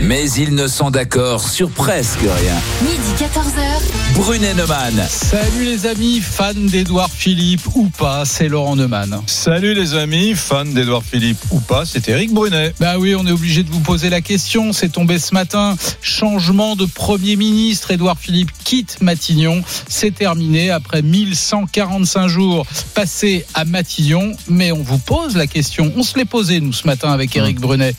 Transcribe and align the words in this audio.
mais 0.00 0.30
ils 0.32 0.54
ne 0.54 0.66
sont 0.66 0.90
d'accord 0.90 1.48
sur 1.48 1.70
presque 1.70 2.20
rien. 2.20 2.54
Midi 2.82 3.12
14h. 3.18 4.16
Brunet 4.16 4.54
Neumann. 4.54 5.06
Salut 5.08 5.64
les 5.64 5.86
amis, 5.86 6.20
fans 6.20 6.52
d'Edouard 6.54 7.10
Philippe 7.10 7.62
ou 7.74 7.88
pas, 7.88 8.24
c'est 8.24 8.48
Laurent 8.48 8.76
Neumann. 8.76 9.20
Salut 9.26 9.74
les 9.74 9.94
amis, 9.94 10.34
fans 10.34 10.64
d'Edouard 10.64 11.02
Philippe 11.02 11.38
ou 11.50 11.60
pas, 11.60 11.84
c'est 11.84 12.08
Eric 12.08 12.32
Brunet. 12.32 12.74
Bah 12.80 12.98
oui, 12.98 13.14
on 13.14 13.26
est 13.26 13.32
obligé 13.32 13.62
de 13.62 13.70
vous 13.70 13.80
poser 13.80 14.10
la 14.10 14.20
question. 14.20 14.72
C'est 14.72 14.90
tombé 14.90 15.18
ce 15.18 15.34
matin. 15.34 15.76
Changement 16.00 16.76
de 16.76 16.86
Premier 16.86 17.36
ministre. 17.36 17.90
Édouard 17.90 18.18
Philippe 18.18 18.50
quitte 18.64 18.98
Matignon. 19.00 19.62
C'est 19.88 20.14
terminé 20.14 20.70
après 20.70 21.02
1145 21.02 22.28
jours 22.28 22.66
passés 22.94 23.44
à 23.54 23.64
Matignon. 23.64 24.32
Mais 24.48 24.72
on 24.72 24.82
vous 24.82 24.98
pose 24.98 25.36
la 25.36 25.46
question. 25.46 25.92
On 25.96 26.02
se 26.02 26.16
l'est 26.16 26.24
posé, 26.24 26.60
nous, 26.60 26.72
ce 26.72 26.86
matin, 26.86 27.12
avec 27.12 27.36
Eric 27.36 27.60
Brunet. 27.60 27.94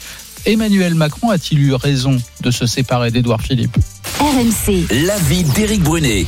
Emmanuel 0.48 0.96
Macron 0.96 1.30
a-t-il 1.30 1.60
eu 1.60 1.74
raison 1.74 2.16
de 2.40 2.52
se 2.52 2.66
séparer 2.66 3.12
d'Édouard 3.12 3.42
Philippe? 3.42 3.76
RMC. 4.18 4.88
L'avis 5.06 5.44
d'Éric 5.44 5.84
Brunet. 5.84 6.26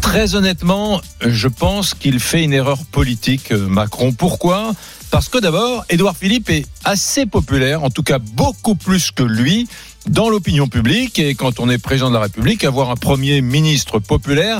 Très 0.00 0.34
honnêtement, 0.34 1.00
je 1.20 1.46
pense 1.46 1.94
qu'il 1.94 2.18
fait 2.18 2.42
une 2.42 2.52
erreur 2.52 2.84
politique, 2.86 3.52
euh, 3.52 3.68
Macron. 3.68 4.12
Pourquoi? 4.12 4.72
Parce 5.12 5.28
que 5.28 5.38
d'abord, 5.38 5.84
Édouard 5.88 6.16
Philippe 6.16 6.50
est 6.50 6.66
assez 6.82 7.26
populaire, 7.26 7.84
en 7.84 7.90
tout 7.90 8.02
cas 8.02 8.18
beaucoup 8.18 8.74
plus 8.74 9.12
que 9.12 9.22
lui, 9.22 9.68
dans 10.08 10.28
l'opinion 10.30 10.66
publique. 10.66 11.20
Et 11.20 11.36
quand 11.36 11.60
on 11.60 11.70
est 11.70 11.78
président 11.78 12.08
de 12.08 12.14
la 12.14 12.22
République, 12.22 12.64
avoir 12.64 12.90
un 12.90 12.96
Premier 12.96 13.40
ministre 13.40 14.00
populaire, 14.00 14.58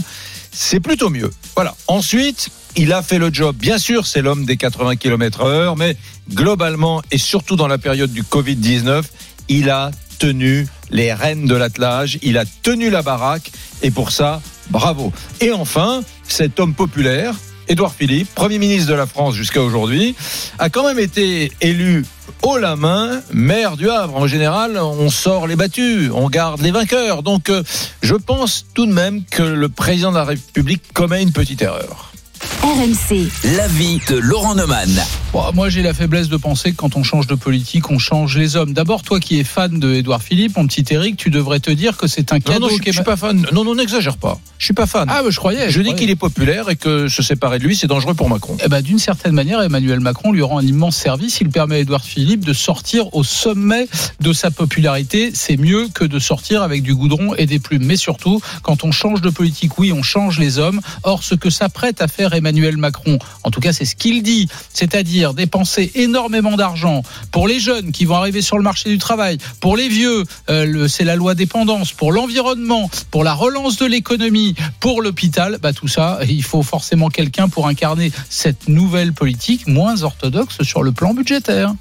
c'est 0.53 0.79
plutôt 0.79 1.11
mieux. 1.11 1.33
Voilà. 1.57 1.75
Ensuite, 1.89 2.49
il 2.77 2.93
a 2.93 3.03
fait 3.03 3.19
le 3.19 3.33
job. 3.33 3.57
Bien 3.57 3.79
sûr, 3.79 4.07
c'est 4.07 4.23
l'homme 4.23 4.45
des 4.45 4.57
80 4.57 4.97
km 4.97 5.43
heure, 5.43 5.77
mais 5.77 5.97
globalement, 6.33 7.03
et 7.11 7.19
surtout 7.19 7.57
dans 7.57 7.69
la 7.69 7.79
période 7.79 8.13
du 8.13 8.23
Covid-19, 8.23 9.05
il 9.49 9.71
a 9.71 9.91
tenu 10.19 10.67
les 10.91 11.13
rênes 11.13 11.47
de 11.47 11.55
l'attelage, 11.55 12.19
il 12.23 12.39
a 12.39 12.45
tenu 12.63 12.91
la 12.91 13.03
baraque, 13.03 13.51
et 13.83 13.91
pour 13.91 14.11
ça, 14.11 14.41
bravo. 14.71 15.13
Et 15.41 15.53
enfin, 15.53 16.03
cet 16.27 16.61
homme 16.61 16.75
populaire, 16.75 17.35
Édouard 17.69 17.95
Philippe, 17.95 18.29
Premier 18.35 18.59
ministre 18.59 18.91
de 18.91 18.95
la 18.95 19.07
France 19.07 19.35
jusqu'à 19.35 19.63
aujourd'hui, 19.63 20.15
a 20.59 20.69
quand 20.69 20.87
même 20.87 20.99
été 20.99 21.53
élu 21.61 22.05
haut 22.43 22.59
la 22.59 22.77
main, 22.77 23.23
maire 23.33 23.77
du 23.77 23.89
Havre. 23.89 24.17
En 24.17 24.27
général, 24.27 24.79
on 24.79 25.11
sort 25.11 25.47
les 25.47 25.57
battus, 25.57 26.11
on 26.13 26.29
garde 26.29 26.61
les 26.61 26.71
vainqueurs. 26.71 27.23
Donc, 27.23 27.49
euh, 27.49 27.63
je 28.03 28.15
pense 28.15 28.67
tout 28.75 28.87
de 28.87 28.93
même 28.93 29.25
que 29.25 29.43
le 29.43 29.69
président 29.69 30.13
de 30.13 30.19
la 30.19 30.25
République 30.25 30.83
commet 30.93 31.23
une 31.23 31.33
petite 31.33 31.63
erreur. 31.63 32.14
RMC. 32.63 33.29
L'avis 33.57 34.01
de 34.09 34.17
Laurent 34.17 34.55
Neumann. 34.55 34.91
Bon, 35.33 35.43
Moi, 35.53 35.69
j'ai 35.69 35.83
la 35.83 35.93
faiblesse 35.95 36.29
de 36.29 36.37
penser 36.37 36.71
que 36.73 36.77
quand 36.77 36.97
on 36.97 37.03
change 37.03 37.27
de 37.27 37.35
politique, 37.35 37.91
on 37.91 37.99
change 37.99 38.37
les 38.39 38.57
hommes. 38.57 38.73
D'abord, 38.73 39.03
toi 39.03 39.19
qui 39.21 39.39
es 39.41 39.45
fan 39.45 39.79
de 39.81 39.95
Édouard 39.95 40.23
Philippe, 40.23 40.57
mon 40.57 40.67
petit 40.67 40.85
Eric, 40.93 41.17
tu 41.17 41.31
devrais 41.31 41.61
te 41.61 41.71
dire 41.71 41.97
que 41.97 42.07
c'est 42.07 42.33
un 42.33 42.37
Non, 42.37 42.41
cadeau. 42.41 42.61
non, 42.61 42.69
je, 42.71 42.83
je 42.87 42.93
suis 42.93 43.03
pas 43.03 43.17
fan. 43.17 43.45
Non, 43.53 43.65
non, 43.65 43.75
n'exagère 43.75 44.17
pas. 44.17 44.39
Je 44.59 44.65
suis 44.67 44.75
pas 44.75 44.87
fan. 44.87 45.09
Ah, 45.11 45.23
bah, 45.23 45.31
je 45.31 45.37
croyais. 45.37 45.71
je 45.71 45.81
dis 45.81 45.95
qu'il 45.95 46.11
est 46.11 46.17
populaire 46.17 46.69
et 46.71 46.77
que 46.77 47.09
se 47.09 47.23
séparer 47.23 47.59
de 47.59 47.65
lui, 47.65 47.77
c'est 47.77 47.87
dangereux 47.87 48.15
pour 48.15 48.29
Macron. 48.29 48.57
Eh 48.65 48.69
ben, 48.69 48.81
d'une 48.83 48.99
certaine 48.99 49.33
manière, 49.33 49.61
Emmanuel 49.63 50.01
Macron 50.01 50.33
lui 50.33 50.43
rend 50.43 50.59
un 50.59 50.67
immense 50.67 50.97
service. 50.97 51.39
Il 51.41 51.49
permet 51.51 51.77
à 51.77 51.79
Édouard 51.81 52.05
Philippe 52.05 52.45
de 52.45 52.53
sortir 52.53 53.15
au 53.15 53.25
sommet 53.25 53.89
de 54.21 54.33
sa 54.33 54.51
popularité. 54.51 55.31
C'est 55.35 55.57
mieux 55.57 55.89
que 55.93 56.05
de 56.05 56.19
sortir 56.19 56.63
avec 56.63 56.83
du 56.83 56.95
goudron 56.95 57.35
et 57.37 57.47
des 57.47 57.59
plumes. 57.59 57.85
Mais 57.85 57.97
surtout, 57.97 58.41
quand 58.63 58.85
on 58.85 58.93
change 58.93 59.21
de 59.21 59.31
politique, 59.31 59.79
oui, 59.79 59.93
on 59.93 60.03
change 60.03 60.39
les 60.39 60.59
hommes. 60.59 60.81
Or, 61.03 61.23
ce 61.25 61.35
que 61.35 61.51
s'apprête 61.51 62.01
à 62.01 62.09
faire 62.09 62.34
Emmanuel 62.37 62.77
Macron, 62.77 63.19
en 63.43 63.51
tout 63.51 63.61
cas, 63.61 63.73
c'est 63.73 63.85
ce 63.85 63.97
qu'il 63.97 64.23
dit, 64.23 64.49
c'est-à-dire 64.73 65.35
dépenser 65.35 65.91
énormément 65.95 66.57
d'argent 66.57 67.03
pour 67.31 67.49
les 67.49 67.61
jeunes 67.61 67.93
qui 67.93 68.05
vont 68.05 68.17
arriver 68.17 68.43
sur 68.43 68.57
le 68.57 68.63
marché 68.63 68.91
du 68.91 68.99
travail, 68.99 69.39
pour 69.61 69.77
les 69.77 69.89
vieux, 69.89 70.25
euh, 70.51 70.89
c'est 70.89 71.05
la 71.05 71.17
loi 71.17 71.35
dépendance, 71.35 71.93
pour 71.93 72.13
l'environnement, 72.13 72.91
pour 73.11 73.25
la 73.25 73.35
relance 73.35 73.77
de 73.77 73.87
l'économie, 73.87 74.55
pour 74.81 75.03
l'hôpital, 75.03 75.59
bah 75.61 75.73
tout 75.73 75.89
ça, 75.89 76.21
il 76.29 76.43
faut 76.43 76.63
forcément 76.63 77.09
quelqu'un 77.09 77.49
pour 77.49 77.69
incarner 77.69 78.13
cette 78.29 78.69
nouvelle 78.69 79.13
politique 79.13 79.67
moins 79.67 80.03
orthodoxe 80.03 80.63
sur 80.63 80.83
le 80.83 80.93
plan 80.93 81.15
budgétaire. 81.15 81.75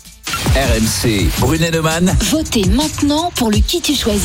RMC. 0.56 1.30
Brunet 1.40 1.72
Neumann. 1.72 2.16
Votez 2.30 2.64
maintenant 2.66 3.32
pour 3.36 3.50
le 3.52 3.58
qui 3.58 3.82
tu 3.82 3.96
choisis. 3.96 4.22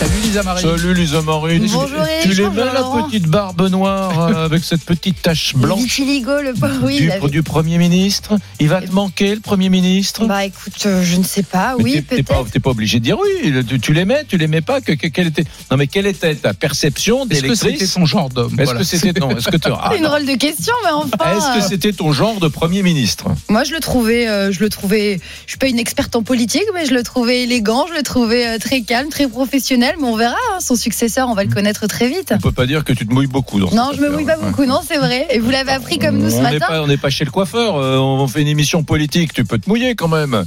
Salut 0.00 0.10
Lisa 0.22 0.42
Marie. 0.42 0.62
Salut 0.62 0.94
Lisa 0.94 1.22
Marie. 1.22 1.58
Bonjour, 1.60 1.88
Tu 2.22 2.28
l'aimais 2.34 2.48
bonjour, 2.50 2.98
la 3.00 3.04
petite 3.06 3.26
barbe 3.28 3.68
noire 3.70 4.28
euh, 4.28 4.44
avec 4.44 4.64
cette 4.64 4.84
petite 4.84 5.22
tache 5.22 5.54
blanche 5.56 5.80
vitiligo, 5.82 6.40
le 6.42 6.52
pauvre, 6.52 6.74
oui. 6.82 6.96
du, 6.98 7.04
il 7.04 7.10
avait- 7.12 7.28
du 7.28 7.42
Premier 7.42 7.78
ministre 7.78 8.36
Il 8.60 8.68
va 8.68 8.80
te 8.82 8.90
manquer 8.92 9.34
le 9.34 9.40
Premier 9.40 9.68
ministre 9.68 10.26
Bah 10.26 10.44
écoute, 10.44 10.74
euh, 10.86 11.02
je 11.04 11.16
ne 11.16 11.24
sais 11.24 11.42
pas, 11.44 11.74
Mais 11.78 11.84
oui, 11.84 11.92
t'es- 12.08 12.16
t'es 12.16 12.22
pas, 12.22 12.34
peut-être. 12.34 12.50
t'es 12.50 12.60
pas 12.60 12.70
obligé 12.70 12.98
de 12.98 13.04
dire 13.04 13.16
oui. 13.20 13.52
Tu, 13.68 13.80
tu 13.80 13.92
l'aimais, 13.92 14.24
tu 14.28 14.36
l'aimais 14.36 14.60
pas. 14.60 14.80
Que, 14.80 14.92
que- 14.92 15.06
quelle 15.08 15.28
était 15.28 15.44
Non, 15.70 15.76
mais 15.76 15.86
quelle 15.86 16.06
était 16.06 16.34
ta 16.34 16.54
perception 16.54 17.26
Est-ce 17.28 17.40
que 17.42 17.54
c'était 17.54 17.64
d'électrice 17.66 17.92
son 17.92 18.04
genre 18.06 18.28
d'homme 18.28 18.54
Est-ce 18.54 18.64
Voilà. 18.64 18.80
que 18.80 18.84
c'était 18.86 19.18
non 19.20 19.30
Est-ce 19.36 19.48
que 19.48 19.56
tu- 19.56 19.68
ah, 19.72 19.88
C'est 19.92 19.98
une 19.98 20.04
drôle 20.04 20.26
de 20.26 20.34
question, 20.36 20.74
mais 20.84 20.90
enfin. 20.90 21.36
Est-ce 21.36 21.60
que 21.62 21.68
c'était 21.68 21.92
ton 21.92 22.12
genre 22.12 22.38
de 22.40 22.48
Premier 22.48 22.82
ministre? 22.82 23.26
Moi, 23.48 23.64
je 23.64 23.72
le 23.72 23.80
trouvais, 23.80 24.28
euh, 24.28 24.52
je 24.52 24.60
le 24.60 24.68
trouvais. 24.68 25.20
Je 25.46 25.52
suis 25.52 25.58
pas 25.58 25.68
une 25.68 25.78
experte 25.78 26.14
en 26.14 26.22
politique, 26.22 26.64
mais 26.74 26.84
je 26.86 26.92
le 26.92 27.02
trouvais 27.02 27.42
élégant, 27.44 27.86
je 27.88 27.94
le 27.94 28.02
trouvais 28.02 28.46
euh, 28.46 28.58
très 28.58 28.82
calme, 28.82 29.08
très 29.08 29.26
professionnel. 29.26 29.94
Mais 29.98 30.06
on 30.06 30.16
verra, 30.16 30.36
hein, 30.52 30.58
son 30.60 30.76
successeur, 30.76 31.28
on 31.28 31.34
va 31.34 31.44
le 31.44 31.50
connaître 31.52 31.86
très 31.86 32.08
vite. 32.08 32.32
On 32.34 32.38
peut 32.38 32.52
pas 32.52 32.66
dire 32.66 32.84
que 32.84 32.92
tu 32.92 33.06
te 33.06 33.12
mouilles 33.14 33.26
beaucoup. 33.26 33.58
Dans 33.60 33.70
Non, 33.74 33.88
cette 33.90 33.96
je 34.00 34.04
me 34.04 34.10
mouille 34.10 34.24
pas 34.26 34.36
beaucoup, 34.36 34.66
non, 34.66 34.80
c'est 34.86 34.98
vrai. 34.98 35.26
Et 35.30 35.38
vous 35.38 35.50
l'avez 35.50 35.72
appris 35.72 35.98
comme 35.98 36.18
nous 36.18 36.30
ce 36.30 36.36
on 36.36 36.42
matin. 36.42 36.66
pas, 36.68 36.82
on 36.82 36.86
n'est 36.86 36.96
pas 36.98 37.10
chez 37.10 37.24
le 37.24 37.30
coiffeur. 37.30 37.76
euh, 37.76 37.96
on 37.98 38.26
fait 38.28 38.42
une 38.42 38.48
émission 38.48 38.82
politique. 38.84 39.32
Tu 39.32 39.44
peux 39.44 39.58
te 39.58 39.68
mouiller 39.68 39.94
quand 39.94 40.08
même. 40.08 40.30
Mais 40.32 40.44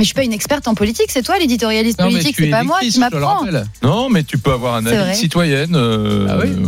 je 0.00 0.04
suis 0.04 0.14
pas 0.14 0.22
une 0.24 0.32
experte 0.32 0.68
en 0.68 0.74
politique, 0.74 1.06
c'est 1.10 1.22
toi 1.22 1.38
l'éditorialiste 1.38 1.98
politique, 2.00 2.36
tu 2.36 2.42
c'est 2.42 2.48
es 2.48 2.50
pas 2.50 2.62
moi 2.62 2.78
le 2.82 3.00
m'apprends. 3.00 3.44
Non, 3.82 4.08
mais 4.08 4.22
tu 4.22 4.38
peux 4.38 4.52
avoir 4.52 4.74
un 4.76 4.86
avis 4.86 5.10
de 5.10 5.14
citoyenne. 5.16 5.74
euh, 5.74 6.26
Ah 6.30 6.36
oui 6.42 6.50
euh, 6.50 6.66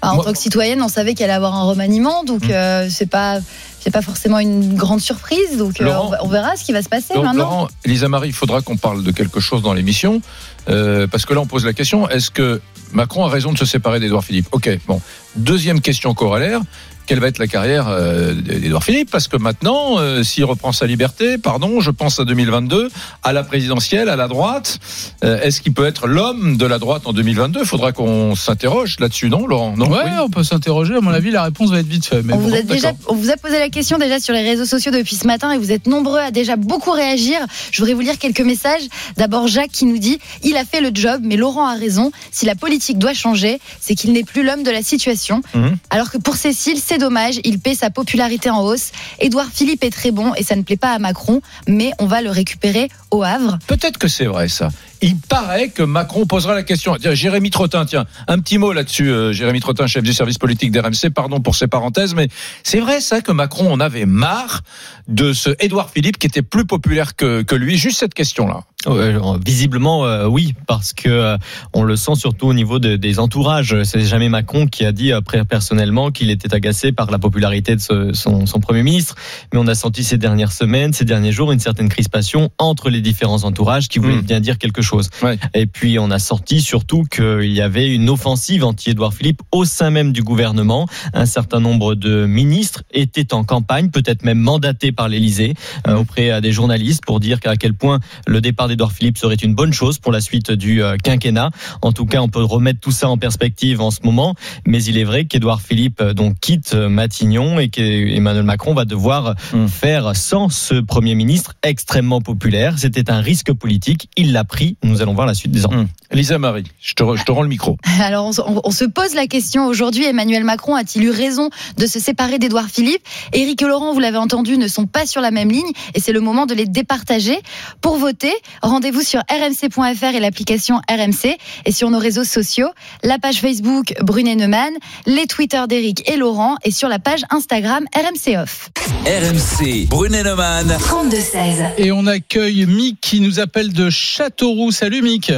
Enfin, 0.00 0.12
en 0.12 0.14
Moi- 0.16 0.24
tant 0.26 0.32
que 0.32 0.38
citoyenne, 0.38 0.80
on 0.80 0.86
savait 0.88 1.14
qu'elle 1.14 1.24
allait 1.28 1.34
avoir 1.36 1.56
un 1.56 1.64
remaniement, 1.64 2.22
donc 2.22 2.44
Mm. 2.44 2.50
euh, 2.52 2.88
c'est 2.88 3.10
pas. 3.10 3.38
C'est 3.80 3.92
pas 3.92 4.02
forcément 4.02 4.38
une 4.38 4.74
grande 4.74 5.00
surprise, 5.00 5.56
donc 5.56 5.80
euh, 5.80 5.84
Laurent- 5.84 6.12
on, 6.22 6.28
verra 6.28 6.56
ce 6.56 6.64
qui 6.64 6.72
va 6.72 6.82
se 6.82 6.88
passer 6.88 7.14
Donc, 7.14 7.24
maintenant. 7.24 7.44
Laurent, 7.44 7.68
Elisa 7.84 8.08
Marie, 8.08 8.28
il 8.28 8.34
faudra 8.34 8.60
qu'on 8.60 8.76
parle 8.76 9.02
de 9.02 9.10
quelque 9.12 9.40
chose 9.40 9.62
dans 9.62 9.72
l'émission, 9.72 10.20
euh, 10.68 11.06
parce 11.06 11.24
que 11.24 11.34
là, 11.34 11.40
on 11.40 11.46
pose 11.46 11.64
la 11.64 11.72
question 11.72 12.08
est-ce 12.08 12.30
que 12.30 12.60
Macron 12.92 13.24
a 13.24 13.28
raison 13.28 13.52
de 13.52 13.58
se 13.58 13.64
séparer 13.66 14.00
d'Edouard 14.00 14.24
Philippe? 14.24 14.48
Ok, 14.52 14.68
bon. 14.86 15.00
Deuxième 15.36 15.80
question 15.80 16.14
corollaire 16.14 16.60
quelle 17.08 17.20
va 17.20 17.28
être 17.28 17.38
la 17.38 17.46
carrière 17.46 17.86
euh, 17.88 18.34
d'Edouard 18.34 18.84
Philippe 18.84 19.10
Parce 19.10 19.28
que 19.28 19.38
maintenant, 19.38 19.98
euh, 19.98 20.22
s'il 20.22 20.44
reprend 20.44 20.72
sa 20.72 20.86
liberté, 20.86 21.38
pardon, 21.38 21.80
je 21.80 21.90
pense 21.90 22.20
à 22.20 22.24
2022, 22.26 22.90
à 23.22 23.32
la 23.32 23.42
présidentielle, 23.42 24.10
à 24.10 24.16
la 24.16 24.28
droite, 24.28 24.78
euh, 25.24 25.40
est-ce 25.40 25.62
qu'il 25.62 25.72
peut 25.72 25.86
être 25.86 26.06
l'homme 26.06 26.58
de 26.58 26.66
la 26.66 26.78
droite 26.78 27.02
en 27.06 27.14
2022 27.14 27.60
Il 27.62 27.66
faudra 27.66 27.92
qu'on 27.92 28.34
s'interroge 28.36 28.96
là-dessus, 29.00 29.30
non, 29.30 29.46
Laurent? 29.46 29.74
Non 29.76 29.88
Ouais, 29.88 30.02
Oui. 30.04 30.10
on 30.22 30.28
peut 30.28 30.44
s'interroger. 30.44 30.96
À 30.96 31.00
mon 31.00 31.10
avis, 31.12 31.30
la 31.30 31.44
réponse 31.44 31.70
va 31.70 31.78
être 31.80 31.86
vite 31.88 32.04
faite. 32.04 32.24
Mais 32.26 32.34
On 32.34 32.36
bon. 32.36 32.48
vous, 32.48 32.54
a 32.54 32.60
déjà, 32.60 32.92
d'accord. 32.92 33.12
on 33.12 33.14
vous 33.14 33.30
a 33.30 33.36
posé 33.38 33.58
la 33.58 33.70
question 33.70 33.96
déjà 33.96 34.20
sur 34.20 34.34
les 34.34 34.42
réseaux 34.42 34.66
sociaux 34.66 34.92
depuis 34.92 35.16
ce 35.16 35.26
matin 35.26 35.50
et 35.52 35.58
vous 35.58 35.72
êtes 35.72 35.86
nombreux 35.86 36.18
à 36.20 36.30
déjà 36.30 36.56
beaucoup 36.56 36.90
réagir. 36.90 37.38
Je 37.72 37.78
voudrais 37.78 37.94
vous 37.94 38.02
lire 38.02 38.18
quelques 38.18 38.42
messages. 38.42 38.82
D'abord 39.16 39.48
Jacques 39.48 39.72
qui 39.72 39.86
nous 39.86 39.98
dit 39.98 40.18
il 40.44 40.58
a 40.58 40.64
fait 40.66 40.82
le 40.82 40.90
job, 40.92 41.22
mais 41.24 41.36
Laurent 41.36 41.66
a 41.68 41.74
raison. 41.74 42.12
Si 42.32 42.44
la 42.44 42.54
politique 42.54 42.98
doit 42.98 43.14
changer, 43.14 43.60
c'est 43.80 43.94
qu'il 43.94 44.12
n'est 44.12 44.24
plus 44.24 44.44
l'homme 44.44 44.62
de 44.62 44.70
la 44.70 44.82
situation. 44.82 45.40
Mhm. 45.54 45.76
Alors 45.88 46.10
que 46.10 46.18
pour 46.18 46.36
Cécile, 46.36 46.78
c'est 46.84 46.97
dommage, 46.98 47.40
il 47.44 47.58
paie 47.58 47.74
sa 47.74 47.90
popularité 47.90 48.50
en 48.50 48.62
hausse. 48.62 48.92
Édouard 49.20 49.48
Philippe 49.52 49.84
est 49.84 49.90
très 49.90 50.10
bon 50.10 50.34
et 50.34 50.42
ça 50.42 50.56
ne 50.56 50.62
plaît 50.62 50.76
pas 50.76 50.92
à 50.92 50.98
Macron, 50.98 51.40
mais 51.66 51.92
on 51.98 52.06
va 52.06 52.22
le 52.22 52.30
récupérer 52.30 52.88
au 53.10 53.22
Havre. 53.22 53.58
Peut-être 53.66 53.98
que 53.98 54.08
c'est 54.08 54.26
vrai 54.26 54.48
ça. 54.48 54.70
Il 55.00 55.16
paraît 55.16 55.68
que 55.68 55.82
Macron 55.82 56.26
posera 56.26 56.54
la 56.54 56.62
question. 56.62 56.96
Tiens, 57.00 57.14
Jérémy 57.14 57.50
Trottin, 57.50 57.84
tiens, 57.84 58.04
un 58.26 58.38
petit 58.38 58.58
mot 58.58 58.72
là-dessus. 58.72 59.10
euh, 59.10 59.32
Jérémy 59.32 59.60
Trottin, 59.60 59.86
chef 59.86 60.02
du 60.02 60.12
service 60.12 60.38
politique 60.38 60.72
d'RMC, 60.72 61.10
pardon 61.14 61.40
pour 61.40 61.54
ces 61.54 61.68
parenthèses, 61.68 62.14
mais 62.14 62.28
c'est 62.64 62.80
vrai 62.80 63.00
ça 63.00 63.20
que 63.20 63.30
Macron 63.32 63.72
en 63.72 63.80
avait 63.80 64.06
marre 64.06 64.62
de 65.06 65.32
ce 65.32 65.50
Édouard 65.60 65.90
Philippe 65.90 66.18
qui 66.18 66.26
était 66.26 66.42
plus 66.42 66.66
populaire 66.66 67.14
que, 67.16 67.42
que 67.42 67.54
lui. 67.54 67.76
Juste 67.78 67.98
cette 68.00 68.14
question-là. 68.14 68.60
Alors, 68.86 69.38
visiblement, 69.44 70.04
euh, 70.06 70.26
oui, 70.26 70.54
parce 70.66 70.92
que 70.92 71.08
euh, 71.08 71.36
on 71.72 71.82
le 71.82 71.96
sent 71.96 72.14
surtout 72.14 72.46
au 72.46 72.54
niveau 72.54 72.78
de- 72.78 72.94
des 72.96 73.18
entourages. 73.18 73.82
C'est 73.82 74.02
jamais 74.04 74.28
Macron 74.28 74.66
qui 74.66 74.84
a 74.84 74.92
dit 74.92 75.12
après 75.12 75.44
personnellement 75.44 76.10
qu'il 76.12 76.30
était 76.30 76.54
agacé 76.54 76.92
par 76.92 77.10
la 77.10 77.18
popularité 77.18 77.74
de 77.74 77.80
ce- 77.80 78.12
son, 78.12 78.46
son 78.46 78.60
premier 78.60 78.82
ministre, 78.84 79.16
mais 79.52 79.58
on 79.58 79.66
a 79.66 79.74
senti 79.74 80.04
ces 80.04 80.16
dernières 80.16 80.52
semaines, 80.52 80.92
ces 80.92 81.04
derniers 81.04 81.32
jours, 81.32 81.50
une 81.52 81.58
certaine 81.60 81.88
crispation 81.88 82.50
entre 82.58 82.88
les 82.88 83.00
différents 83.00 83.42
entourages 83.44 83.88
qui 83.88 83.98
voulaient 83.98 84.16
Mm. 84.16 84.22
bien 84.22 84.40
dire 84.40 84.58
quelque 84.58 84.80
chose. 84.80 84.87
Ouais. 85.22 85.38
Et 85.54 85.66
puis 85.66 85.98
on 85.98 86.10
a 86.10 86.18
sorti 86.18 86.60
surtout 86.60 87.04
qu'il 87.04 87.52
y 87.52 87.60
avait 87.60 87.92
une 87.92 88.08
offensive 88.08 88.64
anti-Édouard 88.64 89.14
Philippe 89.14 89.42
au 89.52 89.64
sein 89.64 89.90
même 89.90 90.12
du 90.12 90.22
gouvernement. 90.22 90.86
Un 91.12 91.26
certain 91.26 91.60
nombre 91.60 91.94
de 91.94 92.26
ministres 92.26 92.82
étaient 92.92 93.34
en 93.34 93.44
campagne, 93.44 93.90
peut-être 93.90 94.24
même 94.24 94.38
mandatés 94.38 94.92
par 94.92 95.08
l'Élysée 95.08 95.54
euh, 95.86 95.96
auprès 95.96 96.30
euh, 96.30 96.40
des 96.40 96.52
journalistes 96.52 97.04
pour 97.04 97.20
dire 97.20 97.38
à 97.44 97.56
quel 97.56 97.74
point 97.74 98.00
le 98.26 98.40
départ 98.40 98.68
d'Edouard 98.68 98.92
Philippe 98.92 99.18
serait 99.18 99.34
une 99.36 99.54
bonne 99.54 99.72
chose 99.72 99.98
pour 99.98 100.12
la 100.12 100.20
suite 100.20 100.50
du 100.50 100.82
euh, 100.82 100.96
quinquennat. 100.96 101.50
En 101.82 101.92
tout 101.92 102.06
cas, 102.06 102.20
on 102.20 102.28
peut 102.28 102.42
remettre 102.42 102.80
tout 102.80 102.92
ça 102.92 103.08
en 103.08 103.18
perspective 103.18 103.80
en 103.80 103.90
ce 103.90 104.00
moment, 104.04 104.34
mais 104.66 104.82
il 104.84 104.98
est 104.98 105.04
vrai 105.04 105.24
qu'Edouard 105.24 105.60
Philippe 105.60 106.02
donc 106.02 106.38
quitte 106.40 106.74
Matignon 106.74 107.58
et 107.58 107.68
qu'Emmanuel 107.68 108.44
Macron 108.44 108.74
va 108.74 108.84
devoir 108.84 109.34
Mm. 109.52 109.66
faire 109.66 110.16
sans 110.16 110.48
ce 110.48 110.74
Premier 110.74 111.14
ministre 111.14 111.54
extrêmement 111.62 112.20
populaire. 112.20 112.78
C'était 112.78 113.10
un 113.10 113.20
risque 113.20 113.52
politique, 113.52 114.08
il 114.16 114.32
l'a 114.32 114.44
pris. 114.44 114.76
Nous 114.84 115.02
allons 115.02 115.14
voir 115.14 115.26
la 115.26 115.34
suite 115.34 115.50
des 115.52 115.66
enquêtes. 115.66 115.78
Hum. 115.78 115.88
Lisa 116.12 116.38
Marie, 116.38 116.64
je 116.80 116.94
te, 116.94 117.02
re- 117.02 117.16
je 117.18 117.24
te 117.24 117.32
rends 117.32 117.42
le 117.42 117.48
micro. 117.48 117.76
Alors, 118.00 118.26
on, 118.26 118.32
se- 118.32 118.40
on- 118.40 118.60
on 118.64 118.70
se 118.70 118.84
pose 118.84 119.14
la 119.14 119.26
question 119.26 119.66
aujourd'hui 119.66 120.04
Emmanuel 120.06 120.44
Macron 120.44 120.74
a-t-il 120.76 121.04
eu 121.04 121.10
raison 121.10 121.50
de 121.76 121.86
se 121.86 121.98
séparer 121.98 122.38
d'Édouard 122.38 122.68
Philippe? 122.68 123.02
Éric 123.32 123.60
et 123.62 123.66
Laurent, 123.66 123.92
vous 123.92 124.00
l'avez 124.00 124.18
entendu, 124.18 124.56
ne 124.56 124.68
sont 124.68 124.86
pas 124.86 125.04
sur 125.06 125.20
la 125.20 125.30
même 125.30 125.50
ligne 125.50 125.70
et 125.94 126.00
c'est 126.00 126.12
le 126.12 126.20
moment 126.20 126.46
de 126.46 126.54
les 126.54 126.66
départager. 126.66 127.38
Pour 127.80 127.96
voter, 127.98 128.32
rendez-vous 128.62 129.02
sur 129.02 129.20
rmc.fr 129.30 130.14
et 130.14 130.20
l'application 130.20 130.76
RMC 130.88 131.36
et 131.66 131.72
sur 131.72 131.90
nos 131.90 131.98
réseaux 131.98 132.24
sociaux, 132.24 132.68
la 133.02 133.18
page 133.18 133.40
Facebook 133.40 133.94
Brunet 134.02 134.36
Neumann, 134.36 134.72
les 135.06 135.26
Twitter 135.26 135.62
d'Éric 135.68 136.08
et 136.08 136.16
Laurent 136.16 136.56
et 136.64 136.70
sur 136.70 136.88
la 136.88 136.98
page 137.00 137.22
Instagram 137.30 137.84
RMC 137.94 138.36
Off. 138.38 138.70
RMC, 139.06 139.86
Brunet-Neumann. 139.88 140.68
32-16. 140.78 141.72
Et 141.78 141.92
on 141.92 142.06
accueille 142.06 142.66
Mick 142.66 143.00
qui 143.00 143.20
nous 143.20 143.40
appelle 143.40 143.72
de 143.72 143.90
Châteauroux. 143.90 144.67
Salut 144.70 145.02
Mick. 145.02 145.30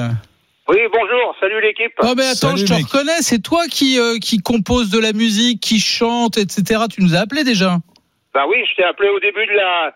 Oui, 0.69 0.79
bonjour, 0.93 1.35
salut 1.41 1.61
l'équipe. 1.61 1.93
Oh 2.03 2.15
mais 2.17 2.23
attends, 2.27 2.55
Salut, 2.55 2.61
je 2.61 2.67
te 2.67 2.73
Mick. 2.75 2.87
reconnais, 2.87 3.21
c'est 3.23 3.43
toi 3.43 3.65
qui, 3.71 3.99
euh, 3.99 4.19
qui 4.19 4.39
compose 4.39 4.91
de 4.91 5.01
la 5.01 5.13
musique, 5.13 5.61
qui 5.61 5.81
chante, 5.81 6.39
etc. 6.39 6.83
Tu 6.95 7.03
nous 7.03 7.15
as 7.17 7.21
appelé 7.21 7.43
déjà. 7.43 7.79
Bah 8.33 8.45
oui, 8.49 8.59
je 8.71 8.77
t'ai 8.77 8.85
appelé 8.85 9.09
au 9.09 9.19
début 9.19 9.45
de 9.47 9.53
la, 9.53 9.93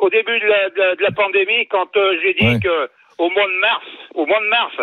au 0.00 0.08
début 0.10 0.38
de 0.38 0.46
la, 0.46 0.70
de 0.70 0.78
la, 0.78 0.94
de 0.94 1.02
la 1.02 1.10
pandémie 1.10 1.66
quand 1.68 1.90
euh, 1.96 2.14
j'ai 2.22 2.34
dit 2.34 2.46
Ouais. 2.46 2.60
que 2.62 2.88
au 3.18 3.28
mois 3.30 3.46
de 3.48 3.58
mars, 3.60 3.84
au 4.14 4.24
mois 4.26 4.38
de 4.40 4.46
mars, 4.48 4.76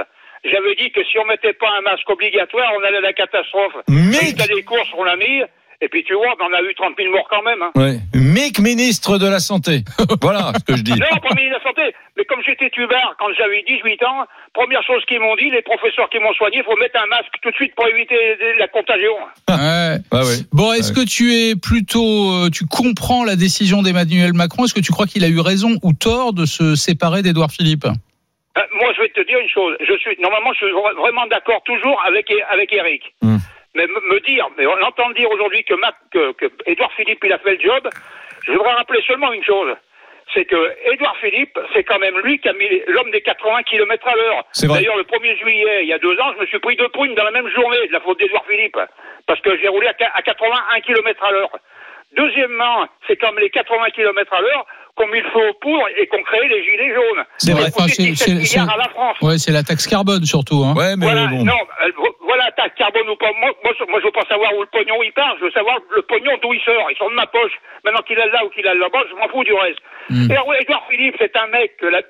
j'avais 0.44 0.76
dit 0.76 0.92
que 0.92 1.02
si 1.06 1.18
on 1.18 1.26
mettait 1.26 1.54
pas 1.54 1.70
un 1.80 1.82
masque 1.82 2.10
obligatoire, 2.10 2.70
on 2.78 2.84
allait 2.84 2.98
à 2.98 3.02
la 3.02 3.14
catastrophe. 3.14 3.74
Mick, 3.88 4.36
T'as 4.38 4.48
des 4.48 4.64
courses, 4.64 4.90
on 4.98 5.04
l'a 5.06 5.16
mis. 5.16 5.42
Et 5.82 5.88
puis 5.88 6.04
tu 6.04 6.14
vois, 6.14 6.36
on 6.40 6.46
en 6.46 6.54
a 6.54 6.62
eu 6.62 6.74
30 6.76 6.94
000 6.98 7.12
morts 7.14 7.28
quand 7.30 7.44
même. 7.44 7.62
Hein. 7.62 7.72
ouais. 7.76 8.00
Mick, 8.36 8.60
ministre 8.60 9.18
de 9.18 9.28
la 9.28 9.40
Santé. 9.40 9.86
Voilà 10.22 10.52
ce 10.60 10.64
que 10.66 10.76
je 10.76 10.84
dis. 10.84 10.92
Non, 10.92 10.98
pas 11.24 11.34
ministre 11.40 11.56
de 11.56 11.64
la 11.64 11.64
Santé. 11.64 11.96
Mais 12.18 12.26
comme 12.26 12.42
j'étais 12.46 12.70
tubard 12.70 13.16
quand 13.18 13.32
j'avais 13.38 13.64
18 13.66 14.04
ans, 14.04 14.26
première 14.54 14.84
chose 14.84 15.02
qu'ils 15.08 15.22
m'ont 15.22 15.36
dit, 15.38 15.50
les 15.50 15.62
professeurs 15.62 16.10
qui 16.10 16.20
m'ont 16.20 16.34
soigné, 16.34 16.58
il 16.58 16.64
faut 16.66 16.76
mettre 16.76 17.00
un 17.02 17.08
masque 17.08 17.32
tout 17.42 17.50
de 17.50 17.56
suite 17.56 17.74
pour 17.76 17.88
éviter 17.88 18.16
la 18.60 18.68
contagion. 18.68 19.16
Ouais. 19.50 19.98
Ah 20.12 20.24
ouais. 20.26 20.40
Bon, 20.52 20.74
est-ce 20.74 20.92
que 20.92 21.06
tu 21.06 21.34
es 21.34 21.56
plutôt, 21.56 22.32
euh, 22.34 22.50
tu 22.52 22.66
comprends 22.66 23.24
la 23.24 23.36
décision 23.38 23.82
d'Emmanuel 23.84 24.34
Macron? 24.34 24.66
Est-ce 24.66 24.74
que 24.74 24.82
tu 24.82 24.92
crois 24.92 25.06
qu'il 25.08 25.24
a 25.24 25.30
eu 25.30 25.40
raison 25.40 25.78
ou 25.82 25.94
tort 25.94 26.34
de 26.34 26.46
se 26.46 26.76
séparer 26.76 27.22
d'Édouard 27.22 27.52
Philippe? 27.52 27.86
Euh, 27.86 28.62
moi, 28.82 28.90
je 28.96 29.02
vais 29.02 29.10
te 29.10 29.26
dire 29.26 29.40
une 29.40 29.50
chose. 29.50 29.76
Je 29.80 29.96
suis 30.00 30.16
normalement, 30.22 30.52
je 30.54 30.66
suis 30.66 30.74
vra- 30.76 30.96
vraiment 31.00 31.26
d'accord 31.28 31.62
toujours 31.66 32.02
avec 32.06 32.28
avec 32.52 32.74
Eric. 32.74 33.02
Hmm. 33.22 33.38
Mais 33.76 33.88
me 33.88 34.20
dire, 34.26 34.46
mais 34.58 34.66
on 34.68 34.80
entend 34.86 35.10
dire 35.12 35.30
aujourd'hui 35.32 35.64
que, 35.64 35.74
Mac, 35.76 35.96
que, 36.12 36.32
que 36.34 36.46
Édouard 36.66 36.92
Philippe 36.98 37.20
il 37.26 37.32
a 37.34 37.40
fait 37.40 37.56
le 37.56 37.62
job. 37.62 37.90
Je 38.46 38.52
voudrais 38.52 38.74
rappeler 38.74 39.02
seulement 39.08 39.32
une 39.34 39.44
chose. 39.44 39.76
C'est 40.34 40.46
que 40.46 40.76
Édouard 40.92 41.16
Philippe, 41.18 41.58
c'est 41.74 41.84
quand 41.84 42.00
même 42.00 42.18
lui 42.20 42.40
qui 42.40 42.50
a 42.50 42.54
mis 42.54 42.68
l'homme 42.88 43.12
des 43.12 43.22
80 43.22 43.64
km 43.64 44.08
à 44.08 44.16
l'heure. 44.16 44.44
C'est 44.52 44.68
vrai. 44.68 44.80
D'ailleurs, 44.80 44.98
le 44.98 45.04
1er 45.04 45.38
juillet, 45.38 45.84
il 45.84 45.88
y 45.88 45.94
a 45.94 46.00
deux 46.00 46.20
ans, 46.20 46.34
je 46.36 46.42
me 46.42 46.46
suis 46.48 46.60
pris 46.60 46.76
deux 46.76 46.90
prunes 46.90 47.16
dans 47.16 47.24
la 47.24 47.32
même 47.32 47.48
journée 47.50 47.88
de 47.88 47.94
la 47.94 48.00
faute 48.00 48.20
d'Édouard 48.20 48.46
Philippe. 48.46 48.78
Parce 49.28 49.40
que 49.42 49.58
j'ai 49.58 49.68
roulé 49.68 49.88
à 49.88 50.22
81 50.22 50.82
km 50.82 51.24
à 51.24 51.32
l'heure. 51.32 51.52
Deuxièmement, 52.16 52.88
c'est 53.08 53.18
comme 53.18 53.38
les 53.40 53.50
80 53.50 53.90
km 53.92 54.34
à 54.34 54.42
l'heure 54.42 54.66
qu'on 54.96 55.08
mis 55.08 55.20
le 55.20 55.30
feu 55.30 55.50
aux 55.50 55.54
poudres 55.60 55.88
et 55.98 56.08
qu'on 56.08 56.24
créé 56.24 56.48
les 56.48 56.64
gilets 56.64 56.94
jaunes. 56.96 57.24
C'est 57.38 57.52
vrai. 57.52 57.68
Enfin, 57.68 57.88
c'est- 57.88 58.04
17 58.04 58.46
c'est- 58.46 58.60
à 58.60 58.78
la 58.78 58.90
France. 58.90 59.18
Ouais, 59.22 59.38
c'est 59.38 59.52
la 59.52 59.64
taxe 59.64 59.88
carbone 59.88 60.24
surtout. 60.24 60.64
Hein. 60.64 60.74
Ouais, 60.76 60.96
mais 60.98 61.06
Voilà, 61.06 61.28
bon. 61.28 61.44
non, 61.44 61.60
euh, 61.84 61.92
vo- 61.98 62.16
voilà, 62.24 62.50
ta 62.56 62.70
carbone 62.70 63.10
ou 63.10 63.16
pas. 63.18 63.32
Moi, 63.40 63.52
moi, 63.64 63.74
je- 63.78 63.86
moi, 63.92 64.00
je 64.00 64.06
veux 64.06 64.12
pas 64.12 64.26
savoir 64.30 64.54
où 64.56 64.62
le 64.62 64.68
pognon 64.72 65.04
il 65.04 65.12
part. 65.12 65.36
Je 65.40 65.46
veux 65.46 65.52
savoir 65.52 65.78
le 65.96 66.02
pognon 66.04 66.32
d'où 66.42 66.54
il 66.54 66.62
sort. 66.62 66.88
Ils 66.92 66.98
sont 66.98 67.10
de 67.10 67.16
ma 67.16 67.28
poche. 67.28 67.52
Maintenant 67.84 68.02
qu'il 68.08 68.18
est 68.18 68.30
là 68.32 68.46
ou 68.46 68.50
qu'il 68.50 68.66
est 68.66 68.74
là-bas, 68.74 69.04
je 69.10 69.16
m'en 69.16 69.28
fous 69.28 69.44
du 69.44 69.54
reste. 69.54 69.80
Mm. 70.10 70.32
Et 70.32 70.62
Edouard 70.62 70.88
Philippe, 70.90 71.16
c'est 71.20 71.36
un 71.36 71.48
mec 71.48 71.78
que 71.78 71.88
la, 71.88 72.02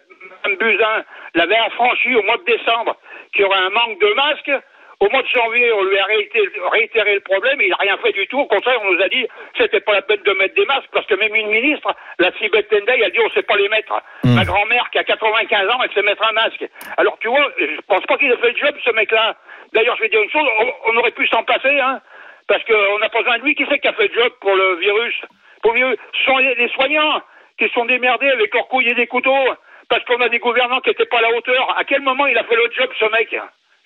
Mme 0.45 0.57
Buzyn 0.57 1.03
l'avait 1.33 1.57
affranchi 1.57 2.15
au 2.15 2.21
mois 2.23 2.37
de 2.37 2.45
décembre, 2.45 2.95
qui 3.35 3.43
aurait 3.43 3.57
un 3.65 3.69
manque 3.69 3.99
de 3.99 4.13
masques. 4.15 4.63
Au 4.99 5.09
mois 5.09 5.21
de 5.21 5.27
janvier, 5.27 5.71
on 5.73 5.83
lui 5.83 5.97
a 5.97 6.05
réitéré, 6.05 6.49
réitéré 6.71 7.13
le 7.15 7.19
problème. 7.19 7.59
Il 7.61 7.69
n'a 7.69 7.75
rien 7.79 7.97
fait 7.97 8.13
du 8.13 8.25
tout. 8.27 8.39
Au 8.39 8.45
contraire, 8.45 8.79
on 8.83 8.93
nous 8.93 9.01
a 9.01 9.09
dit 9.09 9.27
c'était 9.57 9.81
pas 9.81 9.93
la 9.93 10.01
peine 10.01 10.21
de 10.23 10.31
mettre 10.33 10.55
des 10.55 10.65
masques 10.65 10.89
parce 10.91 11.05
que 11.05 11.15
même 11.15 11.35
une 11.35 11.49
ministre, 11.49 11.93
la 12.19 12.31
Sibeth 12.33 12.69
Tendai, 12.69 13.03
a 13.03 13.09
dit 13.09 13.19
on 13.19 13.29
sait 13.31 13.43
pas 13.43 13.57
les 13.57 13.69
mettre. 13.69 13.93
Mm. 14.23 14.35
Ma 14.35 14.45
grand-mère 14.45 14.89
qui 14.91 14.99
a 14.99 15.03
95 15.03 15.69
ans, 15.69 15.79
elle 15.83 15.93
sait 15.93 16.01
mettre 16.01 16.23
un 16.23 16.31
masque. 16.31 16.65
Alors 16.97 17.17
tu 17.19 17.27
vois, 17.27 17.45
je 17.57 17.81
pense 17.87 18.05
pas 18.05 18.17
qu'il 18.17 18.31
ait 18.31 18.37
fait 18.37 18.51
le 18.51 18.57
job 18.57 18.75
ce 18.83 18.91
mec-là. 18.91 19.35
D'ailleurs, 19.73 19.97
je 19.97 20.03
vais 20.03 20.09
dire 20.09 20.21
une 20.21 20.31
chose, 20.31 20.47
on, 20.61 20.91
on 20.91 20.97
aurait 20.97 21.11
pu 21.11 21.27
s'en 21.27 21.43
passer, 21.43 21.79
hein, 21.79 21.99
parce 22.47 22.63
qu'on 22.63 22.99
n'a 22.99 23.09
pas 23.09 23.19
besoin 23.19 23.37
de 23.39 23.43
lui. 23.43 23.55
Qui 23.55 23.65
c'est 23.69 23.79
qui 23.79 23.87
a 23.87 23.93
fait 23.93 24.07
le 24.07 24.21
job 24.21 24.31
pour 24.39 24.55
le 24.55 24.75
virus? 24.75 25.15
Pour 25.61 25.73
ce 25.73 26.23
sont 26.25 26.37
les, 26.37 26.55
les 26.55 26.69
soignants 26.69 27.21
qui 27.57 27.67
sont 27.69 27.85
démerdés 27.85 28.29
avec 28.29 28.53
leurs 28.53 28.67
couilles 28.67 28.89
et 28.89 28.93
des 28.93 29.07
couteaux 29.07 29.55
parce 29.89 30.03
qu'on 30.05 30.21
a 30.21 30.29
des 30.29 30.39
gouvernants 30.39 30.79
qui 30.81 30.89
n'étaient 30.89 31.05
pas 31.05 31.19
à 31.19 31.21
la 31.21 31.35
hauteur. 31.35 31.77
À 31.77 31.83
quel 31.83 32.01
moment 32.01 32.25
il 32.27 32.37
a 32.37 32.43
fait 32.43 32.55
le 32.55 32.69
job, 32.71 32.89
ce 32.99 33.05
mec? 33.11 33.35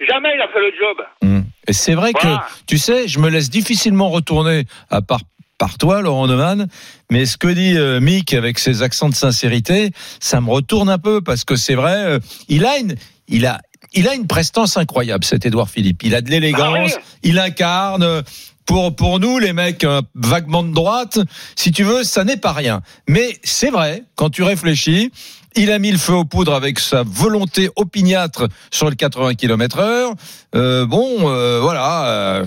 Jamais 0.07 0.29
il 0.35 0.41
a 0.41 0.47
fait 0.47 0.59
le 0.59 0.71
job. 0.79 0.97
Hum. 1.23 1.43
Et 1.67 1.73
c'est 1.73 1.93
vrai 1.95 2.11
Voilà. 2.19 2.37
que, 2.47 2.53
tu 2.67 2.77
sais, 2.77 3.07
je 3.07 3.19
me 3.19 3.29
laisse 3.29 3.49
difficilement 3.49 4.09
retourner 4.09 4.65
à 4.89 5.01
part 5.01 5.21
par 5.57 5.77
toi, 5.77 6.01
Laurent 6.01 6.25
Neumann, 6.27 6.67
mais 7.11 7.25
ce 7.25 7.35
que 7.37 7.49
dit 7.49 7.77
euh, 7.77 7.99
Mick 7.99 8.33
avec 8.33 8.57
ses 8.59 8.81
accents 8.81 9.09
de 9.09 9.13
sincérité, 9.15 9.91
ça 10.21 10.39
me 10.39 10.49
retourne 10.49 10.89
un 10.89 10.97
peu 10.97 11.19
parce 11.19 11.43
que 11.43 11.57
c'est 11.57 11.75
vrai, 11.75 11.95
euh, 11.97 12.19
il 12.47 12.65
a 12.65 12.77
une, 12.77 12.95
il 13.27 13.45
a, 13.45 13.59
il 13.93 14.07
a 14.07 14.15
une 14.15 14.25
prestance 14.25 14.77
incroyable, 14.77 15.25
cet 15.25 15.45
Édouard 15.45 15.69
Philippe. 15.69 16.01
Il 16.03 16.15
a 16.15 16.21
de 16.21 16.29
l'élégance, 16.29 16.93
Ah 16.95 17.01
il 17.23 17.39
incarne. 17.39 18.03
euh, 18.03 18.21
Pour, 18.65 18.95
pour 18.95 19.19
nous, 19.19 19.37
les 19.39 19.51
mecs 19.51 19.83
euh, 19.83 20.01
vaguement 20.15 20.63
de 20.63 20.71
droite, 20.73 21.19
si 21.57 21.71
tu 21.73 21.83
veux, 21.83 22.03
ça 22.05 22.23
n'est 22.23 22.37
pas 22.37 22.53
rien. 22.53 22.81
Mais 23.09 23.37
c'est 23.43 23.71
vrai, 23.71 24.03
quand 24.15 24.29
tu 24.29 24.43
réfléchis, 24.43 25.11
il 25.55 25.71
a 25.71 25.79
mis 25.79 25.91
le 25.91 25.97
feu 25.97 26.13
aux 26.13 26.25
poudres 26.25 26.53
avec 26.53 26.79
sa 26.79 27.03
volonté 27.03 27.69
opiniâtre 27.75 28.47
sur 28.71 28.89
le 28.89 28.95
80 28.95 29.35
km 29.35 29.79
heure. 29.79 30.13
Euh, 30.55 30.85
bon, 30.87 31.29
euh, 31.29 31.59
voilà. 31.61 32.07
euh, 32.07 32.45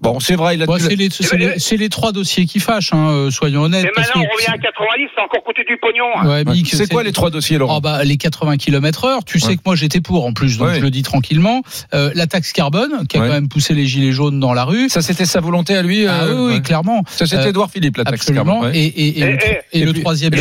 bon, 0.00 0.20
c'est 0.20 0.36
vrai, 0.36 0.54
il 0.54 0.62
a. 0.62 0.66
Bon, 0.66 0.78
c'est 0.78 0.94
les, 0.94 1.08
c'est 1.10 1.36
les- 1.36 1.58
c'est 1.58 1.76
les 1.76 1.88
trois 1.88 2.12
dossiers 2.12 2.46
qui 2.46 2.60
fâchent, 2.60 2.92
hein, 2.92 3.08
euh, 3.10 3.30
soyons 3.32 3.62
honnêtes. 3.62 3.82
Mais 3.84 3.90
parce 3.92 4.06
maintenant, 4.14 4.22
on 4.30 4.34
revient 4.36 4.46
à 4.54 4.58
90, 4.58 5.08
ça 5.16 5.22
a 5.22 5.24
encore 5.24 5.42
coûté 5.42 5.64
du 5.64 5.76
pognon. 5.76 6.30
Ouais, 6.30 6.44
Mick, 6.44 6.68
c'est 6.72 6.88
quoi 6.88 7.02
les 7.02 7.10
trois 7.10 7.30
dossiers, 7.30 7.58
Laurent 7.58 7.78
Oh 7.78 7.80
bah, 7.80 8.04
les 8.04 8.16
80 8.18 8.56
km 8.56 9.04
heure, 9.04 9.24
tu 9.24 9.40
sais 9.40 9.56
que 9.56 9.62
moi 9.66 9.74
j'étais 9.74 10.00
pour 10.00 10.24
en 10.26 10.32
plus, 10.32 10.58
donc 10.58 10.68
Ouais. 10.68 10.76
je 10.76 10.80
le 10.80 10.90
dis 10.90 11.02
tranquillement. 11.02 11.62
Euh, 11.92 12.12
la 12.14 12.28
taxe 12.28 12.52
carbone, 12.52 13.06
qui 13.08 13.16
a 13.16 13.20
Ouais. 13.20 13.26
quand 13.26 13.32
même 13.34 13.48
poussé 13.48 13.74
les 13.74 13.86
gilets 13.86 14.12
jaunes 14.12 14.38
dans 14.38 14.54
la 14.54 14.62
rue. 14.64 14.88
Ça, 14.88 15.02
c'était 15.02 15.24
sa 15.26 15.40
volonté 15.40 15.74
à 15.76 15.82
lui. 15.82 16.06
ah 16.06 16.22
euh, 16.22 16.34
oui, 16.34 16.40
oui, 16.46 16.54
ouais. 16.54 16.60
clairement. 16.62 17.02
Ça, 17.08 17.26
c'était 17.26 17.42
Euh, 17.42 17.48
Édouard 17.48 17.70
Philippe, 17.72 17.96
la 17.96 18.04
taxe 18.04 18.20
Absolument. 18.22 18.44
carbone, 18.60 18.70
ouais. 18.70 18.78
Et, 18.78 18.86
et, 18.86 19.08
et, 19.08 19.22
Eh, 19.22 19.24
le, 19.24 19.38
eh, 19.42 19.78
et 19.78 19.80
et 19.80 19.84
le 19.84 19.86
puis- 19.86 19.86
le 19.86 19.86
sujet, 19.86 20.00
troisième, 20.02 20.32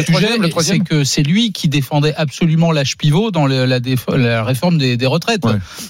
le 0.44 0.50
troisième 0.50 0.78
c'est 0.78 0.84
que 0.90 1.04
c'est 1.04 1.24
lui 1.24 1.52
qui 1.54 1.70
défendait 1.70 2.14
absolument 2.16 2.72
l'âge 2.72 2.98
pivot 2.98 3.32
dans 3.32 3.48
le- 3.48 3.66
la, 3.66 4.44
réforme 4.44 4.78
des, 4.78 4.95
des 4.95 5.06
retraites, 5.07 5.42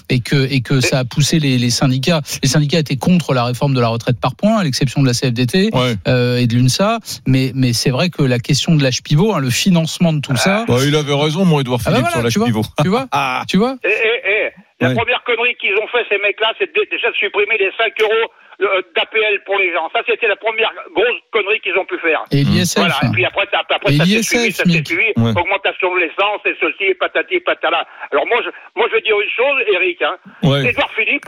et 0.08 0.20
que 0.20 0.46
et 0.50 0.62
que 0.62 0.80
ça 0.80 1.00
a 1.00 1.04
poussé 1.10 1.38
les, 1.38 1.58
les 1.58 1.70
syndicats. 1.70 2.20
Les 2.42 2.48
syndicats 2.48 2.78
étaient 2.78 2.96
contre 2.96 3.34
la 3.34 3.44
réforme 3.44 3.74
de 3.74 3.80
la 3.80 3.88
retraite 3.88 4.18
par 4.20 4.34
points, 4.34 4.58
à 4.58 4.64
l'exception 4.64 5.02
de 5.02 5.06
la 5.06 5.12
CFDT 5.12 5.70
Ouais. 5.74 5.94
euh, 6.08 6.38
et 6.38 6.46
de 6.46 6.54
l'UNSA. 6.54 6.98
Mais 7.26 7.52
mais 7.54 7.72
c'est 7.72 7.90
vrai 7.90 8.08
que 8.10 8.22
la 8.22 8.38
question 8.38 8.74
de 8.76 8.82
l'âge 8.82 9.02
pivot, 9.02 9.34
hein, 9.34 9.40
le 9.40 9.50
financement 9.50 10.12
de 10.12 10.20
tout 10.20 10.36
ça, 10.36 10.64
Bah, 10.66 10.76
il 10.86 10.94
avait 10.96 11.14
raison, 11.14 11.44
mon 11.44 11.60
Édouard 11.60 11.80
Ah 11.84 11.90
bah 11.90 11.96
Philippe, 11.96 12.12
voilà, 12.14 12.30
sur 12.30 12.40
l'âge 12.40 12.46
pivot. 12.48 12.64
tu 12.82 12.88
vois, 12.88 13.06
Ah, 13.12 13.42
tu 13.48 13.56
vois. 13.58 13.76
Eh, 13.84 13.88
eh, 13.88 14.20
eh, 14.24 14.50
La 14.80 14.88
Ouais. 14.88 14.94
première 14.94 15.22
connerie 15.24 15.54
qu'ils 15.60 15.74
ont 15.74 15.88
fait, 15.92 16.04
ces 16.08 16.16
mecs-là, 16.22 16.52
c'est 16.58 16.66
de- 16.72 16.86
déjà 16.90 17.10
de 17.10 17.16
supprimer 17.16 17.58
les 17.58 17.70
5 17.76 17.92
euros 18.00 18.30
d'APL 18.60 19.42
pour 19.46 19.58
les 19.58 19.72
gens. 19.72 19.88
Ça, 19.92 20.00
c'était 20.06 20.28
la 20.28 20.36
première 20.36 20.72
grosse 20.94 21.18
connerie 21.32 21.60
qu'ils 21.60 21.76
ont 21.76 21.84
pu 21.84 21.98
faire. 21.98 22.24
Et 22.30 22.44
l'ISF. 22.44 22.78
Voilà, 22.78 22.94
et 23.04 23.10
puis 23.12 23.24
après, 23.24 23.46
ça, 23.50 23.60
après 23.68 23.92
ça 23.92 24.04
s'est 24.04 24.22
suivi, 24.22 24.52
ça 24.52 24.64
s'est 24.64 24.84
suivi, 24.84 25.12
Ouais. 25.16 25.30
augmentation 25.36 25.94
de 25.94 26.00
l'essence, 26.00 26.40
et 26.44 26.54
ceci, 26.60 26.84
et 26.84 26.94
patati, 26.94 27.34
et 27.34 27.40
patala. 27.40 27.86
Alors 28.12 28.26
moi, 28.26 28.38
je, 28.44 28.50
moi, 28.76 28.86
je 28.90 28.94
veux 28.96 29.00
dire 29.00 29.18
une 29.20 29.30
chose, 29.30 29.62
Eric, 29.72 30.02
hein. 30.02 30.16
ouais. 30.42 30.68
Édouard 30.70 30.90
Philippe, 30.92 31.24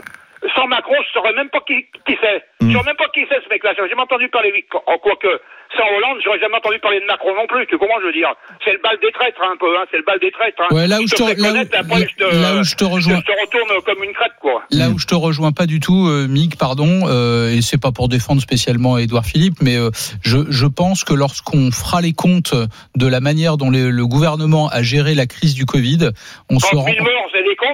sans 0.55 0.67
Macron, 0.67 0.95
je 1.07 1.11
saurais 1.13 1.33
même 1.33 1.49
pas 1.49 1.61
qui, 1.67 1.85
qui 2.05 2.17
c'est. 2.21 2.43
Je 2.61 2.71
saurais 2.71 2.85
même 2.85 2.95
pas 2.97 3.09
qui 3.13 3.21
c'est, 3.29 3.41
ce 3.43 3.49
mec-là. 3.49 3.73
J'aurais 3.75 3.89
jamais 3.89 4.01
entendu 4.03 4.29
parler 4.29 4.49
de 4.49 4.55
lui. 4.55 4.65
En 4.87 4.97
quoi 4.97 5.15
que, 5.21 5.27
sans 5.75 5.83
Hollande, 5.97 6.19
j'aurais 6.23 6.39
jamais 6.39 6.55
entendu 6.55 6.79
parler 6.79 6.99
de 7.01 7.05
Macron 7.05 7.35
non 7.35 7.47
plus. 7.47 7.65
Tu 7.67 7.77
comprends, 7.77 7.99
je 8.01 8.07
veux 8.07 8.13
dire? 8.13 8.31
C'est 8.63 8.71
le 8.73 8.79
bal 8.83 8.97
des 9.01 9.11
traîtres, 9.11 9.39
hein, 9.43 9.51
un 9.53 9.57
peu, 9.57 9.67
hein. 9.77 9.83
C'est 9.91 9.97
le 9.97 10.03
bal 10.03 10.19
des 10.19 10.31
traîtres, 10.31 10.61
hein. 10.63 10.73
Ouais, 10.75 10.87
là 10.87 10.99
où 11.01 11.07
je 11.07 11.15
te, 11.15 11.23
là 11.23 11.51
où, 11.51 11.57
je 11.57 12.15
te, 12.15 12.23
là 12.41 12.55
où 12.59 12.63
je 12.63 12.75
te 12.75 12.83
rejoins. 12.85 13.19
je 13.19 13.25
te 13.31 13.35
retourne 13.41 13.81
comme 13.83 14.03
une 14.03 14.13
crête, 14.13 14.31
quoi. 14.39 14.63
Là 14.71 14.89
où 14.89 14.97
je 14.99 15.07
te 15.07 15.15
rejoins 15.15 15.51
pas 15.51 15.65
du 15.65 15.79
tout, 15.79 16.07
euh, 16.07 16.27
Mick, 16.27 16.57
pardon, 16.57 17.03
euh, 17.07 17.51
et 17.51 17.61
c'est 17.61 17.81
pas 17.81 17.91
pour 17.91 18.07
défendre 18.07 18.41
spécialement 18.41 18.97
Édouard 18.97 19.25
Philippe, 19.25 19.61
mais 19.61 19.75
euh, 19.77 19.89
je, 20.23 20.37
je 20.49 20.65
pense 20.67 21.03
que 21.03 21.13
lorsqu'on 21.13 21.71
fera 21.71 22.01
les 22.01 22.13
comptes 22.13 22.53
de 22.95 23.07
la 23.07 23.19
manière 23.19 23.57
dont 23.57 23.69
les- 23.71 23.89
le 23.91 24.07
gouvernement 24.07 24.69
a 24.69 24.81
géré 24.83 25.15
la 25.15 25.25
crise 25.25 25.53
du 25.55 25.65
Covid, 25.65 26.09
on 26.49 26.59
se 26.59 26.67
30 26.67 26.79
rend. 26.79 26.85
000 26.93 27.03
morts, 27.03 27.29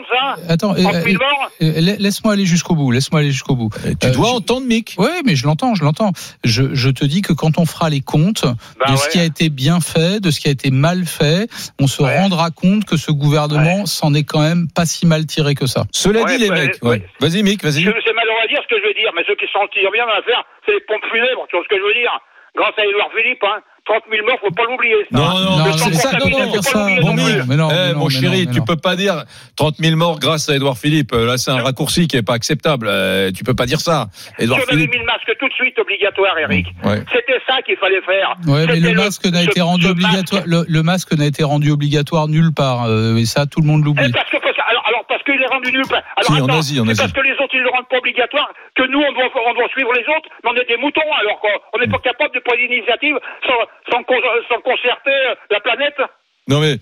ça 0.09 0.35
Attends, 0.49 0.73
euh, 0.75 0.81
30 0.81 0.93
000 0.95 1.07
euh, 1.07 1.65
euh, 1.65 1.73
la- 1.81 1.95
laisse-moi 1.95 2.33
aller 2.33 2.45
jusqu'au 2.45 2.75
bout. 2.75 2.91
Laisse-moi 2.91 3.21
aller 3.21 3.31
jusqu'au 3.31 3.55
bout. 3.55 3.69
Tu 3.99 4.07
Euh, 4.07 4.11
dois 4.11 4.29
je- 4.29 4.35
entendre, 4.35 4.65
Mick. 4.67 4.95
Oui, 4.97 5.09
mais 5.25 5.35
je 5.35 5.45
l'entends, 5.45 5.75
je 5.75 5.83
l'entends. 5.83 6.11
Je, 6.43 6.73
je 6.73 6.89
te 6.89 7.05
dis 7.05 7.21
que 7.21 7.33
quand 7.33 7.57
on 7.57 7.65
fera 7.65 7.89
les 7.89 8.01
comptes 8.01 8.43
Bah 8.45 8.91
de 8.91 8.95
ce 8.97 9.09
qui 9.09 9.19
a 9.19 9.23
été 9.23 9.49
bien 9.49 9.79
fait, 9.81 10.19
de 10.19 10.31
ce 10.31 10.39
qui 10.39 10.47
a 10.47 10.51
été 10.51 10.71
mal 10.71 11.05
fait, 11.05 11.49
on 11.79 11.87
se 11.87 12.03
Ouais. 12.03 12.19
rendra 12.19 12.49
compte 12.51 12.85
que 12.85 12.97
ce 12.97 13.11
gouvernement 13.11 13.85
s'en 13.85 14.13
est 14.13 14.23
quand 14.23 14.41
même 14.41 14.67
pas 14.73 14.85
si 14.85 15.05
mal 15.05 15.25
tiré 15.25 15.55
que 15.55 15.65
ça. 15.67 15.83
Cela 15.91 16.23
Ouais, 16.23 16.37
dit, 16.37 16.43
les 16.43 16.49
ouais, 16.49 16.59
mecs. 16.67 16.79
ouais. 16.83 16.89
ouais. 16.89 17.05
Vas-y, 17.19 17.43
Mick, 17.43 17.63
vas-y. 17.63 17.83
Je- 17.83 17.91
C'est 18.05 18.13
malheureux 18.13 18.41
à 18.43 18.47
dire 18.47 18.59
ce 18.63 18.67
que 18.73 18.79
je 18.81 18.87
veux 18.87 18.93
dire, 18.93 18.99
dire, 18.99 19.11
mais 19.15 19.23
ceux 19.27 19.35
qui 19.35 19.45
s'en 19.53 19.65
tirent 19.71 19.91
bien 19.91 20.05
dans 20.05 20.13
l'affaire, 20.13 20.43
c'est 20.65 20.73
les 20.73 20.81
pompes 20.81 21.05
funèbres, 21.11 21.45
tu 21.49 21.55
vois 21.55 21.63
ce 21.63 21.69
que 21.69 21.77
je 21.79 21.85
veux 21.87 21.93
dire 21.93 22.11
Grâce 22.57 22.73
à 22.77 22.83
Édouard 22.83 23.07
Philippe, 23.15 23.43
hein, 23.43 23.61
30 23.89 24.03
000 24.11 24.25
morts, 24.25 24.37
faut 24.39 24.51
pas 24.51 24.63
l'oublier. 24.69 24.95
Non, 25.11 25.21
non, 25.39 25.57
Non, 25.65 25.73
c'est 25.77 25.93
ça, 25.95 26.11
non, 26.13 26.19
faut 26.19 26.27
dire 26.29 26.51
pas 26.53 26.61
ça. 26.61 26.87
Bon, 27.01 27.13
non 27.15 27.23
mais- 27.47 27.55
non, 27.57 27.69
Eh, 27.71 27.93
non, 27.93 27.99
mon 27.99 28.09
chéri, 28.09 28.45
non, 28.45 28.53
tu 28.53 28.61
peux 28.61 28.75
pas 28.75 28.95
dire 28.95 29.23
30 29.55 29.77
000 29.79 29.95
morts 29.97 30.19
grâce 30.19 30.47
à 30.49 30.55
Édouard 30.55 30.77
Philippe. 30.77 31.11
Là, 31.13 31.37
c'est 31.37 31.49
un 31.51 31.61
raccourci 31.63 32.07
qui 32.07 32.15
est 32.17 32.21
pas 32.21 32.33
acceptable. 32.35 32.87
Euh, 32.87 33.31
tu 33.35 33.43
peux 33.43 33.55
pas 33.55 33.65
dire 33.65 33.79
ça. 33.81 34.07
Si 34.13 34.43
Édouard 34.43 34.59
on 34.59 34.61
avait 34.61 34.71
Philippe. 34.73 34.91
mis 34.93 34.99
le 34.99 35.05
masque 35.05 35.31
tout 35.39 35.47
de 35.47 35.53
suite 35.53 35.77
obligatoire, 35.79 36.37
Eric, 36.37 36.67
Ouais. 36.83 37.01
c'était 37.11 37.39
ça 37.47 37.61
qu'il 37.63 37.77
fallait 37.77 38.01
faire. 38.01 38.35
Ouais, 38.47 38.67
mais 38.67 38.79
le 38.79 38.93
masque 38.93 39.25
n'a 39.25 39.41
été 39.43 39.59
rendu 39.61 39.87
obligatoire. 39.87 40.43
Le, 40.45 40.65
le 40.67 40.83
masque 40.83 41.11
n'a 41.13 41.25
été 41.25 41.43
rendu 41.43 41.71
obligatoire 41.71 42.27
nulle 42.27 42.53
part. 42.53 42.85
euh, 42.85 43.17
et 43.17 43.25
ça, 43.25 43.45
tout 43.47 43.61
le 43.61 43.67
monde 43.67 43.81
Eh, 43.81 43.85
l'oublie. 43.85 44.11
parce 44.11 44.29
que, 44.29 44.37
parce 44.37 44.55
que- 44.55 44.61
alors, 44.69 44.83
alors, 44.87 45.03
parce 45.07 45.23
qu'il 45.23 45.41
est 45.41 45.47
rendu 45.47 45.71
nul. 45.71 45.83
Alors, 45.89 46.03
Si, 46.21 46.31
en 46.41 46.45
attends, 46.45 46.59
Asie, 46.59 46.79
en 46.79 46.85
c'est 46.85 46.91
Asie. 46.91 47.01
parce 47.01 47.13
que 47.13 47.21
les 47.21 47.33
autres, 47.33 47.53
ils 47.55 47.61
le 47.65 47.69
rendent 47.69 47.87
pas 47.89 47.97
obligatoire 47.97 48.49
que 48.75 48.83
nous, 48.91 48.99
on 49.01 49.11
doit, 49.13 49.29
on 49.49 49.53
doit 49.53 49.69
suivre 49.69 49.91
les 49.93 50.05
autres, 50.05 50.29
mais 50.43 50.49
on 50.53 50.55
est 50.61 50.67
des 50.67 50.77
moutons, 50.77 51.09
alors 51.21 51.39
qu'on 51.41 51.79
n'est 51.79 51.87
pas 51.89 51.99
capable 51.99 52.33
de 52.35 52.39
prendre 52.39 52.59
l'initiative 52.61 53.15
sans, 53.47 53.59
sans, 53.91 54.03
con- 54.03 54.15
sans 54.49 54.61
concerter 54.61 55.11
euh, 55.11 55.35
la 55.51 55.59
planète? 55.59 55.95
Non 56.47 56.59
mais 56.59 56.77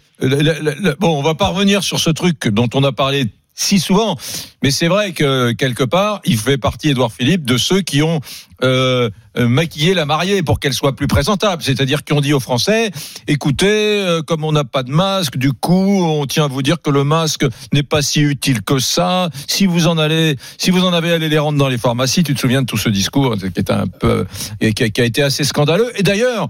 bon, 0.99 1.19
on 1.19 1.21
va 1.21 1.35
pas 1.35 1.47
revenir 1.47 1.83
sur 1.83 1.99
ce 1.99 2.09
truc 2.09 2.47
dont 2.47 2.69
on 2.73 2.83
a 2.83 2.91
parlé 2.93 3.25
si 3.59 3.79
souvent, 3.79 4.15
mais 4.61 4.69
c'est 4.69 4.87
vrai 4.87 5.13
que 5.13 5.51
quelque 5.51 5.83
part, 5.83 6.21
il 6.25 6.37
fait 6.37 6.59
partie 6.59 6.89
Édouard 6.89 7.11
Philippe 7.11 7.43
de 7.43 7.57
ceux 7.57 7.81
qui 7.81 8.03
ont 8.03 8.21
euh, 8.63 9.09
euh, 9.37 9.47
maquillé 9.47 9.95
la 9.95 10.05
mariée 10.05 10.43
pour 10.43 10.59
qu'elle 10.59 10.73
soit 10.73 10.95
plus 10.95 11.07
présentable, 11.07 11.63
c'est-à-dire 11.63 12.03
qui 12.03 12.13
ont 12.13 12.21
dit 12.21 12.33
aux 12.33 12.39
Français 12.39 12.91
écoutez, 13.27 13.67
euh, 13.67 14.21
comme 14.21 14.43
on 14.43 14.51
n'a 14.51 14.63
pas 14.63 14.83
de 14.83 14.91
masque, 14.91 15.37
du 15.37 15.53
coup, 15.53 16.03
on 16.03 16.27
tient 16.27 16.45
à 16.45 16.47
vous 16.47 16.61
dire 16.61 16.81
que 16.81 16.91
le 16.91 17.03
masque 17.03 17.45
n'est 17.73 17.83
pas 17.83 18.03
si 18.03 18.21
utile 18.21 18.61
que 18.61 18.77
ça. 18.77 19.29
Si 19.47 19.65
vous 19.65 19.87
en 19.87 19.97
allez, 19.97 20.37
si 20.59 20.69
vous 20.69 20.83
en 20.83 20.93
avez 20.93 21.11
allé 21.11 21.27
les 21.27 21.39
rendre 21.39 21.57
dans 21.57 21.67
les 21.67 21.79
pharmacies, 21.79 22.23
tu 22.23 22.35
te 22.35 22.39
souviens 22.39 22.61
de 22.61 22.67
tout 22.67 22.77
ce 22.77 22.89
discours 22.89 23.37
qui 23.37 23.45
est 23.45 23.71
un 23.71 23.87
peu 23.87 24.27
qui 24.59 24.91
qui 24.91 25.01
a 25.01 25.05
été 25.05 25.23
assez 25.23 25.43
scandaleux. 25.43 25.91
Et 25.99 26.03
d'ailleurs, 26.03 26.47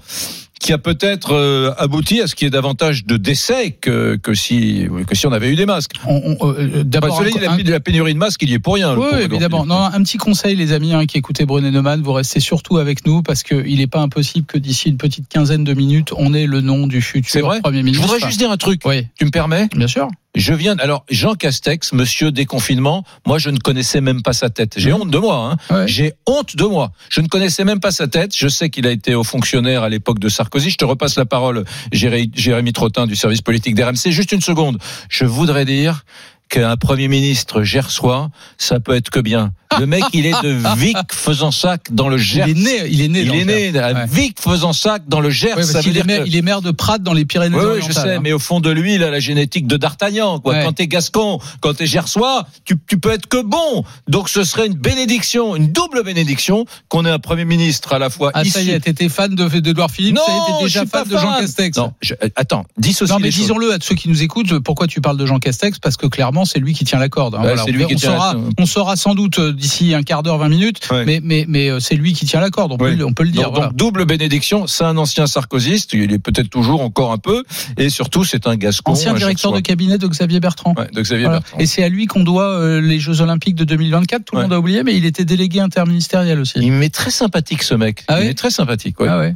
qui 0.59 0.73
a 0.73 0.77
peut-être 0.77 1.33
euh, 1.33 1.71
abouti 1.77 2.21
à 2.21 2.27
ce 2.27 2.35
qu'il 2.35 2.45
y 2.45 2.47
ait 2.47 2.51
davantage 2.51 3.05
de 3.05 3.17
décès 3.17 3.71
que, 3.71 4.15
que 4.15 4.33
si 4.33 4.87
que 5.07 5.15
si 5.15 5.27
on 5.27 5.31
avait 5.31 5.49
eu 5.49 5.55
des 5.55 5.65
masques. 5.65 5.91
On- 6.07 6.35
on- 6.39 6.53
euh, 6.53 6.83
D'abord, 6.83 7.23
dit, 7.23 7.31
un- 7.45 7.57
la, 7.69 7.79
pénurie 7.79 8.13
de 8.13 8.17
masques, 8.19 8.41
il 8.43 8.49
y 8.49 8.53
est 8.53 8.59
pour 8.59 8.75
rien. 8.75 8.95
Oui, 8.95 9.05
évidemment. 9.21 9.65
Non, 9.65 9.75
un 9.81 10.03
petit 10.03 10.17
conseil, 10.17 10.55
les 10.55 10.71
amis, 10.73 10.93
hein, 10.93 11.05
qui 11.05 11.17
écoutez 11.17 11.45
Brunet 11.45 11.71
Neumann, 11.71 12.01
vous 12.01 12.13
restez 12.13 12.39
surtout 12.39 12.77
avec 12.77 13.05
nous 13.05 13.21
parce 13.21 13.43
qu'il 13.43 13.77
n'est 13.77 13.87
pas 13.87 14.01
impossible 14.01 14.45
que 14.47 14.57
d'ici 14.57 14.89
une 14.89 14.97
petite 14.97 15.27
quinzaine 15.29 15.63
de 15.63 15.73
minutes, 15.73 16.11
on 16.17 16.33
ait 16.33 16.47
le 16.47 16.61
nom 16.61 16.87
du 16.87 17.01
C'est 17.01 17.07
futur 17.21 17.45
vrai? 17.45 17.61
Premier 17.61 17.79
Je 17.79 17.83
ministre. 17.85 18.07
voudrais 18.07 18.25
juste 18.27 18.39
dire 18.39 18.51
un 18.51 18.57
truc. 18.57 18.81
Oui, 18.85 19.07
Tu 19.17 19.25
me 19.25 19.31
permets? 19.31 19.67
Bien 19.75 19.87
sûr. 19.87 20.07
Je 20.37 20.53
viens. 20.53 20.77
Alors 20.77 21.03
Jean 21.09 21.33
Castex, 21.35 21.93
Monsieur 21.93 22.31
déconfinement. 22.31 23.03
Moi, 23.25 23.39
je 23.39 23.49
ne 23.49 23.57
connaissais 23.57 24.01
même 24.01 24.21
pas 24.21 24.33
sa 24.33 24.49
tête. 24.49 24.73
J'ai 24.77 24.91
Mhm. 24.91 25.01
honte 25.01 25.11
de 25.11 25.17
moi. 25.17 25.57
Hein. 25.69 25.75
Ouais. 25.75 25.87
J'ai 25.87 26.13
honte 26.27 26.55
de 26.55 26.63
moi. 26.63 26.91
Je 27.09 27.21
ne 27.21 27.27
connaissais 27.27 27.63
même 27.63 27.79
pas 27.79 27.91
sa 27.91 28.07
tête. 28.07 28.35
Je 28.35 28.47
sais 28.47 28.69
qu'il 28.69 28.85
a 28.87 28.91
été 28.91 29.15
haut 29.15 29.23
fonctionnaire 29.23 29.83
à 29.83 29.89
l'époque 29.89 30.19
de 30.19 30.29
Sarkozy. 30.29 30.69
Je 30.69 30.77
te 30.77 30.85
repasse 30.85 31.15
la 31.17 31.25
parole, 31.25 31.65
Jéré- 31.91 32.29
Jérémy 32.35 32.71
Trottin 32.73 33.07
du 33.07 33.15
service 33.15 33.41
politique 33.41 33.75
d'RMC. 33.75 34.11
Juste 34.11 34.31
une 34.31 34.41
seconde. 34.41 34.77
Je 35.09 35.25
voudrais 35.25 35.65
dire 35.65 36.03
qu'un 36.49 36.77
premier 36.77 37.07
ministre 37.07 37.63
gersois, 37.63 38.29
ça 38.57 38.79
peut 38.79 38.95
être 38.95 39.09
que 39.09 39.19
bien. 39.19 39.51
Le 39.79 39.85
mec, 39.85 40.03
il 40.13 40.25
est 40.25 40.41
de 40.43 40.55
Vic 40.77 40.95
faisant 41.11 41.51
sac 41.51 41.87
dans 41.91 42.07
le 42.07 42.15
Il 42.17 42.23
Gers. 42.23 42.47
est 42.47 42.53
né, 42.53 42.87
il 42.89 43.01
est 43.01 43.07
né. 43.09 43.21
Il 43.21 43.35
est 43.35 43.43
né 43.45 43.71
Gers. 43.73 43.83
à 43.83 43.91
Ouais. 43.93 44.05
Vic 44.09 44.39
faisant 44.39 44.71
sac 44.71 45.03
dans 45.09 45.19
le 45.19 45.29
Gers. 45.29 45.49
Ouais, 45.49 45.55
parce 45.55 45.67
ça 45.71 45.79
veut 45.79 45.83
qu'il 45.83 45.91
est 45.91 45.93
dire 45.95 46.05
maire- 46.05 46.23
que... 46.23 46.27
il 46.29 46.35
est 46.37 46.41
maire 46.41 46.61
de 46.61 46.71
Prades 46.71 47.03
dans 47.03 47.11
les 47.11 47.25
Pyrénées-Orientales. 47.25 47.81
oui, 47.81 47.85
je 47.87 47.91
sais, 47.93 48.15
hein. 48.15 48.19
mais 48.23 48.31
au 48.31 48.39
fond 48.39 48.61
de 48.61 48.69
lui, 48.69 48.95
il 48.95 49.03
a 49.03 49.11
la 49.11 49.19
génétique 49.19 49.67
de 49.67 49.75
D'Artagnan. 49.75 50.39
Quoi. 50.39 50.53
Ouais. 50.53 50.63
Quand 50.63 50.71
t'es 50.71 50.87
gascon, 50.87 51.39
quand 51.59 51.73
t'es 51.73 51.85
gersois, 51.85 52.47
tu, 52.63 52.75
tu 52.87 52.97
peux 52.97 53.11
être 53.11 53.27
que 53.27 53.41
bon. 53.43 53.83
Donc 54.07 54.29
ce 54.29 54.45
serait 54.45 54.67
une 54.67 54.73
bénédiction, 54.75 55.55
une 55.57 55.71
double 55.73 56.03
bénédiction 56.03 56.65
qu'on 56.87 57.05
ait 57.05 57.09
un 57.11 57.19
premier 57.19 57.43
ministre 57.45 57.91
à 57.93 57.99
la 57.99 58.09
fois 58.09 58.31
Ah, 58.35 58.45
ça 58.45 58.61
y 58.61 58.69
est, 58.69 58.79
t'étais 58.79 59.09
fan 59.09 59.35
de 59.35 59.47
d'Edouard 59.59 59.91
Philippe, 59.91 60.15
Non, 60.15 60.21
ça 60.25 60.31
y 60.31 60.35
est, 60.35 60.57
t'es 60.59 60.63
déjà 60.63 60.85
fan 60.85 61.03
de 61.07 61.17
Jean. 61.17 61.39
Castex. 61.39 61.77
Non, 61.77 61.93
je- 62.01 62.13
euh, 62.23 62.29
attends, 62.37 62.63
dissocie 62.77 63.13
Non, 63.13 63.19
mais 63.21 63.29
disons-le 63.31 63.73
à 63.73 63.77
ceux 63.81 63.95
qui 63.95 64.07
nous 64.07 64.23
écoutent, 64.23 64.59
pourquoi 64.59 64.87
tu 64.87 65.01
parles 65.01 65.17
de 65.17 65.25
Jean 65.25 65.39
Castex? 65.39 65.79
Parce 65.79 65.97
que 65.97 66.07
clairement, 66.07 66.36
c'est 66.45 66.59
lui 66.59 66.73
qui 66.73 66.83
tient 66.85 66.99
la 66.99 67.09
corde. 67.09 67.35
hein. 67.35 67.39
Voilà, 67.41 67.63
on 67.63 67.67
lui 67.71 67.85
la- 67.89 67.97
saura, 67.97 68.35
on 68.57 68.65
saura 68.65 68.95
sans 68.95 69.15
doute 69.15 69.39
euh, 69.39 69.53
d'ici 69.53 69.93
un 69.93 70.03
quart 70.03 70.23
d'heure, 70.23 70.37
20 70.37 70.49
minutes, 70.49 70.79
Ouais. 70.91 71.05
mais, 71.05 71.19
mais, 71.23 71.45
mais 71.47 71.69
euh, 71.69 71.79
c'est 71.79 71.95
lui 71.95 72.13
qui 72.13 72.25
tient 72.25 72.39
la 72.39 72.49
corde, 72.49 72.71
on, 72.71 72.77
peut, 72.77 72.85
Ouais. 72.85 72.95
le- 72.95 73.05
on 73.05 73.13
peut 73.13 73.23
le 73.23 73.31
dire. 73.31 73.43
Donc, 73.45 73.53
voilà. 73.55 73.67
donc, 73.69 73.77
double 73.77 74.05
bénédiction, 74.05 74.67
c'est 74.67 74.83
un 74.83 74.97
ancien 74.97 75.27
sarkozyste, 75.27 75.93
il 75.93 76.11
est 76.13 76.19
peut-être 76.19 76.49
toujours 76.49 76.81
encore 76.81 77.11
un 77.11 77.17
peu, 77.17 77.43
et 77.77 77.89
surtout 77.89 78.23
c'est 78.23 78.47
un 78.47 78.55
gascon. 78.55 78.91
Ancien 78.93 79.13
directeur 79.13 79.51
de 79.51 79.59
cabinet 79.59 79.97
de 79.97 80.07
Xavier 80.07 80.39
Bertrand. 80.39 80.73
Ouais, 80.77 80.87
de 80.93 81.01
Xavier 81.01 81.25
Voilà. 81.25 81.39
Bertrand. 81.39 81.57
Et 81.59 81.65
c'est 81.65 81.83
à 81.83 81.89
lui 81.89 82.05
qu'on 82.07 82.23
doit 82.23 82.49
euh, 82.49 82.81
les 82.81 82.99
Jeux 82.99 83.21
Olympiques 83.21 83.55
de 83.55 83.63
2024. 83.63 84.25
Tout 84.25 84.35
le 84.35 84.43
monde 84.43 84.53
a 84.53 84.59
oublié, 84.59 84.83
mais 84.83 84.95
il 84.95 85.05
était 85.05 85.25
délégué 85.25 85.59
interministériel 85.59 86.39
aussi. 86.39 86.59
Il 86.61 86.71
m'est 86.71 86.93
très 86.93 87.11
sympathique 87.11 87.63
ce 87.63 87.73
mec. 87.75 88.03
Ah 88.07 88.21
il 88.21 88.27
est 88.27 88.33
très 88.37 88.49
sympathique. 88.51 88.95
Ah 88.99 89.17
ouais. 89.19 89.35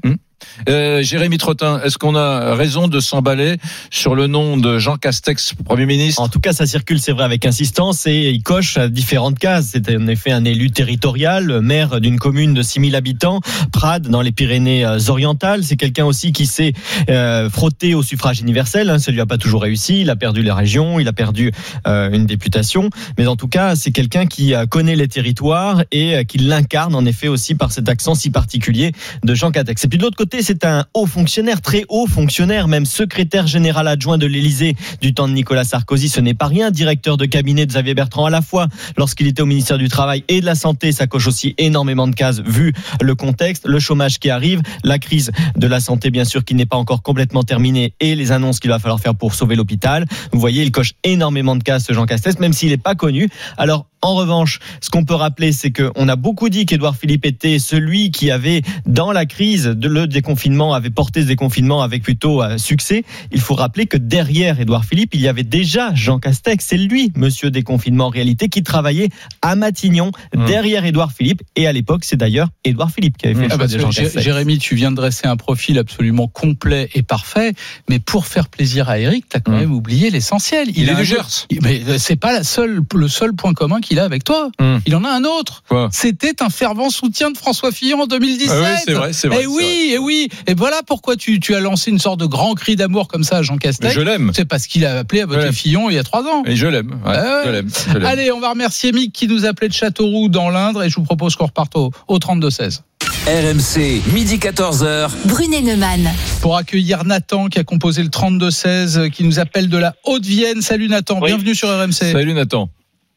Euh, 0.69 1.01
Jérémy 1.01 1.37
Trottin, 1.37 1.81
est-ce 1.83 1.97
qu'on 1.97 2.15
a 2.15 2.55
raison 2.55 2.87
de 2.87 2.99
s'emballer 2.99 3.57
sur 3.89 4.15
le 4.15 4.27
nom 4.27 4.57
de 4.57 4.77
Jean 4.77 4.97
Castex, 4.97 5.53
Premier 5.65 5.85
ministre? 5.85 6.21
En 6.21 6.29
tout 6.29 6.39
cas, 6.39 6.53
ça 6.53 6.65
circule, 6.65 6.99
c'est 6.99 7.11
vrai, 7.11 7.23
avec 7.23 7.45
insistance 7.45 8.05
et 8.07 8.29
il 8.29 8.43
coche 8.43 8.77
différentes 8.77 9.39
cases. 9.39 9.69
C'est 9.71 9.95
en 9.95 10.07
effet 10.07 10.31
un 10.31 10.45
élu 10.45 10.71
territorial, 10.71 11.61
maire 11.61 11.99
d'une 11.99 12.19
commune 12.19 12.53
de 12.53 12.61
6000 12.61 12.95
habitants, 12.95 13.41
Prades, 13.71 14.07
dans 14.07 14.21
les 14.21 14.31
Pyrénées-Orientales. 14.31 15.63
C'est 15.63 15.77
quelqu'un 15.77 16.05
aussi 16.05 16.31
qui 16.31 16.45
s'est 16.45 16.73
euh, 17.09 17.49
frotté 17.49 17.95
au 17.95 18.03
suffrage 18.03 18.41
universel. 18.41 18.89
Hein. 18.89 18.99
Ça 18.99 19.11
lui 19.11 19.21
a 19.21 19.25
pas 19.25 19.37
toujours 19.37 19.63
réussi. 19.63 20.01
Il 20.01 20.09
a 20.09 20.15
perdu 20.15 20.43
les 20.43 20.51
régions, 20.51 20.99
il 20.99 21.07
a 21.07 21.13
perdu 21.13 21.51
euh, 21.87 22.11
une 22.11 22.25
députation. 22.25 22.89
Mais 23.17 23.27
en 23.27 23.35
tout 23.35 23.47
cas, 23.47 23.75
c'est 23.75 23.91
quelqu'un 23.91 24.25
qui 24.25 24.53
connaît 24.69 24.95
les 24.95 25.07
territoires 25.07 25.83
et 25.91 26.25
qui 26.25 26.37
l'incarne 26.37 26.95
en 26.95 27.05
effet 27.05 27.27
aussi 27.27 27.55
par 27.55 27.71
cet 27.71 27.89
accent 27.89 28.15
si 28.15 28.29
particulier 28.29 28.91
de 29.23 29.33
Jean 29.33 29.51
Castex. 29.51 29.83
Et 29.83 29.87
puis 29.87 29.97
de 29.97 30.03
l'autre 30.03 30.17
côté, 30.17 30.30
c'est 30.39 30.65
un 30.65 30.85
haut 30.93 31.05
fonctionnaire, 31.05 31.61
très 31.61 31.83
haut 31.89 32.07
fonctionnaire, 32.07 32.69
même 32.69 32.85
secrétaire 32.85 33.47
général 33.47 33.87
adjoint 33.87 34.17
de 34.17 34.25
l'Élysée 34.25 34.75
du 35.01 35.13
temps 35.13 35.27
de 35.27 35.33
Nicolas 35.33 35.65
Sarkozy. 35.65 36.07
Ce 36.07 36.21
n'est 36.21 36.33
pas 36.33 36.47
rien, 36.47 36.71
directeur 36.71 37.17
de 37.17 37.25
cabinet 37.25 37.65
de 37.65 37.71
Xavier 37.71 37.93
Bertrand 37.93 38.25
à 38.25 38.29
la 38.29 38.41
fois 38.41 38.67
lorsqu'il 38.97 39.27
était 39.27 39.41
au 39.41 39.45
ministère 39.45 39.77
du 39.77 39.89
Travail 39.89 40.23
et 40.29 40.39
de 40.39 40.45
la 40.45 40.55
Santé. 40.55 40.93
Ça 40.93 41.07
coche 41.07 41.27
aussi 41.27 41.53
énormément 41.57 42.07
de 42.07 42.15
cases 42.15 42.39
vu 42.39 42.73
le 43.01 43.15
contexte, 43.15 43.67
le 43.67 43.79
chômage 43.79 44.19
qui 44.19 44.29
arrive, 44.29 44.61
la 44.83 44.99
crise 44.99 45.31
de 45.57 45.67
la 45.67 45.81
santé 45.81 46.09
bien 46.09 46.23
sûr 46.23 46.45
qui 46.45 46.55
n'est 46.55 46.65
pas 46.65 46.77
encore 46.77 47.03
complètement 47.03 47.43
terminée 47.43 47.93
et 47.99 48.15
les 48.15 48.31
annonces 48.31 48.59
qu'il 48.59 48.69
va 48.69 48.79
falloir 48.79 48.99
faire 48.99 49.15
pour 49.15 49.35
sauver 49.35 49.55
l'hôpital. 49.55 50.05
Vous 50.31 50.39
voyez, 50.39 50.63
il 50.63 50.71
coche 50.71 50.93
énormément 51.03 51.55
de 51.55 51.63
cases 51.63 51.85
ce 51.85 51.93
Jean 51.93 52.05
Castex, 52.05 52.39
même 52.39 52.53
s'il 52.53 52.69
n'est 52.69 52.77
pas 52.77 52.95
connu. 52.95 53.27
Alors 53.57 53.87
en 54.03 54.15
revanche, 54.15 54.59
ce 54.81 54.89
qu'on 54.89 55.05
peut 55.05 55.13
rappeler, 55.13 55.51
c'est 55.51 55.71
qu'on 55.71 56.09
a 56.09 56.15
beaucoup 56.15 56.49
dit 56.49 56.65
qu'Édouard 56.65 56.95
Philippe 56.95 57.23
était 57.23 57.59
celui 57.59 58.09
qui 58.09 58.31
avait, 58.31 58.63
dans 58.87 59.11
la 59.11 59.27
crise 59.27 59.65
de 59.65 59.87
le 59.87 60.07
déconfinement, 60.21 60.73
avait 60.73 60.89
porté 60.91 61.21
ce 61.23 61.27
déconfinement 61.27 61.81
avec 61.81 62.03
plutôt 62.03 62.43
euh, 62.43 62.57
succès. 62.59 63.03
Il 63.31 63.41
faut 63.41 63.55
rappeler 63.55 63.87
que 63.87 63.97
derrière 63.97 64.59
Édouard 64.59 64.85
Philippe, 64.85 65.15
il 65.15 65.21
y 65.21 65.27
avait 65.27 65.43
déjà 65.43 65.93
Jean 65.95 66.19
Castex. 66.19 66.63
C'est 66.63 66.77
lui, 66.77 67.11
monsieur 67.15 67.49
déconfinement 67.49 68.05
en 68.05 68.09
réalité, 68.09 68.47
qui 68.49 68.61
travaillait 68.63 69.09
à 69.41 69.55
Matignon, 69.55 70.11
Mmh. 70.35 70.45
derrière 70.45 70.85
Édouard 70.85 71.11
Philippe. 71.11 71.41
Et 71.55 71.65
à 71.67 71.73
l'époque, 71.73 72.03
c'est 72.05 72.15
d'ailleurs 72.17 72.49
Édouard 72.63 72.91
Philippe 72.91 73.17
qui 73.17 73.25
avait 73.25 73.35
fait 73.35 73.41
Mmh. 73.41 73.43
le 73.43 73.47
Ah, 73.47 73.55
choix 73.55 73.57
parce 73.59 73.71
de 73.71 73.77
que 73.77 73.81
Jean 73.83 73.91
Jé- 73.91 74.03
Castex. 74.03 74.23
Jérémy, 74.23 74.57
tu 74.59 74.75
viens 74.75 74.91
de 74.91 74.95
dresser 74.95 75.27
un 75.27 75.35
profil 75.37 75.79
absolument 75.79 76.27
complet 76.27 76.89
et 76.93 77.01
parfait, 77.01 77.53
mais 77.89 77.99
pour 77.99 78.27
faire 78.27 78.47
plaisir 78.47 78.89
à 78.89 78.99
Eric, 78.99 79.27
tu 79.29 79.37
as 79.37 79.39
quand 79.39 79.51
Hum. 79.53 79.59
même 79.59 79.73
oublié 79.73 80.09
l'essentiel. 80.11 80.69
Il, 80.75 80.87
est 80.87 80.91
a 80.91 80.95
du 80.95 81.05
Gers. 81.05 81.47
Mais 81.63 81.81
c'est 81.97 82.15
pas 82.15 82.31
la 82.33 82.43
seule, 82.43 82.81
le 82.93 83.07
seul 83.07 83.33
point 83.33 83.53
commun 83.53 83.81
qu'il 83.81 83.99
a 83.99 84.03
avec 84.03 84.23
toi. 84.23 84.51
Hum. 84.59 84.79
Il 84.85 84.95
en 84.95 85.03
a 85.03 85.09
un 85.09 85.23
autre. 85.23 85.63
C'était 85.91 86.41
un 86.43 86.49
fervent 86.49 86.89
soutien 86.89 87.31
de 87.31 87.37
François 87.37 87.71
Fillon 87.71 88.01
en 88.01 88.07
2017. 88.07 88.49
Ah 88.51 88.61
oui, 88.73 88.79
c'est 88.85 88.93
vrai, 88.93 89.13
c'est 89.13 89.27
vrai, 89.27 89.37
Et 89.37 89.41
c'est 89.41 89.47
oui, 89.47 89.91
et 89.93 89.97
oui. 90.01 90.27
Et 90.47 90.53
voilà 90.53 90.81
pourquoi 90.85 91.15
tu, 91.15 91.39
tu 91.39 91.55
as 91.55 91.59
lancé 91.59 91.91
une 91.91 91.99
sorte 91.99 92.19
de 92.19 92.25
grand 92.25 92.53
cri 92.55 92.75
d'amour 92.75 93.07
comme 93.07 93.23
ça 93.23 93.37
à 93.37 93.41
Jean 93.41 93.53
Mais 93.53 93.59
Castex. 93.59 93.93
je 93.93 94.01
l'aime. 94.01 94.31
C'est 94.35 94.45
parce 94.45 94.67
qu'il 94.67 94.85
a 94.85 94.99
appelé 94.99 95.21
à 95.21 95.25
voter. 95.25 95.51
Fillon 95.51 95.89
il 95.89 95.95
y 95.95 95.99
a 95.99 96.03
trois 96.03 96.23
ans. 96.23 96.43
Et 96.45 96.55
je 96.55 96.67
l'aime. 96.67 96.91
Ouais, 97.05 97.13
Ah. 97.15 97.41
Je 97.45 97.49
l'aime. 97.51 97.69
Allez, 98.05 98.31
on 98.31 98.39
va 98.39 98.49
remercier 98.51 98.91
Mick 98.91 99.13
qui 99.13 99.27
nous 99.27 99.45
appelait 99.45 99.67
de 99.69 99.73
Châteauroux 99.73 100.29
dans 100.29 100.49
l'Indre 100.49 100.83
et 100.83 100.89
je 100.89 100.95
vous 100.95 101.03
propose 101.03 101.35
qu'on 101.35 101.45
reparte 101.45 101.75
au, 101.75 101.91
au 102.07 102.17
32-16. 102.19 102.81
RMC, 103.27 104.01
midi 104.13 104.37
14h. 104.37 105.09
Brunet 105.25 105.61
Neumann. 105.61 106.09
Pour 106.41 106.57
accueillir 106.57 107.03
Nathan 107.05 107.47
qui 107.49 107.59
a 107.59 107.63
composé 107.63 108.01
le 108.01 108.09
32-16, 108.09 108.97
euh, 108.97 109.09
qui 109.09 109.23
nous 109.23 109.39
appelle 109.39 109.69
de 109.69 109.77
la 109.77 109.93
Haute-Vienne. 110.05 110.61
Salut 110.61 110.87
Nathan, 110.89 111.19
Oui. 111.21 111.27
bienvenue 111.29 111.53
sur 111.53 111.69
RMC. 111.69 111.91
Salut 112.11 112.33
Nathan. 112.33 112.69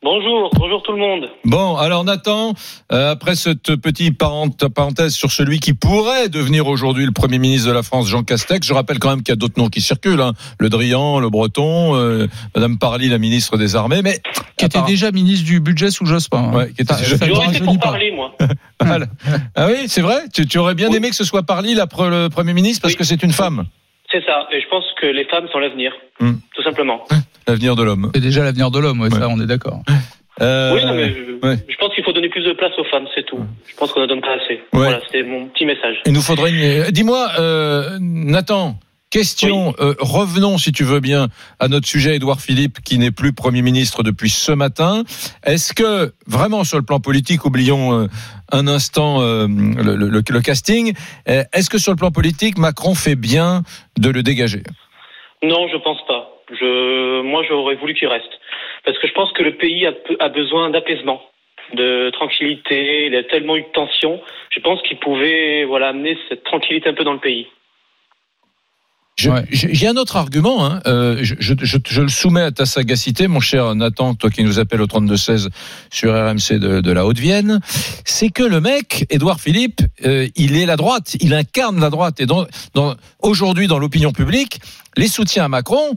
Bonjour, 0.04 0.50
bonjour 0.58 0.82
tout 0.82 0.92
le 0.92 0.99
monde. 0.99 1.30
Bon, 1.46 1.76
alors 1.76 2.04
Nathan, 2.04 2.52
euh, 2.92 3.12
après 3.12 3.34
cette 3.37 3.75
petite 3.76 4.18
parenthèse 4.18 5.14
sur 5.14 5.32
celui 5.32 5.61
qui 5.61 5.73
pourrait 5.73 6.28
devenir 6.28 6.66
aujourd'hui 6.66 7.06
le 7.06 7.11
Premier 7.12 7.38
ministre 7.38 7.68
de 7.68 7.73
la 7.73 7.82
France, 7.82 8.06
Jean 8.08 8.23
Castex, 8.23 8.66
je 8.66 8.75
rappelle 8.75 8.99
quand 8.99 9.08
même 9.08 9.23
qu'il 9.23 9.32
y 9.32 9.32
a 9.32 9.37
d'autres 9.37 9.58
noms 9.58 9.70
qui 9.70 9.80
circulent, 9.80 10.20
hein. 10.20 10.34
le 10.58 10.68
Drian, 10.68 11.20
le 11.20 11.30
Breton, 11.30 11.94
euh, 11.96 12.26
Madame 12.54 12.76
Parly, 12.78 13.08
la 13.08 13.16
ministre 13.16 13.56
des 13.56 13.76
Armées, 13.76 14.02
mais 14.04 14.20
Qui 14.58 14.66
était 14.66 14.82
déjà 14.82 15.11
ministre 15.11 15.46
du 15.46 15.58
budget 15.61 15.90
sous 15.90 16.04
Jospin. 16.04 16.50
hein. 16.52 16.54
Ouais, 16.54 16.73
qui 16.75 16.82
était 16.82 16.92
Ça- 16.92 17.00
déjà- 17.00 17.64
pour 17.64 17.78
parler, 17.78 18.12
moi. 18.12 18.32
Ah 19.56 19.66
oui, 19.68 19.84
c'est 19.87 20.02
vrai 20.02 20.18
tu, 20.34 20.46
tu 20.46 20.58
aurais 20.58 20.75
bien 20.75 20.90
Oui. 20.90 20.96
aimé 20.96 21.08
que 21.08 21.16
ce 21.16 21.25
soit 21.25 21.44
Parly 21.44 21.75
la, 21.75 21.87
pre- 21.87 22.11
le 22.11 22.28
Premier 22.28 22.52
ministre 22.52 22.82
parce 22.82 22.92
Oui. 22.92 22.99
que 22.99 23.04
c'est 23.04 23.23
une 23.23 23.32
femme, 23.32 23.64
C'est 24.12 24.25
ça. 24.25 24.46
Et 24.52 24.61
je 24.61 24.68
pense 24.68 24.84
que 25.00 25.06
les 25.06 25.25
femmes 25.25 25.49
sont 25.52 25.58
l'avenir. 25.58 25.92
Hmm. 26.20 26.34
Tout 26.54 26.62
simplement. 26.62 27.04
l'avenir 27.49 27.75
de 27.76 27.82
l'homme. 27.82 28.11
C'est 28.14 28.20
déjà 28.20 28.44
l'avenir 28.44 28.70
de 28.70 28.78
l'homme, 28.78 29.00
ouais, 29.00 29.12
Ouais. 29.12 29.18
ça 29.18 29.28
on 29.28 29.40
est 29.40 29.46
d'accord. 29.46 29.80
Euh, 30.40 30.75
Oui, 30.75 30.84
non, 30.84 30.94
mais 30.94 31.11
je, 31.14 31.46
ouais. 31.46 31.56
je 31.68 31.76
pense 31.76 31.94
qu'il 31.94 32.02
faut 32.04 32.12
donner 32.12 32.28
plus 32.28 32.42
de 32.44 32.52
place 32.52 32.73
aux 32.78 32.84
femmes, 32.84 33.06
c'est 33.14 33.25
tout. 33.25 33.38
Je 33.66 33.75
pense 33.76 33.92
qu'on 33.92 34.00
ne 34.00 34.06
donne 34.06 34.20
pas 34.20 34.34
assez. 34.34 34.61
Voilà, 34.73 35.00
c'était 35.04 35.23
mon 35.23 35.46
petit 35.46 35.64
message. 35.64 35.96
Il 36.06 36.12
nous 36.12 36.23
faudrait 36.23 36.50
une... 36.50 36.90
Dis-moi, 36.90 37.28
euh, 37.38 37.99
Nathan, 38.00 38.76
question, 39.18 39.75
euh, 39.78 39.94
revenons 40.00 40.59
si 40.59 40.73
tu 40.73 40.83
veux 40.83 40.99
bien 40.99 41.28
à 41.61 41.68
notre 41.68 41.87
sujet, 41.87 42.16
Édouard 42.16 42.40
Philippe, 42.40 42.80
qui 42.85 42.99
n'est 42.99 43.12
plus 43.12 43.33
Premier 43.33 43.62
ministre 43.62 44.02
depuis 44.02 44.28
ce 44.28 44.50
matin. 44.50 45.04
Est-ce 45.47 45.73
que, 45.73 46.12
vraiment 46.26 46.64
sur 46.64 46.78
le 46.78 46.85
plan 46.85 46.99
politique, 46.99 47.44
oublions 47.44 47.85
euh, 47.92 48.06
un 48.50 48.66
instant 48.66 49.23
euh, 49.23 49.47
le, 49.47 49.94
le- 49.94 50.23
le 50.37 50.40
casting, 50.40 50.94
est-ce 51.26 51.71
que 51.71 51.78
sur 51.78 51.92
le 51.92 51.97
plan 51.97 52.11
politique, 52.11 52.59
Macron 52.59 52.94
fait 52.97 53.14
bien 53.14 53.62
de 53.99 54.11
le 54.11 54.25
dégager? 54.25 54.64
Non, 55.44 55.68
je 55.68 55.76
pense 55.76 56.04
pas. 56.09 56.23
Je, 56.50 57.23
moi, 57.23 57.42
j'aurais 57.49 57.76
voulu 57.76 57.94
qu'il 57.94 58.09
reste. 58.09 58.35
Parce 58.85 58.99
que 58.99 59.06
je 59.06 59.12
pense 59.12 59.30
que 59.33 59.44
le 59.44 59.56
pays 59.56 59.87
a, 59.87 60.28
besoin 60.28 60.71
d'apaisement, 60.71 61.21
de 61.75 62.11
tranquillité. 62.11 63.06
Il 63.06 63.14
a 63.14 63.23
tellement 63.23 63.56
eu 63.56 63.62
de 63.62 63.73
tension. 63.73 64.21
Je 64.50 64.59
pense 64.61 64.83
qu'il 64.83 64.99
pouvait, 64.99 65.64
voilà, 65.64 65.88
amener 65.90 66.18
cette 66.28 66.42
tranquillité 66.42 66.88
un 66.88 66.94
peu 66.94 67.04
dans 67.04 67.12
le 67.12 67.21
pays. 67.21 67.47
J'ai 69.16 69.87
un 69.87 69.97
autre 69.97 70.16
argument. 70.16 70.66
Hein. 70.66 70.80
Euh, 70.87 71.18
je, 71.23 71.35
je- 71.38 71.54
je- 71.62 71.78
je 71.87 72.02
le 72.02 72.09
soumets 72.09 72.40
à 72.42 72.50
ta 72.50 72.66
sagacité, 72.66 73.28
mon 73.28 73.38
cher 73.40 73.75
Nathan, 73.76 74.14
toi 74.14 74.28
qui 74.28 74.42
nous 74.42 74.59
appelles 74.59 74.83
au 74.83 74.87
32-16 74.87 75.49
sur 75.92 76.12
RMC 76.12 76.59
de, 76.59 76.80
de 76.80 76.92
la 76.92 77.06
Haute-Vienne. 77.06 77.61
C'est 78.04 78.30
que 78.30 78.42
le 78.42 78.61
mec, 78.61 79.06
Édouard 79.11 79.40
Philippe, 79.40 79.80
euh, 80.04 80.26
il 80.35 80.56
est 80.56 80.66
la 80.66 80.76
droite, 80.76 81.16
il 81.21 81.33
incarne 81.33 81.80
la 81.80 81.90
droite. 81.90 82.18
Et 82.21 82.26
dans, 82.26 82.47
dans, 82.75 82.97
aujourd'hui, 83.21 83.68
dans 83.68 83.78
l'opinion 83.78 84.11
publique, 84.12 84.61
les 84.97 85.09
soutiens 85.09 85.44
à 85.44 85.49
Macron, 85.49 85.94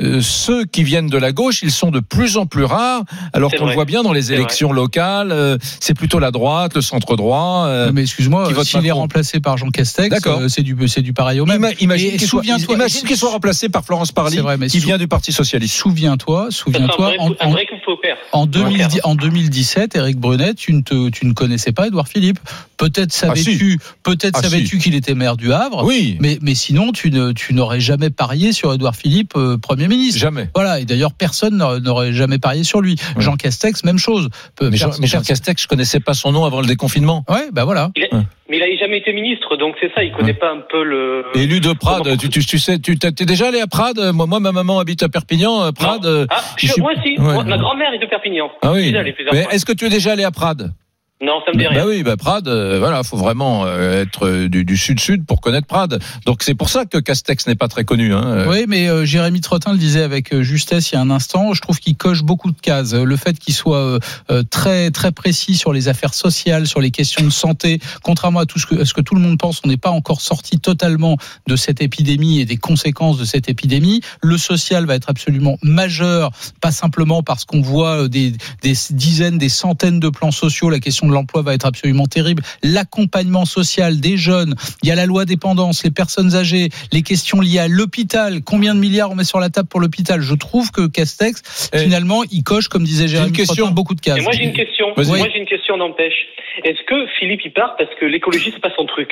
euh, 0.00 0.20
ceux 0.22 0.64
qui 0.64 0.84
viennent 0.84 1.08
de 1.08 1.18
la 1.18 1.32
gauche, 1.32 1.62
ils 1.62 1.70
sont 1.70 1.90
de 1.90 2.00
plus 2.00 2.38
en 2.38 2.46
plus 2.46 2.64
rares, 2.64 3.02
alors 3.34 3.52
qu'on 3.52 3.66
le 3.66 3.74
voit 3.74 3.84
bien 3.84 4.02
dans 4.02 4.12
les 4.14 4.32
élections 4.32 4.72
locales. 4.72 5.32
euh, 5.32 5.58
c'est 5.80 5.92
plutôt 5.94 6.18
la 6.18 6.30
droite, 6.30 6.74
le 6.74 6.80
centre 6.80 7.14
droit. 7.16 7.66
euh, 7.66 7.90
mais 7.92 8.02
excuse-moi, 8.02 8.48
s'il 8.64 8.86
est 8.86 8.90
remplacé 8.90 9.38
par 9.40 9.58
Jean 9.58 9.68
Castex, 9.68 10.08
D'accord. 10.08 10.40
euh, 10.40 10.48
c'est 10.48 10.62
du, 10.62 10.76
c'est 10.88 11.02
du 11.02 11.12
pareil 11.12 11.40
au 11.40 11.46
même. 11.46 11.60
Ima- 11.62 11.74
imagine 11.80 12.12
qu'il 12.16 12.26
soit, 13.16 13.30
remplacé 13.30 13.68
par 13.68 13.84
Florence 13.84 14.12
Parly, 14.12 14.36
C'est 14.36 14.40
vrai, 14.42 14.56
mais 14.56 14.68
qui 14.68 14.78
vient 14.78 14.96
du 14.98 15.08
Parti 15.08 15.30
socialiste. 15.32 15.74
Souviens-toi, 15.74 16.48
souviens-toi, 16.50 17.12
en, 17.18 17.28
en- 17.30 17.34
en, 17.40 17.52
Ouais. 17.52 17.66
2010 18.46 19.00
en 19.04 19.14
2017, 19.14 19.96
Eric 19.96 20.16
Brunet, 20.18 20.54
tu 20.54 20.72
ne, 20.72 20.80
te- 20.80 21.10
tu 21.10 21.26
ne 21.26 21.32
connaissais 21.32 21.72
pas 21.72 21.86
Édouard 21.88 22.08
Philippe. 22.08 22.38
Peut-être 22.76 23.12
savais-tu, 23.12 23.78
peut-être 24.02 24.38
Ah, 24.38 24.42
savais-tu 24.42 24.78
qu'il 24.78 24.94
était 24.94 25.14
maire 25.14 25.36
du 25.36 25.52
Havre. 25.52 25.84
Oui, 25.84 26.16
Mais, 26.20 26.38
mais 26.42 26.54
sinon, 26.54 26.92
tu 26.92 27.10
ne, 27.10 27.32
tu 27.32 27.54
n'aurais 27.54 27.80
jamais 27.80 28.10
parié 28.10 28.52
sur 28.52 28.72
Édouard 28.72 28.96
Philippe, 28.96 29.34
euh, 29.36 29.56
Premier 29.84 29.96
ministre. 29.96 30.20
jamais. 30.20 30.48
Voilà, 30.54 30.80
et 30.80 30.84
d'ailleurs, 30.84 31.12
personne 31.12 31.56
n'aurait- 31.56 32.12
jamais 32.12 32.38
parié 32.38 32.64
sur 32.64 32.80
lui. 32.80 32.96
Ouais. 33.16 33.22
Jean 33.22 33.36
Castex, 33.36 33.84
même 33.84 33.98
chose. 33.98 34.28
Peu- 34.56 34.70
Mais 34.70 34.76
Jean, 34.76 34.86
personne- 34.86 35.00
mais 35.02 35.06
Jean 35.08 35.22
Castex, 35.22 35.62
je 35.62 35.68
connaissais 35.68 36.00
pas 36.00 36.14
son 36.14 36.32
nom 36.32 36.44
avant 36.44 36.60
le 36.60 36.66
déconfinement. 36.66 37.24
Ouais, 37.28 37.48
bah 37.52 37.64
voilà. 37.64 37.90
Il 37.96 38.04
a- 38.04 38.14
Ouais. 38.16 38.22
Mais 38.50 38.58
il 38.58 38.62
a 38.62 38.76
jamais 38.78 38.98
été 38.98 39.12
ministre, 39.14 39.56
donc 39.56 39.76
c'est 39.80 39.90
ça. 39.94 40.02
Il 40.04 40.12
connaît 40.12 40.34
pas 40.34 40.50
un 40.52 40.60
peu 40.70 40.82
le. 40.84 41.24
Élu 41.34 41.60
de 41.60 41.72
Prades, 41.72 42.02
Comment- 42.02 42.16
tu, 42.16 42.28
tu, 42.28 42.44
tu 42.44 42.58
sais, 42.58 42.78
tu 42.78 42.98
t'es 42.98 43.24
déjà 43.24 43.48
allé 43.48 43.60
à 43.60 43.66
Prades? 43.66 44.12
Moi, 44.12 44.26
moi, 44.26 44.40
ma 44.40 44.52
maman 44.52 44.78
habite 44.78 45.02
à 45.02 45.08
Perpignan. 45.08 45.62
euh, 45.62 45.72
Prades. 45.72 46.04
Euh, 46.04 46.26
Ah, 46.28 46.42
je 46.58 46.66
je- 46.66 46.72
suis- 46.72 46.82
moi 46.82 46.92
aussi. 46.92 47.14
Moi, 47.18 47.44
ma 47.44 47.56
grand-mère 47.56 47.94
est 47.94 47.98
de 47.98 48.06
Perpignan. 48.06 48.50
Ah 48.60 48.72
oui. 48.72 48.94
est-ce 49.52 49.64
que 49.64 49.72
tu 49.72 49.86
es 49.86 49.88
déjà 49.88 50.12
allé 50.12 50.24
à 50.24 50.30
Prades? 50.30 50.70
Non, 51.22 51.34
ça 51.46 51.52
me 51.52 51.58
dit 51.58 51.64
Bah 51.64 51.70
rien. 51.70 51.86
oui, 51.86 52.02
bah 52.02 52.16
Prades, 52.16 52.48
euh, 52.48 52.80
voilà, 52.80 53.04
faut 53.04 53.16
vraiment 53.16 53.64
euh, 53.64 54.02
être 54.02 54.26
euh, 54.26 54.48
du, 54.48 54.64
du 54.64 54.76
sud-sud 54.76 55.24
pour 55.24 55.40
connaître 55.40 55.68
Prades. 55.68 56.00
Donc 56.26 56.42
c'est 56.42 56.56
pour 56.56 56.68
ça 56.68 56.84
que 56.84 56.98
Castex 56.98 57.46
n'est 57.46 57.54
pas 57.54 57.68
très 57.68 57.84
connu. 57.84 58.12
Hein. 58.12 58.24
euh. 58.26 58.50
Oui, 58.50 58.64
mais 58.66 58.88
euh, 58.88 59.04
Jérémy 59.04 59.40
Trottin 59.40 59.70
le 59.72 59.78
disait 59.78 60.02
avec 60.02 60.36
justesse 60.40 60.90
il 60.90 60.96
y 60.96 60.98
a 60.98 61.00
un 61.00 61.10
instant. 61.10 61.54
Je 61.54 61.60
trouve 61.60 61.78
qu'il 61.78 61.96
coche 61.96 62.24
beaucoup 62.24 62.50
de 62.50 62.60
cases. 62.60 62.92
Le 62.94 63.16
fait 63.16 63.38
qu'il 63.38 63.54
soit 63.54 63.98
très 64.50 64.90
très 64.90 65.12
précis 65.12 65.54
sur 65.54 65.72
les 65.72 65.86
affaires 65.88 66.14
sociales, 66.14 66.66
sur 66.66 66.80
les 66.80 66.90
questions 66.90 67.24
de 67.24 67.30
santé, 67.30 67.78
contrairement 68.02 68.40
à 68.40 68.46
tout 68.46 68.58
ce 68.58 68.66
que, 68.66 68.80
à 68.80 68.84
ce 68.84 68.92
que 68.92 69.00
tout 69.00 69.14
le 69.14 69.20
monde 69.20 69.38
pense, 69.38 69.60
on 69.64 69.68
n'est 69.68 69.76
pas 69.76 69.90
encore 69.90 70.20
sorti 70.20 70.58
totalement 70.58 71.16
de 71.46 71.54
cette 71.54 71.80
épidémie 71.82 72.40
et 72.40 72.44
des 72.44 72.56
conséquences 72.56 73.18
de 73.18 73.24
cette 73.24 73.48
épidémie. 73.48 74.00
Le 74.22 74.36
social 74.38 74.86
va 74.86 74.96
être 74.96 75.08
absolument 75.08 75.56
majeur, 75.62 76.32
pas 76.60 76.72
simplement 76.72 77.22
parce 77.22 77.44
qu'on 77.44 77.60
voit 77.60 78.08
des, 78.08 78.32
des 78.62 78.74
dizaines, 78.90 79.38
des 79.38 79.48
centaines 79.48 80.00
de 80.00 80.08
plans 80.08 80.32
sociaux. 80.32 80.68
La 80.68 80.80
question 80.80 81.06
de 81.06 81.11
l'emploi 81.12 81.42
va 81.42 81.54
être 81.54 81.66
absolument 81.66 82.06
terrible. 82.06 82.42
L'accompagnement 82.62 83.44
social 83.44 84.00
des 84.00 84.16
jeunes. 84.16 84.54
Il 84.82 84.88
y 84.88 84.92
a 84.92 84.94
la 84.94 85.06
loi 85.06 85.24
dépendance, 85.24 85.84
les 85.84 85.90
personnes 85.90 86.34
âgées, 86.34 86.70
les 86.92 87.02
questions 87.02 87.40
liées 87.40 87.58
à 87.58 87.68
l'hôpital. 87.68 88.42
Combien 88.44 88.74
de 88.74 88.80
milliards 88.80 89.10
on 89.10 89.14
met 89.14 89.24
sur 89.24 89.40
la 89.40 89.50
table 89.50 89.68
pour 89.68 89.80
l'hôpital? 89.80 90.20
Je 90.20 90.34
trouve 90.34 90.70
que 90.70 90.86
Castex, 90.86 91.70
Eh. 91.72 91.78
finalement, 91.78 92.22
il 92.30 92.42
coche, 92.42 92.68
comme 92.68 92.84
disait 92.84 93.08
Jérémy 93.08 93.28
une 93.28 93.36
question. 93.36 93.70
Beaucoup 93.70 93.94
de 93.94 94.00
cases. 94.00 94.18
Et 94.18 94.22
moi 94.22 94.32
j'ai 94.32 94.44
une 94.44 94.52
question. 94.52 94.86
Moi 94.96 95.28
j'ai 95.32 95.38
une 95.38 95.46
question 95.46 95.76
n'empêche. 95.76 96.26
Est-ce 96.64 96.82
que 96.86 97.06
Philippe 97.18 97.40
il 97.44 97.52
part 97.52 97.76
parce 97.76 97.90
que 97.98 98.04
l'écologie 98.04 98.50
c'est 98.52 98.60
pas 98.60 98.72
son 98.76 98.86
truc? 98.86 99.10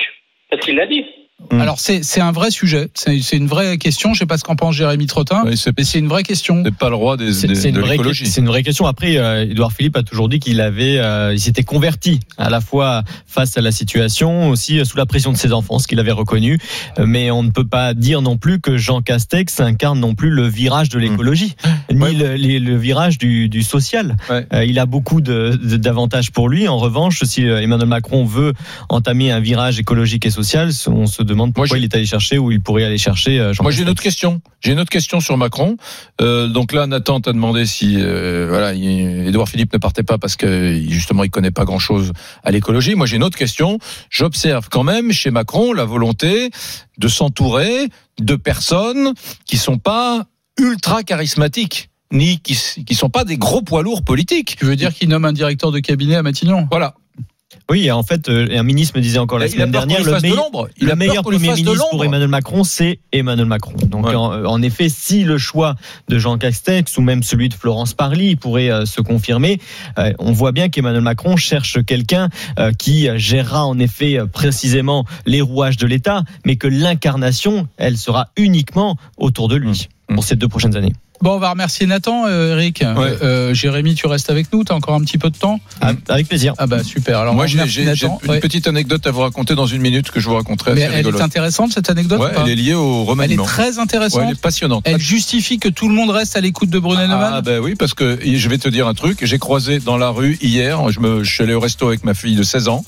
Parce 0.49 0.63
qu'il 0.63 0.75
l'a 0.75 0.85
dit. 0.87 1.05
Alors 1.49 1.79
c'est 1.79 2.03
c'est 2.03 2.21
un 2.21 2.31
vrai 2.31 2.49
sujet, 2.49 2.89
c'est 2.93 3.19
c'est 3.21 3.35
une 3.35 3.47
vraie 3.47 3.77
question. 3.77 4.13
Je 4.13 4.19
sais 4.19 4.25
pas 4.25 4.37
ce 4.37 4.43
qu'en 4.43 4.55
pense 4.55 4.73
Jérémy 4.75 5.05
Trottin, 5.07 5.41
Oui, 5.45 5.59
mais 5.77 5.83
c'est 5.83 5.99
une 5.99 6.07
vraie 6.07 6.23
question. 6.23 6.61
c'est 6.63 6.73
pas 6.73 6.89
le 6.89 6.95
roi 6.95 7.17
des, 7.17 7.33
C'est 7.33 7.47
des- 7.47 7.55
c'est 7.55 7.69
une, 7.69 7.75
de 7.75 7.81
vraie, 7.81 7.91
l'écologie. 7.91 8.25
c'est 8.27 8.39
une 8.39 8.47
vraie 8.47 8.63
question. 8.63 8.85
Après, 8.85 9.17
euh, 9.17 9.43
Édouard 9.43 9.73
Philippe 9.73 9.97
a 9.97 10.03
toujours 10.03 10.29
dit 10.29 10.39
qu'il 10.39 10.61
avait, 10.61 10.97
euh, 10.99 11.33
il 11.33 11.39
s'était 11.41 11.63
converti 11.63 12.21
à 12.37 12.49
la 12.49 12.61
fois 12.61 13.03
face 13.27 13.57
à 13.57 13.61
la 13.61 13.71
situation, 13.71 14.49
aussi 14.49 14.85
sous 14.85 14.95
la 14.97 15.05
pression 15.05 15.31
de 15.33 15.37
ses 15.37 15.51
enfants, 15.51 15.77
ce 15.79 15.87
qu'il 15.87 15.99
avait 15.99 16.11
reconnu. 16.13 16.57
Euh, 16.99 17.05
Mais 17.05 17.31
on 17.31 17.43
ne 17.43 17.49
peut 17.49 17.67
pas 17.67 17.93
dire 17.93 18.21
non 18.21 18.37
plus 18.37 18.61
que 18.61 18.77
Jean 18.77 19.01
Castex 19.01 19.59
incarne 19.59 19.99
non 19.99 20.15
plus 20.15 20.29
le 20.29 20.47
virage 20.47 20.87
de 20.89 20.99
l'écologie, 20.99 21.55
ni. 21.91 21.99
Ouais. 22.01 22.13
le, 22.13 22.77
virage 22.77 23.17
du, 23.17 23.49
du 23.49 23.61
social. 23.63 24.15
Ouais. 24.29 24.45
Euh, 24.53 24.63
il 24.63 24.79
a 24.79 24.85
beaucoup 24.85 25.19
de- 25.21 25.59
de- 25.61 25.77
d'avantages 25.77 26.31
pour 26.31 26.47
lui. 26.47 26.67
En 26.69 26.77
revanche, 26.77 27.23
si 27.25 27.43
Emmanuel 27.43 27.87
Macron 27.89 28.23
veut 28.23 28.53
entamer 28.87 29.31
un 29.31 29.39
virage 29.41 29.79
écologique 29.79 30.25
et 30.25 30.29
social, 30.31 30.69
on 30.87 31.07
se 31.07 31.21
demande 31.31 31.53
pourquoi 31.53 31.75
j'ai- 31.77 31.81
il 31.81 31.85
est 31.85 31.95
allé 31.95 32.05
chercher 32.05 32.37
ou 32.37 32.51
il 32.51 32.61
pourrait 32.61 32.83
aller 32.83 32.97
chercher. 32.97 33.39
euh, 33.39 33.53
Jean 33.53 33.63
Moi, 33.63 33.71
j'ai 33.71 33.81
une 33.81 33.89
autre 33.89 34.01
question. 34.03 34.41
J'ai 34.61 34.71
une 34.73 34.79
autre 34.79 34.89
question 34.91 35.19
sur 35.19 35.35
Macron. 35.37 35.77
Euh, 36.21 36.47
donc 36.47 36.71
là, 36.73 36.85
Nathan 36.87 37.19
t'a 37.19 37.33
demandé 37.33 37.65
si, 37.65 37.95
euh, 37.97 38.45
voilà, 38.49 38.73
il- 38.73 39.27
Édouard 39.27 39.49
Philippe 39.49 39.73
ne 39.73 39.77
partait 39.79 40.03
pas 40.03 40.17
parce 40.17 40.35
que 40.35 40.79
justement, 40.89 41.23
il 41.23 41.29
connaît 41.31 41.51
pas 41.51 41.65
grand-chose 41.65 42.11
à 42.43 42.51
l'écologie. 42.51 42.95
Moi, 42.95 43.05
j'ai 43.07 43.15
une 43.15 43.23
autre 43.23 43.37
question. 43.37 43.79
J'observe 44.09 44.67
quand 44.69 44.83
même 44.83 45.11
chez 45.11 45.31
Macron 45.31 45.73
la 45.73 45.85
volonté 45.85 46.51
de 46.97 47.07
s'entourer 47.07 47.87
de 48.19 48.35
personnes 48.35 49.13
qui 49.45 49.57
sont 49.57 49.77
pas 49.79 50.25
ultra 50.59 51.01
charismatiques 51.03 51.89
ni 52.13 52.39
qui 52.39 52.57
qui 52.85 52.93
sont 52.93 53.09
pas 53.09 53.23
des 53.23 53.37
gros 53.37 53.61
poids 53.61 53.83
lourds 53.83 54.03
politiques. 54.03 54.57
Tu 54.59 54.65
veux 54.65 54.75
dire 54.75 54.93
qu'il 54.93 55.07
nomme 55.09 55.23
un 55.25 55.31
directeur 55.33 55.71
de 55.71 55.79
cabinet 55.79 56.15
à 56.17 56.23
Matignon? 56.23 56.67
Voilà. 56.69 56.93
Oui, 57.69 57.89
en 57.91 58.03
fait, 58.03 58.29
euh, 58.29 58.47
un 58.57 58.63
ministre 58.63 58.97
me 58.97 59.01
disait 59.01 59.19
encore 59.19 59.39
la 59.39 59.47
Il 59.47 59.51
semaine 59.51 59.71
dernière, 59.71 59.99
le, 60.03 60.11
de 60.13 60.21
meilleur-. 60.21 60.49
Il 60.77 60.87
le 60.87 61.21
premier 61.21 61.53
ministre 61.53 61.89
pour. 61.91 62.03
Emmanuel 62.05 62.27
Macron, 62.27 62.63
c'est 62.63 62.99
Emmanuel 63.11 63.45
Macron. 63.47 63.73
Donc, 63.87 64.05
Ouais. 64.07 64.15
en, 64.15 64.45
en 64.45 64.61
effet, 64.61 64.89
si 64.89 65.23
le 65.23 65.37
choix 65.37 65.75
de 66.09 66.17
Jean 66.17 66.37
Castex 66.37 66.97
ou 66.97 67.01
même 67.01 67.23
celui 67.23 67.49
de 67.49 67.53
Florence 67.53 67.93
Parly 67.93 68.35
pourrait 68.35 68.71
euh, 68.71 68.85
se 68.85 69.01
confirmer, 69.01 69.59
euh, 69.97 70.13
on 70.19 70.31
voit 70.31 70.51
bien 70.51 70.69
qu'Emmanuel 70.69 71.01
Macron 71.01 71.37
cherche 71.37 71.83
quelqu'un 71.85 72.29
euh, 72.59 72.71
qui 72.71 73.07
gérera 73.17 73.65
en 73.65 73.77
effet 73.79 74.19
euh, 74.19 74.25
précisément 74.25 75.05
les 75.25 75.41
rouages 75.41 75.77
de 75.77 75.87
l'État, 75.87 76.23
mais 76.45 76.55
que 76.55 76.67
l'incarnation, 76.67 77.67
elle 77.77 77.97
sera 77.97 78.29
uniquement 78.37 78.97
autour 79.17 79.47
de 79.47 79.55
lui 79.55 79.87
Mmh. 80.09 80.15
pour 80.15 80.23
ces 80.25 80.35
deux 80.35 80.49
prochaines 80.49 80.75
années. 80.75 80.91
Bon, 81.21 81.35
on 81.35 81.39
va 81.39 81.51
remercier 81.51 81.85
Nathan, 81.85 82.23
euh, 82.27 82.53
Eric. 82.57 82.81
Euh, 82.83 83.53
Jérémy, 83.53 83.93
tu 83.93 84.07
restes 84.07 84.29
avec 84.31 84.51
nous. 84.51 84.63
T'as 84.63 84.73
encore 84.73 84.95
un 84.95 85.01
petit 85.01 85.19
peu 85.19 85.29
de 85.29 85.37
temps 85.37 85.59
Ah, 85.79 85.91
Avec 86.09 86.27
plaisir. 86.27 86.53
Ah 86.57 86.65
bah 86.65 86.83
super. 86.83 87.19
Alors 87.19 87.35
Moi, 87.35 87.45
j'ai 87.47 87.59
une 87.59 87.91
Ouais. 88.27 88.39
petite 88.39 88.67
anecdote 88.67 89.05
à 89.05 89.11
vous 89.11 89.21
raconter 89.21 89.53
dans 89.55 89.67
une 89.67 89.81
minute 89.81 90.09
que 90.09 90.19
je 90.19 90.27
vous 90.27 90.35
raconterai. 90.35 90.73
Mais 90.73 90.81
elle 90.81 91.05
est 91.07 91.21
intéressante 91.21 91.73
cette 91.73 91.89
anecdote. 91.89 92.19
Ouais, 92.21 92.31
elle 92.43 92.49
est 92.49 92.55
liée 92.55 92.73
au 92.73 93.01
Elle 93.01 93.05
est 93.05 93.09
remaniement. 93.09 93.43
très 93.45 93.77
intéressante. 93.77 94.21
elle 94.25 94.31
est 94.33 94.41
passionnante. 94.41 94.83
Elle 94.87 94.99
justifie 94.99 95.59
que 95.59 95.69
tout 95.69 95.87
le 95.89 95.93
monde 95.95 96.09
reste 96.09 96.35
à 96.35 96.41
l'écoute 96.41 96.69
de 96.69 96.79
Brunet 96.79 97.07
Neumann. 97.07 97.33
Ah 97.35 97.41
ben 97.41 97.59
oui, 97.59 97.75
parce 97.75 97.93
que 97.93 98.19
je 98.23 98.49
vais 98.49 98.57
te 98.57 98.67
dire 98.69 98.87
un 98.87 98.93
truc. 98.95 99.19
J'ai 99.23 99.37
croisé 99.39 99.79
dans 99.79 99.97
la 99.97 100.09
rue 100.09 100.37
hier. 100.41 100.89
Je 100.91 100.99
me, 100.99 101.23
je 101.23 101.31
suis 101.31 101.43
allé 101.43 101.53
au 101.53 101.59
resto 101.59 101.87
avec 101.87 102.03
ma 102.03 102.13
fille 102.15 102.35
de 102.35 102.43
16 102.43 102.67
ans. 102.67 102.83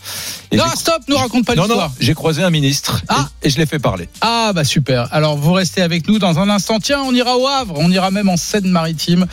Et 0.52 0.58
non, 0.58 0.63
stop, 0.76 1.02
nous 1.08 1.17
raconte 1.17 1.46
pas 1.46 1.54
non, 1.56 1.63
non, 1.63 1.67
l'histoire. 1.69 1.91
j'ai 2.00 2.13
croisé 2.13 2.43
un 2.43 2.50
ministre 2.50 3.02
Ah. 3.10 3.28
et, 3.43 3.48
et 3.48 3.50
je 3.52 3.58
l'ai 3.58 3.65
fait 3.67 3.80
parler. 3.80 4.10
Ah 4.22 4.52
bah 4.56 4.63
super. 4.63 5.08
Alors 5.12 5.38
vous 5.38 5.54
restez 5.54 5.82
avec 5.82 6.08
nous 6.08 6.17
dans 6.19 6.39
un 6.39 6.50
instant. 6.50 6.80
Tiens, 6.80 7.02
on 7.06 7.13
ira 7.13 7.38
au 7.38 7.48
Havre, 7.48 7.76
on 7.78 7.91
ira 7.91 8.10
même 8.12 8.23
en 8.30 8.38
Seine-Maritime. 8.38 9.26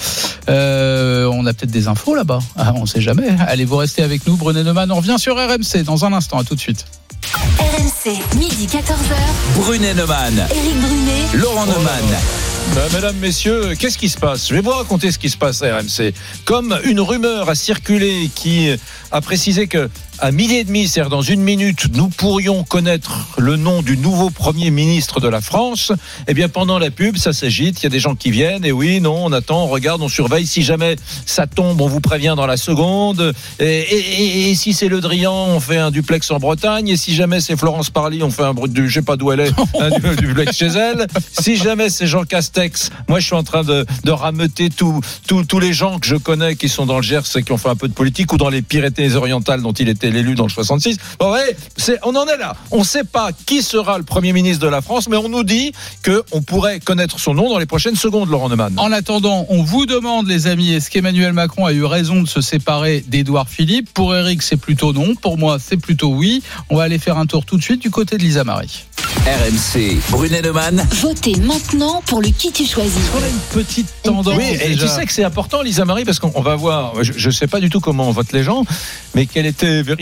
Euh, 0.48 1.26
on 1.32 1.46
a 1.46 1.52
peut-être 1.52 1.70
des 1.70 1.88
infos 1.88 2.14
là-bas. 2.14 2.40
Ah, 2.56 2.72
on 2.76 2.86
sait 2.86 3.00
jamais. 3.00 3.28
Allez, 3.46 3.64
vous 3.64 3.76
restez 3.76 4.02
avec 4.02 4.26
nous, 4.26 4.36
Brunet 4.36 4.62
Neumann. 4.62 4.90
On 4.92 4.96
revient 4.96 5.16
sur 5.18 5.36
RMC 5.36 5.82
dans 5.84 6.04
un 6.04 6.12
instant. 6.12 6.38
À 6.38 6.44
tout 6.44 6.54
de 6.54 6.60
suite. 6.60 6.86
RMC, 7.58 8.18
midi 8.36 8.66
14h. 8.66 9.56
Brunet 9.56 9.94
Neumann, 9.94 10.34
Éric 10.50 10.80
Brunet. 10.80 11.42
Laurent 11.42 11.66
Neumann. 11.66 12.16
Ben, 12.74 12.88
mesdames, 12.94 13.16
messieurs, 13.16 13.74
qu'est-ce 13.78 13.98
qui 13.98 14.08
se 14.08 14.16
passe? 14.16 14.48
Je 14.48 14.54
vais 14.54 14.60
vous 14.60 14.70
raconter 14.70 15.10
ce 15.10 15.18
qui 15.18 15.28
se 15.28 15.36
passe 15.36 15.62
à 15.62 15.78
RMC. 15.78 16.14
Comme 16.44 16.78
une 16.84 17.00
rumeur 17.00 17.48
a 17.48 17.54
circulé 17.54 18.30
qui 18.34 18.70
a 19.10 19.20
précisé 19.20 19.66
que 19.66 19.90
à 20.20 20.32
midi 20.32 20.56
et 20.56 20.64
demi, 20.64 20.86
c'est-à-dire 20.86 21.10
dans 21.10 21.22
une 21.22 21.40
minute, 21.40 21.86
nous 21.94 22.08
pourrions 22.08 22.62
connaître 22.64 23.26
le 23.38 23.56
nom 23.56 23.80
du 23.82 23.96
nouveau 23.96 24.30
Premier 24.30 24.70
ministre 24.70 25.18
de 25.20 25.28
la 25.28 25.40
France, 25.40 25.92
eh 26.28 26.34
bien 26.34 26.48
pendant 26.48 26.78
la 26.78 26.90
pub, 26.90 27.16
ça 27.16 27.32
s'agite, 27.32 27.80
il 27.80 27.84
y 27.84 27.86
a 27.86 27.90
des 27.90 28.00
gens 28.00 28.14
qui 28.14 28.30
viennent, 28.30 28.64
et 28.64 28.72
oui, 28.72 29.00
non, 29.00 29.24
on 29.24 29.32
attend, 29.32 29.64
on 29.64 29.68
regarde, 29.68 30.02
on 30.02 30.08
surveille. 30.08 30.46
Si 30.46 30.62
jamais 30.62 30.96
ça 31.26 31.46
tombe, 31.46 31.80
on 31.80 31.86
vous 31.88 32.00
prévient 32.00 32.34
dans 32.36 32.46
la 32.46 32.56
seconde. 32.56 33.32
Et, 33.58 33.64
et- 33.64 34.22
et- 34.22 34.50
et 34.50 34.54
si 34.54 34.72
c'est 34.74 34.88
Le 34.88 35.00
Drian, 35.00 35.32
on 35.32 35.60
fait 35.60 35.78
un 35.78 35.90
duplex 35.90 36.30
en 36.30 36.38
Bretagne. 36.38 36.88
Et 36.88 36.96
si 36.96 37.14
jamais 37.14 37.40
c'est 37.40 37.56
Florence 37.56 37.90
Parly, 37.90 38.22
on 38.22 38.30
fait 38.30 38.42
un 38.44 38.52
brut 38.54 38.72
du, 38.72 38.88
je 38.88 38.94
sais 38.94 39.02
pas 39.02 39.16
d'où 39.16 39.32
elle 39.32 39.40
est, 39.40 39.52
un 39.80 39.90
du- 39.90 40.16
duplex 40.16 40.56
chez 40.56 40.66
elle. 40.66 41.06
Si 41.40 41.56
jamais 41.56 41.88
c'est 41.88 42.06
Jean 42.06 42.24
Castex, 42.24 42.90
moi 43.08 43.20
je 43.20 43.26
suis 43.26 43.34
en 43.36 43.42
train 43.44 43.62
de, 43.64 43.86
de 44.04 44.10
rameuter 44.10 44.68
tous 44.70 45.58
les 45.60 45.72
gens 45.72 45.98
que 45.98 46.06
je 46.06 46.16
connais 46.16 46.56
qui 46.56 46.68
sont 46.68 46.86
dans 46.86 46.96
le 46.96 47.02
Gers 47.02 47.20
et 47.36 47.42
qui 47.42 47.52
ont 47.52 47.56
fait 47.58 47.68
un 47.70 47.76
peu 47.76 47.88
de 47.88 47.94
politique 47.94 48.32
ou 48.32 48.36
dans 48.36 48.48
les 48.50 48.62
Pyrénées-Orientales 48.62 49.62
dont 49.62 49.72
il 49.72 49.88
était 49.88 50.09
l'élu 50.10 50.34
dans 50.34 50.44
le 50.44 50.50
66. 50.50 50.96
Bon, 51.18 51.32
ouais, 51.32 51.56
c'est, 51.76 51.98
on 52.02 52.14
en 52.16 52.26
est 52.26 52.36
là. 52.36 52.56
On 52.70 52.80
ne 52.80 52.84
sait 52.84 53.04
pas 53.04 53.30
qui 53.46 53.62
sera 53.62 53.98
le 53.98 54.04
Premier 54.04 54.32
ministre 54.32 54.64
de 54.64 54.70
la 54.70 54.80
France, 54.80 55.08
mais 55.08 55.16
on 55.16 55.28
nous 55.28 55.44
dit 55.44 55.72
qu'on 56.04 56.42
pourrait 56.42 56.80
connaître 56.80 57.18
son 57.18 57.34
nom 57.34 57.48
dans 57.48 57.58
les 57.58 57.66
prochaines 57.66 57.96
secondes, 57.96 58.28
Laurent 58.28 58.48
Neumann. 58.48 58.74
En 58.76 58.92
attendant, 58.92 59.46
on 59.48 59.62
vous 59.62 59.86
demande, 59.86 60.26
les 60.28 60.46
amis, 60.46 60.72
est-ce 60.72 60.90
qu'Emmanuel 60.90 61.32
Macron 61.32 61.66
a 61.66 61.72
eu 61.72 61.84
raison 61.84 62.22
de 62.22 62.28
se 62.28 62.40
séparer 62.40 63.04
d'Édouard 63.06 63.48
Philippe? 63.48 63.92
Pour 63.92 64.14
Eric, 64.14 64.42
c'est 64.42 64.56
plutôt 64.56 64.92
non. 64.92 65.14
Pour 65.14 65.38
moi, 65.38 65.58
c'est 65.58 65.76
plutôt 65.76 66.08
oui. 66.08 66.42
On 66.68 66.76
va 66.76 66.84
aller 66.84 66.98
faire 66.98 67.18
un 67.18 67.26
tour 67.26 67.44
tout 67.44 67.56
de 67.56 67.62
suite 67.62 67.82
du 67.82 67.90
côté 67.90 68.16
de 68.16 68.22
Lisa 68.22 68.44
Marie. 68.44 68.84
RMC, 69.26 69.98
Brunet 70.10 70.42
Neumann. 70.42 70.86
Votez 71.00 71.36
maintenant 71.36 72.02
pour 72.06 72.22
le 72.22 72.28
qui 72.28 72.52
tu 72.52 72.64
choisis. 72.64 73.00
On 73.14 73.22
a 73.22 73.28
une 73.28 73.64
petite 73.64 73.88
tendance. 74.02 74.36
Oui, 74.36 74.44
et 74.60 74.68
déjà. 74.68 74.86
tu 74.86 74.92
sais 74.92 75.06
que 75.06 75.12
c'est 75.12 75.24
important, 75.24 75.62
Lisa 75.62 75.84
Marie, 75.84 76.04
parce 76.04 76.18
qu'on 76.18 76.32
on 76.34 76.42
va 76.42 76.56
voir, 76.56 77.02
je 77.02 77.26
ne 77.26 77.32
sais 77.32 77.46
pas 77.46 77.60
du 77.60 77.70
tout 77.70 77.80
comment 77.80 78.08
on 78.08 78.12
vote 78.12 78.32
les 78.32 78.42
gens, 78.42 78.64
mais 79.14 79.26
quel 79.26 79.46
était 79.46 79.82
véritablement 79.82 79.99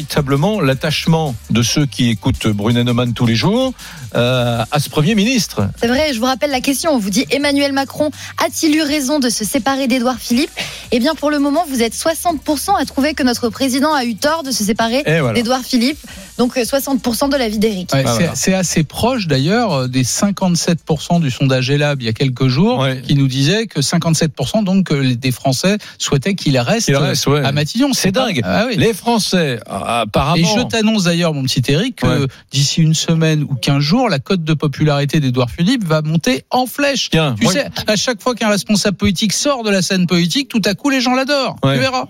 l'attachement 0.63 1.35
de 1.51 1.63
ceux 1.63 1.87
qui 1.87 2.09
écoutent 2.11 2.47
Brunet 2.49 2.85
Neumann 2.85 3.13
tous 3.13 3.27
les 3.27 3.35
jours 3.35 3.73
euh, 4.15 4.65
à 4.71 4.79
ce 4.81 4.89
Premier 4.89 5.15
ministre. 5.15 5.69
C'est 5.81 5.89
vrai, 5.89 6.13
je 6.15 6.19
vous 6.21 6.27
rappelle 6.27 6.51
la 6.51 6.61
question. 6.61 6.93
On 6.93 6.99
vous 6.99 7.11
dit 7.11 7.27
Emmanuel 7.31 7.73
Macron 7.73 8.11
a-t-il 8.45 8.75
eu 8.77 8.83
raison 8.83 9.19
de 9.19 9.29
se 9.29 9.45
séparer 9.45 9.87
d'Édouard 9.89 10.19
Philippe? 10.19 10.51
Eh 10.93 10.99
bien, 10.99 11.15
pour 11.15 11.31
le 11.31 11.39
moment, 11.39 11.65
vous 11.69 11.83
êtes 11.83 11.95
60% 11.95 12.81
à 12.81 12.85
trouver 12.85 13.15
que 13.15 13.23
notre 13.23 13.49
président 13.49 13.93
a 13.93 14.05
eu 14.05 14.15
tort 14.15 14.43
de 14.43 14.51
se 14.51 14.65
séparer 14.65 15.03
voilà. 15.05 15.33
d'Édouard 15.35 15.63
Philippe. 15.63 15.99
Donc, 16.39 16.57
euh, 16.57 16.63
60% 16.65 17.29
de 17.29 17.37
l'avis 17.37 17.59
d'Éric. 17.59 17.93
Ouais, 17.93 18.05
Ah, 18.07 18.15
c'est- 18.35 18.51
voilà. 18.51 18.59
assez 18.61 18.85
proche 18.85 19.27
d'ailleurs 19.27 19.73
euh, 19.73 19.89
des 19.89 20.05
57% 20.05 21.21
du 21.21 21.31
sondage 21.31 21.71
Elab 21.71 22.01
il 22.01 22.07
y 22.07 22.09
a 22.09 22.13
quelques 22.13 22.47
jours 22.49 22.79
Ouais. 22.81 23.03
qui 23.03 23.15
nous 23.17 23.27
disait 23.27 23.67
que 23.67 23.81
57% 23.83 24.63
donc 24.63 24.93
des 24.93 25.33
Français 25.33 25.79
souhaitaient 25.99 26.35
qu'il 26.35 26.57
reste, 26.59 26.87
Qu'il 26.87 26.97
reste, 26.97 27.27
ouais. 27.27 27.45
à 27.45 27.53
Matignon. 27.53 27.93
C'est 27.93 28.13
dingue. 28.13 28.41
Ah 28.45 28.65
oui. 28.69 28.77
Les 28.77 28.95
Français, 28.95 29.59
ah, 29.69 29.88
apparemment. 29.89 30.37
Et 30.37 30.45
je 30.45 30.63
t'annonce 30.67 31.05
d'ailleurs, 31.05 31.35
mon 31.35 31.43
petit 31.43 31.63
Eric, 31.69 31.97
que 31.97 32.07
Ouais. 32.07 32.27
d'ici 32.53 32.81
une 32.83 32.95
semaine 32.95 33.43
ou 33.43 33.55
15 33.55 33.81
jours, 33.81 34.09
la 34.09 34.19
cote 34.19 34.45
de 34.45 34.55
popularité 34.55 35.21
d'Edouard 35.21 35.51
Philippe 35.51 35.85
va 35.85 36.03
monter 36.03 36.45
en 36.51 36.67
flèche. 36.67 37.09
Tiens, 37.11 37.35
Tu 37.41 37.47
sais, 37.49 37.67
à 37.87 37.97
chaque 37.97 38.23
fois 38.23 38.35
qu'un 38.35 38.49
responsable 38.49 38.97
politique 38.97 39.33
sort 39.33 39.63
de 39.65 39.71
la 39.71 39.83
scène 39.83 40.07
politique, 40.07 40.49
tout 40.49 40.63
à 40.65 40.75
coup, 40.75 40.91
les 40.91 41.01
gens 41.01 41.15
l'adorent. 41.15 41.57
Ouais. 41.65 41.75
Tu 41.75 41.81
verras. 41.81 42.05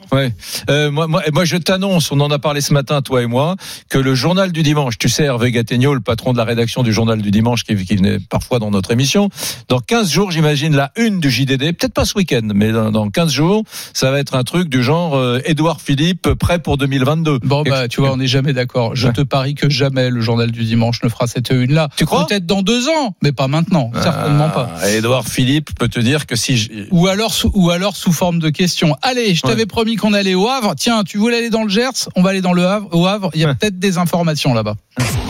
Euh, 0.71 0.91
moi, 0.91 1.07
moi, 1.07 1.23
moi, 1.33 1.45
je 1.45 1.57
t'annonce, 1.57 2.11
on 2.12 2.21
en 2.21 2.31
a 2.31 2.38
parlé 2.38 2.61
ce 2.61 2.73
matin, 2.73 3.03
toi 3.03 3.23
et 3.23 3.27
moi, 3.27 3.57
que 3.88 3.99
le 3.99 4.14
journal 4.14 4.53
du 4.53 4.62
dimanche, 4.62 4.99
tu 4.99 5.09
sais, 5.09 5.25
Hervé 5.25 5.51
Gattegno, 5.53 5.95
le 5.95 6.01
patron 6.01 6.33
de 6.33 6.38
la 6.38 6.45
rédaction 6.45 6.83
du 6.83 6.93
journal 6.93 7.21
du 7.23 7.31
dimanche, 7.31 7.64
qui, 7.64 7.75
qui 7.85 7.97
venait 7.97 8.19
parfois 8.19 8.59
dans 8.59 8.71
notre 8.71 8.91
émission, 8.93 9.29
dans 9.69 9.79
15 9.81 10.11
jours, 10.11 10.31
j'imagine, 10.31 10.75
la 10.75 10.93
une 10.97 11.21
du 11.21 11.31
JDD, 11.31 11.73
peut-être 11.77 11.95
pas 11.95 12.05
ce 12.05 12.14
week-end, 12.17 12.47
mais 12.55 12.73
dans, 12.73 12.91
dans 12.91 13.09
15 13.11 13.33
jours, 13.33 13.62
ça 13.93 14.11
va 14.11 14.19
être 14.19 14.35
un 14.35 14.45
truc 14.45 14.69
du 14.69 14.83
genre 14.83 15.14
euh, 15.17 15.41
Édouard 15.45 15.81
Philippe, 15.81 16.29
prêt 16.35 16.59
pour 16.59 16.77
2022. 16.79 17.38
Bon, 17.43 17.58
bah, 17.64 17.88
tu 17.88 18.01
vois, 18.01 18.12
on 18.12 18.16
n'est 18.16 18.27
jamais 18.27 18.53
d'accord. 18.53 18.94
Je 18.97 19.07
Ouais. 19.09 19.12
te 19.12 19.21
parie 19.23 19.55
que 19.55 19.68
jamais 19.71 20.11
le 20.11 20.21
journal 20.21 20.51
du 20.51 20.64
dimanche 20.64 21.03
ne 21.03 21.09
fera 21.09 21.27
cette 21.27 21.51
une-là. 21.51 21.88
Tu 21.97 22.05
crois? 22.07 22.27
Peut-être 22.27 22.47
dans 22.47 22.62
deux 22.62 22.88
ans, 22.88 23.14
mais 23.23 23.33
pas 23.33 23.49
maintenant. 23.49 23.90
Certainement 24.03 24.49
pas. 24.51 24.71
Ah, 24.81 24.90
Édouard 24.90 25.27
Philippe 25.27 25.71
peut 25.79 25.88
te 25.88 26.01
dire 26.01 26.27
que 26.27 26.37
si 26.37 26.57
je- 26.57 26.68
Ou 26.90 27.07
alors, 27.09 27.33
sous, 27.33 27.51
ou 27.55 27.71
alors 27.71 27.97
sous 27.97 28.12
forme 28.12 28.38
de 28.38 28.51
question. 28.51 28.97
Allez, 29.03 29.35
je 29.35 29.42
t'avais 29.42 29.66
promis 29.66 29.97
qu'on 29.97 30.12
allait 30.12 30.35
au 30.35 30.49
Havre. 30.49 30.75
Tiens, 30.77 31.03
tu 31.05 31.18
voulais 31.18 31.38
aller 31.38 31.51
dans 31.51 31.62
le 31.62 31.68
Gers? 31.68 32.09
On 32.16 32.23
va 32.23 32.31
aller 32.31 32.40
dans 32.40 32.53
le 32.53 32.66
Havre. 32.66 32.88
Au 32.92 33.07
Havre, 33.07 33.31
il 33.35 33.40
y 33.40 33.44
a 33.44 33.49
Ouais. 33.49 33.55
peut-être 33.55 33.79
des 33.79 33.99
informations 33.99 34.55
là-bas. 34.55 34.75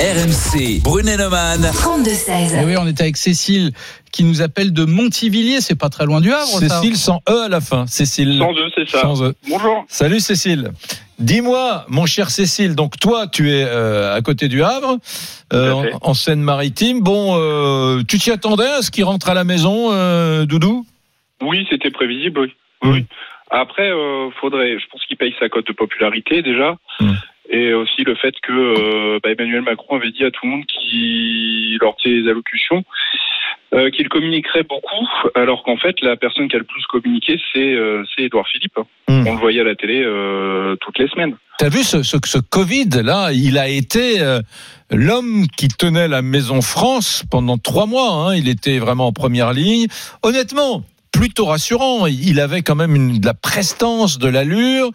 RMC, 0.00 0.80
Brunet 0.82 1.16
Neumann. 1.16 1.60
32-16. 1.74 2.54
Et 2.54 2.64
oui, 2.64 2.76
on 2.78 2.86
est 2.86 3.00
avec 3.00 3.16
Cécile 3.16 3.72
qui 4.12 4.24
nous 4.24 4.42
appelle 4.42 4.72
de 4.72 4.84
Montivilliers. 4.84 5.60
C'est 5.60 5.74
pas 5.74 5.88
très 5.88 6.06
loin 6.06 6.20
du 6.20 6.32
Havre. 6.32 6.60
ça. 6.60 6.68
Cécile 6.80 6.96
sans 6.96 7.20
E 7.28 7.42
à 7.44 7.48
la 7.48 7.60
fin. 7.60 7.86
Cécile. 7.88 8.38
102, 8.38 8.60
c'est 8.76 8.88
ça. 8.90 9.02
Sans 9.02 9.22
E. 9.22 9.34
Bonjour. 9.48 9.84
Salut 9.88 10.20
Cécile. 10.20 10.70
Dis-moi, 11.18 11.84
mon 11.88 12.06
cher 12.06 12.30
Cécile, 12.30 12.76
donc 12.76 12.98
toi, 13.00 13.26
tu 13.26 13.50
es 13.50 13.64
euh, 13.64 14.14
à 14.14 14.20
côté 14.22 14.46
du 14.46 14.62
Havre, 14.62 14.98
euh, 15.52 15.72
en, 15.72 16.10
en 16.10 16.14
Seine-Maritime. 16.14 17.00
Bon, 17.00 17.34
euh, 17.36 18.02
tu 18.08 18.18
t'y 18.18 18.30
attendais 18.30 18.68
à 18.68 18.82
ce 18.82 18.92
qu'il 18.92 19.02
rentre 19.02 19.28
à 19.28 19.34
la 19.34 19.42
maison, 19.42 19.90
Doudou? 20.44 20.86
Oui, 21.42 21.66
c'était 21.70 21.90
prévisible, 21.90 22.40
oui. 22.40 22.52
oui. 22.84 23.06
Après, 23.50 23.90
euh, 23.90 24.30
faudrait, 24.40 24.78
je 24.78 24.86
pense 24.92 25.04
qu'il 25.06 25.16
paye 25.16 25.34
sa 25.40 25.48
cote 25.48 25.66
de 25.66 25.72
popularité 25.72 26.42
déjà. 26.42 26.76
Mm. 27.00 27.12
Et 27.50 27.72
aussi 27.72 28.04
le 28.04 28.14
fait 28.14 28.34
que 28.42 29.18
bah, 29.20 29.30
Emmanuel 29.30 29.62
Macron 29.62 29.96
avait 29.96 30.10
dit 30.10 30.24
à 30.24 30.30
tout 30.30 30.44
le 30.44 30.50
monde 30.50 30.66
qu'il, 30.66 31.78
lors 31.80 31.96
de 31.96 32.02
ses 32.02 32.28
allocutions, 32.28 32.84
euh, 33.74 33.90
qu'il 33.90 34.08
communiquerait 34.08 34.62
beaucoup, 34.62 35.06
alors 35.34 35.62
qu'en 35.62 35.76
fait, 35.76 35.96
la 36.00 36.16
personne 36.16 36.48
qui 36.48 36.56
a 36.56 36.58
le 36.58 36.64
plus 36.64 36.84
communiqué, 36.86 37.38
c'est 37.52 37.74
euh, 37.74 38.02
c'est 38.14 38.24
Édouard 38.24 38.46
Philippe. 38.48 38.78
Mm. 39.08 39.26
On 39.26 39.32
le 39.34 39.38
voyait 39.38 39.60
à 39.60 39.64
la 39.64 39.74
télé 39.74 40.02
euh, 40.02 40.76
toutes 40.80 40.98
les 40.98 41.08
semaines. 41.08 41.36
T'as 41.58 41.68
vu 41.68 41.82
ce, 41.82 42.02
ce, 42.02 42.16
ce 42.24 42.38
Covid 42.38 42.88
là 43.02 43.30
Il 43.32 43.58
a 43.58 43.68
été 43.68 44.20
euh, 44.20 44.40
l'homme 44.90 45.46
qui 45.56 45.68
tenait 45.68 46.08
la 46.08 46.22
Maison 46.22 46.60
France 46.62 47.24
pendant 47.30 47.58
trois 47.58 47.86
mois. 47.86 48.10
hein. 48.12 48.36
Il 48.36 48.48
était 48.48 48.78
vraiment 48.78 49.08
en 49.08 49.12
première 49.12 49.52
ligne. 49.52 49.86
Honnêtement. 50.22 50.84
Plutôt 51.12 51.46
rassurant. 51.46 52.06
Il 52.06 52.38
avait 52.40 52.62
quand 52.62 52.74
même 52.76 52.94
une, 52.94 53.18
de 53.18 53.26
la 53.26 53.34
prestance, 53.34 54.18
de 54.18 54.28
l'allure. 54.28 54.90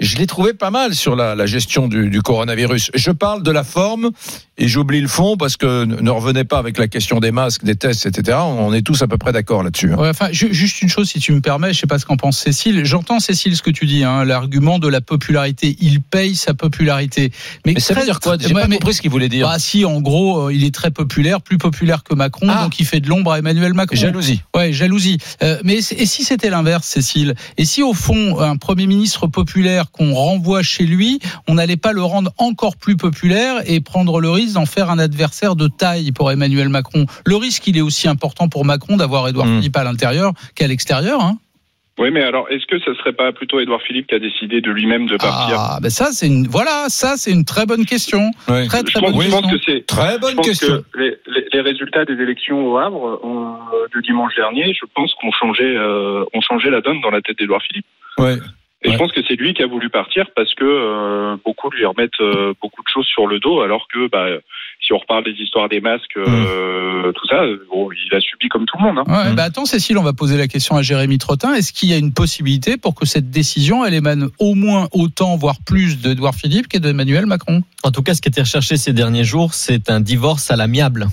Je 0.00 0.16
l'ai 0.16 0.26
trouvé 0.26 0.54
pas 0.54 0.70
mal 0.70 0.94
sur 0.94 1.16
la, 1.16 1.34
la 1.34 1.46
gestion 1.46 1.88
du, 1.88 2.08
du 2.08 2.22
coronavirus. 2.22 2.90
Je 2.94 3.10
parle 3.10 3.42
de 3.42 3.50
la 3.50 3.64
forme 3.64 4.10
et 4.58 4.68
j'oublie 4.68 5.00
le 5.02 5.08
fond 5.08 5.36
parce 5.36 5.56
que 5.58 5.84
ne 5.84 5.96
ne 6.00 6.10
revenez 6.10 6.44
pas 6.44 6.58
avec 6.58 6.78
la 6.78 6.88
question 6.88 7.18
des 7.20 7.30
masques, 7.30 7.64
des 7.64 7.74
tests, 7.76 8.06
etc. 8.06 8.38
On 8.40 8.72
est 8.72 8.80
tous 8.82 9.02
à 9.02 9.06
peu 9.08 9.18
près 9.18 9.32
d'accord 9.32 9.62
là-dessus. 9.62 9.92
hein. 9.92 9.96
Ouais, 9.98 10.08
enfin, 10.08 10.28
ju- 10.32 10.54
juste 10.54 10.80
une 10.80 10.88
chose, 10.88 11.08
si 11.10 11.18
tu 11.20 11.32
me 11.32 11.40
permets, 11.40 11.72
je 11.74 11.80
sais 11.80 11.86
pas 11.86 11.98
ce 11.98 12.06
qu'en 12.06 12.16
pense 12.16 12.38
Cécile. 12.38 12.84
J'entends 12.84 13.20
Cécile 13.20 13.54
ce 13.56 13.62
que 13.62 13.70
tu 13.70 13.84
dis, 13.86 14.02
hein, 14.04 14.24
l'argument 14.24 14.78
de 14.78 14.88
la 14.88 15.00
popularité. 15.00 15.76
Il 15.80 16.00
paye 16.00 16.34
sa 16.36 16.54
popularité. 16.54 17.32
Mais 17.66 17.78
ça 17.80 17.92
veut 17.92 18.00
très- 18.00 18.06
dire 18.06 18.20
quoi? 18.20 18.36
J'ai 18.38 18.54
Ouais, 18.54 18.62
pas 18.62 18.68
mais- 18.68 18.76
compris 18.78 18.94
ce 18.94 19.02
qu'il 19.02 19.10
voulait 19.10 19.28
dire. 19.28 19.46
Bah 19.48 19.58
si, 19.58 19.84
en 19.84 20.00
gros, 20.00 20.46
euh, 20.48 20.54
il 20.54 20.64
est 20.64 20.74
très 20.74 20.90
populaire, 20.90 21.42
plus 21.42 21.58
populaire 21.58 22.02
que 22.04 22.14
Macron, 22.14 22.46
Ah. 22.48 22.62
donc 22.64 22.78
il 22.80 22.86
fait 22.86 23.00
de 23.00 23.08
l'ombre 23.08 23.32
à 23.32 23.38
Emmanuel 23.40 23.74
Macron. 23.74 23.96
Jalousie. 23.96 24.40
Ouais, 24.54 24.72
jalousie. 24.72 25.18
Euh, 25.42 25.55
mais 25.64 25.80
c- 25.82 25.94
et 25.98 26.06
si 26.06 26.24
c'était 26.24 26.50
l'inverse, 26.50 26.86
Cécile? 26.86 27.34
Et 27.56 27.64
si 27.64 27.82
au 27.82 27.92
fond, 27.94 28.40
un 28.40 28.56
Premier 28.56 28.86
ministre 28.86 29.26
populaire 29.26 29.90
qu'on 29.90 30.14
renvoie 30.14 30.62
chez 30.62 30.84
lui, 30.84 31.20
on 31.48 31.54
n'allait 31.54 31.76
pas 31.76 31.92
le 31.92 32.02
rendre 32.02 32.32
encore 32.38 32.76
plus 32.76 32.96
populaire 32.96 33.56
et 33.66 33.80
prendre 33.80 34.20
le 34.20 34.30
risque 34.30 34.54
d'en 34.54 34.66
faire 34.66 34.90
un 34.90 34.98
adversaire 34.98 35.56
de 35.56 35.68
taille 35.68 36.12
pour 36.12 36.30
Emmanuel 36.30 36.68
Macron? 36.68 37.06
Le 37.24 37.36
risque, 37.36 37.66
il 37.66 37.76
est 37.76 37.80
aussi 37.82 38.08
important 38.08 38.48
pour 38.48 38.64
Macron 38.64 38.96
d'avoir 38.96 39.28
Édouard 39.28 39.46
Mm. 39.46 39.56
Philippe 39.58 39.76
à 39.76 39.84
l'intérieur 39.84 40.32
qu'à 40.54 40.66
l'extérieur. 40.66 41.20
Hein. 41.22 41.38
Oui, 41.98 42.10
mais 42.10 42.22
alors, 42.22 42.46
est-ce 42.50 42.66
que 42.66 42.78
ce 42.78 42.92
serait 42.94 43.14
pas 43.14 43.32
plutôt 43.32 43.58
Édouard 43.58 43.80
Philippe 43.80 44.08
qui 44.08 44.14
a 44.14 44.18
décidé 44.18 44.60
de 44.60 44.70
lui-même 44.70 45.06
de 45.06 45.16
partir 45.16 45.56
Ah, 45.58 45.78
ben 45.80 45.88
ça, 45.90 46.12
c'est 46.12 46.26
une, 46.26 46.46
voilà, 46.46 46.86
ça, 46.88 47.16
c'est 47.16 47.30
une 47.32 47.44
très 47.46 47.64
bonne 47.64 47.86
question. 47.86 48.30
Ouais. 48.48 48.66
Très, 48.66 48.80
Je 48.80 48.92
très 48.92 49.00
pense, 49.00 49.12
bonne 49.12 49.22
je 49.22 49.30
pense 49.30 49.40
question. 49.50 49.56
que 49.58 49.62
c'est 49.66 49.86
Très 49.86 50.14
Je 50.16 50.18
bonne 50.20 50.34
pense 50.34 50.46
question. 50.46 50.84
que 50.92 50.98
les, 50.98 51.16
les- 51.26 51.46
les 51.52 51.60
résultats 51.62 52.04
des 52.04 52.20
élections 52.20 52.66
au 52.70 52.76
Havre 52.76 53.18
euh, 53.24 53.86
de 53.94 54.00
dimanche 54.02 54.34
dernier, 54.36 54.74
je 54.74 54.84
pense 54.94 55.14
qu'on 55.14 55.32
changeait, 55.32 55.74
euh, 55.76 56.24
ont 56.34 56.40
changé 56.42 56.68
la 56.68 56.82
donne 56.82 57.00
dans 57.00 57.10
la 57.10 57.22
tête 57.22 57.38
d'Édouard 57.38 57.62
Philippe. 57.62 57.86
Ouais. 58.18 58.34
Et 58.82 58.88
Ouais. 58.88 58.92
je 58.92 58.98
pense 58.98 59.12
que 59.12 59.22
c'est 59.26 59.36
lui 59.36 59.54
qui 59.54 59.62
a 59.62 59.66
voulu 59.66 59.88
partir 59.88 60.26
parce 60.36 60.54
que 60.54 60.64
euh, 60.64 61.36
beaucoup 61.46 61.70
lui 61.70 61.86
remettent 61.86 62.20
euh, 62.20 62.52
beaucoup 62.60 62.82
de 62.82 62.88
choses 62.92 63.06
sur 63.06 63.26
le 63.26 63.40
dos, 63.40 63.62
alors 63.62 63.88
que 63.92 64.06
bah, 64.08 64.26
si 64.80 64.92
on 64.92 64.98
reparle 64.98 65.24
des 65.24 65.32
histoires 65.42 65.68
des 65.68 65.80
masques, 65.80 66.16
euh, 66.16 67.12
tout 67.12 67.26
ça, 67.28 67.42
bon, 67.70 67.88
il 67.92 68.14
a 68.16 68.20
subi 68.20 68.48
comme 68.48 68.64
tout 68.66 68.76
le 68.78 68.84
monde. 68.84 68.98
Hein. 69.06 69.12
Ouais, 69.26 69.32
Mm. 69.32 69.34
bah 69.34 69.44
attends, 69.44 69.64
Cécile, 69.64 69.98
on 69.98 70.02
va 70.02 70.12
poser 70.12 70.36
la 70.36 70.46
question 70.48 70.76
à 70.76 70.82
Jérémy 70.82 71.18
Trottin. 71.18 71.54
Est-ce 71.54 71.72
qu'il 71.72 71.88
y 71.88 71.92
a 71.92 71.96
une 71.96 72.12
possibilité 72.12 72.76
pour 72.76 72.94
que 72.94 73.04
cette 73.06 73.30
décision, 73.30 73.84
elle 73.84 73.94
émane 73.94 74.28
au 74.38 74.54
moins 74.54 74.88
autant, 74.92 75.36
voire 75.36 75.56
plus, 75.64 76.00
d'Edouard 76.00 76.34
Philippe 76.34 76.68
qu'Emmanuel 76.68 77.26
Macron? 77.26 77.62
En 77.82 77.90
tout 77.90 78.02
cas, 78.02 78.14
ce 78.14 78.20
qui 78.22 78.28
était 78.28 78.42
recherché 78.42 78.76
ces 78.76 78.92
derniers 78.92 79.24
jours, 79.24 79.54
c'est 79.54 79.90
un 79.90 80.00
divorce 80.00 80.50
à 80.50 80.56
l'amiable. 80.56 81.06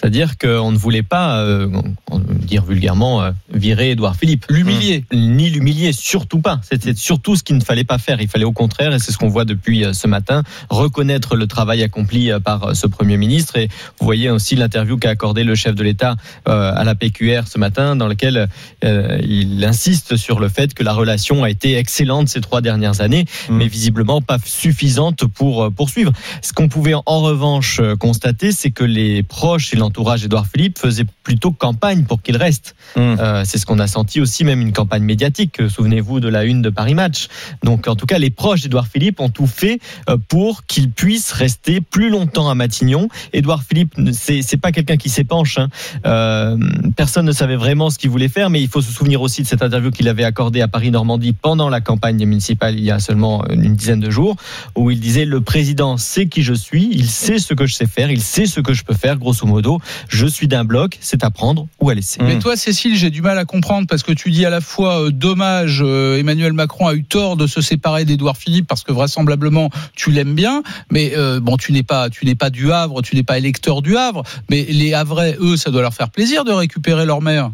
C'est-à-dire 0.00 0.38
qu'on 0.38 0.72
ne 0.72 0.78
voulait 0.78 1.02
pas, 1.02 1.40
euh, 1.40 1.68
dire 2.10 2.64
vulgairement, 2.64 3.22
euh, 3.22 3.32
virer 3.52 3.90
Édouard 3.90 4.16
Philippe. 4.16 4.46
L'humilier. 4.48 5.04
Ni 5.12 5.50
l'humilier, 5.50 5.92
surtout 5.92 6.40
pas. 6.40 6.60
C'était 6.62 6.94
surtout 6.94 7.36
ce 7.36 7.42
qu'il 7.42 7.56
ne 7.56 7.62
fallait 7.62 7.84
pas 7.84 7.98
faire. 7.98 8.20
Il 8.22 8.28
fallait 8.28 8.46
au 8.46 8.52
contraire, 8.52 8.94
et 8.94 8.98
c'est 8.98 9.12
ce 9.12 9.18
qu'on 9.18 9.28
voit 9.28 9.44
depuis 9.44 9.84
euh, 9.84 9.92
ce 9.92 10.06
matin, 10.06 10.42
reconnaître 10.70 11.36
le 11.36 11.46
travail 11.46 11.82
accompli 11.82 12.32
euh, 12.32 12.40
par 12.40 12.74
ce 12.74 12.86
Premier 12.86 13.18
ministre. 13.18 13.56
Et 13.58 13.68
vous 13.98 14.06
voyez 14.06 14.30
aussi 14.30 14.56
l'interview 14.56 14.96
qu'a 14.96 15.10
accordé 15.10 15.44
le 15.44 15.54
chef 15.54 15.74
de 15.74 15.82
l'État 15.82 16.16
à 16.46 16.84
la 16.84 16.94
PQR 16.94 17.42
ce 17.46 17.58
matin, 17.58 17.94
dans 17.94 18.08
lequel 18.08 18.48
euh, 18.84 19.18
il 19.22 19.62
insiste 19.64 20.16
sur 20.16 20.40
le 20.40 20.48
fait 20.48 20.72
que 20.74 20.82
la 20.82 20.92
relation 20.92 21.44
a 21.44 21.50
été 21.50 21.76
excellente 21.76 22.28
ces 22.28 22.40
trois 22.40 22.60
dernières 22.60 23.00
années, 23.00 23.26
Mm. 23.48 23.56
mais 23.56 23.68
visiblement 23.68 24.20
pas 24.22 24.38
suffisante 24.44 25.26
pour 25.26 25.70
poursuivre. 25.72 26.12
Ce 26.42 26.52
qu'on 26.52 26.68
pouvait 26.68 26.94
en 26.94 27.20
revanche 27.20 27.80
constater, 27.98 28.52
c'est 28.52 28.70
que 28.70 28.84
les 28.84 29.22
proches 29.22 29.74
et 29.74 29.76
l'entourage 29.76 29.89
d'Édouard 30.22 30.46
Philippe 30.46 30.78
faisaient 30.78 31.06
plutôt 31.22 31.52
campagne 31.52 32.04
pour 32.04 32.22
qu'il 32.22 32.36
reste. 32.36 32.74
Mm. 32.96 33.00
Euh, 33.00 33.42
c'est 33.44 33.58
ce 33.58 33.66
qu'on 33.66 33.78
a 33.78 33.86
senti 33.86 34.20
aussi, 34.20 34.44
même 34.44 34.60
une 34.60 34.72
campagne 34.72 35.02
médiatique. 35.02 35.60
Euh, 35.60 35.68
Souvenez-vous 35.68 36.20
de 36.20 36.28
la 36.28 36.44
une 36.44 36.62
de 36.62 36.70
Paris 36.70 36.94
Match. 36.94 37.28
Donc, 37.62 37.88
en 37.88 37.96
tout 37.96 38.06
cas, 38.06 38.18
les 38.18 38.30
proches 38.30 38.62
d'Édouard 38.62 38.86
Philippe 38.86 39.20
ont 39.20 39.28
tout 39.30 39.46
fait 39.46 39.80
euh, 40.08 40.16
pour 40.28 40.64
qu'il 40.66 40.90
puisse 40.90 41.32
rester 41.32 41.80
plus 41.80 42.10
longtemps 42.10 42.48
à 42.48 42.54
Matignon. 42.54 43.08
Édouard 43.32 43.62
Philippe, 43.62 43.94
c'est 44.12 44.42
c'est 44.42 44.56
pas 44.56 44.72
quelqu'un 44.72 44.96
qui 44.96 45.08
s'épanche. 45.08 45.58
hein. 45.58 45.68
Euh, 46.06 46.56
personne 46.96 47.26
ne 47.26 47.32
savait 47.32 47.56
vraiment 47.56 47.90
ce 47.90 47.98
qu'il 47.98 48.10
voulait 48.10 48.28
faire, 48.28 48.50
mais 48.50 48.60
il 48.62 48.68
faut 48.68 48.80
se 48.80 48.92
souvenir 48.92 49.20
aussi 49.22 49.42
de 49.42 49.46
cette 49.46 49.62
interview 49.62 49.90
qu'il 49.90 50.08
avait 50.08 50.24
accordée 50.24 50.60
à 50.60 50.68
Paris 50.68 50.90
Normandie 50.90 51.32
pendant 51.32 51.68
la 51.68 51.80
campagne 51.80 52.16
des 52.16 52.26
municipales 52.26 52.76
il 52.76 52.84
y 52.84 52.90
a 52.90 52.98
seulement 52.98 53.44
une 53.48 53.74
dizaine 53.74 54.00
de 54.00 54.10
jours, 54.10 54.36
où 54.76 54.90
il 54.90 55.00
disait 55.00 55.24
le 55.24 55.40
président 55.40 55.96
sait 55.96 56.26
qui 56.26 56.42
je 56.42 56.54
suis, 56.54 56.88
il 56.92 57.08
sait 57.08 57.38
ce 57.38 57.54
que 57.54 57.66
je 57.66 57.74
sais 57.74 57.86
faire, 57.86 58.10
il 58.10 58.22
sait 58.22 58.46
ce 58.46 58.60
que 58.60 58.72
je 58.72 58.84
peux 58.84 58.94
faire. 58.94 59.18
Grosso 59.18 59.46
modo, 59.46 59.79
je 60.08 60.26
suis 60.26 60.48
d'un 60.48 60.64
bloc, 60.64 60.98
c'est 61.00 61.24
à 61.24 61.30
prendre 61.30 61.66
ou 61.80 61.90
à 61.90 61.94
laisser. 61.94 62.22
Mais 62.22 62.38
toi, 62.38 62.56
Cécile, 62.56 62.96
j'ai 62.96 63.10
du 63.10 63.22
mal 63.22 63.38
à 63.38 63.44
comprendre 63.44 63.86
parce 63.88 64.02
que 64.02 64.12
tu 64.12 64.30
dis 64.30 64.44
à 64.46 64.50
la 64.50 64.60
fois 64.60 65.02
euh, 65.02 65.10
dommage, 65.10 65.82
euh, 65.84 66.18
Emmanuel 66.18 66.52
Macron 66.52 66.86
a 66.86 66.94
eu 66.94 67.04
tort 67.04 67.36
de 67.36 67.46
se 67.46 67.60
séparer 67.60 68.04
d'Édouard 68.04 68.36
Philippe 68.36 68.66
parce 68.66 68.84
que 68.84 68.92
vraisemblablement 68.92 69.70
tu 69.96 70.10
l'aimes 70.10 70.34
bien, 70.34 70.62
mais 70.90 71.12
euh, 71.16 71.40
bon, 71.40 71.56
tu 71.56 71.72
n'es 71.72 71.82
pas, 71.82 72.10
tu 72.10 72.24
n'es 72.24 72.34
pas 72.34 72.50
du 72.50 72.72
Havre, 72.72 73.02
tu 73.02 73.16
n'es 73.16 73.22
pas 73.22 73.38
électeur 73.38 73.82
du 73.82 73.96
Havre, 73.96 74.22
mais 74.50 74.64
les 74.68 74.94
Havrais, 74.94 75.36
eux, 75.40 75.56
ça 75.56 75.70
doit 75.70 75.82
leur 75.82 75.94
faire 75.94 76.10
plaisir 76.10 76.44
de 76.44 76.52
récupérer 76.52 77.06
leur 77.06 77.20
maire. 77.20 77.50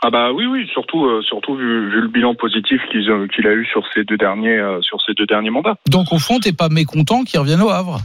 Ah 0.00 0.10
bah 0.10 0.30
oui 0.32 0.46
oui 0.46 0.68
surtout 0.72 1.06
euh, 1.06 1.22
surtout 1.22 1.56
vu, 1.56 1.90
vu 1.90 2.00
le 2.00 2.08
bilan 2.08 2.34
positif 2.34 2.80
qu'il 2.92 3.46
a 3.46 3.52
eu 3.52 3.66
sur 3.66 3.82
ces 3.92 4.04
deux 4.04 4.16
derniers 4.16 4.56
euh, 4.56 4.80
sur 4.80 5.00
ces 5.02 5.12
deux 5.14 5.26
derniers 5.26 5.50
mandats. 5.50 5.74
Donc 5.88 6.12
au 6.12 6.18
fond, 6.18 6.38
t'es 6.38 6.52
pas 6.52 6.68
mécontent 6.68 7.24
qu'ils 7.24 7.40
reviennent 7.40 7.62
au 7.62 7.70
Havre. 7.70 8.00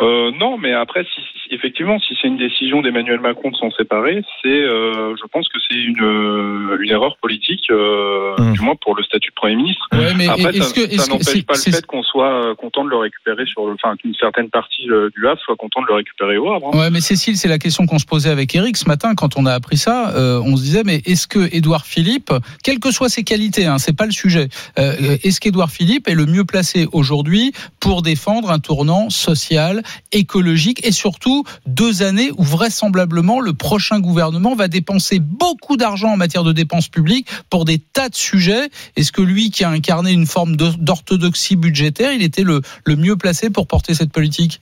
Euh, 0.00 0.30
non 0.40 0.58
mais 0.58 0.72
après 0.72 1.04
si, 1.04 1.20
si- 1.20 1.54
effectivement 1.54 1.98
si 2.00 2.14
c'est 2.20 2.28
une 2.28 2.36
décision 2.36 2.82
d'Emmanuel 2.82 3.20
Macron 3.20 3.50
de 3.50 3.56
s'en 3.56 3.70
séparer 3.70 4.22
c'est 4.42 4.48
euh, 4.48 5.14
je 5.16 5.26
pense 5.32 5.48
que 5.48 5.58
c'est 5.68 5.76
une 5.76 6.02
euh, 6.02 6.76
une 6.80 6.90
erreur 6.90 7.16
politique 7.18 7.70
euh, 7.70 8.34
Hum. 8.38 8.52
du 8.52 8.60
moins 8.60 8.74
pour 8.76 8.94
le 8.94 9.02
statut 9.02 9.30
de 9.30 9.34
premier 9.34 9.56
ministre. 9.56 9.86
Ouais, 9.92 10.12
mais 10.14 10.28
Après 10.28 10.50
est-ce 10.56 10.62
ça, 10.68 10.74
que, 10.74 10.80
ça 10.80 10.86
est-ce 10.94 11.06
que 11.06 11.10
n'empêche 11.12 11.46
pas 11.46 11.54
le 11.54 11.72
fait 11.72 11.86
qu'on 11.86 12.02
soit 12.02 12.54
content 12.56 12.84
de 12.84 12.90
le 12.90 12.96
récupérer 12.98 13.46
sur 13.46 13.66
le 13.66 13.72
enfin 13.74 13.96
qu'une 13.96 14.14
certaine 14.14 14.50
partie 14.50 14.82
du 15.16 15.26
Havre 15.26 15.40
soit 15.40 15.56
content 15.56 15.80
de 15.80 15.86
le 15.88 15.94
récupérer 15.94 16.36
au 16.36 16.52
Havre. 16.52 16.70
hein. 16.74 16.78
Ouais, 16.78 16.90
mais 16.90 17.00
Cécile, 17.00 17.36
c'est 17.38 17.48
la 17.48 17.58
question 17.58 17.86
qu'on 17.86 17.98
se 17.98 18.04
posait 18.04 18.28
avec 18.30 18.54
Eric 18.54 18.76
ce 18.76 18.86
matin 18.86 19.14
quand 19.14 19.38
on 19.38 19.46
a 19.46 19.52
appris 19.52 19.76
ça. 19.78 20.12
Euh, 20.16 20.40
on 20.44 20.56
se 20.56 20.62
disait, 20.62 20.82
mais 20.84 20.96
est-ce 21.06 21.26
que 21.26 21.48
Édouard 21.54 21.86
Philippe, 21.86 22.30
quelles 22.62 22.80
que 22.80 22.90
soient 22.90 23.08
ses 23.08 23.24
qualités, 23.24 23.64
hein, 23.66 23.78
c'est 23.78 23.96
pas 23.96 24.04
le 24.06 24.12
sujet, 24.12 24.48
euh, 24.78 25.16
est-ce 25.22 25.40
qu'Édouard 25.40 25.70
Philippe 25.70 26.08
est 26.08 26.14
le 26.14 26.26
mieux 26.26 26.44
placé 26.44 26.86
aujourd'hui 26.92 27.52
pour 27.80 28.02
défendre 28.02 28.50
un 28.50 28.58
tournant 28.58 29.08
social, 29.08 29.75
écologique 30.12 30.86
et 30.86 30.92
surtout 30.92 31.44
deux 31.66 32.02
années 32.02 32.30
où 32.36 32.42
vraisemblablement 32.42 33.40
le 33.40 33.52
prochain 33.52 34.00
gouvernement 34.00 34.54
va 34.54 34.68
dépenser 34.68 35.18
beaucoup 35.20 35.76
d'argent 35.76 36.08
en 36.08 36.16
matière 36.16 36.44
de 36.44 36.52
dépenses 36.52 36.88
publiques 36.88 37.28
pour 37.50 37.64
des 37.64 37.78
tas 37.78 38.08
de 38.08 38.14
sujets. 38.14 38.68
Est-ce 38.96 39.12
que 39.12 39.22
lui, 39.22 39.50
qui 39.50 39.64
a 39.64 39.70
incarné 39.70 40.12
une 40.12 40.26
forme 40.26 40.56
d'orthodoxie 40.56 41.56
budgétaire, 41.56 42.12
il 42.12 42.22
était 42.22 42.44
le, 42.44 42.60
mieux 42.96 43.16
placé 43.16 43.50
pour 43.50 43.66
porter 43.66 43.94
cette 43.94 44.12
politique? 44.12 44.60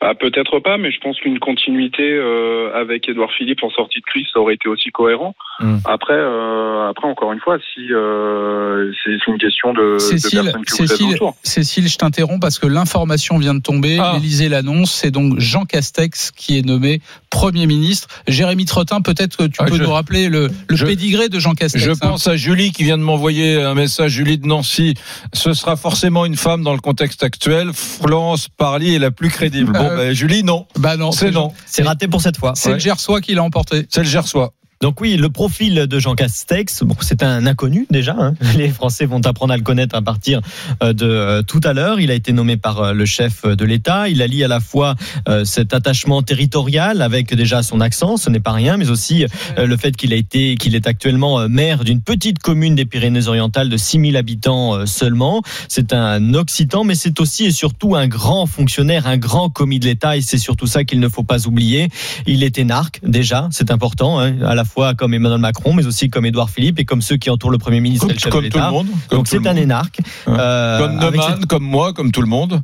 Bah, 0.00 0.14
peut-être 0.14 0.60
pas, 0.60 0.76
mais 0.76 0.90
je 0.90 1.00
pense 1.00 1.18
qu'une 1.20 1.38
continuité 1.38 2.02
euh, 2.02 2.70
avec 2.74 3.08
Édouard 3.08 3.32
Philippe 3.32 3.62
en 3.62 3.70
sortie 3.70 4.00
de 4.00 4.04
crise, 4.04 4.26
ça 4.32 4.40
aurait 4.40 4.54
été 4.54 4.68
aussi 4.68 4.90
cohérent. 4.90 5.34
Mm. 5.60 5.76
Après, 5.86 6.12
euh, 6.14 6.88
après 6.90 7.08
encore 7.08 7.32
une 7.32 7.40
fois, 7.40 7.56
si 7.74 7.92
euh, 7.92 8.92
c'est 9.02 9.12
c'est 9.24 9.30
une 9.32 9.38
question 9.38 9.72
de, 9.72 9.94
de 9.94 9.98
Cécile, 9.98 10.42
personnes 10.42 10.64
que 10.64 10.74
vous 10.76 10.82
êtes 10.82 10.88
Cécile. 10.98 11.18
Cécile, 11.42 11.88
je 11.88 11.96
t'interromps 11.96 12.40
parce 12.40 12.58
que 12.58 12.66
l'information 12.66 13.38
vient 13.38 13.54
de 13.54 13.60
tomber. 13.60 13.98
Ah. 14.00 14.12
L'Élysée 14.14 14.48
l'annonce. 14.48 14.92
C'est 14.92 15.10
donc 15.10 15.38
Jean 15.40 15.64
Castex 15.64 16.30
qui 16.30 16.58
est 16.58 16.62
nommé 16.66 17.00
Premier 17.30 17.66
ministre. 17.66 18.08
Jérémy 18.28 18.64
Trottin, 18.66 19.00
peut-être 19.00 19.36
que 19.36 19.44
tu 19.44 19.56
Ah, 19.60 19.64
peux 19.64 19.76
je- 19.76 19.82
nous 19.82 19.90
rappeler 19.90 20.28
le, 20.28 20.50
le 20.68 20.76
je- 20.76 20.84
pédigré 20.86 21.28
de 21.28 21.38
Jean 21.38 21.54
Castex. 21.54 21.82
Je 21.82 21.90
hein. 21.92 21.94
pense 22.00 22.26
à 22.28 22.36
Julie 22.36 22.72
qui 22.72 22.84
vient 22.84 22.98
de 22.98 23.02
m'envoyer 23.02 23.62
un 23.62 23.74
message. 23.74 24.12
Julie 24.12 24.38
de 24.38 24.46
Nancy. 24.46 24.94
Ce 25.32 25.52
sera 25.54 25.76
forcément 25.76 26.24
une 26.26 26.36
femme 26.36 26.62
dans 26.62 26.72
le 26.74 26.80
contexte 26.80 27.22
actuel. 27.22 27.70
Florence 27.72 28.48
Parly 28.48 28.94
est 28.94 28.98
la 28.98 29.10
plus 29.10 29.30
crédible. 29.30 29.72
Bon, 29.72 29.84
Euh, 29.90 29.96
ben, 29.96 30.12
Julie, 30.12 30.42
non. 30.44 30.66
Bah 30.78 30.96
non, 30.96 31.12
C'est 31.12 31.30
non. 31.30 31.52
C'est 31.66 31.82
raté 31.82 32.08
pour 32.08 32.20
cette 32.20 32.36
fois. 32.36 32.52
C'est 32.54 32.72
le 32.74 32.78
Gersois 32.78 33.20
qui 33.20 33.34
l'a 33.34 33.42
emporté. 33.42 33.86
C'est 33.88 34.00
le 34.02 34.06
Gersois. 34.08 34.52
Donc 34.82 35.00
oui, 35.00 35.16
le 35.16 35.30
profil 35.30 35.74
de 35.74 35.98
Jean 35.98 36.14
Castex, 36.14 36.82
bon, 36.82 36.96
c'est 37.00 37.22
un 37.22 37.46
inconnu 37.46 37.86
déjà. 37.90 38.14
hein. 38.18 38.34
Les 38.58 38.68
Français 38.68 39.06
vont 39.06 39.20
apprendre 39.24 39.54
à 39.54 39.56
le 39.56 39.62
connaître 39.62 39.96
à 39.96 40.02
partir 40.02 40.40
euh, 40.82 40.92
de 40.92 41.06
euh, 41.06 41.42
tout 41.42 41.60
à 41.64 41.72
l'heure. 41.72 41.98
Il 41.98 42.10
a 42.10 42.14
été 42.14 42.32
nommé 42.32 42.58
par 42.58 42.80
euh, 42.80 42.92
le 42.92 43.06
chef 43.06 43.46
de 43.46 43.64
l'État. 43.64 44.08
Il 44.10 44.20
allie 44.20 44.44
à 44.44 44.48
la 44.48 44.60
fois 44.60 44.94
cet 45.44 45.74
attachement 45.74 46.22
territorial 46.22 47.02
avec 47.02 47.34
déjà 47.34 47.62
son 47.62 47.80
accent, 47.80 48.16
ce 48.16 48.30
n'est 48.30 48.40
pas 48.40 48.52
rien, 48.52 48.76
mais 48.76 48.90
aussi 48.90 49.24
le 49.56 49.76
fait 49.76 49.96
qu'il 49.96 50.12
a 50.12 50.16
été, 50.16 50.56
qu'il 50.56 50.74
est 50.74 50.86
actuellement 50.86 51.48
maire 51.48 51.84
d'une 51.84 52.00
petite 52.00 52.38
commune 52.38 52.74
des 52.74 52.84
Pyrénées-Orientales 52.84 53.68
de 53.68 53.76
6000 53.76 54.16
habitants 54.16 54.86
seulement. 54.86 55.42
C'est 55.68 55.92
un 55.92 56.34
Occitan, 56.34 56.84
mais 56.84 56.94
c'est 56.94 57.20
aussi 57.20 57.46
et 57.46 57.50
surtout 57.50 57.96
un 57.96 58.06
grand 58.08 58.46
fonctionnaire, 58.46 59.06
un 59.06 59.16
grand 59.16 59.48
commis 59.50 59.78
de 59.80 59.86
l'État, 59.86 60.16
et 60.16 60.20
c'est 60.20 60.38
surtout 60.38 60.66
ça 60.66 60.84
qu'il 60.84 61.00
ne 61.00 61.08
faut 61.08 61.24
pas 61.24 61.46
oublier. 61.46 61.88
Il 62.26 62.42
est 62.42 62.58
énarque 62.58 63.00
déjà, 63.02 63.48
c'est 63.50 63.70
important, 63.70 64.20
hein, 64.20 64.40
à 64.42 64.54
la 64.54 64.64
fois 64.66 64.94
comme 64.94 65.14
Emmanuel 65.14 65.40
Macron, 65.40 65.72
mais 65.72 65.86
aussi 65.86 66.10
comme 66.10 66.26
Édouard 66.26 66.50
Philippe 66.50 66.78
et 66.78 66.84
comme 66.84 67.00
ceux 67.02 67.16
qui 67.16 67.30
entourent 67.30 67.50
le 67.50 67.58
Premier 67.58 67.80
ministre 67.80 68.06
Comme, 68.06 68.10
et 68.10 68.14
le 68.14 68.20
chef 68.20 68.32
comme 68.32 68.44
de 68.44 68.48
tout 68.48 68.58
le 68.58 68.70
monde. 68.70 68.86
Comme 69.08 69.18
Donc 69.18 69.28
c'est 69.28 69.46
un 69.46 69.56
énarque. 69.56 70.00
Hein. 70.26 70.36
Euh, 70.38 70.78
Comme 70.80 70.96
Neumann, 70.98 71.46
comme 71.46 71.64
moi, 71.64 71.92
comme 71.92 72.12
tout 72.12 72.20
le 72.20 72.26
monde. 72.28 72.62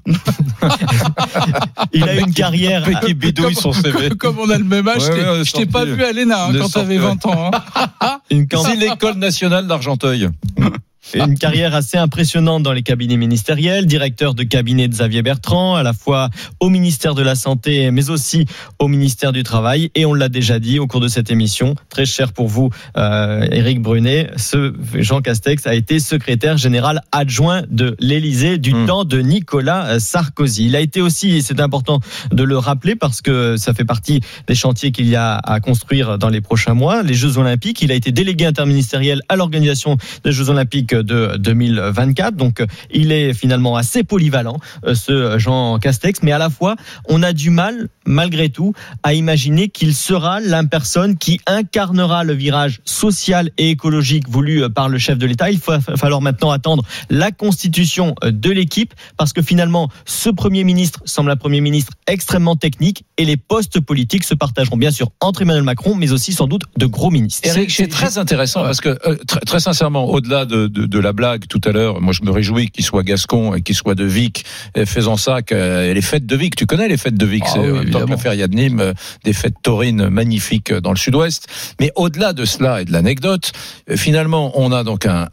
Il 1.92 2.04
a 2.08 2.14
une 2.20 2.32
carrière. 2.34 2.88
Qui 3.00 3.14
bidouille 3.14 3.54
son 3.54 3.72
CV. 3.72 4.10
Comme 4.10 4.38
on 4.38 4.50
a 4.50 4.58
le 4.58 4.64
même 4.64 4.86
âge, 4.88 5.02
Ouais, 5.02 5.06
je 5.08 5.12
t'ai- 5.12 5.20
ouais, 5.22 5.28
on 5.30 5.40
est 5.40 5.44
je 5.44 5.52
t'ai 5.52 5.66
pas 5.66 5.84
vu 5.84 6.02
à 6.04 6.12
l'ENA 6.12 6.46
hein, 6.46 6.52
quand 6.58 6.68
t'avais 6.68 6.98
ouais. 6.98 7.04
20 7.04 7.26
ans. 7.26 7.50
hein. 8.00 8.18
Une, 8.30 8.46
C'est 8.64 8.76
l'école 8.76 9.16
nationale 9.16 9.66
d'Argenteuil. 9.66 10.28
Une 11.14 11.36
carrière 11.38 11.74
assez 11.74 11.98
impressionnante 11.98 12.62
dans 12.62 12.72
les 12.72 12.82
cabinets 12.82 13.16
ministériels, 13.16 13.86
directeur 13.86 14.34
de 14.34 14.42
cabinet 14.42 14.88
de 14.88 14.92
Xavier 14.92 15.22
Bertrand, 15.22 15.74
à 15.74 15.82
la 15.82 15.92
fois 15.92 16.30
au 16.60 16.68
ministère 16.68 17.14
de 17.14 17.22
la 17.22 17.34
Santé, 17.34 17.90
mais 17.90 18.10
aussi 18.10 18.46
au 18.78 18.88
ministère 18.88 19.32
du 19.32 19.42
Travail. 19.42 19.90
Et 19.94 20.06
on 20.06 20.14
l'a 20.14 20.28
déjà 20.28 20.58
dit 20.58 20.78
au 20.78 20.86
cours 20.86 21.00
de 21.00 21.08
cette 21.08 21.30
émission, 21.30 21.74
très 21.88 22.06
cher 22.06 22.32
pour 22.32 22.48
vous, 22.48 22.70
euh, 22.96 23.46
Éric 23.50 23.80
Brunet, 23.82 24.30
ce 24.36 24.74
Jean 24.94 25.20
Castex 25.20 25.66
a 25.66 25.74
été 25.74 25.98
secrétaire 25.98 26.56
général 26.56 27.02
adjoint 27.12 27.62
de 27.70 27.96
l'Élysée 28.00 28.58
du 28.58 28.72
Hmm. 28.72 28.86
temps 28.86 29.04
de 29.04 29.18
Nicolas 29.20 29.98
Sarkozy. 30.00 30.66
Il 30.66 30.76
a 30.76 30.80
été 30.80 31.00
aussi, 31.02 31.36
et 31.36 31.42
c'est 31.42 31.60
important 31.60 32.00
de 32.32 32.42
le 32.42 32.56
rappeler 32.56 32.96
parce 32.96 33.20
que 33.20 33.56
ça 33.56 33.74
fait 33.74 33.84
partie 33.84 34.20
des 34.46 34.54
chantiers 34.54 34.92
qu'il 34.92 35.08
y 35.08 35.16
a 35.16 35.34
à 35.36 35.60
construire 35.60 36.16
dans 36.18 36.28
les 36.30 36.40
prochains 36.40 36.74
mois, 36.74 37.02
les 37.02 37.14
Jeux 37.14 37.38
Olympiques. 37.38 37.82
Il 37.82 37.92
a 37.92 37.94
été 37.94 38.12
délégué 38.12 38.46
interministériel 38.46 39.20
à 39.28 39.36
l'organisation 39.36 39.96
des 40.24 40.32
Jeux 40.32 40.48
Olympiques 40.48 40.91
de 40.94 41.36
2024. 41.38 42.34
Donc, 42.36 42.62
il 42.92 43.12
est 43.12 43.32
finalement 43.34 43.76
assez 43.76 44.02
polyvalent, 44.04 44.58
euh, 44.86 44.94
ce 44.94 45.38
Jean 45.38 45.78
Castex. 45.78 46.22
Mais 46.22 46.32
à 46.32 46.38
la 46.38 46.50
fois, 46.50 46.76
on 47.08 47.22
a 47.22 47.32
du 47.32 47.50
mal, 47.50 47.88
malgré 48.06 48.48
tout, 48.48 48.72
à 49.02 49.14
imaginer 49.14 49.68
qu'il 49.68 49.94
sera 49.94 50.40
la 50.40 50.62
personne 50.64 51.16
qui 51.16 51.40
incarnera 51.46 52.24
le 52.24 52.34
virage 52.34 52.80
social 52.84 53.50
et 53.58 53.70
écologique 53.70 54.28
voulu 54.28 54.62
euh, 54.62 54.68
par 54.68 54.88
le 54.88 54.98
chef 54.98 55.18
de 55.18 55.26
l'État. 55.26 55.50
Il 55.50 55.58
va 55.58 55.80
falloir 55.80 56.20
maintenant 56.20 56.50
attendre 56.50 56.84
la 57.10 57.30
constitution 57.30 58.14
euh, 58.24 58.30
de 58.30 58.50
l'équipe 58.50 58.94
parce 59.16 59.32
que 59.32 59.42
finalement, 59.42 59.88
ce 60.04 60.30
Premier 60.30 60.64
ministre 60.64 61.00
semble 61.04 61.30
un 61.30 61.36
Premier 61.36 61.60
ministre 61.60 61.92
extrêmement 62.06 62.56
technique 62.56 63.04
et 63.16 63.24
les 63.24 63.36
postes 63.36 63.80
politiques 63.80 64.24
se 64.24 64.34
partageront 64.34 64.76
bien 64.76 64.90
sûr 64.90 65.10
entre 65.20 65.42
Emmanuel 65.42 65.62
Macron, 65.64 65.94
mais 65.94 66.12
aussi 66.12 66.32
sans 66.32 66.46
doute 66.46 66.62
de 66.76 66.86
gros 66.86 67.10
ministres. 67.10 67.40
C'est- 67.44 67.68
c'est 67.68 67.88
très 67.88 68.18
intéressant 68.18 68.62
parce 68.62 68.80
que 68.80 68.88
euh, 69.06 69.16
très, 69.26 69.40
très 69.40 69.60
sincèrement, 69.60 70.04
au-delà 70.06 70.44
de, 70.44 70.66
de, 70.66 70.81
de 70.86 70.98
la 70.98 71.12
blague 71.12 71.46
tout 71.48 71.60
à 71.64 71.72
l'heure, 71.72 72.00
moi 72.00 72.12
je 72.12 72.22
me 72.22 72.30
réjouis 72.30 72.70
qu'il 72.70 72.84
soit 72.84 73.02
Gascon 73.02 73.54
et 73.54 73.62
qu'il 73.62 73.74
soit 73.74 73.94
de 73.94 74.04
Vic, 74.04 74.44
faisant 74.86 75.16
ça 75.16 75.42
que 75.42 75.54
euh, 75.54 75.94
les 75.94 76.02
fêtes 76.02 76.26
de 76.26 76.36
Vic. 76.36 76.56
Tu 76.56 76.66
connais 76.66 76.88
les 76.88 76.96
fêtes 76.96 77.16
de 77.16 77.26
Vic, 77.26 77.42
Ah 77.46 77.50
c'est 77.54 77.70
oui, 77.70 77.90
que 77.90 78.10
la 78.10 78.16
feria 78.16 78.48
de 78.48 78.54
Nîmes, 78.54 78.80
euh, 78.80 78.92
des 79.24 79.32
fêtes 79.32 79.54
taurines 79.62 80.08
magnifiques 80.08 80.72
dans 80.72 80.90
le 80.90 80.96
Sud-Ouest. 80.96 81.46
Mais 81.80 81.92
au-delà 81.96 82.32
de 82.32 82.44
cela 82.44 82.82
et 82.82 82.84
de 82.84 82.92
l'anecdote, 82.92 83.52
euh, 83.90 83.96
finalement, 83.96 84.52
on 84.54 84.72
a 84.72 84.84
donc 84.84 85.06
un, 85.06 85.28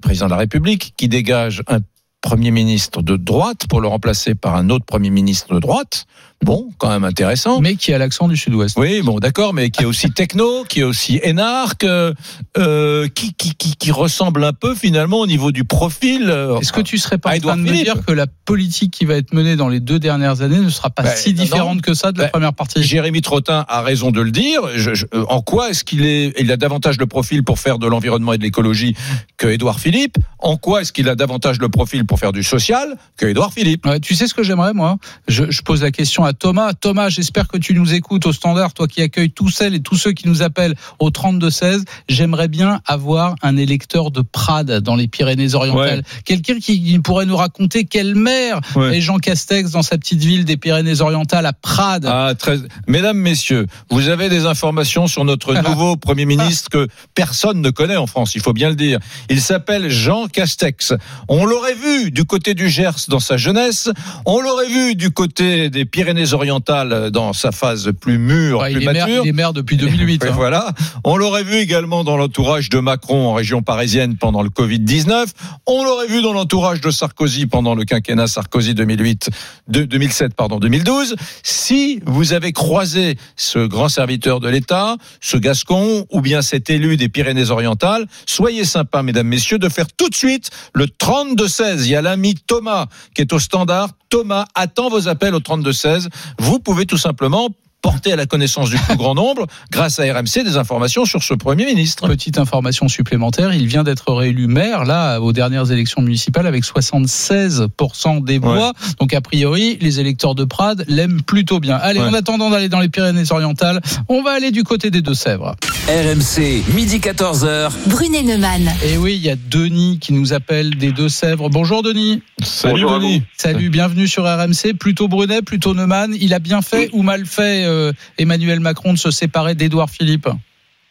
président 0.00 0.26
de 0.26 0.30
la 0.30 0.36
République 0.36 0.94
qui 0.96 1.08
dégage 1.08 1.62
un 1.66 1.80
Premier 2.20 2.50
ministre 2.50 3.02
de 3.02 3.18
droite 3.18 3.66
pour 3.68 3.82
le 3.82 3.88
remplacer 3.88 4.34
par 4.34 4.54
un 4.56 4.70
autre 4.70 4.86
Premier 4.86 5.10
ministre 5.10 5.54
de 5.54 5.60
droite. 5.60 6.06
Bon, 6.42 6.68
quand 6.76 6.90
même 6.90 7.04
intéressant. 7.04 7.60
Mais 7.62 7.74
qui 7.76 7.94
a 7.94 7.98
l'accent 7.98 8.28
du 8.28 8.36
sud-ouest. 8.36 8.76
Oui, 8.78 9.00
bon, 9.00 9.18
d'accord, 9.18 9.54
mais 9.54 9.70
qui 9.70 9.82
est 9.82 9.86
aussi 9.86 10.10
techno, 10.10 10.64
qui 10.68 10.80
est 10.80 10.84
aussi 10.84 11.18
énarque, 11.22 11.84
euh, 11.84 12.12
euh, 12.58 13.08
qui, 13.08 13.32
qui, 13.32 13.54
qui, 13.54 13.76
qui 13.76 13.90
ressemble 13.92 14.44
un 14.44 14.52
peu 14.52 14.74
finalement 14.74 15.20
au 15.20 15.26
niveau 15.26 15.52
du 15.52 15.64
profil. 15.64 16.26
euh, 16.28 16.58
Est-ce 16.58 16.72
que 16.74 16.82
tu 16.82 16.98
serais 16.98 17.16
pas 17.16 17.34
en 17.34 17.38
train 17.38 17.56
de 17.56 17.62
me 17.62 17.72
dire 17.72 18.04
que 18.06 18.12
la 18.12 18.26
politique 18.26 18.92
qui 18.92 19.06
va 19.06 19.14
être 19.14 19.32
menée 19.32 19.56
dans 19.56 19.68
les 19.68 19.80
deux 19.80 19.98
dernières 19.98 20.42
années 20.42 20.58
ne 20.60 20.68
sera 20.68 20.90
pas 20.90 21.02
Bah, 21.04 21.16
si 21.16 21.32
différente 21.32 21.76
non. 21.76 21.80
que 21.80 21.94
ça 21.94 22.12
de 22.12 22.18
la 22.18 22.24
Bah, 22.24 22.30
première 22.32 22.52
partie? 22.52 22.82
Jérémy 22.82 23.22
Trottin 23.22 23.64
a 23.66 23.80
raison 23.80 24.10
de 24.10 24.20
le 24.20 24.30
dire. 24.30 24.60
Je- 24.76 24.92
je- 24.94 25.06
en 25.28 25.40
quoi 25.40 25.70
est-ce 25.70 25.82
qu'il 25.82 26.04
est, 26.04 26.34
il 26.38 26.52
a 26.52 26.58
davantage 26.58 26.98
le 26.98 27.06
profil 27.06 27.42
pour 27.42 27.58
faire 27.58 27.78
de 27.78 27.86
l'environnement 27.86 28.34
et 28.34 28.38
de 28.38 28.42
l'écologie 28.42 28.94
que 29.38 29.46
Édouard 29.46 29.80
Philippe? 29.80 30.16
En 30.40 30.58
quoi 30.58 30.82
est-ce 30.82 30.92
qu'il 30.92 31.08
a 31.08 31.14
davantage 31.14 31.58
le 31.58 31.70
profil 31.70 32.04
pour 32.04 32.18
faire 32.18 32.32
du 32.32 32.42
social 32.42 32.98
que 33.16 33.24
Édouard 33.24 33.52
Philippe? 33.54 33.86
Ouais, 33.86 33.98
tu 33.98 34.14
sais 34.14 34.26
ce 34.26 34.34
que 34.34 34.42
j'aimerais, 34.42 34.74
moi? 34.74 34.98
Je, 35.26 35.50
je 35.50 35.62
pose 35.62 35.82
la 35.82 35.90
question 35.90 36.23
à 36.24 36.32
Thomas. 36.32 36.72
Thomas, 36.74 37.08
j'espère 37.08 37.48
que 37.48 37.58
tu 37.58 37.74
nous 37.74 37.94
écoutes 37.94 38.26
au 38.26 38.32
standard, 38.32 38.72
toi 38.72 38.86
qui 38.86 39.02
accueilles 39.02 39.30
tous 39.30 39.48
celles 39.48 39.74
et 39.74 39.80
tous 39.80 39.96
ceux 39.96 40.12
qui 40.12 40.28
nous 40.28 40.42
appellent 40.42 40.74
au 40.98 41.10
32-16. 41.10 41.84
J'aimerais 42.08 42.48
bien 42.48 42.80
avoir 42.86 43.34
un 43.42 43.56
électeur 43.56 44.10
de 44.10 44.20
Prades 44.20 44.80
dans 44.80 44.96
les 44.96 45.08
Pyrénées-Orientales. 45.08 46.02
Quelqu'un 46.24 46.58
qui, 46.58 46.98
pourrait 47.02 47.26
nous 47.26 47.36
raconter 47.36 47.84
quelle 47.84 48.14
maire 48.14 48.60
Ouais. 48.74 48.96
est 48.96 49.00
Jean 49.00 49.18
Castex 49.18 49.70
dans 49.72 49.82
sa 49.82 49.98
petite 49.98 50.22
ville 50.22 50.44
des 50.44 50.56
Pyrénées-Orientales 50.56 51.46
à 51.46 51.52
Prades. 51.52 52.06
Ah, 52.06 52.34
très... 52.38 52.58
Mesdames, 52.86 53.18
messieurs, 53.18 53.66
vous 53.90 54.08
avez 54.08 54.28
des 54.28 54.46
informations 54.46 55.06
sur 55.06 55.24
notre 55.24 55.54
nouveau 55.68 55.96
Premier 55.96 56.24
ministre 56.24 56.70
que 56.70 56.88
personne 57.14 57.60
ne 57.60 57.70
connaît 57.70 57.96
en 57.96 58.06
France, 58.06 58.34
il 58.34 58.40
faut 58.40 58.52
bien 58.52 58.68
le 58.68 58.76
dire. 58.76 58.98
Il 59.28 59.40
s'appelle 59.40 59.90
Jean 59.90 60.26
Castex. 60.26 60.94
On 61.28 61.44
l'aurait 61.44 61.74
vu 61.74 62.10
du 62.10 62.24
côté 62.24 62.54
du 62.54 62.68
Gers 62.68 63.06
dans 63.08 63.20
sa 63.20 63.36
jeunesse, 63.36 63.90
on 64.26 64.40
l'aurait 64.40 64.68
vu 64.68 64.94
du 64.94 65.10
côté 65.10 65.70
des 65.70 65.84
Pyrénées-Orientales 66.14 67.10
dans 67.10 67.32
sa 67.32 67.50
phase 67.52 67.90
plus 68.00 68.18
mûre, 68.18 68.60
Ouais, 68.60 68.72
plus 68.72 68.82
il, 68.82 68.88
est 68.88 68.92
maire, 68.92 69.06
mature. 69.06 69.24
il 69.24 69.28
est 69.28 69.32
maire 69.32 69.52
depuis 69.52 69.76
2008. 69.76 70.22
Oui, 70.22 70.28
hein. 70.28 70.32
Voilà. 70.34 70.72
On 71.04 71.16
l'aurait 71.16 71.42
vu 71.44 71.56
également 71.56 72.04
dans 72.04 72.16
l'entourage 72.16 72.68
de 72.68 72.78
Macron 72.78 73.26
en 73.28 73.34
région 73.34 73.62
parisienne 73.62 74.16
pendant 74.16 74.42
le 74.42 74.48
Covid-19. 74.50 75.26
On 75.66 75.84
l'aurait 75.84 76.06
vu 76.06 76.22
dans 76.22 76.32
l'entourage 76.32 76.80
de 76.80 76.90
Sarkozy 76.90 77.46
pendant 77.46 77.74
le 77.74 77.84
quinquennat 77.84 78.26
Sarkozy 78.26 78.74
2008, 78.74 79.30
de- 79.68 79.84
2007, 79.84 80.34
pardon, 80.34 80.58
2012. 80.58 81.16
Si 81.42 82.00
vous 82.06 82.32
avez 82.32 82.52
croisé 82.52 83.16
ce 83.36 83.66
grand 83.66 83.88
serviteur 83.88 84.40
de 84.40 84.48
l'État, 84.48 84.96
ce 85.20 85.36
Gascon, 85.36 86.06
ou 86.10 86.20
bien 86.20 86.42
cet 86.42 86.70
élu 86.70 86.96
des 86.96 87.08
Pyrénées-Orientales, 87.08 88.06
soyez 88.26 88.64
sympas, 88.64 89.02
mesdames, 89.02 89.26
messieurs, 89.28 89.58
de 89.58 89.68
faire 89.68 89.86
tout 89.96 90.08
de 90.08 90.14
suite 90.14 90.50
le 90.74 90.86
32-16. 90.86 91.84
Il 91.84 91.90
y 91.90 91.96
a 91.96 92.02
l'ami 92.02 92.34
Thomas 92.46 92.86
qui 93.14 93.22
est 93.22 93.32
au 93.32 93.38
standard. 93.38 93.90
Thomas 94.10 94.44
attend 94.54 94.90
vos 94.90 95.08
appels 95.08 95.34
au 95.34 95.40
32-16. 95.40 96.03
Vous 96.38 96.58
pouvez 96.58 96.86
tout 96.86 96.98
simplement 96.98 97.48
porter 97.84 98.14
à 98.14 98.16
la 98.16 98.24
connaissance 98.24 98.70
du 98.70 98.78
plus 98.78 98.96
grand 98.96 99.14
nombre, 99.14 99.46
grâce 99.70 99.98
à 99.98 100.04
RMC, 100.04 100.42
des 100.42 100.56
informations 100.56 101.04
sur 101.04 101.22
ce 101.22 101.34
Premier 101.34 101.66
ministre. 101.66 102.08
Petite 102.08 102.38
information 102.38 102.88
supplémentaire, 102.88 103.52
il 103.52 103.66
vient 103.66 103.82
d'être 103.84 104.10
réélu 104.10 104.46
maire 104.46 104.84
là 104.86 105.18
aux 105.20 105.34
dernières 105.34 105.70
élections 105.70 106.00
municipales 106.00 106.46
avec 106.46 106.64
76% 106.64 108.24
des 108.24 108.38
voix. 108.38 108.72
Donc 109.00 109.12
a 109.12 109.20
priori, 109.20 109.76
les 109.82 110.00
électeurs 110.00 110.34
de 110.34 110.44
Prades 110.44 110.86
l'aiment 110.88 111.20
plutôt 111.20 111.60
bien. 111.60 111.76
Allez, 111.76 112.00
Ouais. 112.00 112.06
en 112.08 112.14
attendant 112.14 112.48
d'aller 112.48 112.70
dans 112.70 112.80
les 112.80 112.88
Pyrénées-Orientales, 112.88 113.82
on 114.08 114.22
va 114.22 114.30
aller 114.30 114.50
du 114.50 114.64
côté 114.64 114.90
des 114.90 115.02
Deux-Sèvres. 115.02 115.54
RMC, 115.86 116.62
midi 116.74 117.00
14h. 117.00 117.70
Brunet 117.88 118.22
Neumann. 118.22 118.72
Et 118.82 118.96
oui, 118.96 119.16
il 119.16 119.22
y 119.22 119.28
a 119.28 119.36
Denis 119.36 119.98
qui 120.00 120.14
nous 120.14 120.32
appelle 120.32 120.76
des 120.76 120.92
Deux-Sèvres. 120.92 121.50
Bonjour 121.50 121.82
Denis. 121.82 122.22
Salut 122.42 122.72
Bonjour 122.72 122.94
à 122.94 122.98
Denis. 123.00 123.22
Salut, 123.36 123.68
bienvenue 123.68 124.08
sur 124.08 124.24
RMC. 124.24 124.72
Plutôt 124.80 125.06
Brunet, 125.08 125.42
plutôt 125.42 125.74
Neumann. 125.74 126.16
Il 126.18 126.32
a 126.32 126.38
bien 126.38 126.62
fait 126.62 126.88
ou 126.94 127.02
mal 127.02 127.26
fait 127.26 127.64
euh, 127.74 127.92
Emmanuel 128.18 128.60
Macron 128.60 128.92
de 128.92 128.98
se 128.98 129.10
séparer 129.10 129.54
d'Édouard 129.54 129.90
Philippe 129.90 130.28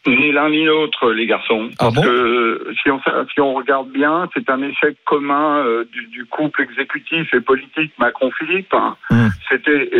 Ni 0.06 0.32
l'un 0.32 0.50
ni 0.50 0.64
l'autre, 0.66 1.12
les 1.12 1.24
garçons. 1.26 1.70
Ah 1.78 1.84
Parce 1.84 1.94
bon 1.94 2.02
que 2.02 2.08
euh, 2.08 2.74
si 2.82 2.90
on, 2.90 3.00
si 3.32 3.40
on 3.40 3.54
regarde 3.54 3.88
bien, 3.90 4.28
c'est 4.34 4.50
un 4.50 4.60
échec 4.62 4.96
commun 5.06 5.64
euh, 5.64 5.84
du, 5.92 6.06
du 6.08 6.26
couple 6.26 6.60
exécutif 6.60 7.32
et 7.32 7.40
politique 7.40 7.92
Macron-Philippe. 7.98 8.74
hein. 8.74 8.96
Mm. 9.10 9.28
C'était 9.48 9.90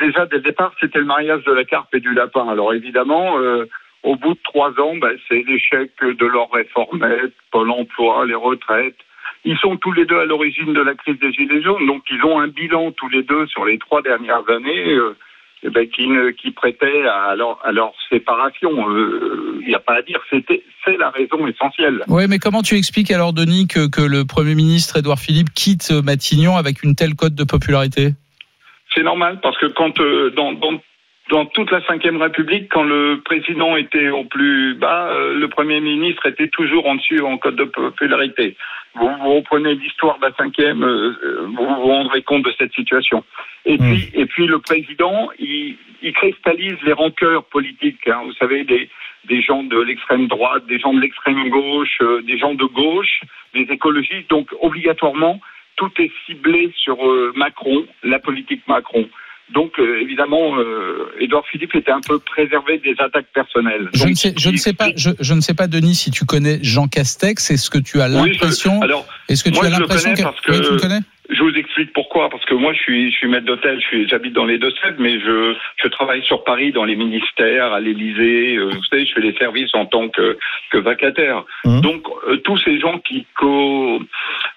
déjà 0.00 0.26
dès 0.26 0.36
le 0.38 0.42
départ, 0.42 0.72
c'était 0.80 0.98
le 0.98 1.04
mariage 1.04 1.44
de 1.44 1.52
la 1.52 1.64
carpe 1.64 1.94
et 1.94 2.00
du 2.00 2.12
lapin. 2.12 2.48
Alors 2.48 2.74
évidemment, 2.74 3.38
euh, 3.38 3.66
au 4.02 4.16
bout 4.16 4.34
de 4.34 4.40
trois 4.42 4.70
ans, 4.80 4.96
ben, 4.96 5.16
c'est 5.28 5.44
l'échec 5.46 5.92
de 6.02 6.26
leur 6.26 6.50
réformette, 6.50 7.32
Pôle 7.52 7.70
Emploi, 7.70 8.26
les 8.26 8.34
retraites. 8.34 8.96
Ils 9.44 9.56
sont 9.58 9.76
tous 9.76 9.92
les 9.92 10.06
deux 10.06 10.18
à 10.18 10.24
l'origine 10.24 10.72
de 10.72 10.80
la 10.82 10.94
crise 10.94 11.20
des 11.20 11.32
gilets 11.32 11.62
jaunes, 11.62 11.86
donc 11.86 12.02
ils 12.10 12.24
ont 12.24 12.40
un 12.40 12.48
bilan 12.48 12.90
tous 12.92 13.08
les 13.08 13.22
deux 13.22 13.46
sur 13.46 13.64
les 13.64 13.78
trois 13.78 14.02
dernières 14.02 14.42
années. 14.50 14.92
euh, 14.94 15.16
eh 15.66 15.70
ben, 15.70 15.88
qui, 15.88 16.06
ne, 16.06 16.30
qui 16.30 16.50
prêtait 16.52 17.02
à 17.06 17.34
leur, 17.34 17.58
à 17.64 17.72
leur 17.72 17.92
séparation. 18.08 18.70
Euh, 18.88 19.58
Il 19.62 19.68
n'y 19.68 19.74
a 19.74 19.80
pas 19.80 19.96
à 19.96 20.02
dire, 20.02 20.20
c'est 20.30 20.96
la 20.96 21.10
raison 21.10 21.46
essentielle. 21.46 22.04
Oui, 22.08 22.24
mais 22.28 22.38
comment 22.38 22.62
tu 22.62 22.76
expliques 22.76 23.10
alors, 23.10 23.32
Denis, 23.32 23.66
que, 23.66 23.88
que 23.88 24.02
le 24.02 24.24
Premier 24.24 24.54
ministre 24.54 24.98
Édouard 24.98 25.18
Philippe 25.18 25.52
quitte 25.54 25.90
Matignon 25.90 26.56
avec 26.56 26.82
une 26.82 26.94
telle 26.94 27.14
cote 27.14 27.34
de 27.34 27.44
popularité? 27.44 28.14
C'est 28.94 29.02
normal 29.02 29.40
parce 29.42 29.58
que 29.58 29.66
quand 29.66 29.98
euh, 30.00 30.30
dans, 30.30 30.52
dans, 30.52 30.80
dans 31.28 31.44
toute 31.46 31.70
la 31.72 31.80
Ve 31.80 32.20
République, 32.20 32.68
quand 32.70 32.84
le 32.84 33.20
président 33.24 33.76
était 33.76 34.10
au 34.10 34.24
plus 34.24 34.74
bas, 34.74 35.08
euh, 35.10 35.34
le 35.34 35.48
Premier 35.48 35.80
ministre 35.80 36.24
était 36.26 36.48
toujours 36.48 36.86
en 36.86 36.94
dessus 36.94 37.20
en 37.20 37.36
code 37.36 37.56
de 37.56 37.64
popularité. 37.64 38.56
Vous, 38.94 39.08
vous 39.08 39.34
reprenez 39.34 39.74
l'histoire 39.74 40.18
de 40.18 40.26
la 40.26 40.32
cinquième, 40.34 40.84
euh, 40.84 41.46
vous 41.46 41.66
vous 41.66 41.86
rendrez 41.86 42.22
compte 42.22 42.44
de 42.44 42.52
cette 42.56 42.72
situation. 42.74 43.24
Et 43.64 43.76
puis, 43.76 44.08
et 44.14 44.26
puis 44.26 44.46
le 44.46 44.60
président, 44.60 45.30
il, 45.38 45.76
il 46.00 46.12
cristallise 46.12 46.76
les 46.84 46.92
rancœurs 46.92 47.44
politiques. 47.46 48.06
hein. 48.06 48.22
Vous 48.24 48.32
savez, 48.34 48.62
des, 48.62 48.88
des 49.24 49.42
gens 49.42 49.64
de 49.64 49.80
l'extrême 49.80 50.28
droite, 50.28 50.64
des 50.66 50.78
gens 50.78 50.94
de 50.94 51.00
l'extrême 51.00 51.48
gauche, 51.48 51.98
euh, 52.02 52.22
des 52.22 52.38
gens 52.38 52.54
de 52.54 52.64
gauche, 52.64 53.20
des 53.52 53.66
écologistes. 53.70 54.30
Donc, 54.30 54.48
obligatoirement, 54.60 55.40
tout 55.76 55.90
est 55.98 56.12
ciblé 56.24 56.72
sur 56.76 56.96
Macron, 57.34 57.84
la 58.02 58.18
politique 58.18 58.62
Macron. 58.66 59.06
Donc, 59.52 59.78
euh, 59.78 60.00
évidemment, 60.00 60.58
euh, 60.58 61.08
Édouard 61.20 61.46
Philippe 61.46 61.74
était 61.76 61.92
un 61.92 62.00
peu 62.00 62.18
préservé 62.18 62.78
des 62.78 62.94
attaques 62.98 63.28
personnelles. 63.32 63.88
je 63.94 64.00
Donc, 64.00 64.10
ne, 64.10 64.14
sais, 64.14 64.34
je, 64.36 64.50
ne 64.50 64.56
sais 64.56 64.72
pas, 64.72 64.88
je, 64.96 65.10
je 65.20 65.34
ne 65.34 65.40
sais 65.40 65.54
pas, 65.54 65.68
Denis, 65.68 65.94
si 65.94 66.10
tu 66.10 66.24
connais 66.24 66.58
Jean 66.62 66.88
Castex. 66.88 67.50
Est-ce 67.50 67.70
que 67.70 67.78
tu 67.78 68.00
as 68.00 68.08
Oui, 68.08 68.14
je- 68.28 68.32
l'impression 68.32 68.82
alors, 68.82 69.06
Est-ce 69.28 69.44
que 69.44 69.50
tu 69.50 69.56
moi, 69.56 69.66
as 69.66 69.70
l'impression 69.70 70.10
connais 70.10 70.16
que 70.22 70.22
parce 70.28 70.40
que- 70.40 70.52
Oui, 70.52 70.60
tu 70.66 70.72
le 70.72 70.78
connais? 70.80 71.00
Je 71.28 71.42
vous 71.42 71.54
explique 71.56 71.92
pourquoi. 71.92 72.28
Parce 72.30 72.44
que 72.44 72.54
moi, 72.54 72.72
je 72.72 72.78
suis, 72.78 73.10
je 73.10 73.16
suis 73.16 73.26
maître 73.28 73.46
d'hôtel, 73.46 73.80
j'habite 74.08 74.32
dans 74.32 74.44
les 74.44 74.58
Deux-Sèvres, 74.58 74.96
mais 75.00 75.18
je, 75.18 75.54
je 75.82 75.88
travaille 75.88 76.22
sur 76.24 76.44
Paris 76.44 76.70
dans 76.70 76.84
les 76.84 76.94
ministères, 76.94 77.72
à 77.72 77.80
l'Élysée. 77.80 78.56
euh, 78.56 78.70
vous 78.72 78.84
savez, 78.84 79.06
je 79.06 79.12
fais 79.12 79.20
les 79.22 79.34
services 79.36 79.70
en 79.74 79.86
tant 79.86 80.08
que, 80.08 80.38
que 80.70 80.78
vacataire. 80.78 81.44
Mhm. 81.64 81.80
Donc, 81.80 82.04
euh, 82.28 82.36
tous 82.38 82.58
ces 82.58 82.78
gens 82.78 82.98
qui, 83.00 83.26
co, 83.36 84.00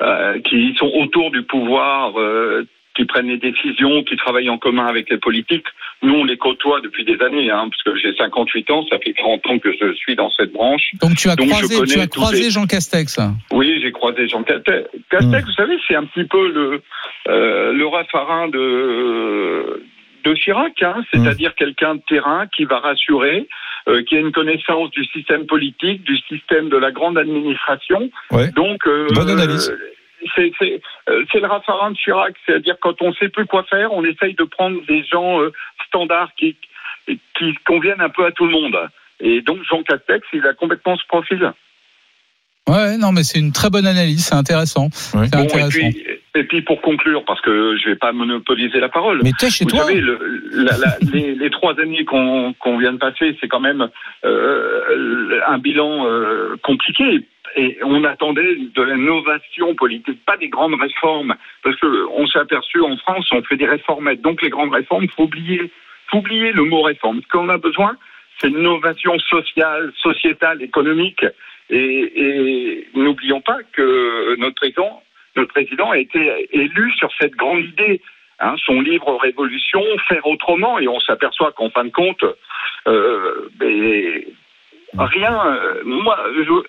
euh, 0.03 0.39
qui 0.41 0.75
sont 0.77 0.91
autour 0.95 1.31
du 1.31 1.41
pouvoir, 1.41 2.19
euh, 2.19 2.67
qui 2.99 3.05
prennent 3.05 3.27
les 3.27 3.37
décisions, 3.37 4.03
qui 4.03 4.17
travaillent 4.17 4.49
en 4.49 4.57
commun 4.57 4.85
avec 4.85 5.09
les 5.09 5.17
politiques, 5.17 5.63
nous, 6.01 6.15
on 6.15 6.25
les 6.25 6.35
côtoie 6.35 6.81
depuis 6.81 7.05
des 7.05 7.17
années, 7.23 7.49
hein, 7.49 7.69
parce 7.69 7.81
que 7.83 7.95
j'ai 7.97 8.13
58 8.13 8.69
ans, 8.71 8.85
ça 8.89 8.97
fait 8.99 9.13
40 9.13 9.47
ans 9.47 9.57
que 9.59 9.71
je 9.71 9.93
suis 9.93 10.15
dans 10.17 10.29
cette 10.31 10.51
branche. 10.51 10.91
Donc 11.01 11.15
tu 11.15 11.29
as 11.29 11.37
Donc, 11.37 11.47
croisé, 11.47 11.75
tu 11.85 11.97
as 11.99 12.07
croisé 12.07 12.43
les- 12.43 12.49
Jean 12.51 12.65
Castex. 12.65 13.17
Oui, 13.53 13.79
j'ai 13.81 13.93
croisé 13.93 14.27
Jean 14.27 14.43
Castex. 14.43 14.89
Castex, 15.09 15.45
vous 15.45 15.53
savez, 15.53 15.77
c'est 15.87 15.95
un 15.95 16.03
petit 16.03 16.25
peu 16.25 16.51
le, 16.51 16.81
euh, 17.29 17.71
le 17.71 17.87
raffarin 17.87 18.49
de, 18.49 19.81
de 20.25 20.33
Chirac, 20.33 20.81
hein, 20.83 21.01
c'est-à-dire 21.13 21.55
quelqu'un 21.55 21.95
de 21.95 22.01
terrain 22.05 22.47
qui 22.53 22.65
va 22.65 22.79
rassurer, 22.79 23.47
euh, 23.87 24.03
qui 24.03 24.17
a 24.17 24.19
une 24.19 24.33
connaissance 24.33 24.91
du 24.91 25.05
système 25.05 25.45
politique, 25.45 26.03
du 26.03 26.17
système 26.27 26.67
de 26.67 26.75
la 26.75 26.91
grande 26.91 27.17
administration. 27.17 28.09
Ouais. 28.31 28.51
Donc, 28.51 28.85
euh, 28.87 29.07
Bonne 29.15 29.29
analyse. 29.29 29.73
Euh, 30.23 30.27
c'est 30.35 30.51
c'est, 30.59 30.81
c'est 31.31 31.39
le 31.39 31.47
raffarin 31.47 31.91
de 31.91 31.97
Chirac, 31.97 32.35
c'est-à-dire 32.45 32.75
quand 32.81 33.01
on 33.01 33.13
sait 33.13 33.29
plus 33.29 33.45
quoi 33.45 33.63
faire, 33.63 33.93
on 33.93 34.03
essaye 34.03 34.33
de 34.35 34.43
prendre 34.43 34.79
des 34.87 35.03
gens 35.03 35.41
euh, 35.41 35.51
standards 35.87 36.31
qui, 36.37 36.55
qui 37.07 37.55
conviennent 37.65 38.01
un 38.01 38.09
peu 38.09 38.25
à 38.25 38.31
tout 38.31 38.45
le 38.45 38.51
monde. 38.51 38.77
Et 39.19 39.41
donc 39.41 39.59
Jean 39.69 39.83
Castex, 39.83 40.25
il 40.33 40.45
a 40.45 40.53
complètement 40.53 40.95
ce 40.97 41.05
profil. 41.07 41.51
Ouais, 42.67 42.97
non, 42.97 43.11
mais 43.11 43.23
c'est 43.23 43.39
une 43.39 43.51
très 43.51 43.69
bonne 43.71 43.87
analyse, 43.87 44.25
c'est 44.25 44.35
intéressant. 44.35 44.89
Et 45.15 45.69
puis, 45.69 46.05
et 46.35 46.43
puis 46.43 46.61
pour 46.61 46.81
conclure, 46.81 47.25
parce 47.25 47.41
que 47.41 47.75
je 47.77 47.89
vais 47.89 47.95
pas 47.95 48.11
monopoliser 48.11 48.79
la 48.79 48.89
parole. 48.89 49.21
Mais 49.23 49.31
t'es 49.39 49.49
chez 49.49 49.63
Vous 49.65 49.71
toi 49.71 49.85
savez, 49.85 49.99
le- 49.99 50.43
la- 50.53 50.77
la- 50.77 50.97
les, 51.11 51.33
les 51.33 51.49
trois 51.49 51.73
années 51.79 52.05
qu'on 52.05 52.53
qu'on 52.59 52.77
vient 52.77 52.93
de 52.93 52.97
passer, 52.99 53.35
c'est 53.41 53.47
quand 53.47 53.59
même 53.59 53.89
euh, 54.23 55.41
un 55.47 55.57
bilan 55.57 56.05
euh, 56.05 56.57
compliqué. 56.61 57.25
Et 57.55 57.77
on 57.83 58.03
attendait 58.03 58.55
de 58.55 58.81
l'innovation 58.81 59.75
politique, 59.75 60.23
pas 60.25 60.37
des 60.37 60.49
grandes 60.49 60.79
réformes, 60.79 61.35
parce 61.63 61.75
que 61.77 62.05
on 62.11 62.27
s'est 62.27 62.39
aperçu 62.39 62.81
en 62.81 62.95
France, 62.97 63.27
on 63.31 63.41
fait 63.43 63.57
des 63.57 63.65
réformettes. 63.65 64.21
Donc 64.21 64.41
les 64.41 64.49
grandes 64.49 64.73
réformes, 64.73 65.07
faut 65.09 65.23
oublier, 65.23 65.71
faut 66.11 66.17
oublier 66.17 66.51
le 66.51 66.63
mot 66.63 66.81
réforme. 66.81 67.21
Ce 67.21 67.27
qu'on 67.27 67.49
a 67.49 67.57
besoin, 67.57 67.95
c'est 68.37 68.49
une 68.49 68.59
innovation 68.59 69.17
sociale, 69.19 69.91
sociétale, 69.97 70.61
économique. 70.61 71.25
Et, 71.69 72.11
et 72.15 72.87
n'oublions 72.95 73.41
pas 73.41 73.59
que 73.73 74.35
notre 74.37 74.55
président 74.55 75.01
notre 75.35 75.53
président 75.53 75.91
a 75.91 75.97
été 75.97 76.47
élu 76.51 76.91
sur 76.93 77.09
cette 77.19 77.35
grande 77.35 77.63
idée. 77.63 78.01
Hein, 78.41 78.55
son 78.65 78.79
livre 78.81 79.17
Révolution, 79.17 79.83
faire 80.07 80.25
autrement, 80.25 80.79
et 80.79 80.87
on 80.87 80.99
s'aperçoit 81.01 81.51
qu'en 81.51 81.69
fin 81.69 81.83
de 81.83 81.91
compte, 81.91 82.23
euh, 82.87 83.49
mais 83.59 84.25
rien. 84.97 85.45
euh, 85.45 85.81
moi, 85.83 86.17
je- 86.35 86.67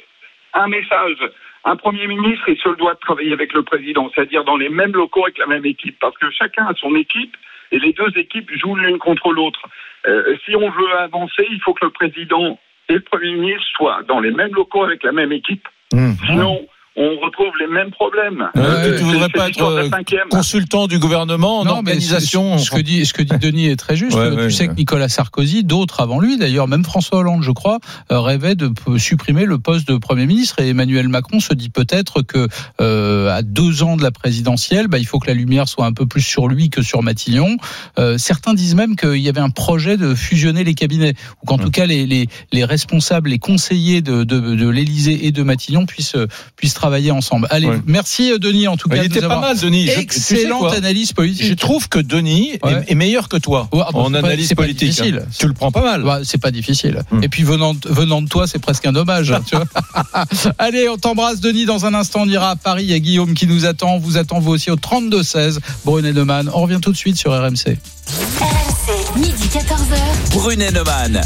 un 0.54 0.68
message. 0.68 1.18
Un 1.64 1.76
Premier 1.76 2.06
ministre, 2.06 2.48
il 2.48 2.56
se 2.56 2.74
doit 2.76 2.94
de 2.94 3.00
travailler 3.00 3.32
avec 3.32 3.52
le 3.52 3.62
président, 3.62 4.10
c'est-à-dire 4.14 4.44
dans 4.44 4.56
les 4.56 4.70
mêmes 4.70 4.92
locaux 4.92 5.24
avec 5.24 5.38
la 5.38 5.46
même 5.46 5.66
équipe, 5.66 5.98
parce 6.00 6.16
que 6.16 6.30
chacun 6.30 6.66
a 6.66 6.74
son 6.74 6.94
équipe 6.94 7.36
et 7.70 7.78
les 7.78 7.92
deux 7.92 8.10
équipes 8.16 8.50
jouent 8.56 8.76
l'une 8.76 8.98
contre 8.98 9.32
l'autre. 9.32 9.60
Euh, 10.06 10.36
si 10.44 10.56
on 10.56 10.70
veut 10.70 10.98
avancer, 10.98 11.46
il 11.50 11.60
faut 11.60 11.74
que 11.74 11.84
le 11.84 11.90
président 11.90 12.58
et 12.88 12.94
le 12.94 13.00
Premier 13.00 13.32
ministre 13.32 13.66
soient 13.76 14.02
dans 14.08 14.20
les 14.20 14.30
mêmes 14.30 14.54
locaux 14.54 14.84
avec 14.84 15.02
la 15.02 15.12
même 15.12 15.32
équipe. 15.32 15.68
Mmh. 15.92 16.12
Sinon, 16.26 16.66
on 16.96 17.16
retrouve 17.24 17.52
les 17.60 17.66
mêmes 17.68 17.90
problèmes. 17.92 18.48
Euh, 18.56 18.60
Euh, 18.90 18.98
tu 18.98 19.04
voudrais 19.04 19.28
pas 19.28 19.48
être 19.48 19.88
cinquième. 19.90 20.28
consultant 20.28 20.86
du 20.86 20.98
gouvernement 20.98 21.60
en 21.60 21.64
Non, 21.64 21.70
organisation 21.76 22.58
ce, 22.58 22.66
ce 22.66 22.70
que 22.70 22.80
dit, 22.80 23.06
ce 23.06 23.12
que 23.14 23.22
dit 23.22 23.38
Denis 23.38 23.66
est 23.68 23.76
très 23.76 23.96
juste. 23.96 24.16
Ouais, 24.16 24.30
tu 24.30 24.36
ouais, 24.36 24.50
sais 24.50 24.62
ouais. 24.64 24.74
que 24.74 24.74
Nicolas 24.74 25.08
Sarkozy, 25.08 25.62
d'autres 25.64 26.00
avant 26.00 26.18
lui, 26.20 26.36
d'ailleurs, 26.36 26.66
même 26.68 26.84
François 26.84 27.18
Hollande, 27.18 27.42
je 27.42 27.52
crois, 27.52 27.78
euh, 28.10 28.20
rêvait 28.20 28.54
de 28.54 28.70
supprimer 28.98 29.44
le 29.44 29.58
poste 29.58 29.86
de 29.88 29.96
Premier 29.98 30.26
ministre. 30.26 30.60
Et 30.60 30.68
Emmanuel 30.70 31.08
Macron 31.08 31.40
se 31.40 31.54
dit 31.54 31.70
peut-être 31.70 32.22
que 32.22 32.48
euh, 32.80 33.28
à 33.34 33.42
deux 33.42 33.82
ans 33.82 33.96
de 33.96 34.02
la 34.02 34.10
présidentielle, 34.10 34.88
bah, 34.88 34.98
il 34.98 35.06
faut 35.06 35.18
que 35.20 35.28
la 35.28 35.34
lumière 35.34 35.68
soit 35.68 35.86
un 35.86 35.92
peu 35.92 36.06
plus 36.06 36.22
sur 36.22 36.48
lui 36.48 36.70
que 36.70 36.82
sur 36.82 37.02
Matignon. 37.02 37.56
Euh, 37.98 38.18
certains 38.18 38.54
disent 38.54 38.74
même 38.74 38.96
qu'il 38.96 39.16
y 39.18 39.28
avait 39.28 39.40
un 39.40 39.50
projet 39.50 39.96
de 39.96 40.14
fusionner 40.14 40.64
les 40.64 40.74
cabinets, 40.74 41.14
ou 41.42 41.46
qu'en 41.46 41.58
tout 41.58 41.70
cas 41.70 41.86
les, 41.86 42.06
les, 42.06 42.26
les 42.52 42.64
responsables, 42.64 43.30
les 43.30 43.38
conseillers 43.38 44.02
de, 44.02 44.24
de, 44.24 44.40
de 44.54 44.68
l'Élysée 44.68 45.26
et 45.26 45.32
de 45.32 45.42
Matignon 45.42 45.86
puissent, 45.86 46.16
euh, 46.16 46.26
puissent 46.56 46.74
travailler 46.80 47.10
ensemble. 47.10 47.46
Allez, 47.50 47.66
Ouais. 47.66 47.80
merci 47.86 48.32
euh, 48.32 48.38
Denis 48.38 48.66
en 48.66 48.76
tout 48.78 48.88
cas. 48.88 48.96
Il 48.96 49.04
était 49.04 49.20
pas 49.20 49.38
mal, 49.38 49.58
Denis. 49.58 49.86
Je- 49.86 49.90
tu 50.00 50.18
sais 50.18 50.34
Excellente 50.36 50.72
analyse 50.72 51.12
politique. 51.12 51.46
Je 51.46 51.52
trouve 51.54 51.88
que 51.90 51.98
Denis 51.98 52.52
est- 52.54 52.64
Ouais. 52.64 52.84
est, 52.88 52.94
meilleur 52.94 53.28
que 53.28 53.36
toi 53.36 53.68
Ouais, 53.72 53.82
ah 53.86 53.90
bah, 53.92 53.98
en 54.00 54.10
pas- 54.10 54.18
analyse 54.18 54.48
c'est 54.48 54.54
pas 54.54 54.62
politique. 54.62 54.88
difficile. 54.90 55.22
hein. 55.24 55.28
Tu 55.38 55.46
le 55.46 55.52
prends 55.52 55.70
pas 55.70 55.82
mal. 55.82 56.02
Bah, 56.02 56.20
c'est 56.24 56.40
pas 56.40 56.50
difficile. 56.50 57.02
Hmm. 57.10 57.22
Et 57.22 57.28
puis 57.28 57.42
venant, 57.42 57.74
de- 57.74 57.80
venant 57.88 58.22
de 58.22 58.28
toi, 58.28 58.46
c'est 58.46 58.58
presque 58.58 58.86
un 58.86 58.94
hommage. 58.96 59.34
tu 59.46 59.56
vois. 59.56 59.66
Allez, 60.58 60.88
on 60.88 60.96
t'embrasse, 60.96 61.40
Denis. 61.40 61.66
Dans 61.66 61.84
un 61.84 61.92
instant, 61.92 62.20
on 62.22 62.28
ira 62.28 62.50
à 62.50 62.56
Paris. 62.56 62.84
Il 62.84 62.90
y 62.90 62.94
a 62.94 62.98
Guillaume 62.98 63.34
qui 63.34 63.46
nous 63.46 63.66
attend. 63.66 63.96
On 63.96 63.98
vous 63.98 64.16
attend 64.16 64.40
vous 64.40 64.52
aussi 64.52 64.70
au 64.70 64.76
32-16. 64.76 65.58
Brunet 65.84 66.12
Neumann. 66.14 66.50
On 66.54 66.62
revient 66.62 66.78
tout 66.80 66.92
de 66.92 66.96
suite 66.96 67.16
sur 67.18 67.32
RMC. 67.32 67.76
RMC, 68.40 69.18
midi 69.18 69.44
14h. 69.52 70.32
Brunet 70.32 70.70
Neumann. 70.70 71.20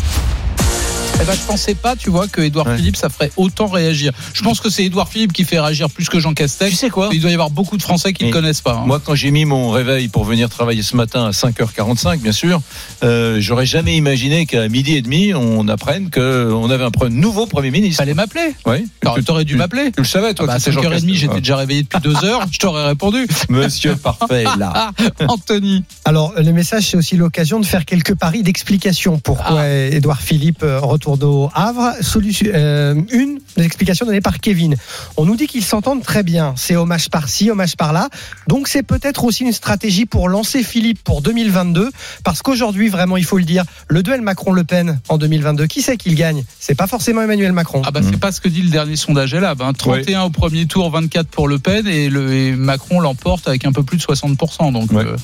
Eh 1.21 1.27
ben, 1.27 1.33
je 1.33 1.47
pensais 1.47 1.75
pas, 1.75 1.97
tu 1.97 2.11
vois, 2.11 2.27
que 2.29 2.41
Édouard 2.43 2.67
Ouais. 2.67 2.77
Philippe, 2.77 2.97
ça 2.97 3.09
ferait 3.09 3.31
autant 3.37 3.67
réagir. 3.67 4.13
Je 4.35 4.43
pense 4.43 4.61
que 4.61 4.69
c'est 4.69 4.85
Édouard 4.85 5.09
Philippe 5.09 5.33
qui 5.33 5.45
fait 5.45 5.59
réagir 5.61 5.89
plus 5.89 6.09
que 6.09 6.19
Jean 6.19 6.35
Castex. 6.35 6.71
Tu 6.71 6.77
sais 6.77 6.91
quoi 6.91 7.09
Il 7.13 7.21
doit 7.21 7.31
y 7.31 7.35
avoir 7.35 7.51
beaucoup 7.51 7.77
de 7.77 7.83
Français 7.83 8.13
qui 8.13 8.25
ne 8.27 8.33
connaissent 8.33 8.61
pas. 8.61 8.75
hein. 8.75 8.85
Moi, 8.87 9.01
quand 9.03 9.15
j'ai 9.15 9.31
mis 9.31 9.45
mon 9.45 9.71
réveil 9.71 10.09
pour 10.09 10.25
venir 10.25 10.49
travailler 10.51 10.83
ce 10.83 10.97
matin 10.97 11.27
à 11.27 11.31
5h45, 11.31 12.21
bien 12.21 12.33
sûr, 12.33 12.61
euh, 13.05 13.37
j'aurais 13.41 13.65
jamais 13.67 13.97
imaginé 13.97 14.45
qu'à 14.47 14.69
midi 14.69 14.97
et 14.97 15.03
demi, 15.03 15.33
on 15.35 15.67
apprenne 15.69 16.11
qu'on 16.11 16.69
avait 16.71 16.85
un 16.85 16.89
pre- 16.91 17.09
nouveau 17.09 17.47
Premier 17.47 17.71
ministre. 17.71 17.99
Fallait 18.03 18.15
m'appeler. 18.15 18.55
Oui. 18.67 18.87
Alors, 19.03 19.19
T'aurais 19.25 19.45
dû 19.45 19.53
tu- 19.55 19.59
m'appeler. 19.59 19.93
Tu 19.93 20.01
le 20.01 20.05
savais, 20.07 20.35
toi, 20.35 20.47
Bah, 20.47 20.55
à 20.55 20.57
que 20.57 20.63
c'était 20.63 20.73
Jean 20.73 20.83
5h30, 20.83 20.93
Castex. 20.95 21.19
j'étais 21.19 21.41
déjà 21.41 21.57
réveillé 21.57 21.83
depuis 21.85 22.01
deux 22.01 22.25
heures. 22.25 22.45
Je 22.51 22.59
t'aurais 22.59 22.87
répondu. 22.87 23.27
Monsieur 23.49 23.95
Parfait, 23.97 24.45
là. 24.59 24.73
Ah, 24.75 24.91
Anthony. 25.29 25.85
Alors, 26.05 26.35
le 26.37 26.53
message, 26.53 26.89
c'est 26.91 26.97
aussi 26.97 27.17
l'occasion 27.17 27.61
de 27.61 27.67
faire 27.67 27.85
quelques 27.85 28.15
paris 28.15 28.43
d'explication. 28.43 29.19
Pourquoi 29.19 29.61
Ah. 29.61 29.69
Édouard 29.69 30.21
Philippe 30.21 30.63
euh, 30.63 30.81
retourne 31.13 31.31
au 31.31 31.51
Havre 31.55 31.93
Solution, 32.01 32.47
euh, 32.55 32.95
Une 33.13 33.39
des 33.57 33.65
explications 33.65 34.07
données 34.07 34.21
par 34.21 34.41
Kevin. 34.41 34.77
On 35.17 35.25
nous 35.25 35.37
dit 35.37 35.47
qu'ils 35.47 35.65
s'entendent 35.65 36.03
très 36.03 36.23
bien. 36.23 36.55
C'est 36.57 36.77
hommage 36.77 37.09
par-ci, 37.11 37.51
hommage 37.51 37.77
par-là. 37.77 38.09
Donc, 38.49 38.69
c'est 38.69 38.83
peut-être 38.83 39.25
aussi 39.25 39.45
une 39.45 39.53
stratégie 39.53 40.07
pour 40.07 40.29
lancer 40.29 40.63
Philippe 40.63 41.03
pour 41.05 41.23
2022. 41.23 41.91
Parce 42.25 42.43
qu'aujourd'hui, 42.43 42.89
vraiment, 42.89 43.17
il 43.17 43.25
faut 43.25 43.39
le 43.39 43.45
dire, 43.45 43.65
le 43.89 44.03
duel 44.03 44.21
Macron-Le 44.23 44.65
Pen 44.65 45.01
en 45.09 45.19
2022, 45.19 45.67
qui 45.67 45.83
c'est 45.83 45.97
qu'il 45.97 46.15
gagne? 46.15 46.45
C'est 46.59 46.75
pas 46.75 46.87
forcément 46.87 47.23
Emmanuel 47.23 47.53
Macron. 47.53 47.83
Ah 47.85 47.91
bah 47.91 48.01
c'est 48.03 48.19
pas 48.19 48.33
ce 48.33 48.41
que 48.41 48.49
dit 48.49 48.63
le 48.63 48.71
dernier 48.71 48.97
sondage 48.97 49.35
là. 49.35 49.55
Ben, 49.55 49.73
31 49.73 50.23
au 50.23 50.31
premier 50.31 50.67
tour, 50.67 50.91
24 50.91 51.27
pour 51.29 51.49
Le 51.49 51.59
Pen 51.59 51.87
et, 51.87 52.09
le, 52.09 52.33
et 52.33 52.53
Macron 52.53 53.01
l'emporte 53.01 53.47
avec 53.49 53.65
un 53.65 53.73
peu 53.73 53.83
plus 53.83 53.99
de 53.99 54.03
60%. 54.03 54.73
Donc 54.73 54.91
Ouais. 54.93 55.05
euh, 55.05 55.17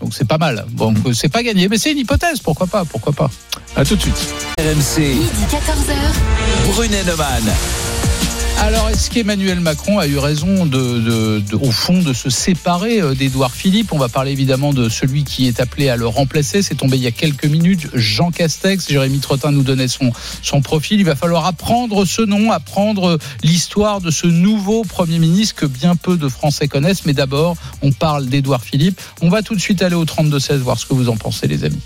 donc 0.00 0.14
c'est 0.14 0.26
pas 0.26 0.38
mal. 0.38 0.64
Bon, 0.70 0.94
euh, 1.06 1.12
c'est 1.12 1.28
pas 1.28 1.42
gagné, 1.42 1.68
mais 1.68 1.78
c'est 1.78 1.92
une 1.92 1.98
hypothèse. 1.98 2.40
Pourquoi 2.40 2.66
pas? 2.66 2.84
Pourquoi 2.84 3.12
pas? 3.12 3.30
À 3.76 3.84
tout 3.84 3.96
de 3.96 4.00
suite. 4.00 4.34
RMC. 4.58 4.98
Midi 5.00 5.44
14h. 5.50 6.72
Brunet 6.72 7.04
Neumann. 7.04 7.44
Alors, 8.62 8.90
est-ce 8.90 9.10
qu'Emmanuel 9.10 9.58
Macron 9.60 9.98
a 9.98 10.06
eu 10.06 10.18
raison 10.18 10.66
de, 10.66 11.42
au 11.56 11.70
fond, 11.70 12.02
de 12.02 12.12
se 12.12 12.28
séparer 12.28 13.00
euh, 13.00 13.14
d'Édouard 13.14 13.52
Philippe? 13.52 13.90
On 13.92 13.98
va 13.98 14.10
parler 14.10 14.32
évidemment 14.32 14.74
de 14.74 14.90
celui 14.90 15.24
qui 15.24 15.48
est 15.48 15.60
appelé 15.60 15.88
à 15.88 15.96
le 15.96 16.06
remplacer. 16.06 16.60
C'est 16.60 16.74
tombé 16.74 16.98
il 16.98 17.02
y 17.02 17.06
a 17.06 17.10
quelques 17.10 17.46
minutes. 17.46 17.88
Jean 17.94 18.30
Castex. 18.30 18.90
Jérémy 18.90 19.20
Trottin 19.20 19.50
nous 19.50 19.62
donnait 19.62 19.88
son, 19.88 20.12
son 20.42 20.60
profil. 20.60 21.00
Il 21.00 21.06
va 21.06 21.16
falloir 21.16 21.46
apprendre 21.46 22.04
ce 22.04 22.20
nom, 22.20 22.52
apprendre 22.52 23.18
l'histoire 23.42 24.02
de 24.02 24.10
ce 24.10 24.26
nouveau 24.26 24.82
Premier 24.82 25.18
ministre 25.18 25.54
que 25.54 25.66
bien 25.66 25.96
peu 25.96 26.18
de 26.18 26.28
Français 26.28 26.68
connaissent. 26.68 27.06
Mais 27.06 27.14
d'abord, 27.14 27.56
on 27.80 27.92
parle 27.92 28.26
d'Édouard 28.26 28.62
Philippe. 28.62 29.00
On 29.22 29.30
va 29.30 29.40
tout 29.42 29.54
de 29.54 29.60
suite 29.60 29.80
aller 29.80 29.96
au 29.96 30.04
32-16 30.04 30.56
voir 30.58 30.78
ce 30.78 30.84
que 30.84 30.92
vous 30.92 31.08
en 31.08 31.16
pensez, 31.16 31.46
les 31.46 31.64
amis. 31.64 31.80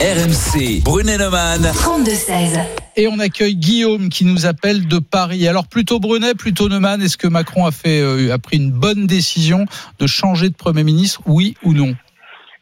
RMC. 0.00 0.82
Brunet 0.84 1.18
Neumann. 1.18 1.62
32-16. 1.62 2.60
Et 2.96 3.08
on 3.08 3.18
accueille 3.18 3.56
Guillaume 3.56 4.08
qui 4.08 4.24
nous 4.24 4.46
appelle 4.46 4.86
de 4.86 4.98
Paris. 4.98 5.46
Alors 5.48 5.66
plutôt 5.68 5.98
Brunet, 6.00 6.34
plutôt 6.34 6.68
Neumann, 6.68 7.00
est-ce 7.02 7.16
que 7.16 7.26
Macron 7.26 7.66
a 7.66 7.70
fait 7.72 8.00
euh, 8.00 8.32
a 8.32 8.38
pris 8.38 8.56
une 8.56 8.70
bonne 8.70 9.06
décision 9.06 9.64
de 9.98 10.06
changer 10.06 10.48
de 10.48 10.54
Premier 10.54 10.84
ministre, 10.84 11.20
oui 11.26 11.54
ou 11.62 11.72
non? 11.72 11.94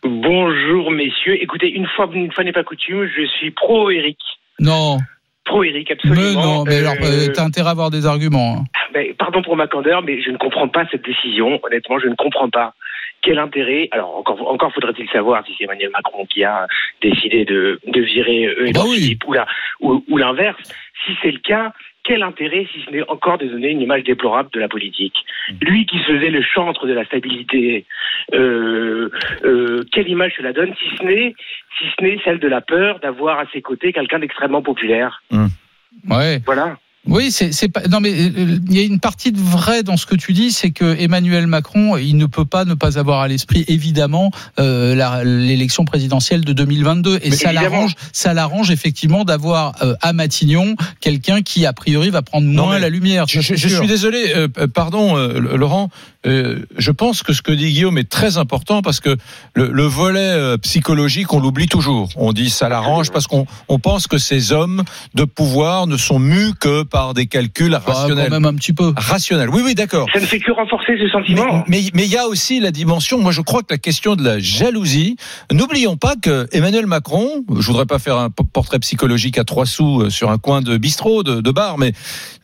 Bonjour 0.02 0.90
messieurs. 0.90 1.40
Écoutez, 1.42 1.70
une 1.70 1.86
fois, 1.96 2.08
une 2.12 2.32
fois 2.32 2.44
n'est 2.44 2.52
pas 2.52 2.64
coutume, 2.64 3.06
je 3.16 3.26
suis 3.38 3.50
pro 3.50 3.90
Eric. 3.90 4.18
Non, 4.60 4.98
Pro 5.44 5.62
Eric, 5.64 5.88
mais 6.04 6.10
absolument. 6.10 6.42
non, 6.42 6.64
mais 6.64 6.76
Euh, 6.76 6.78
alors 6.80 6.94
euh, 7.02 7.28
t'as 7.34 7.44
intérêt 7.44 7.68
à 7.68 7.72
avoir 7.72 7.90
des 7.90 8.06
arguments. 8.06 8.58
hein. 8.60 8.64
ben, 8.94 9.14
pardon 9.18 9.42
pour 9.42 9.56
ma 9.56 9.66
candeur, 9.66 10.02
mais 10.02 10.22
je 10.22 10.30
ne 10.30 10.36
comprends 10.38 10.68
pas 10.68 10.84
cette 10.90 11.04
décision. 11.04 11.58
Honnêtement, 11.62 11.98
je 11.98 12.08
ne 12.08 12.14
comprends 12.14 12.48
pas. 12.48 12.74
Quel 13.24 13.38
intérêt 13.38 13.88
Alors 13.92 14.16
encore, 14.18 14.46
encore 14.52 14.72
faudrait-il 14.74 15.08
savoir 15.08 15.44
si 15.46 15.54
c'est 15.56 15.64
Emmanuel 15.64 15.90
Macron 15.94 16.26
qui 16.26 16.44
a 16.44 16.66
décidé 17.00 17.44
de, 17.46 17.80
de 17.86 18.00
virer 18.02 18.46
euh, 18.46 18.66
Édouard 18.66 18.84
bah 18.84 18.90
oui. 18.90 19.00
Philippe 19.00 19.26
ou 19.26 19.32
la- 19.32 19.46
ou, 19.80 20.04
ou 20.08 20.16
l'inverse. 20.18 20.60
Si 21.06 21.12
c'est 21.22 21.30
le 21.30 21.38
cas, 21.38 21.72
quel 22.02 22.22
intérêt 22.22 22.66
si 22.72 22.82
ce 22.84 22.90
n'est 22.90 23.08
encore 23.08 23.38
de 23.38 23.46
donner 23.46 23.70
une 23.70 23.80
image 23.80 24.04
déplorable 24.04 24.50
de 24.52 24.60
la 24.60 24.68
politique? 24.68 25.16
Mm. 25.50 25.54
Lui 25.62 25.86
qui 25.86 25.98
se 26.00 26.04
faisait 26.12 26.30
le 26.30 26.42
chantre 26.42 26.86
de 26.86 26.92
la 26.92 27.04
stabilité, 27.06 27.86
euh, 28.34 29.08
euh, 29.44 29.82
quelle 29.92 30.08
image 30.08 30.34
cela 30.36 30.52
donne 30.52 30.74
si 30.74 30.96
ce 30.98 31.02
n'est 31.02 31.34
si 31.78 31.84
ce 31.96 32.04
n'est 32.04 32.18
celle 32.24 32.38
de 32.40 32.48
la 32.48 32.60
peur 32.60 33.00
d'avoir 33.00 33.38
à 33.38 33.44
ses 33.54 33.62
côtés 33.62 33.92
quelqu'un 33.94 34.18
d'extrêmement 34.18 34.60
populaire? 34.62 35.22
Ouais. 36.10 36.38
Voilà. 36.44 36.76
Oui, 37.06 37.30
c'est 37.30 37.52
c'est 37.52 37.68
pas. 37.68 37.82
Non, 37.88 38.00
mais 38.00 38.12
euh, 38.12 38.58
il 38.68 38.76
y 38.76 38.80
a 38.80 38.84
une 38.84 39.00
partie 39.00 39.30
de 39.30 39.38
vrai 39.38 39.82
dans 39.82 39.96
ce 39.96 40.06
que 40.06 40.14
tu 40.14 40.32
dis, 40.32 40.50
c'est 40.50 40.70
que 40.70 40.96
Emmanuel 40.98 41.46
Macron, 41.46 41.96
il 41.98 42.16
ne 42.16 42.26
peut 42.26 42.46
pas 42.46 42.64
ne 42.64 42.74
pas 42.74 42.98
avoir 42.98 43.20
à 43.20 43.28
l'esprit 43.28 43.64
évidemment 43.68 44.30
euh, 44.58 45.22
l'élection 45.24 45.84
présidentielle 45.84 46.44
de 46.44 46.52
2022, 46.52 47.16
et 47.22 47.30
Mais 47.30 47.36
ça 47.36 47.52
l'arrange, 47.52 47.94
ça 48.12 48.32
l'arrange 48.32 48.70
effectivement 48.70 49.24
d'avoir 49.24 49.74
euh, 49.82 49.94
à 50.00 50.12
Matignon 50.12 50.76
quelqu'un 51.00 51.42
qui 51.42 51.66
a 51.66 51.72
priori 51.72 52.10
va 52.10 52.22
prendre 52.22 52.46
moins 52.46 52.78
la 52.78 52.88
lumière. 52.88 53.26
Je, 53.28 53.40
suis 53.40 53.86
désolé, 53.86 54.32
euh, 54.34 54.48
euh, 54.58 54.66
pardon 54.66 55.16
euh, 55.16 55.56
Laurent, 55.56 55.90
euh, 56.26 56.64
je 56.78 56.90
pense 56.90 57.22
que 57.22 57.32
ce 57.32 57.42
que 57.42 57.52
dit 57.52 57.72
Guillaume 57.72 57.98
est 57.98 58.08
très 58.08 58.38
important 58.38 58.82
parce 58.82 59.00
que 59.00 59.16
le, 59.54 59.70
le 59.70 59.82
volet 59.84 60.20
euh, 60.20 60.56
psychologique, 60.58 61.32
on 61.32 61.40
l'oublie 61.40 61.66
toujours. 61.68 62.08
On 62.16 62.32
dit 62.32 62.50
ça 62.50 62.68
l'arrange 62.68 63.10
parce 63.10 63.26
qu'on 63.26 63.46
on 63.68 63.78
pense 63.78 64.06
que 64.06 64.18
ces 64.18 64.52
hommes 64.52 64.82
de 65.14 65.24
pouvoir 65.24 65.86
ne 65.86 65.96
sont 65.96 66.18
mus 66.18 66.52
que 66.58 66.82
par 66.82 67.14
des 67.14 67.26
calculs 67.26 67.70
Bah, 67.72 67.82
rationnels. 67.86 68.26
quand 68.28 68.30
même 68.40 68.44
un 68.46 68.54
petit 68.54 68.72
peu. 68.72 68.92
Rationnels, 68.96 69.50
oui, 69.50 69.62
oui, 69.64 69.74
d'accord. 69.74 70.06
Ça 70.12 70.20
ne 70.20 70.26
fait 70.26 70.38
que 70.40 70.50
renforcer 70.52 70.96
ce 70.98 71.08
sentiment. 71.08 71.64
Mais 71.68 71.82
mais 71.94 72.04
il 72.04 72.10
y 72.10 72.16
a 72.16 72.26
aussi 72.26 72.60
la 72.60 72.70
dimension. 72.70 73.18
Moi, 73.20 73.32
je 73.32 73.40
crois 73.40 73.60
que 73.62 73.72
la 73.72 73.78
question 73.78 74.16
de 74.16 74.22
la 74.24 74.38
jalousie. 74.38 75.16
N'oublions 75.52 75.96
pas 75.96 76.14
que 76.16 76.46
Emmanuel 76.52 76.86
Macron. 76.86 77.44
Je 77.58 77.66
voudrais 77.66 77.86
pas 77.86 77.98
faire 77.98 78.16
un 78.18 78.30
portrait 78.30 78.78
psychologique 78.78 79.36
à 79.38 79.44
trois 79.44 79.66
sous 79.66 80.02
euh, 80.02 80.10
sur 80.10 80.30
un 80.30 80.38
coin 80.38 80.62
de 80.62 80.76
bistrot, 80.76 81.22
de, 81.22 81.40
de 81.40 81.50
bar, 81.50 81.76
mais 81.78 81.92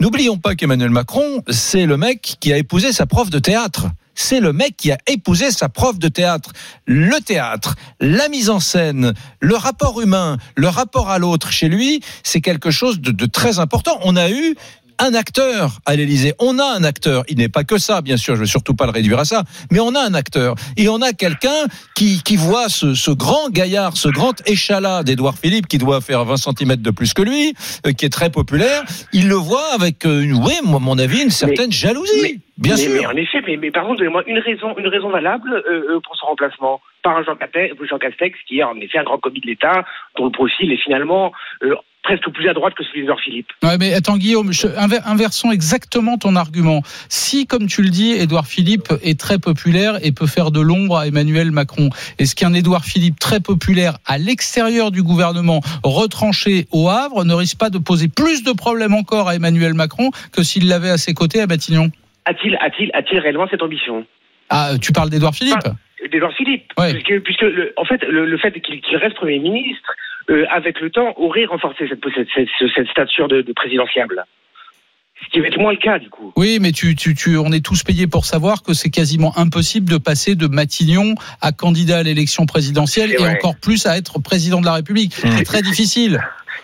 n'oublions 0.00 0.36
pas 0.38 0.54
qu'Emmanuel 0.54 0.90
Macron, 0.90 1.42
c'est 1.48 1.86
le 1.86 1.96
mec 1.96 2.36
qui 2.40 2.52
a 2.52 2.58
épousé 2.58 2.92
sa 2.92 3.06
prof 3.06 3.30
de 3.30 3.38
théâtre. 3.38 3.69
C'est 4.14 4.40
le 4.40 4.52
mec 4.52 4.76
qui 4.76 4.92
a 4.92 4.98
épousé 5.06 5.50
sa 5.50 5.68
prof 5.68 5.98
de 5.98 6.08
théâtre. 6.08 6.52
Le 6.86 7.20
théâtre, 7.20 7.74
la 8.00 8.28
mise 8.28 8.50
en 8.50 8.60
scène, 8.60 9.14
le 9.40 9.56
rapport 9.56 10.00
humain, 10.00 10.36
le 10.56 10.68
rapport 10.68 11.08
à 11.10 11.18
l'autre 11.18 11.50
chez 11.50 11.68
lui, 11.68 12.02
c'est 12.22 12.40
quelque 12.40 12.70
chose 12.70 13.00
de, 13.00 13.12
de 13.12 13.26
très 13.26 13.58
important. 13.58 13.98
On 14.02 14.16
a 14.16 14.30
eu 14.30 14.56
un 15.00 15.14
acteur 15.14 15.78
à 15.86 15.96
l'Élysée. 15.96 16.34
On 16.38 16.58
a 16.58 16.64
un 16.64 16.84
acteur. 16.84 17.24
Il 17.28 17.38
n'est 17.38 17.48
pas 17.48 17.64
que 17.64 17.78
ça, 17.78 18.00
bien 18.02 18.16
sûr. 18.16 18.34
Je 18.36 18.40
veux 18.40 18.46
surtout 18.46 18.74
pas 18.74 18.86
le 18.86 18.92
réduire 18.92 19.18
à 19.18 19.24
ça. 19.24 19.44
Mais 19.70 19.80
on 19.80 19.94
a 19.94 20.00
un 20.00 20.14
acteur. 20.14 20.54
Et 20.76 20.88
on 20.88 21.00
a 21.02 21.12
quelqu'un 21.12 21.66
qui, 21.96 22.22
qui 22.22 22.36
voit 22.36 22.68
ce, 22.68 22.94
ce 22.94 23.10
grand 23.10 23.50
gaillard, 23.50 23.96
ce 23.96 24.08
grand 24.08 24.34
échalas 24.48 25.02
d'Édouard 25.02 25.36
Philippe, 25.38 25.66
qui 25.66 25.78
doit 25.78 26.00
faire 26.00 26.24
20 26.24 26.36
cm 26.36 26.76
de 26.76 26.90
plus 26.90 27.14
que 27.14 27.22
lui, 27.22 27.54
euh, 27.86 27.92
qui 27.92 28.04
est 28.06 28.10
très 28.10 28.30
populaire. 28.30 28.82
Il 29.12 29.28
le 29.28 29.34
voit 29.34 29.72
avec, 29.74 30.04
euh, 30.06 30.22
oui, 30.32 30.52
moi, 30.64 30.76
à 30.76 30.80
mon 30.80 30.98
avis, 30.98 31.22
une 31.22 31.30
certaine 31.30 31.72
jalousie. 31.72 32.12
mais- 32.22 32.34
Bien 32.58 32.74
mais, 32.74 32.82
sûr. 32.82 32.92
mais 32.92 33.06
en 33.06 33.16
effet, 33.16 33.38
mais, 33.46 33.56
mais 33.56 33.70
par 33.70 33.86
contre, 33.86 34.00
donnez-moi 34.00 34.22
une 34.26 34.38
raison, 34.38 34.76
une 34.76 34.86
raison 34.88 35.08
valable 35.08 35.50
euh, 35.66 35.94
euh, 35.96 36.00
pour 36.04 36.14
son 36.16 36.26
remplacement 36.26 36.78
par 37.02 37.16
un 37.16 37.22
Jean 37.24 37.34
Castex, 37.34 37.74
Jean 37.88 37.96
Castex, 37.98 38.36
qui 38.46 38.58
est 38.58 38.62
en 38.62 38.76
effet 38.76 38.98
un 38.98 39.04
grand 39.04 39.16
commis 39.16 39.40
de 39.40 39.46
l'État, 39.46 39.86
dont 40.18 40.26
le 40.26 40.30
profil 40.30 40.70
est 40.70 40.76
finalement 40.76 41.32
euh, 41.62 41.74
presque 42.02 42.28
plus 42.30 42.48
à 42.48 42.54
droite 42.54 42.74
que 42.74 42.82
celui 42.84 43.02
d'Edouard 43.02 43.20
Philippe. 43.20 43.48
Ouais, 43.62 43.76
mais 43.78 43.92
attends, 43.92 44.16
Guillaume, 44.16 44.52
je- 44.52 44.66
inversons 45.06 45.50
exactement 45.52 46.16
ton 46.18 46.34
argument. 46.34 46.82
Si, 47.08 47.46
comme 47.46 47.66
tu 47.66 47.82
le 47.82 47.90
dis, 47.90 48.12
Édouard 48.12 48.46
Philippe 48.46 48.88
est 49.02 49.18
très 49.20 49.38
populaire 49.38 49.98
et 50.04 50.10
peut 50.12 50.26
faire 50.26 50.50
de 50.50 50.60
l'ombre 50.60 50.96
à 50.98 51.06
Emmanuel 51.06 51.50
Macron, 51.50 51.90
est-ce 52.18 52.34
qu'un 52.34 52.54
Édouard 52.54 52.84
Philippe 52.84 53.18
très 53.18 53.40
populaire 53.40 53.98
à 54.06 54.16
l'extérieur 54.18 54.90
du 54.90 55.02
gouvernement, 55.02 55.60
retranché 55.84 56.66
au 56.72 56.88
Havre, 56.88 57.24
ne 57.24 57.34
risque 57.34 57.58
pas 57.58 57.70
de 57.70 57.78
poser 57.78 58.08
plus 58.08 58.42
de 58.42 58.52
problèmes 58.52 58.94
encore 58.94 59.28
à 59.28 59.34
Emmanuel 59.36 59.74
Macron 59.74 60.10
que 60.32 60.42
s'il 60.42 60.68
l'avait 60.68 60.90
à 60.90 60.98
ses 60.98 61.12
côtés 61.14 61.40
à 61.40 61.46
Matignon? 61.46 61.90
A-t-il, 62.24 62.56
a-t-il, 62.56 62.90
a-t-il 62.94 63.18
réellement 63.18 63.46
cette 63.50 63.62
ambition? 63.62 64.06
Ah, 64.48 64.72
tu 64.80 64.92
parles 64.92 65.10
d'Édouard 65.10 65.34
Philippe? 65.34 65.58
d'Edouard 66.10 66.32
Philippe, 66.32 66.64
Ouais. 66.78 66.92
puisque, 66.94 67.22
puisque 67.22 67.42
le- 67.42 67.72
en 67.76 67.84
fait, 67.84 68.02
le, 68.08 68.24
le 68.24 68.38
fait 68.38 68.52
qu'il 68.62 68.80
qu'il 68.80 68.96
reste 68.96 69.14
Premier 69.16 69.38
ministre, 69.38 69.92
euh, 70.28 70.44
avec 70.50 70.80
le 70.80 70.90
temps, 70.90 71.14
aurait 71.16 71.44
renforcé 71.46 71.88
cette, 71.88 72.00
cette, 72.14 72.28
cette, 72.34 72.68
cette 72.74 72.88
stature 72.88 73.28
de, 73.28 73.42
de 73.42 73.52
présidentiable. 73.52 74.24
Ce 75.22 75.28
qui 75.30 75.40
va 75.40 75.48
être 75.48 75.58
moins 75.58 75.72
le 75.72 75.78
cas, 75.78 75.98
du 75.98 76.08
coup. 76.08 76.32
Oui, 76.36 76.58
mais 76.62 76.72
tu, 76.72 76.94
tu, 76.96 77.14
tu, 77.14 77.36
on 77.36 77.52
est 77.52 77.62
tous 77.64 77.82
payés 77.82 78.06
pour 78.06 78.24
savoir 78.24 78.62
que 78.62 78.72
c'est 78.72 78.88
quasiment 78.90 79.36
impossible 79.36 79.86
de 79.90 79.98
passer 79.98 80.34
de 80.34 80.46
Matignon 80.46 81.14
à 81.42 81.52
candidat 81.52 81.98
à 81.98 82.02
l'élection 82.02 82.46
présidentielle 82.46 83.12
et 83.12 83.22
encore 83.26 83.56
plus 83.60 83.84
à 83.86 83.98
être 83.98 84.18
président 84.20 84.60
de 84.62 84.66
la 84.66 84.72
République. 84.74 85.12
C'est 85.12 85.44
très 85.44 85.60
difficile. 85.60 86.20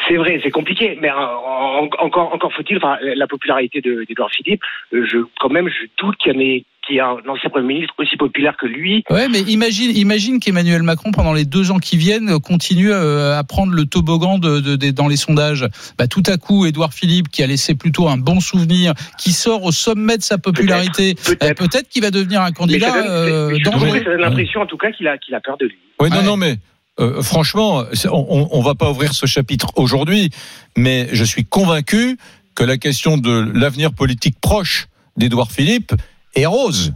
C'est 0.08 0.16
vrai, 0.16 0.40
c'est 0.42 0.50
compliqué, 0.50 0.96
mais 1.00 1.10
euh, 1.10 1.14
en- 1.16 1.88
encore, 1.98 2.32
encore 2.32 2.52
faut-il, 2.52 2.76
enfin, 2.76 2.96
la 3.02 3.26
popularité 3.26 3.80
de- 3.80 4.04
d'Edouard 4.08 4.30
Philippe, 4.30 4.62
euh, 4.94 5.04
je, 5.04 5.18
quand 5.40 5.48
même, 5.50 5.68
je 5.68 5.86
doute 6.02 6.16
qu'il 6.18 6.32
y 6.32 6.36
en 6.36 6.40
ait, 6.40 6.64
qu'il 6.86 6.96
y 6.96 6.98
ait 6.98 7.02
un 7.02 7.16
ancien 7.28 7.50
Premier 7.50 7.74
ministre 7.74 7.94
aussi 7.98 8.16
populaire 8.16 8.56
que 8.60 8.66
lui. 8.66 9.04
Ouais, 9.10 9.28
mais 9.28 9.40
imagine, 9.42 9.90
imagine 9.96 10.40
qu'Emmanuel 10.40 10.82
Macron, 10.82 11.10
pendant 11.12 11.32
les 11.32 11.44
deux 11.44 11.70
ans 11.70 11.78
qui 11.78 11.96
viennent, 11.96 12.30
euh, 12.30 12.38
continue 12.38 12.90
euh, 12.92 13.36
à 13.38 13.44
prendre 13.44 13.72
le 13.72 13.84
toboggan 13.86 14.38
de, 14.38 14.60
de- 14.60 14.76
de- 14.76 14.90
dans 14.90 15.08
les 15.08 15.16
sondages. 15.16 15.66
Bah, 15.98 16.06
tout 16.06 16.22
à 16.26 16.36
coup, 16.36 16.66
Édouard 16.66 16.94
Philippe, 16.94 17.28
qui 17.28 17.42
a 17.42 17.46
laissé 17.46 17.74
plutôt 17.74 18.08
un 18.08 18.16
bon 18.16 18.40
souvenir, 18.40 18.92
qui 19.18 19.32
sort 19.32 19.64
au 19.64 19.72
sommet 19.72 20.16
de 20.16 20.22
sa 20.22 20.38
popularité, 20.38 21.14
euh, 21.42 21.54
peut-être 21.54 21.88
qu'il 21.88 22.02
va 22.02 22.10
devenir 22.10 22.40
un 22.42 22.46
Mais 22.46 22.52
candidat 22.52 22.90
ça 22.90 23.02
donne, 23.02 23.10
euh, 23.10 23.48
mais 23.50 23.58
je 23.58 23.64
trouve 23.64 23.80
dangereux. 23.82 23.98
ça 23.98 24.04
donne 24.04 24.20
l'impression, 24.20 24.60
en 24.60 24.66
tout 24.66 24.76
cas, 24.78 24.92
qu'il 24.92 25.08
a, 25.08 25.18
qu'il 25.18 25.34
a 25.34 25.40
peur 25.40 25.56
de 25.58 25.66
lui. 25.66 25.76
Oui, 26.00 26.10
non, 26.10 26.22
non, 26.22 26.36
mais 26.36 26.56
euh, 27.00 27.22
franchement, 27.22 27.82
on, 28.12 28.48
on 28.50 28.62
va 28.62 28.74
pas 28.74 28.90
ouvrir 28.90 29.12
ce 29.12 29.26
chapitre 29.26 29.72
aujourd'hui, 29.76 30.30
mais 30.76 31.08
je 31.12 31.24
suis 31.24 31.44
convaincu 31.44 32.16
que 32.54 32.64
la 32.64 32.78
question 32.78 33.18
de 33.18 33.50
l'avenir 33.54 33.92
politique 33.92 34.36
proche 34.40 34.86
d'Édouard 35.16 35.50
Philippe 35.50 35.92
est 36.36 36.46
rose. 36.46 36.92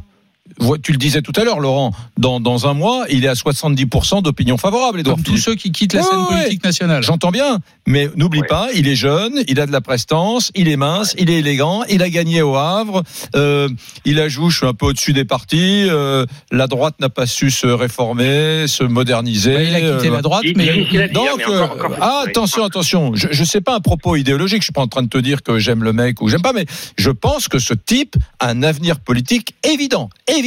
Tu 0.82 0.92
le 0.92 0.98
disais 0.98 1.22
tout 1.22 1.32
à 1.36 1.44
l'heure, 1.44 1.61
Laurent. 1.61 1.92
Dans, 2.18 2.40
dans 2.40 2.66
un 2.66 2.74
mois, 2.74 3.05
il 3.11 3.24
est 3.24 3.28
à 3.28 3.34
70% 3.34 4.22
d'opinion 4.22 4.59
favorable, 4.59 5.01
Édouard 5.01 5.16
Comme 5.16 5.24
tous 5.24 5.38
ceux 5.38 5.55
qui 5.55 5.72
quittent 5.72 5.94
la 5.94 6.03
Ouais, 6.03 6.07
scène 6.07 6.18
ouais, 6.18 6.42
politique 6.42 6.64
nationale. 6.64 7.03
J'entends 7.03 7.30
bien, 7.30 7.59
mais 7.86 8.09
n'oublie 8.16 8.42
pas, 8.48 8.68
il 8.74 8.88
est 8.88 8.94
jeune, 8.94 9.42
il 9.48 9.61
a 9.61 9.66
de 9.66 9.72
la 9.72 9.80
prestance, 9.80 10.51
il 10.55 10.68
est 10.68 10.76
mince, 10.76 11.14
il 11.18 11.30
est 11.30 11.38
élégant, 11.38 11.82
il 11.88 12.03
a 12.03 12.11
gagné 12.11 12.42
au 12.42 12.57
Havre, 12.57 13.03
euh, 13.36 13.68
il 14.05 14.20
a 14.20 14.28
joué, 14.28 14.51
je 14.51 14.59
suis 14.59 14.66
un 14.66 14.74
peu 14.74 14.86
au-dessus 14.86 15.12
des 15.12 15.24
partis, 15.24 15.86
euh, 15.88 16.26
la 16.51 16.66
droite 16.66 16.94
n'a 17.01 17.09
pas 17.09 17.26
su 17.26 17.51
se 17.51 17.66
réformer, 17.66 18.66
se 18.66 18.84
moderniser. 18.84 19.55
Bah, 19.55 19.62
il 19.62 19.74
a 19.74 19.80
quitté 19.80 20.09
euh, 20.09 20.12
la 20.12 20.22
droite, 20.22 20.44
mais 20.57 21.09
donc, 21.12 21.40
euh, 21.48 21.66
ah, 22.01 22.24
attention, 22.26 22.64
attention. 22.64 23.14
Je, 23.14 23.28
je 23.30 23.44
sais 23.44 23.61
pas 23.61 23.74
un 23.74 23.80
propos 23.80 24.16
idéologique. 24.16 24.61
Je 24.61 24.64
suis 24.66 24.72
pas 24.72 24.82
en 24.82 24.88
train 24.88 25.03
de 25.03 25.09
te 25.09 25.18
dire 25.18 25.42
que 25.42 25.59
j'aime 25.59 25.84
le 25.84 25.92
mec 25.92 26.20
ou 26.20 26.28
j'aime 26.28 26.42
pas, 26.42 26.53
mais 26.53 26.66
je 26.98 27.11
pense 27.11 27.48
que 27.48 27.59
ce 27.59 27.74
type 27.74 28.16
a 28.38 28.48
un 28.48 28.62
avenir 28.62 29.01
politique 29.01 29.55
évident, 29.64 30.11
évident. 30.28 30.39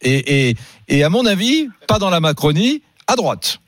Et, 0.00 0.50
et, 0.50 0.56
et 0.88 1.04
à 1.04 1.10
mon 1.10 1.24
avis, 1.26 1.68
pas 1.86 1.98
dans 1.98 2.10
la 2.10 2.20
Macronie, 2.20 2.82
à 3.06 3.16
droite. 3.16 3.58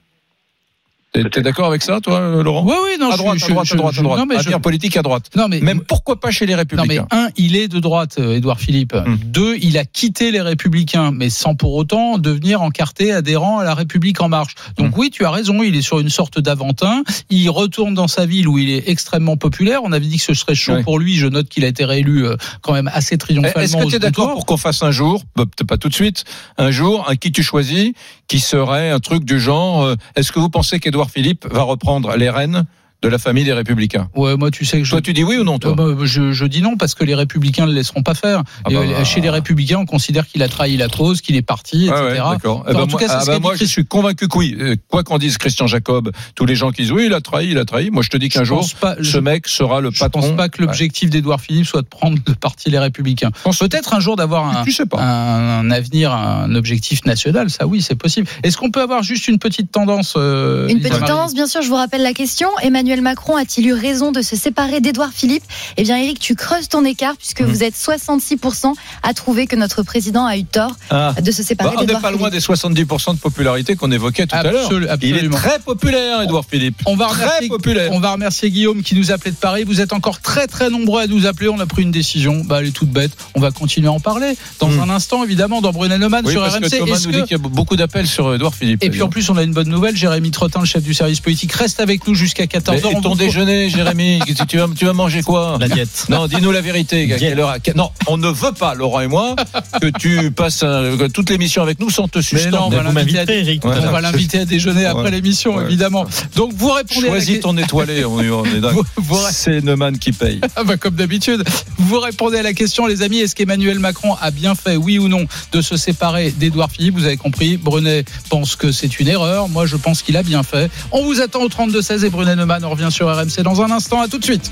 T'es 1.30 1.42
d'accord 1.42 1.66
avec 1.66 1.82
ça, 1.82 2.00
toi, 2.00 2.18
euh, 2.18 2.42
Laurent 2.42 2.64
Oui, 2.66 2.74
oui, 2.82 2.90
non, 2.98 3.08
à 3.08 3.12
je- 3.12 3.18
droite, 3.18 3.38
je- 3.38 3.44
à 3.44 3.48
droite, 3.50 3.66
je- 3.66 3.74
à 3.74 3.76
droite, 3.76 3.94
je- 3.94 4.00
à 4.00 4.02
droite. 4.02 4.18
non, 4.18 4.26
mais 4.26 4.34
je- 4.34 4.40
Avenir 4.40 4.60
politique 4.60 4.96
à 4.96 5.02
droite. 5.02 5.30
Non, 5.36 5.46
mais 5.48 5.60
Même 5.60 5.80
pourquoi 5.80 6.18
pas 6.18 6.32
chez 6.32 6.44
les 6.44 6.54
Non 6.54 6.56
mais 6.56 6.60
Républicains 6.62 7.06
un, 7.12 7.28
il 7.36 7.54
est 7.54 7.68
de 7.68 7.78
droite, 7.78 8.16
euh, 8.18 8.34
Édouard 8.36 8.58
Philippe. 8.58 8.94
Hmm. 8.94 9.14
Deux, 9.24 9.56
il 9.62 9.78
a 9.78 9.84
quitté 9.84 10.32
les 10.32 10.40
Républicains, 10.40 11.12
mais 11.12 11.30
sans 11.30 11.54
pour 11.54 11.74
autant 11.74 12.18
devenir 12.18 12.62
encarté 12.62 13.12
adhérent 13.12 13.58
à 13.60 13.64
la 13.64 13.74
République 13.74 14.20
en 14.20 14.28
marche. 14.28 14.56
Donc 14.76 14.88
Hmm. 14.96 14.98
oui, 14.98 15.10
tu 15.10 15.24
as 15.24 15.30
raison, 15.30 15.62
il 15.62 15.76
est 15.76 15.82
sur 15.82 16.00
une 16.00 16.08
sorte 16.10 16.40
d'aventin. 16.40 17.04
Il 17.30 17.48
retourne 17.48 17.94
dans 17.94 18.08
sa 18.08 18.26
ville 18.26 18.48
où 18.48 18.58
il 18.58 18.70
est 18.70 18.88
extrêmement 18.88 19.36
populaire. 19.36 19.82
On 19.84 19.92
avait 19.92 20.06
dit 20.06 20.16
que 20.16 20.24
ce 20.24 20.34
serait 20.34 20.56
chaud 20.56 20.82
pour 20.82 20.98
lui. 20.98 21.14
Je 21.14 21.28
note 21.28 21.48
qu'il 21.48 21.64
a 21.64 21.68
été 21.68 21.84
réélu 21.84 22.26
euh, 22.26 22.36
quand 22.60 22.72
même 22.72 22.90
assez 22.92 23.16
triomphalement. 23.18 23.60
Est-ce 23.62 23.76
que 23.76 23.88
tu 23.88 23.94
es 23.94 23.98
d'accord 24.00 24.32
pour 24.32 24.46
qu'on 24.46 24.56
fasse 24.56 24.82
un 24.82 24.90
jour, 24.90 25.22
bah, 25.36 25.44
peut-être 25.44 25.68
pas 25.68 25.76
tout 25.78 25.88
de 25.88 25.94
suite, 25.94 26.24
un 26.58 26.72
jour, 26.72 27.06
un 27.08 27.14
qui 27.14 27.30
tu 27.30 27.44
choisis, 27.44 27.92
qui 28.26 28.40
serait 28.40 28.90
un 28.90 28.98
truc 28.98 29.24
du 29.24 29.38
genre, 29.38 29.94
est-ce 30.16 30.32
que 30.32 30.40
vous 30.40 30.48
pensez 30.50 30.80
qu'Édouard 30.80 31.03
Philippe 31.10 31.46
va 31.46 31.62
reprendre 31.62 32.16
les 32.16 32.30
rênes 32.30 32.64
de 33.04 33.08
la 33.10 33.18
famille 33.18 33.44
des 33.44 33.52
Républicains 33.52 34.08
Ouais, 34.14 34.36
moi, 34.36 34.50
tu 34.50 34.64
sais 34.64 34.78
que 34.78 34.84
je. 34.84 34.90
Toi, 34.90 35.00
tu 35.02 35.12
dis 35.12 35.22
oui 35.24 35.36
ou 35.36 35.44
non, 35.44 35.58
toi 35.58 35.74
Euh, 35.78 35.94
bah, 35.94 36.02
je, 36.04 36.32
je 36.32 36.44
dis 36.46 36.62
non 36.62 36.76
parce 36.76 36.94
que 36.94 37.04
les 37.04 37.14
Républicains 37.14 37.64
ne 37.66 37.70
le 37.70 37.76
laisseront 37.76 38.02
pas 38.02 38.14
faire. 38.14 38.42
Ah 38.64 38.70
bah, 38.70 38.80
bah. 38.86 39.04
Chez 39.04 39.20
les 39.20 39.30
Républicains, 39.30 39.78
on 39.78 39.86
considère 39.86 40.26
qu'il 40.26 40.42
a 40.42 40.48
trahi 40.48 40.76
la 40.76 40.88
cause, 40.88 41.20
qu'il 41.20 41.36
est 41.36 41.42
parti, 41.42 41.88
Ah 41.92 42.02
etc. 42.06 42.22
ouais, 42.24 42.30
d'accord. 42.34 42.64
Eh 42.66 42.70
Enfin, 42.70 42.78
ben, 42.78 42.82
en 42.82 42.86
tout 42.86 42.90
moi, 42.92 43.00
cas, 43.00 43.08
c'est 43.08 43.14
ah 43.14 43.20
ce 43.20 43.26
ben, 43.30 43.38
moi, 43.40 43.54
je 43.56 43.64
suis 43.64 43.84
convaincu 43.84 44.28
que 44.28 44.38
oui. 44.38 44.56
Euh, 44.58 44.76
Quoi 44.88 45.02
qu'en 45.04 45.18
dise 45.18 45.36
Christian 45.38 45.66
Jacob, 45.66 46.10
tous 46.34 46.46
les 46.46 46.54
gens 46.54 46.70
qui 46.70 46.82
disent 46.82 46.92
oui, 46.92 47.04
il 47.06 47.12
a 47.14 47.20
trahi, 47.20 47.48
il 47.50 47.58
a 47.58 47.64
trahi. 47.64 47.90
Moi, 47.90 48.02
je 48.02 48.08
te 48.08 48.16
dis 48.16 48.28
qu'un 48.28 48.40
Je 48.40 48.44
jour, 48.48 48.66
pas- 48.80 48.96
ce 48.96 49.02
je- 49.02 49.18
mec 49.18 49.46
sera 49.48 49.80
le 49.80 49.90
Je 49.92 49.98
patron. 50.00 50.20
pense 50.22 50.36
pas 50.36 50.48
que 50.48 50.62
l'objectif 50.62 51.10
d'Édouard 51.10 51.40
Philippe 51.40 51.66
soit 51.66 51.82
de 51.82 51.86
prendre 51.88 52.18
le 52.26 52.34
parti 52.34 52.70
Les 52.70 52.78
Républicains. 52.78 53.30
Peut-être 53.60 53.94
un 53.94 54.00
jour 54.00 54.16
d'avoir 54.16 54.44
un, 54.58 54.64
Tu 54.64 54.72
sais 54.72 54.86
pas. 54.86 54.98
un, 55.02 55.60
un 55.60 55.70
avenir, 55.70 56.12
un 56.12 56.54
objectif 56.54 57.04
national. 57.04 57.50
Ça, 57.50 57.66
oui, 57.66 57.82
c'est 57.82 57.94
possible. 57.94 58.26
Est-ce 58.42 58.56
qu'on 58.56 58.70
peut 58.70 58.80
avoir 58.82 59.02
juste 59.02 59.28
une 59.28 59.38
petite 59.38 59.70
tendance 59.72 60.14
euh, 60.16 60.68
Une 60.68 60.80
petite 60.80 61.00
tendance, 61.04 61.34
bien 61.34 61.46
sûr, 61.46 61.62
je 61.62 61.68
vous 61.68 61.74
rappelle 61.76 62.02
la 62.02 62.12
question. 62.12 62.48
Emmanuel 62.62 62.93
Macron 63.02 63.36
a-t-il 63.36 63.66
eu 63.66 63.72
raison 63.72 64.12
de 64.12 64.22
se 64.22 64.36
séparer 64.36 64.80
d'Édouard 64.80 65.12
Philippe? 65.12 65.44
Eh 65.76 65.82
bien, 65.82 65.96
Eric, 65.96 66.18
tu 66.18 66.34
creuses 66.34 66.68
ton 66.68 66.84
écart 66.84 67.14
puisque 67.16 67.40
Mmh. 67.40 67.46
vous 67.46 67.62
êtes 67.64 67.74
66% 67.76 68.72
à 69.02 69.14
trouver 69.14 69.46
que 69.46 69.56
notre 69.56 69.82
président 69.82 70.24
a 70.26 70.36
eu 70.36 70.44
tort 70.44 70.76
Ah. 70.90 71.14
de 71.20 71.30
se 71.30 71.42
séparer 71.42 71.76
Bah, 71.76 71.82
on 71.82 71.84
n'est 71.86 71.92
pas 72.00 72.10
loin 72.10 72.28
Philippe. 72.30 72.32
des 72.34 72.40
70% 72.40 73.14
de 73.14 73.18
popularité 73.18 73.76
qu'on 73.76 73.90
évoquait 73.92 74.26
tout 74.26 74.36
à 74.36 74.42
l'heure. 74.42 74.70
Il 75.02 75.16
est 75.16 75.28
très 75.30 75.58
populaire, 75.58 76.22
Édouard 76.22 76.44
Philippe. 76.48 76.80
On 76.86 76.96
va, 76.96 77.06
très 77.06 77.24
remercier, 77.24 77.48
populaire. 77.48 77.90
on 77.92 78.00
va 78.00 78.12
remercier 78.12 78.50
Guillaume 78.50 78.82
qui 78.82 78.94
nous 78.94 79.10
appelait 79.12 79.30
de 79.30 79.36
Paris. 79.36 79.64
Vous 79.64 79.80
êtes 79.80 79.92
encore 79.92 80.20
très 80.20 80.46
très 80.46 80.70
nombreux 80.70 81.02
à 81.02 81.06
nous 81.06 81.26
appeler. 81.26 81.48
On 81.48 81.60
a 81.60 81.66
pris 81.66 81.82
une 81.82 81.90
décision. 81.90 82.42
Bah, 82.44 82.58
elle 82.60 82.68
est 82.68 82.70
toute 82.70 82.90
bête. 82.90 83.12
On 83.34 83.40
va 83.40 83.50
continuer 83.50 83.88
à 83.88 83.92
en 83.92 84.00
parler 84.00 84.36
dans 84.60 84.68
Hmm. 84.68 84.80
un 84.80 84.90
instant, 84.90 85.22
évidemment, 85.24 85.60
dans 85.60 85.72
Brunet 85.72 85.98
Neumann 85.98 86.24
Oui, 86.26 86.32
sur 86.32 86.40
parce 86.42 86.54
RMC. 86.56 86.70
que 86.70 86.76
Thomas 86.78 86.98
nous 87.04 87.10
que- 87.12 87.16
dit 87.16 87.22
qu'il 87.22 87.32
y 87.32 87.34
a 87.34 87.38
beaucoup 87.38 87.76
d'appels 87.76 88.06
sur 88.06 88.34
Édouard 88.34 88.54
Philippe. 88.54 88.82
Et 88.82 88.90
puis 88.90 89.02
en 89.02 89.08
plus, 89.08 89.28
on 89.30 89.36
a 89.36 89.42
une 89.42 89.52
bonne 89.52 89.68
nouvelle. 89.68 89.96
Jérémy 89.96 90.30
Trottin, 90.30 90.60
le 90.60 90.66
chef 90.66 90.82
du 90.82 90.94
service 90.94 91.20
politique, 91.20 91.52
reste 91.52 91.80
avec 91.80 92.06
nous 92.06 92.14
jusqu'à 92.14 92.46
14h. 92.46 92.83
On 92.94 93.00
ton 93.00 93.14
déjeuner, 93.14 93.68
Jérémy, 93.70 94.20
tu 94.48 94.56
vas, 94.58 94.66
tu 94.76 94.84
vas 94.84 94.92
manger 94.92 95.22
quoi 95.22 95.56
La 95.60 95.68
diète. 95.68 96.06
Non, 96.08 96.26
dis-nous 96.26 96.50
la 96.52 96.60
vérité. 96.60 97.12
à 97.12 97.18
quelle 97.18 97.40
heure- 97.40 97.48
à 97.50 97.58
quelle- 97.58 97.76
Non, 97.76 97.90
on 98.06 98.16
ne 98.16 98.28
veut 98.28 98.52
pas, 98.52 98.74
Laurent 98.74 99.00
et 99.00 99.06
moi, 99.08 99.34
que 99.80 99.86
tu 99.98 100.30
passes 100.36 100.60
euh, 100.62 100.96
que 100.96 101.04
toute 101.06 101.30
l'émission 101.30 101.62
avec 101.62 101.80
nous 101.80 101.90
sans 101.90 102.08
te 102.08 102.18
Mais 102.18 102.22
suspendre. 102.22 102.58
non, 102.58 102.66
on 102.66 102.70
va 102.70 102.82
l'inviter 102.82 103.18
à, 103.18 103.24
Ouais. 103.24 104.40
à 104.40 104.44
déjeuner 104.44 104.84
après 104.86 105.04
Ouais. 105.04 105.10
l'émission, 105.10 105.56
Ouais. 105.56 105.64
évidemment. 105.64 106.06
Donc 106.36 106.52
vous 106.54 106.70
répondez 106.70 107.08
à 107.08 107.10
la 107.10 107.16
Choisis 107.16 107.40
ton 107.40 107.56
étoilé, 107.56 108.04
on, 108.04 108.20
est- 108.20 108.30
on 108.30 108.44
est 108.44 108.60
dingue. 108.60 108.74
Vous- 108.74 108.84
vous- 108.96 109.18
C'est 109.30 109.60
Neumann 109.62 109.98
qui 109.98 110.12
paye. 110.12 110.40
Ah 110.56 110.64
bah, 110.64 110.76
comme 110.76 110.94
d'habitude. 110.94 111.44
Vous 111.78 111.98
répondez 112.00 112.38
à 112.38 112.42
la 112.42 112.52
question, 112.52 112.86
les 112.86 113.02
amis. 113.02 113.18
Est-ce 113.18 113.34
qu'Emmanuel 113.34 113.78
Macron 113.78 114.14
a 114.20 114.30
bien 114.30 114.54
fait, 114.54 114.76
oui 114.76 114.98
ou 114.98 115.08
non, 115.08 115.26
de 115.52 115.60
se 115.60 115.76
séparer 115.76 116.30
d'Édouard 116.30 116.70
Philippe? 116.70 116.94
Vous 116.94 117.04
avez 117.06 117.16
compris. 117.16 117.56
Brunet 117.56 118.04
pense 118.28 118.56
que 118.56 118.72
c'est 118.72 118.98
une 119.00 119.08
erreur. 119.08 119.48
Moi, 119.48 119.66
je 119.66 119.76
pense 119.76 120.02
qu'il 120.02 120.16
a 120.16 120.22
bien 120.22 120.42
fait. 120.42 120.70
On 120.92 121.04
vous 121.04 121.20
attend 121.20 121.40
au 121.42 121.48
32-16 121.48 122.04
et 122.04 122.10
Brunet 122.10 122.36
Neumann. 122.36 122.63
On 122.64 122.70
revient 122.70 122.88
sur 122.90 123.06
RMC 123.14 123.42
dans 123.42 123.60
un 123.62 123.70
instant. 123.70 124.00
À 124.00 124.08
tout 124.08 124.18
de 124.18 124.24
suite. 124.24 124.50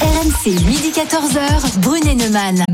RMC, 0.00 0.60
midi 0.64 0.90
14h, 0.94 1.78
Brunet 1.78 2.14
Neumann. 2.14 2.64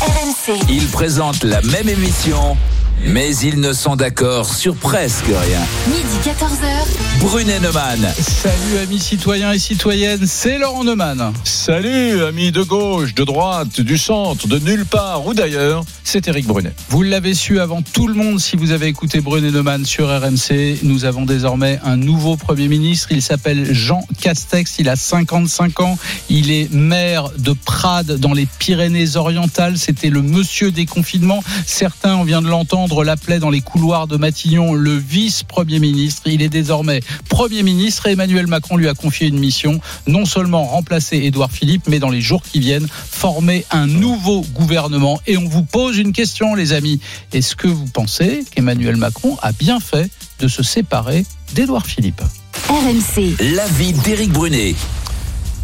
RMC, 0.00 0.58
Ils 0.68 0.86
présentent 0.88 1.44
la 1.44 1.62
même 1.62 1.88
émission, 1.88 2.56
mais 3.04 3.34
ils 3.36 3.60
ne 3.60 3.72
sont 3.72 3.96
d'accord 3.96 4.52
sur 4.52 4.74
presque 4.74 5.26
rien. 5.26 5.60
midi 5.88 6.16
14h, 6.24 7.20
Brunet 7.20 7.60
Neumann. 7.60 8.06
Salut, 8.18 8.78
amis 8.82 8.98
citoyens 8.98 9.52
et 9.52 9.58
citoyennes. 9.58 10.26
C'est 10.26 10.58
Laurent 10.58 10.84
Neumann. 10.84 11.32
Salut, 11.44 12.22
amis 12.24 12.52
de 12.52 12.62
gauche, 12.62 13.14
de 13.14 13.24
droite, 13.24 13.80
du 13.80 13.98
centre, 13.98 14.48
de 14.48 14.58
nulle 14.58 14.86
part 14.86 15.26
ou 15.26 15.34
d'ailleurs, 15.34 15.84
c'est 16.04 16.26
Éric 16.28 16.46
Brunet. 16.46 16.72
Vous 16.88 17.02
l'avez 17.02 17.34
su 17.34 17.60
avant 17.60 17.82
tout 17.82 18.08
le 18.08 18.14
monde 18.14 18.40
si 18.40 18.56
vous 18.56 18.70
avez 18.70 18.86
écouté 18.86 19.20
Brunet 19.20 19.50
Neumann 19.50 19.84
sur 19.84 20.08
RMC. 20.08 20.78
Nous 20.82 21.04
avons 21.04 21.26
désormais 21.26 21.78
un 21.84 21.96
nouveau 21.96 22.36
Premier 22.36 22.68
ministre. 22.68 23.08
Il 23.10 23.22
s'appelle 23.22 23.72
Jean 23.74 24.06
Castex. 24.20 24.78
Il 24.78 24.88
a 24.88 24.96
55 24.96 25.80
ans. 25.80 25.98
Il 26.28 26.50
est 26.50 26.72
maire 26.72 27.30
de 27.38 27.52
Prades 27.52 28.18
dans 28.18 28.32
les 28.32 28.46
Pyrénées-Orientales. 28.46 29.78
C'était 29.78 30.10
le 30.10 30.22
monsieur 30.22 30.70
des 30.70 30.86
confinements. 30.86 31.42
Certains, 31.66 32.16
on 32.16 32.24
vient 32.24 32.42
de 32.42 32.48
l'entendre, 32.48 32.95
tendre 32.96 33.04
la 33.04 33.18
plaie 33.18 33.40
dans 33.40 33.50
les 33.50 33.60
couloirs 33.60 34.06
de 34.06 34.16
Matignon, 34.16 34.72
le 34.72 34.96
vice-premier 34.96 35.80
ministre. 35.80 36.22
Il 36.24 36.40
est 36.40 36.48
désormais 36.48 37.02
Premier 37.28 37.62
ministre 37.62 38.06
et 38.06 38.12
Emmanuel 38.12 38.46
Macron 38.46 38.78
lui 38.78 38.88
a 38.88 38.94
confié 38.94 39.28
une 39.28 39.38
mission, 39.38 39.80
non 40.06 40.24
seulement 40.24 40.64
remplacer 40.64 41.18
Édouard 41.18 41.50
Philippe, 41.50 41.82
mais 41.88 41.98
dans 41.98 42.08
les 42.08 42.22
jours 42.22 42.42
qui 42.42 42.58
viennent, 42.58 42.88
former 42.88 43.66
un 43.70 43.86
nouveau 43.86 44.40
gouvernement. 44.54 45.20
Et 45.26 45.36
on 45.36 45.46
vous 45.46 45.62
pose 45.62 45.98
une 45.98 46.14
question, 46.14 46.54
les 46.54 46.72
amis. 46.72 46.98
Est-ce 47.34 47.54
que 47.54 47.68
vous 47.68 47.86
pensez 47.86 48.44
qu'Emmanuel 48.50 48.96
Macron 48.96 49.36
a 49.42 49.52
bien 49.52 49.78
fait 49.78 50.10
de 50.38 50.48
se 50.48 50.62
séparer 50.62 51.26
d'Édouard 51.54 51.84
Philippe? 51.84 52.22
RMC. 52.70 53.36
L'avis 53.54 53.92
d'Éric 53.92 54.32
Brunet. 54.32 54.74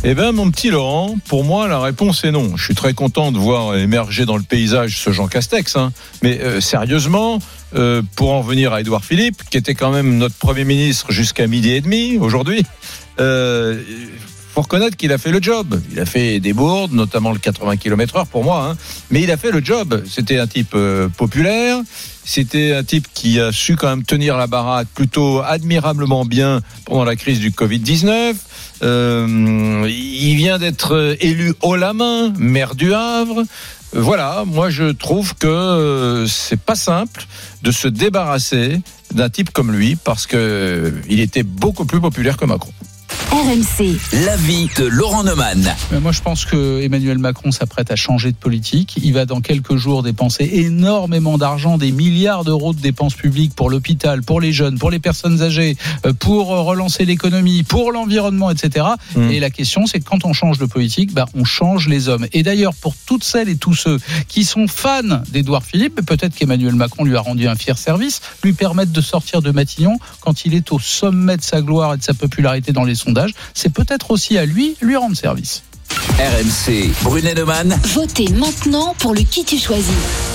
Eh 0.05 0.15
bien, 0.17 0.33
mon 0.33 0.51
petit 0.51 0.71
Laurent, 0.71 1.15
pour 1.29 1.45
moi, 1.45 1.69
la 1.69 1.79
réponse 1.79 2.25
est 2.25 2.33
non. 2.33 2.57
Je 2.57 2.65
suis 2.65 2.75
très 2.75 2.93
content 2.93 3.31
de 3.31 3.39
voir 3.39 3.77
émerger 3.77 4.25
dans 4.27 4.37
le 4.37 4.43
paysage 4.43 4.99
ce 4.99 5.13
Jean 5.13 5.29
Castex. 5.29 5.77
hein. 5.77 5.93
Mais 6.25 6.41
euh, 6.41 6.61
sérieusement, 6.61 7.39
euh, 7.77 8.03
pour 8.17 8.33
en 8.33 8.41
venir 8.41 8.73
à 8.73 8.81
Édouard 8.81 9.05
Philippe, 9.05 9.43
qui 9.49 9.59
était 9.59 9.77
quand 9.77 9.93
même 9.93 10.19
notre 10.19 10.35
Premier 10.35 10.65
ministre 10.65 11.13
jusqu'à 11.13 11.47
midi 11.47 11.71
et 11.71 11.81
demi 11.81 12.19
aujourd'hui, 12.19 12.65
euh, 13.21 13.81
faut 14.53 14.63
reconnaître 14.63 14.97
qu'il 14.97 15.13
a 15.13 15.19
fait 15.19 15.31
le 15.31 15.41
job. 15.41 15.81
Il 15.93 16.01
a 16.01 16.05
fait 16.05 16.41
des 16.41 16.53
bourdes, 16.53 16.93
notamment 16.93 17.31
le 17.31 17.39
80 17.39 17.77
km/h 17.77 18.27
pour 18.27 18.43
moi, 18.43 18.71
hein. 18.73 18.77
mais 19.11 19.23
il 19.23 19.31
a 19.31 19.37
fait 19.37 19.53
le 19.53 19.65
job. 19.65 20.03
C'était 20.11 20.39
un 20.39 20.49
type 20.49 20.73
euh, 20.75 21.09
populaire. 21.09 21.79
C'était 22.25 22.73
un 22.73 22.85
type 22.85 23.07
qui 23.15 23.41
a 23.41 23.51
su 23.53 23.77
quand 23.77 23.89
même 23.89 24.05
tenir 24.05 24.37
la 24.37 24.47
baraque 24.49 24.89
plutôt 24.95 25.41
admirablement 25.41 26.25
bien 26.25 26.61
pendant 26.87 27.05
la 27.05 27.17
crise 27.17 27.39
du 27.39 27.51
Covid-19. 27.51 28.35
Euh, 28.83 29.87
il 29.89 30.37
vient 30.37 30.59
d'être 30.59 31.17
élu 31.21 31.55
haut 31.63 31.77
la 31.77 31.93
main, 31.93 32.33
maire 32.39 32.75
du 32.75 32.93
Havre. 32.93 33.45
Voilà, 33.95 34.45
moi 34.47 34.71
je 34.71 34.91
trouve 34.91 35.35
que 35.35 35.47
euh, 35.47 36.27
c'est 36.27 36.59
pas 36.59 36.75
simple 36.75 37.27
de 37.63 37.71
se 37.71 37.89
débarrasser 37.89 38.81
d'un 39.15 39.29
type 39.29 39.51
comme 39.51 39.71
lui 39.71 39.97
parce 39.97 40.27
que 40.27 40.37
euh, 40.37 40.91
il 41.09 41.21
était 41.21 41.43
beaucoup 41.43 41.85
plus 41.85 42.01
populaire 42.01 42.39
que 42.39 42.47
Macron. 42.47 42.73
RMC. 43.33 43.99
L'avis 44.25 44.69
de 44.77 44.85
Laurent 44.85 45.25
Neumann. 45.25 45.75
Mais 45.91 46.01
Moi, 46.01 46.13
je 46.13 46.21
pense 46.21 46.45
que 46.45 46.83
Emmanuel 46.83 47.19
Macron 47.19 47.51
s'apprête 47.51 47.91
à 47.91 47.97
changer 47.97 48.31
de 48.31 48.37
politique. 48.37 48.99
Il 49.03 49.15
va 49.15 49.25
dans 49.25 49.41
quelques 49.41 49.77
jours 49.77 50.03
dépenser 50.03 50.49
énormément 50.53 51.39
d'argent, 51.39 51.79
des 51.79 51.93
milliards 51.93 52.45
d'euros 52.45 52.75
de 52.75 52.81
dépenses 52.81 53.15
publiques 53.15 53.55
pour 53.55 53.71
l'hôpital, 53.71 54.23
pour 54.23 54.41
les 54.41 54.53
jeunes, 54.53 54.79
pour 54.79 54.91
les 54.91 54.99
personnes 54.99 55.43
âgées, 55.43 55.77
euh, 56.05 56.13
pour 56.13 56.55
euh, 56.55 56.61
relancer 56.61 57.05
l'économie, 57.05 57.63
pour 57.63 57.91
l'environnement, 57.91 58.51
etc. 58.51 58.87
Mm. 59.17 59.31
Et 59.31 59.41
la 59.41 59.51
question, 59.51 59.87
c'est 59.87 60.01
que 60.01 60.05
quand 60.05 60.25
on 60.25 60.33
change 60.33 60.59
de 60.59 60.67
politique, 60.67 61.15
bah, 61.15 61.27
on 61.35 61.45
change 61.45 61.89
les 61.89 62.09
hommes. 62.09 62.27
Et 62.33 62.43
d'ailleurs, 62.43 62.75
pour 62.75 62.95
toutes 63.07 63.25
celles 63.25 63.49
et 63.49 63.57
tous 63.57 63.75
ceux 63.75 63.99
qui 64.29 64.45
sont 64.45 64.69
fans 64.69 65.23
d'Édouard 65.31 65.65
Philippe, 65.65 66.05
peut-être 66.07 66.35
qu'Emmanuel 66.35 66.75
Macron 66.75 67.05
lui 67.05 67.17
a 67.17 67.21
rendu 67.21 67.49
un 67.49 67.55
fier 67.55 67.79
service, 67.79 68.21
lui 68.45 68.53
permettre 68.53 68.93
de 68.93 69.01
sortir 69.01 69.43
de 69.43 69.51
Matignon 69.51 69.99
quand 70.21 70.45
il 70.45 70.55
est 70.55 70.71
au 70.71 70.79
sommet 70.79 71.37
de 71.37 71.43
sa 71.43 71.63
gloire 71.63 71.95
et 71.95 71.97
de 71.97 72.03
sa 72.03 72.15
popularité 72.15 72.73
dans 72.73 72.85
les 72.85 72.95
C'est 73.55 73.73
peut-être 73.73 74.11
aussi 74.11 74.39
à 74.39 74.47
lui 74.47 74.77
lui 74.81 74.97
rendre 74.97 75.17
service. 75.17 75.63
RMC, 75.97 76.91
Brunet 77.03 77.35
Neumann. 77.35 77.79
Votez 77.95 78.29
maintenant 78.33 78.95
pour 78.99 79.13
le 79.15 79.21
qui 79.23 79.45
tu 79.45 79.59
choisis. 79.59 79.93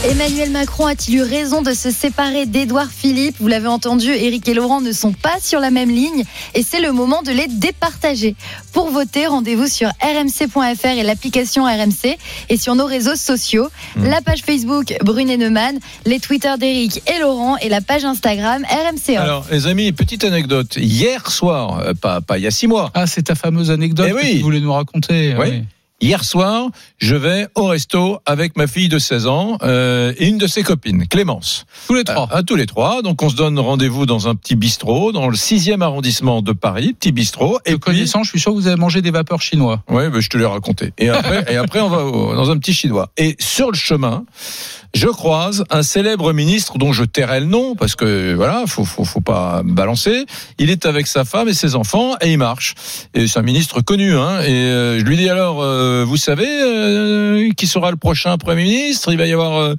Emmanuel 0.09 0.51
Macron 0.51 0.85
a-t-il 0.85 1.15
eu 1.17 1.21
raison 1.23 1.61
de 1.61 1.73
se 1.73 1.89
séparer 1.91 2.45
d'Édouard 2.45 2.89
Philippe 2.95 3.35
Vous 3.39 3.47
l'avez 3.47 3.67
entendu, 3.67 4.11
Éric 4.11 4.47
et 4.49 4.53
Laurent 4.53 4.81
ne 4.81 4.91
sont 4.91 5.13
pas 5.13 5.35
sur 5.41 5.59
la 5.59 5.71
même 5.71 5.89
ligne 5.89 6.23
et 6.53 6.61
c'est 6.61 6.79
le 6.81 6.91
moment 6.91 7.21
de 7.23 7.31
les 7.31 7.47
départager. 7.47 8.35
Pour 8.73 8.91
voter, 8.91 9.25
rendez-vous 9.27 9.67
sur 9.67 9.89
rmc.fr 10.01 10.85
et 10.87 11.03
l'application 11.03 11.63
RMC 11.63 12.17
et 12.49 12.57
sur 12.57 12.75
nos 12.75 12.85
réseaux 12.85 13.15
sociaux, 13.15 13.67
la 13.95 14.21
page 14.21 14.41
Facebook 14.45 14.95
Brunet 15.03 15.37
Neumann, 15.37 15.79
les 16.05 16.19
Twitter 16.19 16.53
d'Éric 16.59 17.01
et 17.07 17.19
Laurent 17.19 17.57
et 17.57 17.69
la 17.69 17.81
page 17.81 18.05
Instagram 18.05 18.63
RMC. 18.63 19.15
Alors, 19.17 19.45
les 19.51 19.65
amis, 19.67 19.91
petite 19.91 20.23
anecdote. 20.23 20.75
Hier 20.77 21.31
soir, 21.31 21.79
euh, 21.79 21.93
pas, 21.93 22.21
pas 22.21 22.37
il 22.37 22.43
y 22.43 22.47
a 22.47 22.51
six 22.51 22.67
mois, 22.67 22.91
Ah, 22.93 23.07
c'est 23.07 23.23
ta 23.23 23.35
fameuse 23.35 23.71
anecdote 23.71 24.07
Eh 24.09 24.13
que 24.13 24.17
oui. 24.17 24.37
tu 24.37 24.43
voulais 24.43 24.59
nous 24.59 24.73
raconter. 24.73 25.33
Oui. 25.39 25.46
Oui. 25.49 25.63
Hier 25.99 26.23
soir, 26.23 26.67
je 26.99 27.15
vais 27.15 27.47
au 27.55 27.65
resto 27.65 28.19
avec 28.27 28.55
ma 28.55 28.67
fille 28.67 28.87
de 28.87 28.99
16 28.99 29.25
ans 29.25 29.57
euh, 29.63 30.13
et 30.19 30.27
une 30.27 30.37
de 30.37 30.45
ses 30.45 30.61
copines, 30.61 31.07
Clémence. 31.07 31.65
Tous 31.87 31.95
les 31.95 32.03
trois. 32.03 32.27
À 32.31 32.43
tous 32.43 32.55
les 32.55 32.67
trois. 32.67 33.01
Donc 33.01 33.23
on 33.23 33.29
se 33.29 33.35
donne 33.35 33.57
rendez-vous 33.59 34.05
dans 34.05 34.27
un 34.27 34.35
petit 34.35 34.55
bistrot 34.55 35.11
dans 35.11 35.27
le 35.27 35.35
6e 35.35 35.81
arrondissement 35.81 36.43
de 36.43 36.51
Paris, 36.51 36.93
petit 36.93 37.11
bistrot. 37.11 37.57
Et 37.65 37.79
connaissant, 37.79 38.21
je 38.23 38.29
suis 38.29 38.39
sûr 38.39 38.51
que 38.51 38.57
vous 38.57 38.67
avez 38.67 38.75
mangé 38.75 39.01
des 39.01 39.09
vapeurs 39.09 39.41
chinois. 39.41 39.81
ouais, 39.89 40.11
ben, 40.11 40.19
je 40.21 40.29
te 40.29 40.37
l'ai 40.37 40.45
raconté. 40.45 40.93
Et 40.99 41.09
après, 41.09 41.45
et 41.51 41.55
après 41.57 41.81
on 41.81 41.89
va 41.89 42.03
au- 42.05 42.35
dans 42.35 42.51
un 42.51 42.57
petit 42.59 42.73
chinois. 42.73 43.09
Et 43.17 43.35
sur 43.39 43.71
le 43.71 43.77
chemin, 43.77 44.23
je 44.93 45.07
croise 45.07 45.63
un 45.71 45.81
célèbre 45.81 46.31
ministre 46.31 46.77
dont 46.77 46.93
je 46.93 47.05
tairai 47.05 47.39
le 47.39 47.47
nom 47.47 47.75
parce 47.75 47.95
que 47.95 48.35
voilà, 48.35 48.65
faut 48.67 48.85
faut, 48.85 49.03
faut 49.03 49.21
pas 49.21 49.63
me 49.63 49.73
balancer. 49.73 50.25
Il 50.59 50.69
est 50.69 50.85
avec 50.85 51.07
sa 51.07 51.25
femme 51.25 51.49
et 51.49 51.53
ses 51.55 51.73
enfants 51.75 52.13
et 52.21 52.31
il 52.33 52.37
marche. 52.37 52.75
Et 53.15 53.25
c'est 53.25 53.39
un 53.39 53.41
ministre 53.43 53.81
connu. 53.81 54.15
Hein, 54.15 54.41
et 54.41 54.51
euh, 54.53 54.99
je 54.99 55.03
lui 55.03 55.17
dis 55.17 55.27
alors, 55.29 55.57
euh, 55.87 56.05
vous 56.05 56.17
savez 56.17 56.47
euh, 56.47 57.51
qui 57.55 57.67
sera 57.67 57.91
le 57.91 57.97
prochain 57.97 58.37
premier 58.37 58.63
ministre? 58.63 59.11
Il 59.11 59.17
va 59.17 59.25
y 59.25 59.33
avoir. 59.33 59.75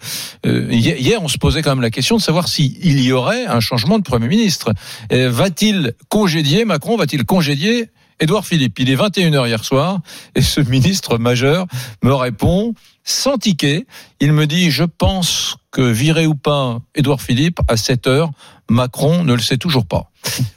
euh, 0.46 0.68
hier, 0.70 1.22
on 1.22 1.28
se 1.28 1.38
posait 1.38 1.62
quand 1.62 1.70
même 1.70 1.82
la 1.82 1.90
question 1.90 2.16
de 2.16 2.22
savoir 2.22 2.48
s'il 2.48 3.00
y 3.00 3.12
aurait 3.12 3.46
un 3.46 3.61
changement 3.61 3.98
de 3.98 4.04
premier 4.04 4.28
ministre. 4.28 4.72
Va-t-il 5.11 5.92
congédier 6.09 6.64
Macron? 6.64 6.96
Va-t-il 6.96 7.24
congédier 7.24 7.90
Édouard 8.20 8.44
Philippe, 8.44 8.80
il 8.80 8.90
est 8.90 8.96
21h 8.96 9.46
hier 9.46 9.64
soir 9.64 10.00
et 10.34 10.42
ce 10.42 10.61
ministre 10.61 11.18
majeur 11.18 11.66
me 12.02 12.12
répond 12.12 12.74
sans 13.09 13.38
ticket. 13.38 13.86
Il 14.20 14.32
me 14.32 14.46
dit 14.46 14.70
Je 14.70 14.84
pense 14.84 15.56
que 15.70 15.80
virer 15.82 16.26
ou 16.26 16.34
pas 16.34 16.78
Édouard 16.94 17.20
Philippe 17.22 17.61
à 17.68 17.76
7 17.76 18.06
heures, 18.06 18.30
Macron 18.70 19.24
ne 19.24 19.32
le 19.34 19.40
sait 19.40 19.56
toujours 19.56 19.86
pas. 19.86 20.11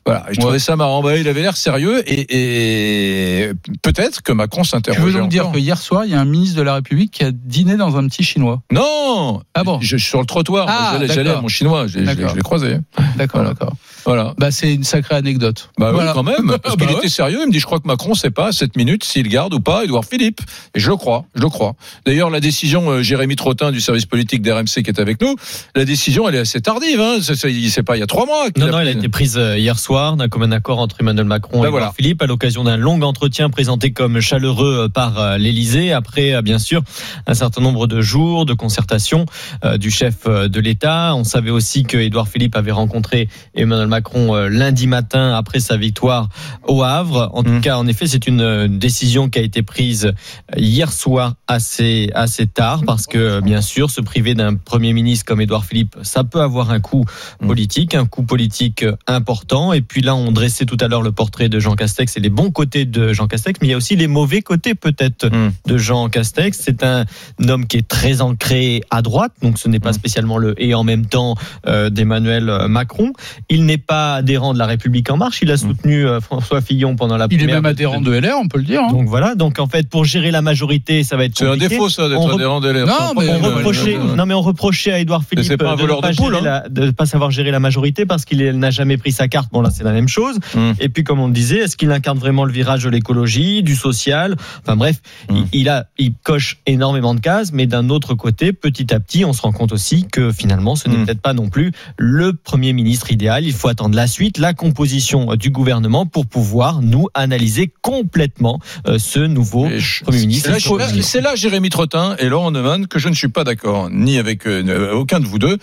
Voilà, 0.06 0.26
je 0.32 0.40
trouvais 0.40 0.60
ça 0.60 0.76
marrant. 0.76 1.02
Bah, 1.02 1.16
il 1.18 1.28
avait 1.28 1.42
l'air 1.42 1.56
sérieux 1.56 2.04
et, 2.12 3.46
et 3.46 3.52
peut-être 3.84 4.22
que 4.22 4.32
Macron 4.34 4.64
Tu 4.64 4.70
s'interrogeait. 4.70 5.04
veux 5.14 5.20
donc 5.20 5.30
dire 5.30 5.50
que 5.52 5.58
hier 5.60 5.78
soir, 5.78 6.04
il 6.06 6.12
y 6.12 6.14
a 6.16 6.20
un 6.20 6.26
ministre 6.26 6.58
de 6.58 6.62
la 6.64 6.76
République 6.76 7.12
qui 7.12 7.24
a 7.24 7.32
dîné 7.32 7.78
dans 7.78 7.96
un 7.98 8.08
petit 8.08 8.24
chinois? 8.24 8.62
Non 8.72 9.42
Ah 9.54 9.64
bon? 9.64 9.80
Je, 9.82 9.96
Sur 9.98 10.20
le 10.20 10.26
trottoir, 10.26 10.66
Ah, 10.70 11.00
j'allais, 11.08 11.30
à 11.30 11.42
mon 11.42 11.48
chinois, 11.48 11.88
je, 11.88 12.00
l'ai- 12.00 12.06
je 12.14 12.28
je 12.36 12.42
croisé. 12.42 12.78
D'accord, 13.16 13.42
Voilà. 13.42 13.50
d'accord. 13.54 13.74
Voilà. 14.06 14.34
Bah, 14.38 14.52
c'est 14.52 14.74
une 14.74 14.84
sacrée 14.84 15.16
anecdote. 15.16 15.70
Bah 15.78 15.92
Voilà. 15.92 16.12
oui, 16.12 16.16
quand 16.16 16.24
même, 16.24 16.58
parce 16.64 16.76
qu'il 16.76 16.86
Bah 16.86 16.94
ouais. 16.94 16.98
était 17.00 17.10
sérieux. 17.10 17.40
Il 17.42 17.48
me 17.48 17.52
dit, 17.52 17.60
je 17.60 17.66
crois 17.66 17.80
que 17.80 17.88
Macron 17.88 18.14
sait 18.14 18.32
pas 18.32 18.48
à 18.48 18.52
7 18.52 18.76
minutes 18.78 19.04
s'il 19.04 19.28
garde 19.28 19.54
ou 19.54 19.60
pas 19.60 19.84
Édouard 19.84 20.06
Philippe. 20.06 20.42
Et 20.76 20.80
je 20.80 20.90
le 20.90 20.96
crois, 20.96 21.26
je 21.36 21.42
le 21.42 21.50
crois. 21.50 21.76
D'ailleurs, 22.06 22.30
la 22.30 22.40
décision, 22.40 22.90
euh, 22.90 23.02
Jérémy 23.02 23.36
Trottin 23.36 23.72
du 23.72 23.82
service 23.82 24.06
politique 24.06 24.42
d'RMC 24.42 24.66
qui 24.84 24.90
est 24.90 25.00
avec 25.00 25.22
nous, 25.22 25.36
la 25.76 25.86
décision, 25.86 26.28
elle 26.28 26.36
est 26.36 26.40
assez 26.40 26.62
tardive. 26.62 27.00
Hein. 27.00 27.18
C'est, 27.22 27.36
c'est, 27.36 27.54
c'est 27.70 27.84
pas 27.84 27.98
il 27.98 28.00
y 28.00 28.04
a 28.04 28.08
trois 28.08 28.26
mois. 28.26 28.46
Non, 28.58 28.68
non, 28.68 28.80
elle 28.80 28.88
a 28.88 28.92
été 28.92 29.10
prise 29.10 29.38
euh, 29.38 29.58
hier 29.58 29.78
soir 29.80 30.16
d'un 30.18 30.28
commun 30.30 30.52
accord 30.52 30.80
entre 30.80 30.98
Emmanuel 31.00 31.26
Macron 31.26 31.60
et 31.60 31.62
Ben 31.62 31.68
Édouard 31.68 31.72
voilà. 31.72 31.94
Philippe 31.96 32.22
à 32.22 32.26
l'occasion 32.26 32.64
d'un 32.64 32.78
long 32.78 33.02
entretien 33.02 33.50
présenté 33.50 33.92
comme 33.92 34.20
chaleureux 34.20 34.86
euh, 34.86 34.90
par 34.90 35.38
l'Élysée 35.38 35.92
après, 35.94 36.42
bien 36.42 36.60
sûr, 36.60 36.82
un 37.28 37.34
certain 37.34 37.62
nombre 37.62 37.88
de 37.88 38.02
jours 38.02 38.46
de 38.46 38.54
concertation 38.54 39.26
euh, 39.66 39.78
du 39.78 39.92
chef 39.92 40.26
de 40.28 40.60
l'État. 40.60 41.14
On 41.16 41.24
savait 41.24 41.50
aussi 41.52 41.84
que 41.84 41.98
Édouard 41.98 42.28
Philippe 42.28 42.56
avait 42.56 42.72
rencontré 42.72 43.28
Emmanuel 43.56 43.88
Macron 43.92 44.34
euh, 44.36 44.48
lundi 44.50 44.88
matin 44.88 45.34
après 45.36 45.60
sa 45.60 45.76
victoire 45.78 46.30
au 46.68 46.82
Havre. 46.84 47.30
En 47.34 47.44
tout 47.44 47.52
Mm. 47.52 47.62
cas, 47.62 47.78
en 47.78 47.86
effet, 47.88 48.08
c'est 48.08 48.26
une 48.26 48.40
euh, 48.42 48.68
décision 48.70 49.30
qui 49.30 49.38
a 49.40 49.42
été 49.42 49.62
prise 49.64 50.06
euh, 50.06 50.14
hier 50.58 50.92
soir 50.94 51.36
assez 51.48 52.10
assez 52.16 52.48
tard 52.48 52.84
parce 52.86 53.06
que 53.06 53.42
bien 53.42 53.62
sûr, 53.62 53.90
se 53.92 54.00
priver 54.02 54.34
d'un 54.34 54.56
premier 54.56 54.94
ministre 54.94 55.26
comme 55.26 55.42
Édouard 55.42 55.66
Philippe, 55.66 55.98
ça 56.04 56.24
peut 56.24 56.42
avoir 56.42 56.72
un 56.72 56.80
coût 56.80 57.06
Mm. 57.42 57.48
politique, 57.48 57.96
un 57.96 58.06
coût 58.06 58.24
politique 58.24 58.86
important. 59.08 59.74
Et 59.74 59.82
puis 59.82 60.02
là, 60.02 60.16
on 60.16 60.32
dressait 60.32 60.66
tout 60.66 60.78
à 60.80 60.88
l'heure 60.88 61.02
le 61.02 61.12
portrait 61.12 61.50
de 61.50 61.60
Jean 61.60 61.76
Castex 61.76 62.16
et 62.16 62.20
les 62.22 62.30
bons 62.30 62.52
côtés 62.52 62.86
de 62.86 63.12
Jean 63.14 63.28
Castex, 63.28 63.60
mais 63.62 63.68
il 63.68 63.72
y 63.72 63.74
a 63.74 63.78
aussi 63.78 63.96
les 63.98 64.08
mauvais 64.08 64.42
côtés 64.42 64.74
peut-être 64.76 65.28
Mm. 65.28 65.52
de 65.68 65.78
Jean 65.78 66.08
Castex. 66.10 66.58
C'est 66.62 66.84
un 66.84 67.06
homme 67.48 67.68
qui 67.68 67.78
est 67.78 67.88
très 67.88 68.22
ancré 68.22 68.82
à 68.90 69.02
droite, 69.02 69.34
donc 69.42 69.58
ce 69.60 69.68
n'est 69.68 69.80
pas 69.80 69.92
Mm. 69.92 70.02
spécialement 70.02 70.38
le 70.38 70.56
et 70.62 70.74
en 70.74 70.84
même 70.84 71.06
temps 71.06 71.36
euh, 71.68 71.90
d'Emmanuel 71.90 72.46
Macron. 72.70 73.12
Il 73.50 73.66
n'est 73.66 73.78
pas 73.86 74.16
adhérent 74.16 74.54
de 74.54 74.60
la 74.60 74.66
République 74.66 75.10
en 75.12 75.18
marche. 75.18 75.40
Il 75.42 75.52
a 75.52 75.58
soutenu 75.58 76.06
euh, 76.08 76.20
François 76.22 76.62
Fillon 76.62 76.96
pendant 76.96 77.18
la 77.18 77.28
Il 77.30 77.42
est 77.44 77.46
même 77.48 77.64
de- 77.64 77.68
adhérent 77.70 78.02
de 78.02 78.12
LR, 78.12 78.36
on 78.42 78.48
peut 78.48 78.58
le 78.60 78.64
dire. 78.64 78.82
hein. 78.84 78.92
Donc 78.92 79.08
voilà. 79.08 79.36
Donc 79.36 79.60
en 79.60 79.68
fait, 79.68 79.90
pour 79.90 80.06
gérer 80.06 80.32
la 80.32 80.42
majorité, 80.42 81.04
ça 81.04 81.18
va 81.18 81.26
être 81.26 81.38
C'est 81.38 81.48
un 81.48 81.58
défaut, 81.58 81.90
ça, 81.90 82.08
d'être 82.10 82.20
rep- 82.22 82.36
adhérent 82.36 82.62
des 82.62 82.72
LR. 82.74 82.86
Non, 82.88 83.14
mais 83.20 83.30
on 83.30 83.40
reprochait, 83.40 83.98
non 83.98 84.26
mais 84.26 84.34
on 84.34 84.42
reprochait 84.42 84.92
à 84.92 85.00
Édouard 85.00 85.24
Philippe 85.24 85.46
de 85.48 85.52
ne 85.52 85.58
pas 85.58 85.76
de 85.76 86.16
poule, 86.16 86.34
gérer 86.34 86.42
la- 86.44 86.70
de 86.70 86.86
ne 86.86 86.92
pas 86.92 87.06
savoir 87.06 87.32
gérer 87.32 87.52
la 87.52 87.60
majorité 87.60 88.06
parce 88.06 88.26
qu'il 88.26 88.44
n'a 88.58 88.72
jamais 88.72 88.98
pris 88.98 89.12
sa 89.12 89.28
carte. 89.28 89.50
Bon 89.52 89.62
là 89.62 89.70
c'est 89.70 89.84
la 89.84 89.92
même 89.94 90.08
chose. 90.08 90.38
Mm. 90.56 90.72
Et 90.80 90.90
puis 90.90 91.04
comme 91.04 91.20
on 91.20 91.28
le 91.28 91.34
disait, 91.34 91.60
est-ce 91.60 91.76
qu'il 91.78 91.92
incarne 91.92 92.18
vraiment 92.20 92.46
le 92.46 92.52
virage 92.52 92.84
de 92.84 92.90
l'écologie, 92.90 93.64
du 93.64 93.76
social? 93.76 94.36
Enfin 94.62 94.76
bref, 94.76 94.98
Mm. 95.30 95.36
il, 95.54 95.62
il 95.62 95.70
a, 95.70 95.86
il 95.98 96.14
coche 96.24 96.60
énormément 96.66 97.14
de 97.16 97.20
cases, 97.20 97.52
mais 97.54 97.66
d'un 97.68 97.90
autre 97.90 98.14
côté, 98.16 98.54
petit 98.54 98.94
à 98.94 99.00
petit, 99.00 99.26
on 99.26 99.34
se 99.34 99.42
rend 99.42 99.52
compte 99.52 99.72
aussi 99.72 100.06
que 100.12 100.32
finalement, 100.32 100.76
ce 100.76 100.90
n'est 100.90 101.04
peut-être 101.06 101.22
pas 101.22 101.34
non 101.34 101.50
plus 101.50 101.72
le 101.98 102.34
premier 102.34 102.74
ministre 102.74 103.12
idéal. 103.12 103.46
Il 103.46 103.54
faut 103.54 103.70
attendre 103.72 103.96
la 103.96 104.06
suite, 104.08 104.38
la 104.38 104.54
composition 104.54 105.36
du 105.36 105.50
gouvernement 105.50 106.06
pour 106.06 106.28
pouvoir 106.28 106.82
nous 106.82 107.08
analyser 107.14 107.74
complètement 107.82 108.60
euh, 108.88 109.00
ce 109.00 109.20
nouveau 109.20 109.68
je- 109.78 110.04
premier 110.04 110.20
ministre. 110.20 110.46
C'est 110.46 110.52
là, 110.52 110.60
je- 110.60 111.02
c'est 111.02 111.22
là, 111.22 111.36
Jérémy 111.36 111.70
Trottin 111.70 112.16
et 112.20 112.30
Laurent 112.30 112.52
Neumann, 112.52 112.86
que 112.88 113.00
je 113.00 113.10
ne 113.10 113.14
suis 113.16 113.30
pas 113.30 113.44
d'accord, 113.44 113.90
ni 113.90 114.18
avec 114.20 114.46
euh, 114.46 114.94
aucun 114.94 115.20
de 115.20 115.26
vous 115.26 115.40
deux. 115.40 115.58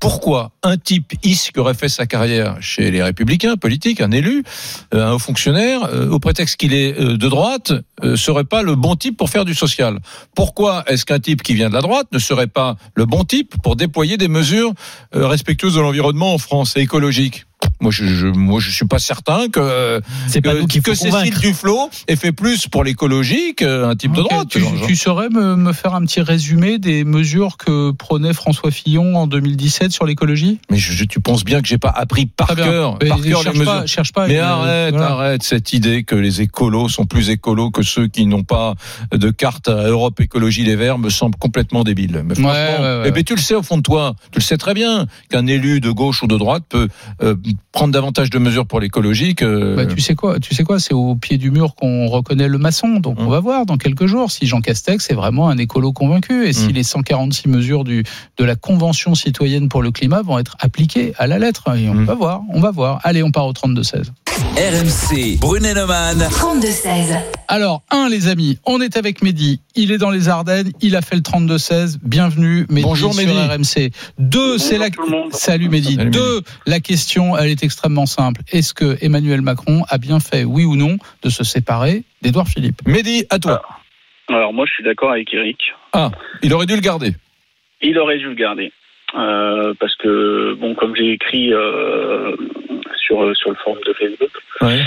Pourquoi 0.00 0.52
un 0.62 0.76
type 0.76 1.14
ici 1.22 1.52
qui 1.52 1.60
aurait 1.60 1.74
fait 1.74 1.88
sa 1.88 2.06
carrière 2.06 2.56
chez 2.60 2.90
les 2.90 3.02
Républicains, 3.02 3.56
politique, 3.56 4.00
un 4.00 4.10
élu, 4.10 4.44
euh, 4.94 5.06
un 5.06 5.12
haut 5.12 5.18
fonctionnaire, 5.18 5.84
euh, 5.84 6.10
au 6.10 6.18
prétexte 6.18 6.56
qu'il 6.56 6.74
est 6.74 6.98
euh, 6.98 7.16
de 7.16 7.28
droite, 7.28 7.72
serait 8.14 8.44
pas 8.44 8.62
le 8.62 8.74
bon 8.74 8.94
type 8.94 9.16
pour 9.16 9.30
faire 9.30 9.44
du 9.44 9.54
social? 9.54 9.98
Pourquoi 10.34 10.84
est-ce 10.86 11.04
qu'un 11.04 11.18
type 11.18 11.42
qui 11.42 11.54
vient 11.54 11.68
de 11.68 11.74
la 11.74 11.80
droite 11.80 12.08
ne 12.12 12.18
serait 12.18 12.46
pas 12.46 12.76
le 12.94 13.06
bon 13.06 13.24
type 13.24 13.54
pour 13.62 13.76
déployer 13.76 14.16
des 14.16 14.28
mesures 14.28 14.72
respectueuses 15.12 15.74
de 15.74 15.80
l'environnement 15.80 16.34
en 16.34 16.38
France 16.38 16.76
et 16.76 16.80
écologiques? 16.80 17.45
Moi, 17.80 17.90
je, 17.90 18.06
je, 18.06 18.26
moi, 18.26 18.60
je 18.60 18.70
suis 18.70 18.86
pas 18.86 18.98
certain 18.98 19.48
que 19.48 20.00
C'est 20.28 20.40
pas 20.40 20.54
nous 20.54 20.60
faut 20.62 20.66
que 20.82 20.94
Cécile. 20.94 21.34
Duflot 21.38 21.90
ait 22.08 22.16
fait 22.16 22.32
plus 22.32 22.66
pour 22.68 22.84
l'écologie 22.84 23.54
qu'un 23.54 23.94
type 23.96 24.12
de 24.12 24.22
droite. 24.22 24.48
Tu, 24.48 24.60
tu 24.86 24.96
saurais 24.96 25.28
me, 25.28 25.56
me 25.56 25.72
faire 25.72 25.94
un 25.94 26.02
petit 26.04 26.20
résumé 26.20 26.78
des 26.78 27.04
mesures 27.04 27.56
que 27.56 27.90
prenait 27.92 28.32
François 28.32 28.70
Fillon 28.70 29.16
en 29.16 29.26
2017 29.26 29.92
sur 29.92 30.06
l'écologie? 30.06 30.58
Mais 30.70 30.76
je, 30.78 31.04
tu 31.04 31.20
penses 31.20 31.44
bien 31.44 31.60
que 31.62 31.68
j'ai 31.68 31.78
pas 31.78 31.90
appris 31.90 32.26
par 32.26 32.54
cœur, 32.54 32.98
Mais 33.02 33.08
par 33.08 33.20
cœur 33.20 33.38
les 33.40 33.44
cherche 33.44 33.56
mesures. 33.58 33.72
pas, 33.72 33.86
cherche 33.86 34.12
pas. 34.12 34.26
Mais 34.28 34.38
euh, 34.38 34.46
arrête, 34.46 34.94
voilà. 34.94 35.10
arrête 35.12 35.42
cette 35.42 35.72
idée 35.72 36.04
que 36.04 36.14
les 36.14 36.40
écolos 36.40 36.88
sont 36.88 37.06
plus 37.06 37.30
écolos 37.30 37.70
que 37.70 37.82
ceux 37.82 38.06
qui 38.08 38.26
n'ont 38.26 38.44
pas 38.44 38.74
de 39.12 39.30
carte 39.30 39.68
à 39.68 39.88
Europe 39.88 40.20
Écologie 40.20 40.64
Les 40.64 40.76
Verts 40.76 40.98
me 40.98 41.10
semble 41.10 41.36
complètement 41.36 41.84
débile. 41.84 42.22
Mais 42.24 42.34
franchement, 42.34 42.50
Ouais, 42.52 42.76
ouais, 42.78 42.98
ouais. 43.00 43.02
eh 43.06 43.10
ben, 43.10 43.22
tu 43.24 43.34
le 43.34 43.40
sais 43.40 43.54
au 43.54 43.62
fond 43.62 43.76
de 43.76 43.82
toi, 43.82 44.14
tu 44.32 44.38
le 44.38 44.44
sais 44.44 44.56
très 44.56 44.72
bien 44.74 45.06
qu'un 45.30 45.46
élu 45.46 45.80
de 45.80 45.90
gauche 45.90 46.22
ou 46.22 46.26
de 46.26 46.36
droite 46.36 46.62
peut 46.68 46.88
euh, 47.22 47.34
prendre 47.76 47.92
davantage 47.92 48.30
de 48.30 48.38
mesures 48.38 48.66
pour 48.66 48.80
l'écologie 48.80 49.34
que. 49.34 49.76
Bah, 49.76 49.84
tu 49.84 50.00
sais 50.00 50.14
quoi, 50.14 50.40
tu 50.40 50.54
sais 50.54 50.64
quoi, 50.64 50.80
c'est 50.80 50.94
au 50.94 51.14
pied 51.14 51.36
du 51.36 51.50
mur 51.50 51.74
qu'on 51.74 52.06
reconnaît 52.06 52.48
le 52.48 52.56
maçon. 52.56 53.00
Donc 53.00 53.18
Hum. 53.20 53.26
on 53.26 53.30
va 53.30 53.38
voir 53.40 53.66
dans 53.66 53.76
quelques 53.76 54.06
jours 54.06 54.30
si 54.30 54.46
Jean 54.46 54.62
Castex 54.62 55.10
est 55.10 55.14
vraiment 55.14 55.50
un 55.50 55.58
écolo 55.58 55.92
convaincu 55.92 56.46
et 56.46 56.54
si 56.54 56.68
Hum. 56.68 56.72
les 56.72 56.82
146 56.82 57.48
mesures 57.48 57.84
du 57.84 58.02
de 58.38 58.44
la 58.44 58.56
Convention 58.56 59.14
citoyenne 59.14 59.68
pour 59.68 59.82
le 59.82 59.90
climat 59.90 60.22
vont 60.22 60.38
être 60.38 60.56
appliquées 60.58 61.12
à 61.18 61.26
la 61.26 61.38
lettre. 61.38 61.64
Et 61.76 61.88
on 61.90 61.92
Hum. 61.92 62.04
va 62.06 62.14
voir, 62.14 62.40
on 62.52 62.60
va 62.60 62.70
voir. 62.70 63.00
Allez, 63.04 63.22
on 63.22 63.30
part 63.30 63.46
au 63.46 63.52
32 63.52 63.82
16. 63.82 64.12
RMC, 64.36 65.38
Brunet-Neumann. 65.40 66.18
32-16. 66.18 67.18
Alors, 67.48 67.82
un, 67.90 68.10
les 68.10 68.28
amis, 68.28 68.58
on 68.66 68.82
est 68.82 68.98
avec 68.98 69.22
Mehdi. 69.22 69.60
Il 69.74 69.92
est 69.92 69.98
dans 69.98 70.10
les 70.10 70.28
Ardennes. 70.28 70.72
Il 70.82 70.94
a 70.94 71.00
fait 71.00 71.14
le 71.14 71.22
32-16. 71.22 71.98
Bienvenue, 72.02 72.66
Mehdi, 72.68 72.82
Bonjour, 72.82 73.14
sur 73.14 73.24
Mehdi. 73.24 73.38
RMC. 73.38 73.92
Deux, 74.18 74.58
c'est 74.58 74.76
la. 74.76 74.88
Salut, 75.30 75.70
Mehdi. 75.70 75.94
Salut, 75.94 76.10
Deux, 76.10 76.42
la 76.66 76.80
question, 76.80 77.34
elle 77.36 77.48
est 77.48 77.62
extrêmement 77.62 78.04
simple. 78.04 78.42
Est-ce 78.52 78.74
que 78.74 78.98
Emmanuel 79.00 79.40
Macron 79.40 79.84
a 79.88 79.96
bien 79.96 80.20
fait, 80.20 80.44
oui 80.44 80.66
ou 80.66 80.76
non, 80.76 80.98
de 81.22 81.30
se 81.30 81.42
séparer 81.42 82.02
d'Edouard 82.20 82.48
Philippe? 82.48 82.86
Mehdi, 82.86 83.24
à 83.30 83.38
toi. 83.38 83.62
Alors 84.28 84.52
moi 84.52 84.66
je 84.66 84.72
suis 84.72 84.84
d'accord 84.84 85.12
avec 85.12 85.32
Eric. 85.32 85.58
Ah, 85.94 86.10
il 86.42 86.52
aurait 86.52 86.66
dû 86.66 86.74
le 86.74 86.80
garder. 86.82 87.14
Il 87.80 87.98
aurait 87.98 88.18
dû 88.18 88.26
le 88.26 88.34
garder. 88.34 88.72
Euh, 89.14 89.72
parce 89.78 89.94
que 89.96 90.54
bon 90.54 90.74
comme 90.74 90.96
j'ai 90.96 91.12
écrit 91.12 91.52
euh, 91.54 92.34
sur 92.96 93.36
sur 93.36 93.50
le 93.50 93.56
forum 93.56 93.78
de 93.86 93.92
Facebook, 93.92 94.30
Ouais. 94.60 94.80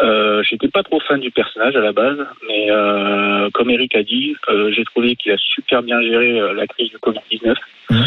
euh, 0.00 0.42
j'étais 0.42 0.68
pas 0.68 0.82
trop 0.82 0.98
fan 1.00 1.20
du 1.20 1.30
personnage 1.30 1.76
à 1.76 1.80
la 1.80 1.92
base, 1.92 2.18
mais 2.48 2.70
euh, 2.70 3.50
comme 3.52 3.68
Eric 3.70 3.94
a 3.94 4.02
dit, 4.02 4.34
euh, 4.48 4.70
j'ai 4.72 4.84
trouvé 4.84 5.14
qu'il 5.16 5.32
a 5.32 5.36
super 5.38 5.82
bien 5.82 6.00
géré 6.00 6.40
euh, 6.40 6.54
la 6.54 6.66
crise 6.66 6.88
du 6.88 6.98
Covid 6.98 7.20
19. 7.30 7.58
Mhm. 7.90 8.04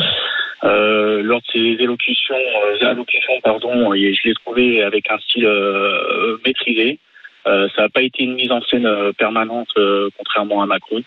Euh, 0.65 1.21
lors 1.23 1.39
de 1.39 1.45
ses 1.53 1.81
élocutions, 1.83 2.35
euh, 2.35 2.85
allocutions, 2.89 3.39
pardon, 3.43 3.93
et 3.93 4.13
je 4.13 4.27
l'ai 4.27 4.33
trouvé 4.33 4.83
avec 4.83 5.09
un 5.09 5.17
style 5.19 5.45
euh, 5.45 6.37
maîtrisé. 6.45 6.99
Euh, 7.47 7.69
ça 7.75 7.83
n'a 7.83 7.89
pas 7.89 8.01
été 8.01 8.23
une 8.23 8.33
mise 8.33 8.51
en 8.51 8.61
scène 8.63 8.85
euh, 8.85 9.13
permanente, 9.13 9.69
euh, 9.77 10.09
contrairement 10.17 10.61
à 10.61 10.65
Macron. 10.65 11.01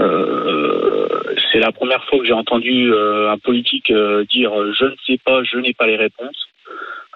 Euh, 0.00 1.08
c'est 1.52 1.60
la 1.60 1.72
première 1.72 2.04
fois 2.04 2.18
que 2.18 2.24
j'ai 2.24 2.32
entendu 2.32 2.92
euh, 2.92 3.30
un 3.30 3.38
politique 3.38 3.90
euh, 3.90 4.24
dire 4.24 4.52
je 4.72 4.86
ne 4.86 4.94
sais 5.06 5.18
pas, 5.24 5.42
je 5.44 5.58
n'ai 5.58 5.72
pas 5.72 5.86
les 5.86 5.96
réponses. 5.96 6.48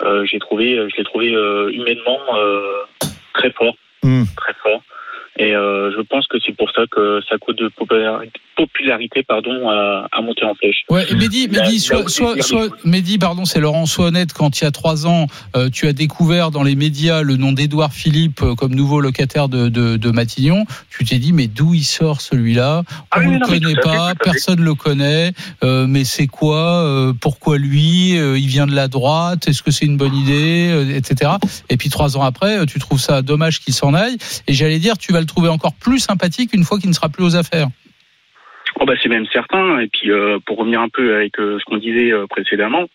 Euh, 0.02 0.24
j'ai 0.24 0.38
trouvé, 0.38 0.76
je 0.76 0.96
l'ai 0.96 1.04
trouvé 1.04 1.34
euh, 1.34 1.70
humainement 1.72 2.20
euh, 2.36 2.84
très 3.34 3.50
fort, 3.50 3.74
Hmm. 4.04 4.22
très 4.36 4.54
fort. 4.62 4.80
Et 5.39 5.55
euh, 5.55 5.93
je 5.97 6.03
pense 6.03 6.26
que 6.26 6.36
c'est 6.45 6.57
pour 6.57 6.70
ça 6.72 6.82
que 6.91 7.20
sa 7.28 7.39
coûte 7.39 7.59
de 7.59 7.68
popularité, 7.68 8.32
popularité 8.57 9.22
pardon, 9.22 9.68
a, 9.70 10.09
a 10.11 10.20
monté 10.20 10.45
en 10.45 10.55
flèche. 10.55 10.82
Ouais, 10.91 11.07
et 11.09 11.14
Mehdi, 11.14 11.49
Mehdi, 12.84 13.18
pardon, 13.18 13.45
c'est 13.45 13.61
Laurent, 13.61 13.86
sois 13.86 14.07
honnête, 14.07 14.32
quand 14.32 14.61
il 14.61 14.64
y 14.64 14.66
a 14.66 14.72
trois 14.72 15.07
ans, 15.07 15.26
euh, 15.57 15.70
tu 15.70 15.86
as 15.86 15.93
découvert 15.93 16.51
dans 16.51 16.64
les 16.64 16.74
médias 16.74 17.22
le 17.22 17.36
nom 17.36 17.53
d'Edouard 17.53 17.93
Philippe 17.93 18.43
euh, 18.43 18.55
comme 18.57 18.74
nouveau 18.74 19.01
locataire 19.01 19.49
de, 19.49 19.68
de, 19.68 19.97
de 19.97 20.11
Matignon, 20.11 20.64
tu 20.91 21.05
t'es 21.05 21.18
dit, 21.18 21.32
mais 21.32 21.47
d'où 21.47 21.72
il 21.74 21.84
sort 21.84 22.20
celui-là? 22.20 22.82
On 22.89 22.93
Ah 23.12 23.18
oui, 23.20 23.26
ne 23.26 23.32
le 23.34 23.39
non, 23.39 23.47
connaît 23.47 23.78
à 23.78 23.82
pas, 23.82 24.07
à 24.07 24.09
fait. 24.11 24.18
personne 24.24 24.59
ne 24.59 24.64
le 24.64 24.74
connaît, 24.74 25.32
euh, 25.62 25.86
mais 25.86 26.03
c'est 26.03 26.26
quoi 26.26 26.82
euh, 26.84 27.12
Pourquoi 27.20 27.59
lui 27.59 28.11
Il 28.14 28.47
vient 28.49 28.66
de 28.66 28.74
la 28.74 28.89
droite 28.89 29.47
Est-ce 29.47 29.62
que 29.62 29.70
c'est 29.70 29.84
une 29.86 29.97
bonne 29.97 30.14
idée 30.16 30.95
Etc. 30.97 31.30
Et 31.70 31.76
puis 31.76 31.91
trois 31.91 32.16
ans 32.16 32.22
après, 32.22 32.66
tu 32.66 32.80
trouves 32.80 33.01
ça 33.01 33.22
dommage 33.22 33.61
qu'il 33.61 33.74
s'en 33.74 33.95
aille, 33.95 34.16
et 34.49 34.53
j'allais 34.53 34.80
dire, 34.80 34.99
tu 34.99 35.12
vas 35.12 35.20
le 35.20 35.26
trouver 35.28 35.48
encore 35.48 35.74
plus 35.74 36.00
sympathique 36.00 36.52
une 36.52 36.64
fois 36.64 36.78
qu'il 36.78 36.88
ne 36.88 36.94
sera 36.94 37.08
plus 37.08 37.24
aux 37.24 37.36
affaires. 37.36 37.68
Oh 38.80 38.84
bah 38.84 38.94
c'est 39.02 39.08
même 39.08 39.26
certain. 39.26 39.80
Et 39.80 39.88
puis 39.88 40.10
euh, 40.10 40.38
pour 40.44 40.58
revenir 40.58 40.80
un 40.80 40.88
peu 40.88 41.16
avec 41.16 41.38
euh, 41.38 41.58
ce 41.58 41.64
qu'on 41.64 41.78
disait 41.78 42.12
euh, 42.12 42.26
précédemment, 42.26 42.86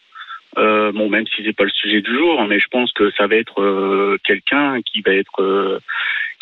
bon 0.56 1.10
même 1.10 1.26
si 1.28 1.44
c'est 1.44 1.56
pas 1.56 1.64
le 1.64 1.72
sujet 1.72 2.02
du 2.02 2.16
jour, 2.16 2.46
mais 2.48 2.60
je 2.60 2.68
pense 2.70 2.92
que 2.94 3.12
ça 3.18 3.26
va 3.28 3.36
être 3.36 4.18
quelqu'un 4.24 4.82
qui 4.82 5.02
va 5.02 5.14
être 5.14 5.82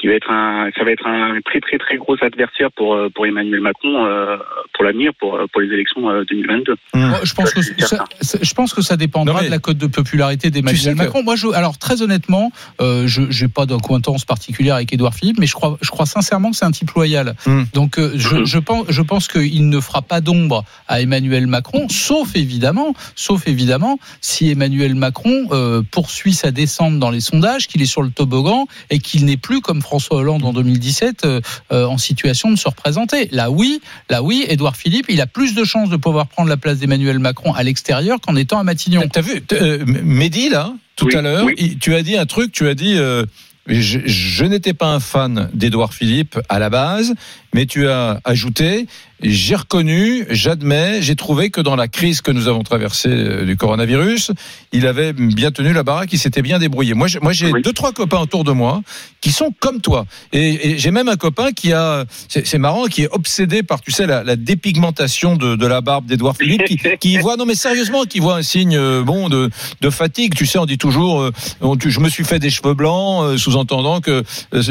qui 0.02 0.08
va 0.08 0.14
être 0.16 0.32
un 0.32 0.70
ça 0.76 0.84
va 0.84 0.92
être 0.92 1.06
un 1.06 1.40
très 1.46 1.60
très 1.62 1.78
très 1.78 1.98
gros 1.98 2.16
adversaire 2.22 2.70
pour 2.76 2.96
euh, 2.96 3.10
pour 3.14 3.28
Emmanuel 3.28 3.62
Macron 3.62 4.04
euh, 4.06 4.38
pour 4.74 4.84
l'avenir 4.84 5.12
pour 5.20 5.36
euh, 5.36 5.46
pour 5.52 5.62
les 5.62 5.68
élections 5.72 6.10
euh, 6.10 6.24
2022. 6.30 6.76
Moi, 6.96 7.20
je 7.24 7.34
pense 7.36 7.50
Ça, 7.50 7.56
que 7.56 7.62
c'est 7.62 7.80
ça, 7.82 7.88
certain. 7.88 8.06
ça- 8.22 8.40
je 8.42 8.54
pense 8.56 8.74
que 8.74 8.82
ça 8.82 8.98
dépendra 8.98 9.36
Non, 9.36 9.40
mais- 9.42 9.46
de 9.46 9.52
la 9.52 9.60
cote 9.60 9.78
de 9.78 9.86
popularité 9.88 10.50
Tu 10.50 10.58
sais 10.58 10.62
d'Emmanuel 10.64 10.94
que- 10.96 10.98
Macron. 10.98 11.24
Moi, 11.24 11.36
je, 11.36 11.48
alors 11.54 11.78
très 11.78 12.02
honnêtement, 12.02 12.52
euh, 12.82 13.06
je 13.06 13.22
j'ai 13.30 13.48
pas 13.48 13.68
d'acquaintance 13.68 14.26
particulière 14.26 14.76
avec 14.76 14.92
Édouard 14.92 15.14
Philippe, 15.14 15.38
mais 15.40 15.46
je 15.46 15.54
crois, 15.54 15.78
je 15.82 15.90
crois 15.92 16.08
sincèrement 16.08 16.50
que 16.50 16.58
c'est 16.58 16.66
un 16.66 16.72
type 16.72 16.90
loyal. 16.92 17.36
Hmm. 17.46 17.64
Donc, 17.74 18.00
euh, 18.00 18.12
je, 18.16 18.44
je 18.44 18.58
pense, 18.58 18.86
je 18.90 19.02
pense 19.04 19.28
qu'il 19.28 19.70
ne 19.70 19.80
fera 19.80 20.02
pas 20.02 20.20
d'ombre 20.20 20.64
à 20.88 21.00
Emmanuel 21.02 21.46
Macron, 21.46 21.88
sauf 21.90 22.36
évidemment, 22.36 22.96
sauf 23.16 23.48
évidemment, 23.48 24.00
si 24.20 24.50
Emmanuel 24.50 24.96
Macron 24.96 25.48
euh, 25.52 25.84
poursuit 25.92 26.34
sa 26.34 26.50
descente 26.52 26.98
dans 26.98 27.12
les 27.12 27.22
sondages, 27.22 27.68
qu'il 27.68 27.84
est 27.84 27.86
sur 27.86 28.02
le 28.02 28.10
toboggan 28.10 28.66
et 28.90 28.98
qu'il 28.98 29.26
n'est 29.26 29.38
plus 29.38 29.62
comme 29.62 29.82
François 29.82 29.91
Hollande 30.12 30.44
en 30.46 30.54
2017 30.54 31.26
euh, 31.26 31.42
euh, 31.72 31.86
en 31.86 31.98
situation 31.98 32.52
de 32.52 32.56
se 32.56 32.68
représenter. 32.68 33.28
Là, 33.32 33.52
oui, 33.52 33.82
là, 34.10 34.24
oui, 34.24 34.46
Édouard 34.48 34.76
Philippe, 34.76 35.08
il 35.10 35.22
a 35.22 35.28
plus 35.28 35.54
de 35.56 35.64
chances 35.64 35.90
de 35.90 35.98
pouvoir 35.98 36.28
prendre 36.28 36.50
la 36.50 36.58
place 36.58 36.80
d'Emmanuel 36.80 37.20
Macron 37.20 37.54
à 37.54 37.64
l'extérieur 37.64 38.20
qu'en 38.22 38.36
étant 38.36 38.60
à 38.60 38.64
Matignon. 38.64 39.04
T'as 39.12 39.22
vu, 39.22 39.44
euh, 39.54 39.84
Mehdi, 39.86 40.50
là, 40.50 40.74
tout 40.96 41.08
Oui, 41.08 41.16
à 41.16 41.22
l'heure, 41.22 41.46
oui. 41.46 41.78
tu 41.80 41.94
as 41.96 42.02
dit 42.04 42.16
un 42.18 42.26
truc, 42.26 42.52
tu 42.52 42.68
as 42.68 42.74
dit, 42.76 42.96
euh, 42.98 43.26
je, 43.68 44.00
je 44.06 44.46
n'étais 44.46 44.74
pas 44.74 44.88
un 44.88 45.00
fan 45.00 45.50
d'Edouard 45.54 45.94
Philippe 45.94 46.40
à 46.50 46.60
la 46.60 46.70
base, 46.70 47.14
mais 47.54 47.66
tu 47.66 47.88
as 47.88 48.20
ajouté, 48.24 48.88
j'ai 49.24 49.56
reconnu, 49.56 50.26
j'admets, 50.32 51.02
j'ai 51.02 51.16
trouvé 51.16 51.52
que 51.52 51.62
dans 51.62 51.76
la 51.76 51.88
crise 51.88 52.22
que 52.22 52.32
nous 52.32 52.48
avons 52.48 52.64
traversée 52.64 53.10
euh, 53.10 53.46
du 53.46 53.56
coronavirus, 53.56 54.32
il 54.72 54.88
avait 54.88 55.14
bien 55.14 55.52
tenu 55.52 55.74
la 55.74 55.84
baraque, 55.84 56.12
il 56.14 56.18
s'était 56.18 56.42
bien 56.42 56.58
débrouillé. 56.58 56.96
Moi, 56.96 57.08
j'ai, 57.08 57.20
moi, 57.20 57.32
j'ai 57.32 57.52
Oui. 57.52 57.62
deux, 57.62 57.74
trois 57.74 57.92
copains 57.92 58.18
autour 58.20 58.44
de 58.44 58.52
moi 58.52 58.82
qui 59.20 59.32
sont 59.32 59.54
comme 59.60 59.80
toi. 59.80 60.08
Et, 60.34 60.72
et 60.72 60.78
j'ai 60.80 60.90
même 60.90 61.08
un 61.08 61.18
copain 61.18 61.52
qui 61.52 61.72
a, 61.72 62.06
c'est, 62.30 62.58
marrant, 62.58 62.86
qui 62.86 63.04
est 63.04 63.10
obsédé 63.12 63.62
par, 63.62 63.82
tu 63.82 63.92
sais, 63.92 64.08
la, 64.08 64.24
la 64.24 64.36
dépigmentation 64.36 65.36
de, 65.36 65.56
de 65.56 65.68
la 65.68 65.82
barbe 65.82 66.08
d'Edouard 66.08 66.36
Philippe, 66.38 66.64
qui, 66.64 66.80
qui 67.00 67.18
voit, 67.18 67.38
non 67.38 67.46
mais 67.46 67.54
sérieusement, 67.56 68.06
qui 68.06 68.20
voit 68.20 68.38
un 68.38 68.42
signe, 68.42 68.76
euh, 68.76 69.04
bon, 69.04 69.30
de, 69.30 69.52
de 69.82 69.90
fatigue. 69.92 70.34
Tu 70.34 70.48
sais, 70.48 70.58
on 70.58 70.66
dit 70.66 70.80
toujours, 70.80 71.22
euh, 71.22 71.32
on- 71.62 71.76
tu- 71.78 71.92
je 71.92 72.00
me 72.00 72.10
suis 72.10 72.24
fait 72.24 72.40
des 72.40 72.50
cheveux 72.50 72.74
blancs, 72.74 73.38
sous-entendant 73.38 74.02
que 74.02 74.24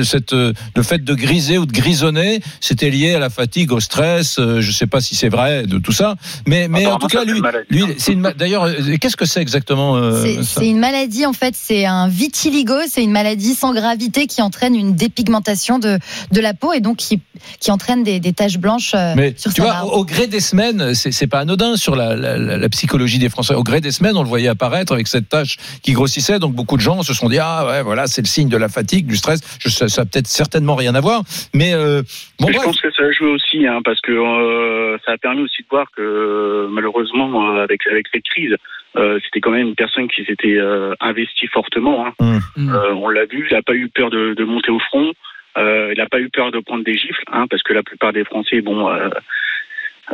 cette, 0.03 0.33
le 0.33 0.83
fait 0.83 1.05
de 1.05 1.15
griser 1.15 1.59
ou 1.59 1.67
de 1.67 1.73
grisonner, 1.73 2.41
c'était 2.71 2.89
lié 2.91 3.15
à 3.15 3.19
la 3.19 3.31
fatigue, 3.31 3.73
au 3.73 3.81
stress. 3.81 4.39
euh, 4.39 4.61
je 4.61 4.71
sais 4.71 4.87
pas 4.87 5.01
si 5.01 5.17
c'est 5.17 5.29
vrai 5.29 5.65
de 5.65 5.79
tout 5.79 5.91
ça, 5.91 6.15
mais, 6.47 6.69
mais 6.69 6.87
en 6.87 6.99
tout 6.99 7.09
cas, 7.09 7.25
lui, 7.25 7.39
une 7.39 7.43
maladie. 7.43 7.67
lui, 7.71 7.85
c'est 7.99 8.13
une. 8.13 8.33
D'ailleurs, 8.39 8.63
euh, 8.65 8.97
qu'est-ce 9.01 9.17
que 9.17 9.25
c'est 9.25 9.41
exactement 9.41 9.97
euh, 9.97 10.41
C'est 10.45 10.69
une 10.69 10.79
maladie, 10.79 11.27
en 11.27 11.33
fait, 11.33 11.55
c'est 11.59 11.85
un 11.85 12.07
vitiligo, 12.07 12.75
c'est 12.89 13.03
une 13.03 13.11
maladie 13.11 13.55
sans 13.55 13.75
gravité 13.75 14.29
qui 14.29 14.41
entraîne 14.41 14.77
une 14.77 14.95
dépigmentation 14.95 15.81
de, 15.81 15.99
de 16.31 16.41
la 16.41 16.55
peau 16.55 16.73
et 16.73 16.79
donc 16.81 16.99
qui, 16.99 17.21
qui 17.59 17.73
entraîne 17.73 18.05
des, 18.05 18.21
des 18.21 18.33
taches 18.33 18.59
blanches 18.59 18.93
euh, 18.95 19.15
Mais 19.17 19.35
sur 19.37 19.53
tu 19.53 19.61
sa 19.63 19.67
vois, 19.67 19.73
barbe. 19.75 19.89
au, 19.89 19.97
au 19.99 20.05
gré 20.05 20.29
des 20.29 20.41
semaines, 20.41 20.95
c'est 20.95 21.27
pas 21.27 21.41
anodin 21.41 21.77
sur 21.77 21.97
la, 21.97 22.15
la- 22.15 22.37
la- 22.39 22.57
la 22.57 22.69
psychologie 22.69 23.19
des 23.19 23.29
Français. 23.31 23.55
Au 23.55 23.65
gré 23.65 23.81
des 23.81 23.91
semaines, 23.91 24.17
on 24.17 24.23
le 24.23 24.29
voyait 24.29 24.47
apparaître 24.49 24.93
avec 24.93 25.09
cette 25.09 25.29
tâche 25.29 25.57
qui 25.83 25.93
grossissait. 25.93 26.39
Donc 26.39 26.55
beaucoup 26.55 26.77
de 26.77 26.83
gens 26.83 27.03
se 27.03 27.15
sont 27.15 27.29
dit 27.29 27.39
ah 27.41 27.67
ouais 27.67 27.83
voilà 27.83 28.07
c'est 28.07 28.23
le 28.23 28.29
signe 28.29 28.49
de 28.49 28.57
la 28.57 28.69
fatigue, 28.69 29.07
du 29.07 29.17
stress. 29.17 29.41
Je, 29.59 29.69
ça, 29.71 29.89
ça 29.89 30.03
a 30.03 30.05
peut-être 30.05 30.29
certainement 30.29 30.75
rien 30.77 30.95
à 30.95 31.01
voir, 31.01 31.23
mais 31.55 31.73
euh, 31.73 32.03
bon 32.39 32.49
je 32.61 32.65
pense 32.67 32.81
que 32.81 32.91
ça 32.93 33.03
a 33.05 33.11
joué 33.11 33.29
aussi, 33.31 33.67
hein, 33.67 33.81
parce 33.85 34.01
que 34.01 34.13
euh, 34.13 34.99
ça 35.05 35.13
a 35.13 35.19
permis 35.19 35.43
aussi 35.43 35.63
de 35.63 35.69
voir 35.71 35.87
que 35.97 36.03
euh, 36.03 36.69
malheureusement, 36.71 37.57
euh, 37.57 37.63
avec 37.65 37.87
avec 37.87 38.07
cette 38.13 38.25
crise, 38.25 38.57
euh, 38.97 39.19
c'était 39.25 39.41
quand 39.41 39.51
même 39.51 39.69
une 39.69 39.75
personne 39.75 40.09
qui 40.09 40.25
s'était 40.25 40.57
euh, 40.59 40.95
investie 41.01 41.47
fortement. 41.49 42.07
Hein. 42.07 42.13
Mm. 42.57 42.75
Euh, 42.75 42.95
on 42.95 43.09
l'a 43.09 43.25
vu, 43.27 43.47
il 43.51 43.55
n'a 43.55 43.63
pas 43.63 43.75
eu 43.75 43.89
peur 43.89 44.11
de, 44.11 44.35
de 44.35 44.45
monter 44.45 44.71
au 44.71 44.79
front. 44.81 45.13
Euh, 45.59 45.93
il 45.93 45.99
n'a 45.99 46.07
pas 46.07 46.21
eu 46.21 46.29
peur 46.31 46.53
de 46.53 46.61
prendre 46.61 46.85
des 46.85 46.95
gifles, 46.97 47.25
hein, 47.33 47.47
parce 47.51 47.63
que 47.63 47.73
la 47.73 47.83
plupart 47.83 48.13
des 48.13 48.25
Français, 48.25 48.61
bon, 48.61 48.89
euh, 48.89 49.09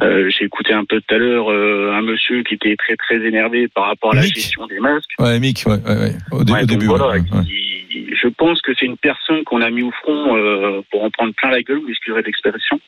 Euh, 0.02 0.28
J'ai 0.28 0.44
écouté 0.44 0.74
un 0.74 0.84
peu 0.84 1.00
tout 1.00 1.14
à 1.14 1.16
l'heure 1.16 1.50
euh, 1.50 1.90
un 1.94 2.02
monsieur 2.02 2.42
qui 2.42 2.52
était 2.54 2.76
très 2.76 2.96
très 2.96 3.16
énervé 3.16 3.66
par 3.68 3.86
rapport 3.86 4.12
à 4.12 4.16
la 4.16 4.22
Mick. 4.22 4.34
gestion 4.34 4.66
des 4.66 4.78
masques. 4.78 5.08
Ouais, 5.18 5.38
Mick, 5.40 5.62
ouais, 5.64 5.80
ouais, 5.88 5.96
ouais. 5.98 6.12
Au, 6.32 6.44
dé- 6.44 6.52
Ouais, 6.52 6.62
au 6.64 6.66
début. 6.66 6.84
voilà, 6.84 7.08
ouais, 7.08 7.20
ouais. 7.32 7.44
qui- 7.46 7.75
je 8.14 8.28
pense 8.28 8.60
que 8.62 8.72
c'est 8.78 8.86
une 8.86 8.96
personne 8.96 9.44
qu'on 9.44 9.60
a 9.62 9.70
mis 9.70 9.82
au 9.82 9.90
front 9.90 10.36
euh, 10.36 10.82
pour 10.90 11.04
en 11.04 11.10
prendre 11.10 11.32
plein 11.34 11.50
la 11.50 11.62
gueule, 11.62 11.78
vous 11.80 11.88
excusez 11.90 12.20
l'expression. 12.22 12.80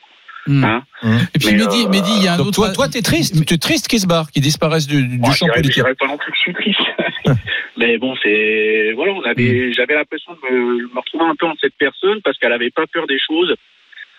Hmm. 0.47 0.63
Hein 0.63 0.83
Et 1.35 1.39
puis 1.39 1.51
Mehdi, 1.55 1.85
euh, 1.85 1.89
Mehdi, 1.89 2.11
il 2.17 2.23
y 2.23 2.27
a 2.27 2.33
un 2.33 2.37
Donc 2.37 2.47
autre. 2.47 2.55
toi, 2.55 2.69
toi, 2.71 2.87
t'es 2.87 3.01
triste. 3.01 3.45
Tu 3.45 3.53
es 3.53 3.57
triste 3.57 3.87
qu'ils 3.87 3.99
se 3.99 4.07
barrent, 4.07 4.31
qu'ils 4.31 4.41
disparaissent 4.41 4.87
du, 4.87 5.03
du 5.07 5.17
Bon, 5.17 5.31
champ 5.31 5.45
je 5.47 5.51
dirais- 5.51 5.57
je 5.57 5.61
politique. 5.61 5.83
dirais 5.83 5.95
pas 5.95 6.07
non 6.07 6.17
plus 6.17 6.31
que 6.31 6.37
je 6.37 6.41
suis 6.41 6.53
triste. 6.53 6.79
Mais 7.77 7.97
bon, 7.97 8.15
c'est 8.23 8.93
voilà, 8.95 9.13
on 9.13 9.19
Hmm. 9.19 9.73
j'avais 9.73 9.95
l'impression 9.95 10.33
de 10.33 10.39
me, 10.55 10.87
me 10.93 10.99
retrouver 10.99 11.25
un 11.25 11.35
peu 11.35 11.45
en 11.45 11.55
cette 11.61 11.75
personne 11.77 12.21
parce 12.23 12.37
qu'elle 12.37 12.53
avait 12.53 12.71
pas 12.71 12.85
peur 12.87 13.05
des 13.07 13.19
choses. 13.19 13.53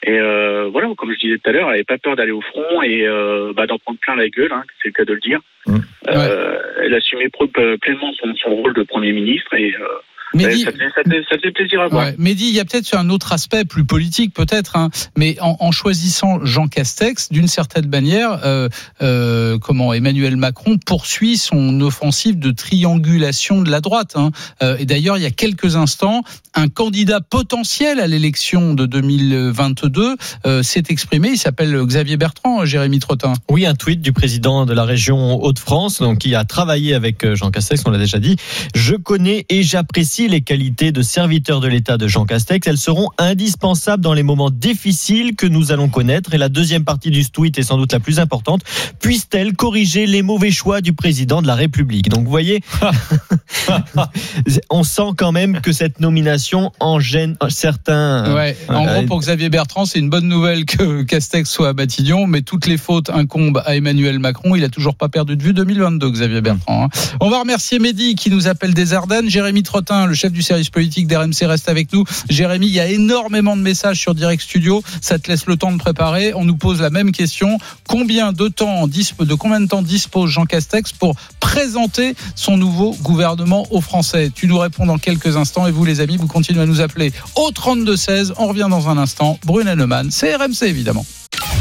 Et 0.02 0.18
euh, 0.18 0.68
voilà, 0.72 0.88
comme 0.96 1.12
je 1.12 1.18
disais 1.18 1.36
tout 1.38 1.50
à 1.50 1.52
l'heure, 1.52 1.68
elle 1.68 1.74
avait 1.74 1.84
pas 1.84 1.98
peur 1.98 2.16
d'aller 2.16 2.30
au 2.32 2.40
front 2.40 2.80
et 2.82 3.06
euh, 3.06 3.52
bah, 3.54 3.66
d'en 3.66 3.78
prendre 3.78 3.98
plein 3.98 4.16
la 4.16 4.28
gueule, 4.30 4.50
hein, 4.52 4.62
c'est 4.80 4.88
le 4.88 4.92
cas 4.94 5.04
de 5.04 5.12
le 5.12 5.20
dire. 5.20 5.40
Mm. 5.66 5.76
Euh, 6.08 6.58
Elle 6.84 6.94
assumait 6.94 7.28
pleinement 7.28 8.12
son, 8.14 8.34
son 8.36 8.50
rôle 8.50 8.72
de 8.74 8.82
premier 8.82 9.12
ministre 9.12 9.52
et 9.54 9.74
euh, 9.74 9.86
Mehdi- 10.34 10.64
ça, 10.64 10.70
faisait, 10.72 10.84
ça 10.94 11.02
faisait- 11.04 11.24
ça 11.28 11.36
faisait 11.36 11.50
plaisir 11.52 11.80
à 11.80 11.88
voir. 11.88 12.06
Ouais. 12.06 12.14
Mehdi, 12.18 12.48
il 12.48 12.54
y 12.54 12.60
a 12.60 12.64
peut-être 12.64 12.94
un 12.96 13.10
autre 13.10 13.32
aspect 13.32 13.64
plus 13.64 13.84
politique, 13.84 14.32
peut-être, 14.34 14.76
hein, 14.76 14.90
mais 15.16 15.36
en, 15.40 15.56
en 15.60 15.70
choisissant 15.72 16.44
Jean 16.44 16.68
Castex, 16.68 17.30
d'une 17.30 17.48
certaine 17.48 17.88
manière, 17.88 18.40
euh, 18.44 18.68
euh, 19.02 19.58
comment 19.58 19.92
Emmanuel 19.92 20.36
Macron 20.36 20.78
poursuit 20.78 21.36
son 21.36 21.80
offensive 21.80 22.38
de 22.38 22.50
triangulation 22.50 23.62
de 23.62 23.70
la 23.70 23.80
droite. 23.80 24.12
hein. 24.16 24.30
Euh, 24.62 24.76
et 24.78 24.86
d'ailleurs, 24.86 25.16
il 25.16 25.22
y 25.22 25.26
a 25.26 25.30
quelques 25.30 25.76
instants, 25.76 26.22
un 26.54 26.68
candidat 26.68 27.20
potentiel 27.20 28.00
à 28.00 28.06
l'élection 28.06 28.74
de 28.74 28.86
2022 28.86 30.16
euh, 30.46 30.62
s'est 30.62 30.82
exprimé. 30.88 31.30
Il 31.32 31.38
s'appelle 31.38 31.76
Xavier 31.84 32.16
Bertrand, 32.16 32.64
Jérémy 32.64 32.98
Trottin. 32.98 33.32
Oui, 33.50 33.66
un 33.66 33.74
tweet 33.74 34.00
du 34.00 34.12
président 34.12 34.66
de 34.66 34.72
la 34.74 34.84
région 34.84 35.42
Hauts-de-France, 35.42 36.00
donc 36.00 36.18
qui 36.18 36.34
a 36.34 36.44
travaillé 36.44 36.94
avec 36.94 37.24
euh, 37.24 37.34
Jean 37.34 37.50
Castex, 37.50 37.82
on 37.86 37.90
l'a 37.90 37.98
déjà 37.98 38.18
dit. 38.18 38.36
Je 38.74 38.94
connais 38.94 39.46
et 39.48 39.62
j'apprécie 39.62 40.19
les 40.28 40.40
qualités 40.40 40.92
de 40.92 41.02
serviteur 41.02 41.60
de 41.60 41.68
l'État 41.68 41.98
de 41.98 42.06
Jean 42.08 42.24
Castex. 42.24 42.66
Elles 42.66 42.78
seront 42.78 43.08
indispensables 43.18 44.02
dans 44.02 44.14
les 44.14 44.22
moments 44.22 44.50
difficiles 44.50 45.36
que 45.36 45.46
nous 45.46 45.72
allons 45.72 45.88
connaître. 45.88 46.34
Et 46.34 46.38
la 46.38 46.48
deuxième 46.48 46.84
partie 46.84 47.10
du 47.10 47.28
tweet 47.28 47.58
est 47.58 47.62
sans 47.62 47.76
doute 47.78 47.92
la 47.92 48.00
plus 48.00 48.18
importante. 48.18 48.62
Puisse-t-elle 49.00 49.54
corriger 49.54 50.06
les 50.06 50.22
mauvais 50.22 50.50
choix 50.50 50.80
du 50.80 50.92
président 50.92 51.42
de 51.42 51.46
la 51.46 51.54
République? 51.54 52.08
Donc 52.08 52.24
vous 52.24 52.30
voyez, 52.30 52.62
on 54.70 54.82
sent 54.82 55.10
quand 55.16 55.32
même 55.32 55.60
que 55.60 55.72
cette 55.72 56.00
nomination 56.00 56.72
en 56.80 57.00
gêne 57.00 57.36
certains. 57.48 58.34
Ouais. 58.34 58.56
En 58.68 58.84
gros, 58.84 59.02
pour 59.02 59.20
Xavier 59.20 59.48
Bertrand, 59.48 59.84
c'est 59.84 59.98
une 59.98 60.10
bonne 60.10 60.28
nouvelle 60.28 60.64
que 60.64 61.02
Castex 61.02 61.48
soit 61.48 61.70
à 61.70 61.72
Matignon, 61.72 62.26
mais 62.26 62.42
toutes 62.42 62.66
les 62.66 62.76
fautes 62.76 63.10
incombent 63.10 63.62
à 63.64 63.76
Emmanuel 63.76 64.18
Macron. 64.18 64.54
Il 64.56 64.64
a 64.64 64.68
toujours 64.68 64.94
pas 64.94 65.08
perdu 65.08 65.36
de 65.36 65.42
vue 65.42 65.52
2022, 65.52 66.10
Xavier 66.10 66.40
Bertrand. 66.40 66.84
hein. 66.84 66.88
On 67.20 67.30
va 67.30 67.40
remercier 67.40 67.78
Mehdi 67.78 68.14
qui 68.14 68.30
nous 68.30 68.48
appelle 68.48 68.74
des 68.74 68.92
Ardennes. 68.92 69.28
Jérémy 69.28 69.62
Trottin, 69.62 70.09
le 70.10 70.16
chef 70.16 70.32
du 70.32 70.42
service 70.42 70.68
politique 70.68 71.06
d'RMC, 71.06 71.46
reste 71.46 71.68
avec 71.68 71.92
nous. 71.92 72.04
Jérémy, 72.28 72.66
il 72.66 72.74
y 72.74 72.80
a 72.80 72.86
énormément 72.86 73.56
de 73.56 73.62
messages 73.62 73.98
sur 73.98 74.14
Direct 74.14 74.42
Studio. 74.42 74.82
Ça 75.00 75.18
te 75.18 75.30
laisse 75.30 75.46
le 75.46 75.56
temps 75.56 75.72
de 75.72 75.78
préparer. 75.78 76.34
On 76.34 76.44
nous 76.44 76.56
pose 76.56 76.80
la 76.80 76.90
même 76.90 77.12
question. 77.12 77.58
Combien 77.88 78.32
de 78.32 78.48
temps, 78.48 78.86
de 78.86 79.34
combien 79.34 79.60
de 79.60 79.66
temps 79.66 79.82
dispose 79.82 80.30
Jean 80.30 80.44
Castex 80.44 80.92
pour 80.92 81.14
présenter 81.38 82.14
son 82.34 82.56
nouveau 82.56 82.96
gouvernement 83.02 83.66
aux 83.70 83.80
Français? 83.80 84.30
Tu 84.34 84.46
nous 84.46 84.58
réponds 84.58 84.86
dans 84.86 84.98
quelques 84.98 85.36
instants 85.36 85.66
et 85.66 85.70
vous, 85.70 85.84
les 85.84 86.00
amis, 86.00 86.16
vous 86.16 86.26
continuez 86.26 86.62
à 86.62 86.66
nous 86.66 86.80
appeler 86.80 87.12
au 87.36 87.50
32-16. 87.50 88.32
On 88.36 88.48
revient 88.48 88.66
dans 88.68 88.88
un 88.88 88.98
instant. 88.98 89.38
Brunet 89.44 89.76
Neumann, 89.76 90.10
c'est 90.10 90.34
RMC 90.34 90.64
évidemment. 90.64 91.06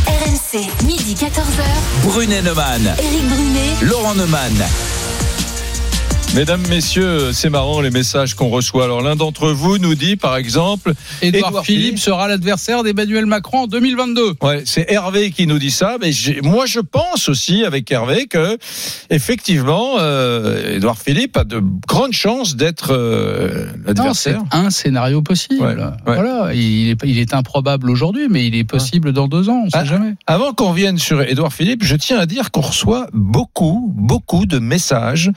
RMC, 0.08 0.86
midi 0.86 1.14
14h. 1.14 2.04
Brunet 2.04 2.42
Neumann, 2.42 2.96
Éric 2.98 3.28
Brunet. 3.28 3.76
Laurent 3.84 4.16
Neumann. 4.16 4.54
Mesdames, 6.36 6.62
messieurs, 6.70 7.34
c'est 7.34 7.50
marrant 7.50 7.82
les 7.82 7.90
messages 7.90 8.36
qu'on 8.36 8.50
reçoit. 8.50 8.84
Alors 8.86 9.02
l'un 9.02 9.16
d'entre 9.16 9.50
vous 9.50 9.78
nous 9.80 9.96
dit, 9.96 10.16
par 10.16 10.38
exemple, 10.38 10.94
Édouard 11.24 11.66
Philippe 11.66 11.82
Philippe. 11.82 12.00
sera 12.00 12.28
l'adversaire 12.28 12.84
d'Emmanuel 12.84 13.26
Macron 13.26 13.62
en 13.64 13.68
2022. 13.68 14.36
Ouais, 14.42 14.62
c'est 14.64 14.86
Hervé 14.90 15.32
qui 15.32 15.48
nous 15.48 15.58
dit 15.60 15.72
ça, 15.72 15.98
mais 16.00 16.12
moi 16.44 16.66
je 16.68 16.80
pense 16.80 17.28
aussi 17.30 17.66
avec 17.66 17.92
Hervé 17.92 18.28
que 18.28 18.58
effectivement, 19.10 19.96
euh, 20.00 20.76
Édouard 20.76 21.00
Philippe 21.00 21.36
a 21.36 21.44
de 21.44 21.62
grandes 21.88 22.14
chances 22.14 22.56
d'être 22.56 22.94
euh, 22.94 23.66
c'est 23.72 23.88
l'adversaire. 23.88 24.42
un 24.52 24.70
scénario 24.70 25.22
possible. 25.24 25.62
Ouais, 25.62 25.76
ouais. 25.76 25.92
Voilà, 26.06 26.54
il 26.54 26.92
est, 26.92 26.98
il 27.06 27.18
est 27.18 27.34
improbable 27.34 27.90
aujourd'hui, 27.90 28.28
mais 28.30 28.46
il 28.46 28.56
est 28.56 28.64
possible 28.64 29.12
dans 29.14 29.28
deux 29.28 29.50
ans, 29.50 29.64
on 29.66 29.70
sait 29.70 29.78
Ah. 29.82 29.84
jamais. 29.86 30.14
Avant 30.28 30.54
qu'on 30.54 30.72
vienne 30.74 31.00
sur 31.00 31.22
Édouard 31.24 31.52
Philippe, 31.54 31.84
je 31.84 31.96
tiens 31.96 32.20
à 32.20 32.28
dire 32.28 32.52
qu'on 32.52 32.62
reçoit 32.62 33.08
beaucoup, 33.14 33.92
beaucoup 33.98 34.46
de 34.46 34.60
messages 34.60 35.32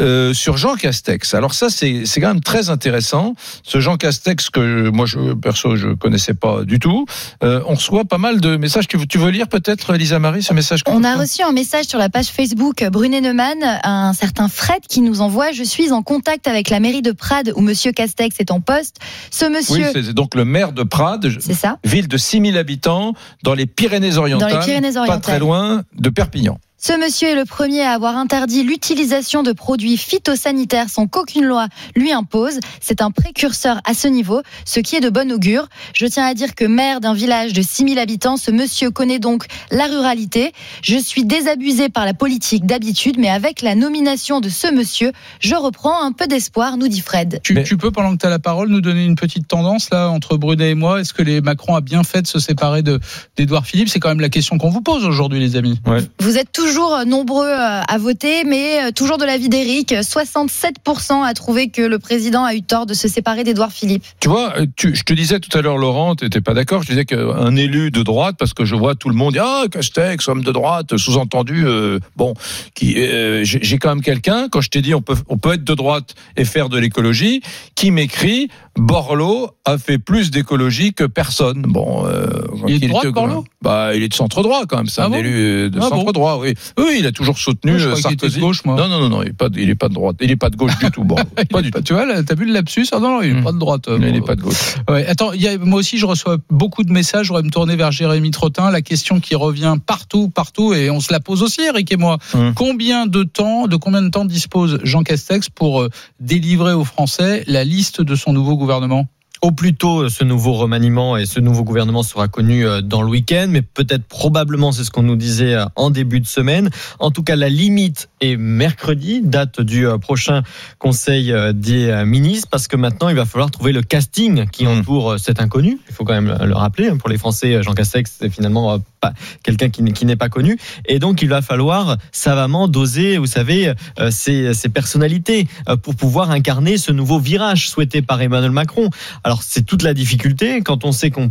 euh, 0.00 0.27
sur 0.32 0.56
Jean 0.56 0.76
Castex. 0.76 1.34
Alors 1.34 1.54
ça, 1.54 1.70
c'est 1.70 2.04
c'est 2.04 2.20
quand 2.20 2.28
même 2.28 2.40
très 2.40 2.70
intéressant. 2.70 3.34
Ce 3.62 3.80
Jean 3.80 3.96
Castex 3.96 4.50
que 4.50 4.88
moi, 4.90 5.06
je, 5.06 5.34
perso, 5.34 5.76
je 5.76 5.88
connaissais 5.88 6.34
pas 6.34 6.64
du 6.64 6.78
tout. 6.78 7.06
Euh, 7.42 7.60
on 7.66 7.74
reçoit 7.74 8.04
pas 8.04 8.18
mal 8.18 8.40
de 8.40 8.56
messages. 8.56 8.88
Tu 8.88 8.96
veux, 8.96 9.06
tu 9.06 9.18
veux 9.18 9.30
lire 9.30 9.48
peut-être, 9.48 9.94
Lisa 9.94 10.18
Marie, 10.18 10.42
ce 10.42 10.52
message 10.54 10.82
On 10.86 11.04
a 11.04 11.16
reçu 11.16 11.42
un 11.42 11.52
message 11.52 11.86
sur 11.86 11.98
la 11.98 12.08
page 12.08 12.26
Facebook 12.28 12.84
Brunet 12.90 13.20
Neumann, 13.20 13.58
un 13.82 14.12
certain 14.12 14.48
Fred 14.48 14.80
qui 14.88 15.00
nous 15.00 15.20
envoie 15.20 15.52
Je 15.52 15.62
suis 15.64 15.92
en 15.92 16.02
contact 16.02 16.46
avec 16.46 16.70
la 16.70 16.80
mairie 16.80 17.02
de 17.02 17.12
Prades 17.12 17.52
où 17.56 17.60
Monsieur 17.60 17.92
Castex 17.92 18.36
est 18.38 18.50
en 18.50 18.60
poste. 18.60 18.96
Ce 19.30 19.44
Oui, 19.46 19.52
monsieur, 19.52 19.90
c'est 19.92 20.12
donc 20.12 20.34
le 20.34 20.44
maire 20.44 20.72
de 20.72 20.82
Prades, 20.82 21.28
c'est 21.40 21.54
ça 21.54 21.78
ville 21.84 22.08
de 22.08 22.16
6000 22.16 22.56
habitants 22.56 23.14
dans 23.42 23.54
les 23.54 23.66
Pyrénées-Orientales, 23.66 24.50
Dans 24.50 24.58
les 24.58 24.64
Pyrénées-Orientales. 24.64 25.20
pas 25.20 25.20
très 25.20 25.38
loin 25.38 25.82
de 25.96 26.10
Perpignan. 26.10 26.58
Ce 26.80 26.92
monsieur 26.92 27.30
est 27.30 27.34
le 27.34 27.44
premier 27.44 27.82
à 27.82 27.90
avoir 27.90 28.16
interdit 28.16 28.62
l'utilisation 28.62 29.42
de 29.42 29.50
produits 29.50 29.96
phytosanitaires 29.96 30.88
sans 30.88 31.08
qu'aucune 31.08 31.44
loi 31.44 31.66
lui 31.96 32.12
impose. 32.12 32.60
C'est 32.80 33.02
un 33.02 33.10
précurseur 33.10 33.80
à 33.84 33.94
ce 33.94 34.06
niveau, 34.06 34.42
ce 34.64 34.78
qui 34.78 34.94
est 34.94 35.00
de 35.00 35.10
bon 35.10 35.32
augure. 35.32 35.66
Je 35.92 36.06
tiens 36.06 36.24
à 36.24 36.34
dire 36.34 36.54
que 36.54 36.64
maire 36.64 37.00
d'un 37.00 37.14
village 37.14 37.52
de 37.52 37.62
6000 37.62 37.98
habitants, 37.98 38.36
ce 38.36 38.52
monsieur 38.52 38.92
connaît 38.92 39.18
donc 39.18 39.46
la 39.72 39.86
ruralité. 39.86 40.52
Je 40.80 40.96
suis 40.98 41.24
désabusé 41.24 41.88
par 41.88 42.04
la 42.04 42.14
politique 42.14 42.64
d'habitude, 42.64 43.16
mais 43.18 43.28
avec 43.28 43.60
la 43.60 43.74
nomination 43.74 44.38
de 44.38 44.48
ce 44.48 44.72
monsieur, 44.72 45.10
je 45.40 45.56
reprends 45.56 46.04
un 46.04 46.12
peu 46.12 46.28
d'espoir, 46.28 46.76
nous 46.76 46.86
dit 46.86 47.00
Fred. 47.00 47.40
Tu, 47.42 47.76
peux, 47.76 47.90
pendant 47.90 48.12
que 48.12 48.18
tu 48.18 48.26
as 48.26 48.30
la 48.30 48.38
parole, 48.38 48.68
nous 48.68 48.80
donner 48.80 49.04
une 49.04 49.16
petite 49.16 49.48
tendance 49.48 49.90
là 49.90 50.10
entre 50.10 50.36
Brunet 50.36 50.70
et 50.70 50.74
moi? 50.76 51.00
Est-ce 51.00 51.12
que 51.12 51.22
les 51.22 51.40
Macron 51.40 51.74
a 51.74 51.80
bien 51.80 52.04
fait 52.04 52.22
de 52.22 52.28
se 52.28 52.38
séparer 52.38 52.82
de 52.82 53.00
d'Édouard 53.36 53.66
Philippe? 53.66 53.88
C'est 53.88 53.98
quand 53.98 54.10
même 54.10 54.20
la 54.20 54.28
question 54.28 54.58
qu'on 54.58 54.70
vous 54.70 54.80
pose 54.80 55.04
aujourd'hui, 55.04 55.40
les 55.40 55.56
amis. 55.56 55.80
Vous 56.20 56.38
êtes 56.38 56.52
toujours 56.52 56.67
nombreux 57.06 57.46
euh, 57.48 57.80
à 57.86 57.98
voter, 57.98 58.44
mais 58.44 58.84
euh, 58.84 58.90
toujours 58.92 59.18
de 59.18 59.24
l'avis 59.24 59.48
d'Éric. 59.48 59.92
67% 59.92 61.22
a 61.24 61.34
trouvé 61.34 61.68
que 61.68 61.82
le 61.82 61.98
président 61.98 62.44
a 62.44 62.54
eu 62.54 62.62
tort 62.62 62.86
de 62.86 62.94
se 62.94 63.08
séparer 63.08 63.44
d'Édouard 63.44 63.72
Philippe. 63.72 64.04
Tu 64.20 64.28
vois, 64.28 64.54
euh, 64.58 64.66
tu, 64.76 64.94
je 64.94 65.02
te 65.02 65.12
disais 65.12 65.40
tout 65.40 65.56
à 65.56 65.62
l'heure, 65.62 65.78
Laurent, 65.78 66.14
tu 66.14 66.24
n'étais 66.24 66.40
pas 66.40 66.54
d'accord. 66.54 66.82
Je 66.82 66.88
disais 66.88 67.04
qu'un 67.04 67.56
élu 67.56 67.90
de 67.90 68.02
droite, 68.02 68.36
parce 68.38 68.52
que 68.54 68.64
je 68.64 68.74
vois 68.74 68.94
tout 68.94 69.08
le 69.08 69.14
monde 69.14 69.32
dire 69.34 69.44
Ah, 69.46 69.64
Castex, 69.70 70.28
homme 70.28 70.42
de 70.42 70.52
droite, 70.52 70.96
sous-entendu, 70.96 71.64
euh, 71.66 71.98
bon, 72.16 72.34
qui, 72.74 72.94
euh, 72.98 73.42
j'ai 73.44 73.78
quand 73.78 73.90
même 73.90 74.02
quelqu'un, 74.02 74.48
quand 74.50 74.60
je 74.60 74.70
t'ai 74.70 74.82
dit 74.82 74.94
on 74.94 75.02
peut, 75.02 75.16
on 75.28 75.38
peut 75.38 75.54
être 75.54 75.64
de 75.64 75.74
droite 75.74 76.14
et 76.36 76.44
faire 76.44 76.68
de 76.68 76.78
l'écologie, 76.78 77.42
qui 77.74 77.90
m'écrit 77.90 78.48
Borloo 78.76 79.48
a 79.64 79.76
fait 79.76 79.98
plus 79.98 80.30
d'écologie 80.30 80.92
que 80.94 81.04
personne. 81.04 81.62
Bon, 81.62 82.06
euh, 82.06 82.26
Il 82.68 82.74
est 82.74 82.74
de 82.74 82.78
qu'il 82.80 82.88
droite, 82.90 83.04
était- 83.06 83.12
Borloo? 83.12 83.44
Bah, 83.60 83.90
il 83.94 84.02
est 84.04 84.08
de 84.08 84.14
centre 84.14 84.42
droit 84.42 84.62
quand 84.68 84.76
même, 84.76 84.86
c'est 84.86 85.00
Ah 85.00 85.06
un 85.06 85.10
bon? 85.10 85.16
élu 85.16 85.34
euh, 85.34 85.68
de 85.70 85.78
Ah 85.80 85.88
centre 85.88 86.04
bon? 86.04 86.12
droit, 86.12 86.38
oui. 86.40 86.54
Oui, 86.78 86.96
il 87.00 87.06
a 87.06 87.12
toujours 87.12 87.38
soutenu 87.38 87.72
Moi, 87.72 87.78
je 87.80 87.88
euh, 87.88 87.94
était 87.94 87.98
de 87.98 88.02
Sarkozy. 88.20 88.40
gauche, 88.40 88.64
moi. 88.64 88.76
Non, 88.76 88.88
non, 88.88 89.00
non, 89.00 89.08
non, 89.08 89.22
il 89.22 89.28
est 89.28 89.32
pas, 89.32 89.48
il 89.56 89.68
est 89.70 89.74
pas 89.74 89.88
de 89.88 89.94
droite, 89.94 90.16
il 90.20 90.30
est 90.30 90.36
pas 90.36 90.50
de 90.50 90.56
gauche 90.56 90.78
du 90.78 90.90
tout. 90.90 91.04
Bon, 91.04 91.16
pas 91.50 91.62
du 91.62 91.70
tout. 91.70 91.80
Tu 91.82 91.92
vois, 91.94 92.06
t'as 92.22 92.34
vu 92.34 92.44
le 92.46 92.52
lapsus 92.52 92.86
Ah 92.92 92.98
non, 93.00 93.10
non, 93.16 93.22
il 93.22 93.30
est 93.30 93.34
Hmm. 93.34 93.44
pas 93.44 93.52
de 93.52 93.58
droite. 93.58 93.88
euh, 93.88 93.98
Il 94.00 94.12
n'est 94.12 94.20
bon. 94.20 94.26
pas 94.26 94.36
de 94.36 94.42
gauche. 94.42 94.74
Ouais, 94.88 95.06
attends, 95.06 95.32
il 95.32 95.40
y 95.42 95.48
a, 95.48 95.56
moi 95.58 95.78
aussi 95.80 95.98
je 95.98 96.06
reçois 96.06 96.38
beaucoup 96.50 96.82
de 96.84 96.92
messages. 96.92 97.26
Je 97.26 97.32
voudrais 97.32 97.42
me 97.44 97.50
tourner 97.50 97.76
vers 97.76 97.92
Jérémy 97.92 98.30
Trottin. 98.30 98.70
La 98.70 98.82
question 98.82 99.20
qui 99.20 99.34
revient 99.34 99.76
partout, 99.84 100.28
partout, 100.28 100.72
et 100.74 100.90
on 100.90 101.00
se 101.00 101.12
la 101.12 101.20
pose 101.20 101.42
aussi, 101.42 101.60
Eric 101.62 101.90
et 101.92 101.96
moi. 101.96 102.18
Hum. 102.34 102.52
Combien 102.54 103.06
de 103.06 103.22
temps, 103.22 103.66
de 103.66 103.76
combien 103.76 104.02
de 104.02 104.08
temps 104.08 104.24
dispose 104.24 104.78
Jean 104.84 105.02
Castex 105.02 105.48
pour 105.50 105.82
euh, 105.82 105.90
délivrer 106.20 106.72
aux 106.72 106.84
Français 106.84 107.44
la 107.46 107.64
liste 107.64 108.00
de 108.00 108.14
son 108.14 108.32
nouveau 108.32 108.56
gouvernement? 108.56 109.06
Au 109.40 109.52
plus 109.52 109.74
tôt, 109.74 110.08
ce 110.08 110.24
nouveau 110.24 110.54
remaniement 110.54 111.16
et 111.16 111.24
ce 111.24 111.38
nouveau 111.38 111.62
gouvernement 111.62 112.02
sera 112.02 112.26
connu 112.26 112.66
euh, 112.66 112.80
dans 112.80 113.02
le 113.02 113.08
week-end, 113.08 113.46
mais 113.48 113.62
peut-être 113.62 114.04
probablement, 114.04 114.72
c'est 114.72 114.82
ce 114.82 114.90
qu'on 114.90 115.04
nous 115.04 115.14
disait 115.14 115.54
euh, 115.54 115.64
en 115.76 115.90
début 115.90 116.18
de 116.18 116.26
semaine. 116.26 116.70
En 116.98 117.12
tout 117.12 117.22
cas, 117.22 117.36
la 117.36 117.48
limite 117.48 118.08
est 118.20 118.36
mercredi, 118.36 119.20
date 119.22 119.60
du 119.60 119.86
euh, 119.86 119.98
prochain 119.98 120.42
Conseil 120.78 121.32
euh, 121.32 121.52
des 121.52 121.88
euh, 121.88 122.04
ministres, 122.04 122.48
parce 122.50 122.68
que 122.68 122.76
maintenant, 122.76 123.08
il 123.08 123.16
va 123.16 123.24
falloir 123.24 123.50
trouver 123.50 123.72
le 123.72 123.82
casting 123.82 124.46
qui 124.50 124.64
Mm. 124.64 124.78
entoure 124.80 125.18
cet 125.18 125.40
inconnu. 125.40 125.78
Il 125.88 125.94
faut 125.94 126.04
quand 126.04 126.14
même 126.20 126.36
le 126.42 126.54
rappeler. 126.54 126.88
hein, 126.88 126.96
Pour 126.96 127.08
les 127.08 127.18
Français, 127.18 127.62
Jean 127.62 127.72
Castex, 127.74 128.16
c'est 128.20 128.30
finalement 128.30 128.78
pas 129.00 129.12
quelqu'un 129.42 129.68
qui, 129.70 129.82
n'est- 129.82 130.16
pas 130.16 130.28
connu. 130.28 130.58
Et 130.86 130.98
donc, 130.98 131.22
il 131.22 131.28
va 131.28 131.42
falloir 131.42 131.96
savamment 132.12 132.66
doser, 132.66 133.18
vous 133.18 133.26
savez, 133.26 133.72
ses, 134.10 134.52
ses 134.54 134.68
personnalités 134.68 135.46
pour 135.82 135.94
pouvoir 135.94 136.30
incarner 136.32 136.78
ce 136.78 136.90
nouveau 136.92 137.18
virage 137.20 137.68
souhaité 137.68 138.02
par 138.02 138.20
Emmanuel 138.20 138.50
Macron. 138.50 138.90
Alors 139.22 139.42
c'est 139.42 139.62
toute 139.64 139.82
la 139.82 139.94
difficulté 139.94 140.60
quand 140.62 140.84
on 140.84 140.90
sait 140.92 141.10
qu'on 141.10 141.30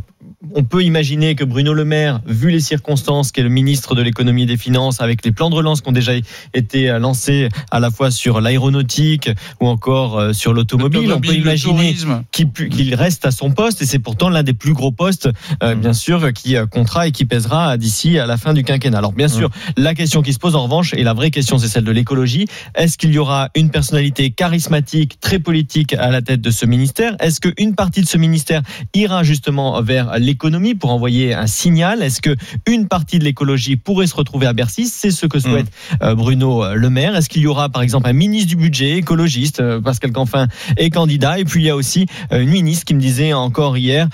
on 0.54 0.64
peut 0.64 0.84
imaginer 0.84 1.34
que 1.34 1.44
Bruno 1.44 1.74
Le 1.74 1.84
Maire, 1.84 2.22
vu 2.28 2.52
les 2.52 2.60
circonstances, 2.60 3.32
qui 3.32 3.40
est 3.40 3.44
le 3.44 3.50
ministre 3.50 3.96
de 3.96 4.04
l'économie 4.04 4.44
et 4.44 4.46
des 4.46 4.58
finances, 4.58 5.02
avec 5.02 5.26
les 5.26 5.32
plans 5.32 5.50
de 5.50 5.56
relance 5.56 5.82
qui 5.82 5.90
ont 5.90 5.94
déjà 5.94 6.14
été 6.54 6.88
lancés 7.00 7.50
à 7.72 7.80
la 7.80 7.90
fois 7.90 8.12
sur 8.12 8.40
l'aéronautique 8.40 9.32
ou 9.60 9.68
encore 9.68 10.20
euh, 10.20 10.34
sur 10.34 10.54
l'automobile, 10.54 11.12
on 11.12 11.20
peut 11.20 11.34
imaginer 11.34 11.96
qu'il 12.32 12.96
reste 12.96 13.26
à 13.26 13.32
son 13.32 13.52
poste 13.52 13.82
et 13.82 13.86
c'est 13.86 14.00
pourtant 14.00 14.30
l'un 14.30 14.44
des 14.44 14.54
plus 14.54 14.74
gros 14.74 14.92
postes, 14.92 15.28
euh, 15.64 15.74
bien 15.74 15.94
sûr, 15.94 16.32
qui 16.34 16.56
euh, 16.56 16.68
comptera 16.68 17.08
et 17.08 17.12
qui 17.12 17.26
pèsera 17.26 17.78
d'ici 17.78 18.20
à 18.20 18.28
la 18.28 18.38
fin 18.38 18.54
du 18.54 18.64
quinquennat. 18.64 19.00
Alors 19.00 19.14
bien 19.14 19.28
sûr, 19.28 19.50
la 19.76 19.96
question 19.96 20.22
qui 20.22 20.34
se 20.34 20.40
pose 20.40 20.56
en 20.56 20.64
revanche, 20.64 20.94
et 20.94 21.04
la 21.04 21.14
vraie 21.14 21.32
question 21.32 21.58
c'est 21.58 21.68
celle 21.68 21.84
de 21.84 21.92
l'écologie, 21.92 22.46
est-ce 22.76 22.98
qu'il 22.98 23.12
y 23.12 23.18
aura 23.18 23.50
une 23.56 23.72
personnalité 23.72 24.30
charismatique, 24.30 25.20
très 25.20 25.40
politique 25.40 25.94
à 25.96 26.12
la 26.12 26.22
tête 26.22 26.42
de 26.42 26.52
ce 26.52 26.68
ministère? 26.68 27.16
Est-ce 27.20 27.42
qu'une 27.42 27.74
partie 27.74 28.02
de 28.02 28.08
ce 28.08 28.20
ministère 28.20 28.62
ira 28.94 29.24
justement 29.24 29.82
vers 29.82 30.20
l'économie 30.28 30.76
pour 30.76 30.92
envoyer 30.92 31.34
un 31.34 31.48
signal 31.48 32.04
Est-ce 32.04 32.22
que 32.22 32.36
une 32.68 32.88
partie 32.88 33.18
de 33.18 33.24
l'écologie 33.24 33.78
pourrait 33.78 34.08
se 34.08 34.16
retrouver 34.16 34.46
à 34.46 34.54
Bercy? 34.54 34.86
C'est 34.86 35.12
ce 35.12 35.26
que 35.26 35.40
souhaite 35.40 35.68
euh, 36.04 36.14
Bruno 36.16 36.64
euh, 36.64 36.76
Le 36.76 36.90
Maire. 36.90 37.16
Est-ce 37.16 37.30
qu'il 37.30 37.42
y 37.42 37.48
aura 37.48 37.70
par 37.70 37.82
exemple 37.82 38.08
un 38.08 38.14
ministre 38.14 38.50
du 38.50 38.56
budget 38.58 38.98
écologiste 38.98 39.62
euh, 39.62 39.82
Pascal 39.82 40.12
Canfin 40.12 40.48
est 40.76 40.90
candidat? 40.90 41.40
Et 41.40 41.46
puis 41.46 41.64
il 41.64 41.66
y 41.66 41.70
a 41.70 41.76
aussi 41.76 42.06
une 42.32 42.50
ministre 42.50 42.86
qui 42.86 42.94
me 42.94 43.00
disait 43.00 43.34
encore 43.34 43.78
hier, 43.78 44.08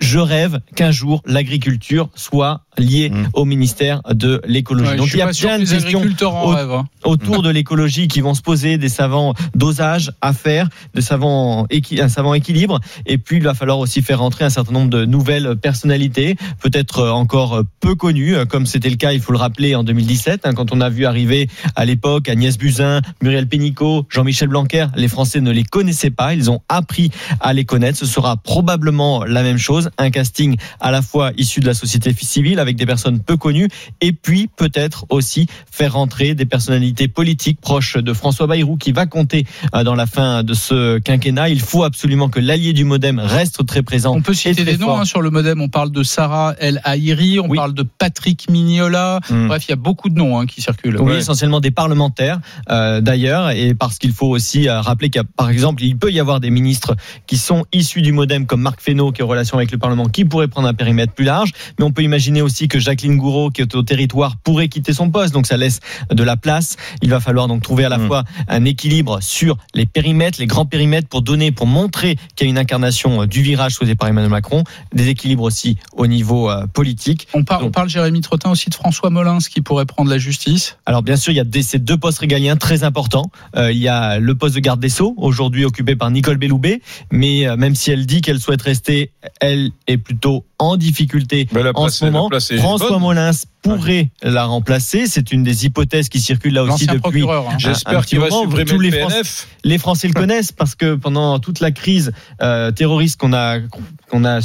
je 0.00 0.18
rêve 0.18 0.60
qu'un 0.76 0.90
jour 0.90 1.22
l'agriculture 1.26 2.08
soit 2.14 2.62
liée 2.78 3.10
au 3.32 3.44
ministère 3.44 4.00
de 4.12 4.40
l'écologie. 4.46 4.90
Ouais, 4.90 4.96
Donc 4.96 5.08
il 5.12 5.18
y 5.18 5.22
a 5.22 5.26
plein 5.26 5.58
de 5.58 5.64
questions 5.64 6.00
au- 6.00 6.52
hein. 6.52 6.86
autour 7.04 7.42
de 7.42 7.50
l'écologie 7.50 8.06
qui 8.06 8.20
vont 8.20 8.34
se 8.34 8.42
poser, 8.42 8.78
des 8.78 8.88
savants 8.88 9.34
dosages 9.54 10.12
à 10.20 10.32
faire, 10.32 10.68
de 10.94 11.00
savants 11.00 11.66
un 12.00 12.08
savant 12.08 12.34
équilibre. 12.34 12.78
Et 13.06 13.18
puis 13.18 13.38
il 13.38 13.42
va 13.42 13.54
falloir 13.54 13.78
aussi 13.78 14.02
faire 14.02 14.20
rentrer 14.20 14.44
un 14.44 14.50
certain 14.50 14.72
nombre 14.72 14.90
de 14.90 15.04
nouvelles 15.04 15.47
personnalités, 15.54 16.36
peut-être 16.60 17.00
euh, 17.00 17.10
encore 17.10 17.62
peu 17.80 17.94
connues, 17.94 18.36
euh, 18.36 18.44
comme 18.44 18.66
c'était 18.66 18.90
le 18.90 18.96
cas, 18.96 19.12
il 19.12 19.20
faut 19.20 19.32
le 19.32 19.38
rappeler, 19.38 19.74
en 19.74 19.84
2017, 19.84 20.42
hein, 20.44 20.52
quand 20.54 20.72
on 20.72 20.80
a 20.80 20.88
vu 20.88 21.06
arriver 21.06 21.48
à 21.76 21.84
l'époque 21.84 22.28
Agnès 22.28 22.56
Buzyn, 22.58 23.00
Muriel 23.22 23.46
Pénicaud, 23.48 24.06
Jean-Michel 24.08 24.48
Blanquer. 24.48 24.86
Les 24.96 25.08
Français 25.08 25.40
ne 25.40 25.50
les 25.50 25.64
connaissaient 25.64 26.10
pas, 26.10 26.34
ils 26.34 26.50
ont 26.50 26.60
appris 26.68 27.10
à 27.40 27.52
les 27.52 27.64
connaître. 27.64 27.98
Ce 27.98 28.06
sera 28.06 28.36
probablement 28.36 29.24
la 29.24 29.42
même 29.42 29.58
chose, 29.58 29.90
un 29.98 30.10
casting 30.10 30.56
à 30.80 30.90
la 30.90 31.02
fois 31.02 31.32
issu 31.36 31.60
de 31.60 31.66
la 31.66 31.74
société 31.74 32.14
civile 32.14 32.58
avec 32.58 32.76
des 32.76 32.86
personnes 32.86 33.20
peu 33.20 33.36
connues, 33.36 33.68
et 34.00 34.12
puis 34.12 34.48
peut-être 34.56 35.06
aussi 35.10 35.46
faire 35.70 35.94
rentrer 35.94 36.34
des 36.34 36.46
personnalités 36.46 37.08
politiques 37.08 37.60
proches 37.60 37.96
de 37.96 38.12
François 38.12 38.46
Bayrou 38.46 38.76
qui 38.76 38.92
va 38.92 39.06
compter 39.06 39.46
euh, 39.74 39.84
dans 39.84 39.94
la 39.94 40.06
fin 40.06 40.42
de 40.42 40.54
ce 40.54 40.98
quinquennat. 40.98 41.48
Il 41.48 41.60
faut 41.60 41.84
absolument 41.84 42.28
que 42.28 42.40
l'allié 42.40 42.72
du 42.72 42.84
MoDem 42.84 43.18
reste 43.18 43.64
très 43.66 43.82
présent. 43.82 44.14
On 44.14 44.22
peut 44.22 44.34
citer 44.34 44.64
des 44.64 44.78
noms 44.78 44.96
hein, 44.96 45.04
sur 45.04 45.22
le 45.22 45.30
modem. 45.38 45.60
On 45.60 45.68
parle 45.68 45.92
de 45.92 46.02
Sarah 46.02 46.54
El 46.58 46.80
Haïri, 46.84 47.38
on 47.38 47.48
parle 47.48 47.72
de 47.72 47.84
Patrick 47.84 48.50
Mignola. 48.50 49.20
Mm. 49.30 49.46
Bref, 49.46 49.66
il 49.66 49.70
y 49.70 49.72
a 49.72 49.76
beaucoup 49.76 50.08
de 50.08 50.18
noms 50.18 50.38
hein, 50.38 50.46
qui 50.46 50.60
circulent. 50.60 51.00
Oui, 51.00 51.14
essentiellement 51.14 51.60
des 51.60 51.70
parlementaires 51.70 52.40
euh, 52.70 53.00
d'ailleurs, 53.00 53.50
et 53.50 53.74
parce 53.74 53.98
qu'il 53.98 54.12
faut 54.12 54.26
aussi 54.26 54.68
euh, 54.68 54.80
rappeler 54.80 55.10
qu'il 55.10 55.20
y 55.20 55.24
a, 55.24 55.28
par 55.36 55.48
exemple, 55.50 55.82
il 55.84 55.96
peut 55.96 56.10
y 56.10 56.18
avoir 56.18 56.40
des 56.40 56.50
ministres 56.50 56.96
qui 57.26 57.36
sont 57.36 57.64
issus 57.72 58.02
du 58.02 58.12
MoDem, 58.12 58.46
comme 58.46 58.62
Marc 58.62 58.80
Fesneau, 58.80 59.12
qui 59.12 59.20
est 59.20 59.24
en 59.24 59.28
relation 59.28 59.58
avec 59.58 59.70
le 59.70 59.78
Parlement, 59.78 60.06
qui 60.06 60.24
pourrait 60.24 60.48
prendre 60.48 60.66
un 60.66 60.74
périmètre 60.74 61.12
plus 61.12 61.24
large, 61.24 61.52
mais 61.78 61.84
on 61.84 61.92
peut 61.92 62.02
imaginer 62.02 62.42
aussi 62.42 62.66
que 62.66 62.80
Jacqueline 62.80 63.16
Gouraud, 63.16 63.50
qui 63.50 63.62
est 63.62 63.74
au 63.76 63.82
territoire, 63.82 64.36
pourrait 64.38 64.68
quitter 64.68 64.92
son 64.92 65.10
poste, 65.10 65.32
donc 65.32 65.46
ça 65.46 65.56
laisse 65.56 65.80
de 66.10 66.22
la 66.24 66.36
place. 66.36 66.76
Il 67.02 67.10
va 67.10 67.20
falloir 67.20 67.46
donc 67.46 67.62
trouver 67.62 67.84
à 67.84 67.88
la 67.88 67.98
fois 67.98 68.24
un 68.48 68.64
équilibre 68.64 69.18
sur 69.20 69.56
les 69.74 69.86
périmètres, 69.86 70.40
les 70.40 70.46
grands 70.46 70.66
périmètres, 70.66 71.08
pour 71.08 71.22
donner, 71.22 71.52
pour 71.52 71.66
montrer 71.66 72.16
qu'il 72.34 72.46
y 72.46 72.48
a 72.48 72.50
une 72.50 72.58
incarnation 72.58 73.22
euh, 73.22 73.26
du 73.26 73.42
virage 73.42 73.74
souhaité 73.74 73.94
par 73.94 74.08
Emmanuel 74.08 74.30
Macron, 74.30 74.64
des 74.92 75.08
équilibres 75.08 75.27
aussi 75.36 75.76
au 75.92 76.06
niveau 76.06 76.50
euh, 76.50 76.66
politique. 76.66 77.28
On 77.34 77.44
parle, 77.44 77.64
on 77.64 77.70
parle, 77.70 77.88
Jérémy 77.88 78.20
Trottin, 78.20 78.50
aussi 78.50 78.70
de 78.70 78.74
François 78.74 79.10
Molins 79.10 79.38
qui 79.38 79.60
pourrait 79.60 79.86
prendre 79.86 80.10
la 80.10 80.18
justice. 80.18 80.76
Alors 80.86 81.02
bien 81.02 81.16
sûr, 81.16 81.32
il 81.32 81.36
y 81.36 81.40
a 81.40 81.44
des, 81.44 81.62
ces 81.62 81.78
deux 81.78 81.96
postes 81.96 82.18
régaliens 82.18 82.56
très 82.56 82.84
importants. 82.84 83.30
Euh, 83.56 83.72
il 83.72 83.78
y 83.78 83.88
a 83.88 84.18
le 84.18 84.34
poste 84.34 84.54
de 84.54 84.60
garde 84.60 84.80
des 84.80 84.88
Sceaux, 84.88 85.14
aujourd'hui 85.16 85.64
occupé 85.64 85.96
par 85.96 86.10
Nicole 86.10 86.36
Belloubet, 86.38 86.80
mais 87.12 87.46
euh, 87.46 87.56
même 87.56 87.74
si 87.74 87.90
elle 87.90 88.06
dit 88.06 88.20
qu'elle 88.20 88.40
souhaite 88.40 88.62
rester, 88.62 89.12
elle 89.40 89.70
est 89.86 89.98
plutôt 89.98 90.44
en 90.58 90.76
difficulté 90.76 91.48
en 91.74 91.88
ce 91.88 92.04
moment. 92.04 92.28
François 92.58 92.90
bonne. 92.90 93.00
Molins 93.00 93.30
pourrait 93.62 94.10
la 94.22 94.44
remplacer. 94.44 95.06
C'est 95.06 95.32
une 95.32 95.42
des 95.42 95.66
hypothèses 95.66 96.08
qui 96.08 96.20
circulent 96.20 96.54
là 96.54 96.64
aussi 96.64 96.86
depuis. 96.86 97.22
hein. 97.28 97.44
J'espère 97.58 98.06
qu'il 98.06 98.18
va 98.20 98.30
supprimer 98.30 98.64
Tous 98.64 98.78
le 98.78 98.82
les, 98.82 98.90
PNF. 98.90 99.08
Français, 99.10 99.46
les 99.64 99.78
Français 99.78 100.08
le 100.08 100.14
connaissent 100.14 100.52
parce 100.52 100.74
que 100.74 100.94
pendant 100.94 101.38
toute 101.38 101.60
la 101.60 101.70
crise 101.70 102.12
euh, 102.42 102.70
terroriste 102.72 103.20
qu'on 103.20 103.32
a 103.32 103.58
qu'on 104.10 104.24
a 104.24 104.40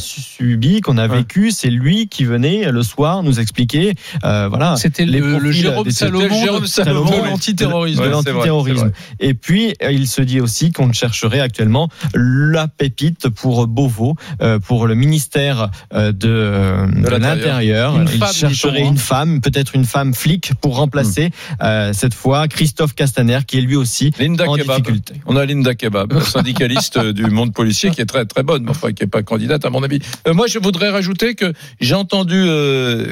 qu'on 0.82 0.98
a 0.98 1.08
vécu, 1.08 1.52
c'est 1.52 1.70
lui 1.70 2.08
qui 2.08 2.26
venait 2.26 2.72
le 2.72 2.84
soir 2.84 3.24
nous 3.24 3.40
expliquer. 3.40 3.94
euh, 4.24 4.48
voilà. 4.50 4.76
C'était 4.78 5.06
le- 5.06 5.38
le 5.40 5.52
Jérôme 5.52 5.90
Salomon 5.90 6.20
C'était 6.22 6.34
le 6.34 7.24
de- 7.26 7.30
l'antiterrorisme. 7.30 8.84
Ouais, 8.86 8.92
Et 9.20 9.34
puis, 9.34 9.74
euh, 9.84 9.92
il 9.92 10.08
se 10.08 10.22
dit 10.22 10.40
aussi 10.42 10.72
qu'on 10.72 10.92
chercherait 10.94 11.40
actuellement 11.40 11.90
la 12.14 12.68
pépite 12.68 13.30
pour 13.30 13.68
Beauvau, 13.68 14.16
euh, 14.42 14.60
pour 14.60 14.88
le 14.88 14.96
ministère 14.96 15.70
de, 15.94 16.12
de 16.12 17.10
l'Intérieur. 17.10 17.96
Une 18.00 18.08
Il 18.14 18.20
femme, 18.20 18.34
chercherait 18.34 18.72
dit-on, 18.80 18.86
hein. 18.88 18.92
une 18.92 18.98
femme, 18.98 19.42
peut-être 19.42 19.76
une 19.76 19.86
femme 19.86 20.14
flic, 20.14 20.52
pour 20.62 20.78
remplacer 20.78 21.32
euh, 21.62 21.92
cette 21.94 22.14
fois 22.14 22.48
Christophe 22.48 22.94
Castaner, 22.96 23.40
qui 23.48 23.58
est 23.58 23.62
lui 23.62 23.76
aussi 23.76 24.12
Linda 24.20 24.46
en 24.50 24.56
Kebab. 24.56 24.78
difficulté. 24.82 25.14
On 25.26 25.36
a 25.36 25.46
Linda 25.46 25.74
Kebab, 25.76 26.20
syndicaliste 26.22 27.00
du 27.00 27.26
monde 27.28 27.54
policier, 27.54 27.92
qui 27.92 28.02
est 28.02 28.06
très 28.06 28.26
très 28.26 28.44
bonne, 28.44 28.64
mais 28.64 28.72
enfin 28.72 28.92
qui 28.92 29.04
n'est 29.04 29.10
pas 29.10 29.24
candidate 29.24 29.66
à 29.66 29.70
mon 29.70 29.84
avis. 29.84 30.00
Euh, 30.28 30.34
moi, 30.34 30.48
je 30.48 30.60
voudrais 30.64 30.90
rajouter 30.90 31.36
que 31.36 31.54
j'ai 31.80 31.96
entendu 31.96 32.44
euh, 32.48 33.06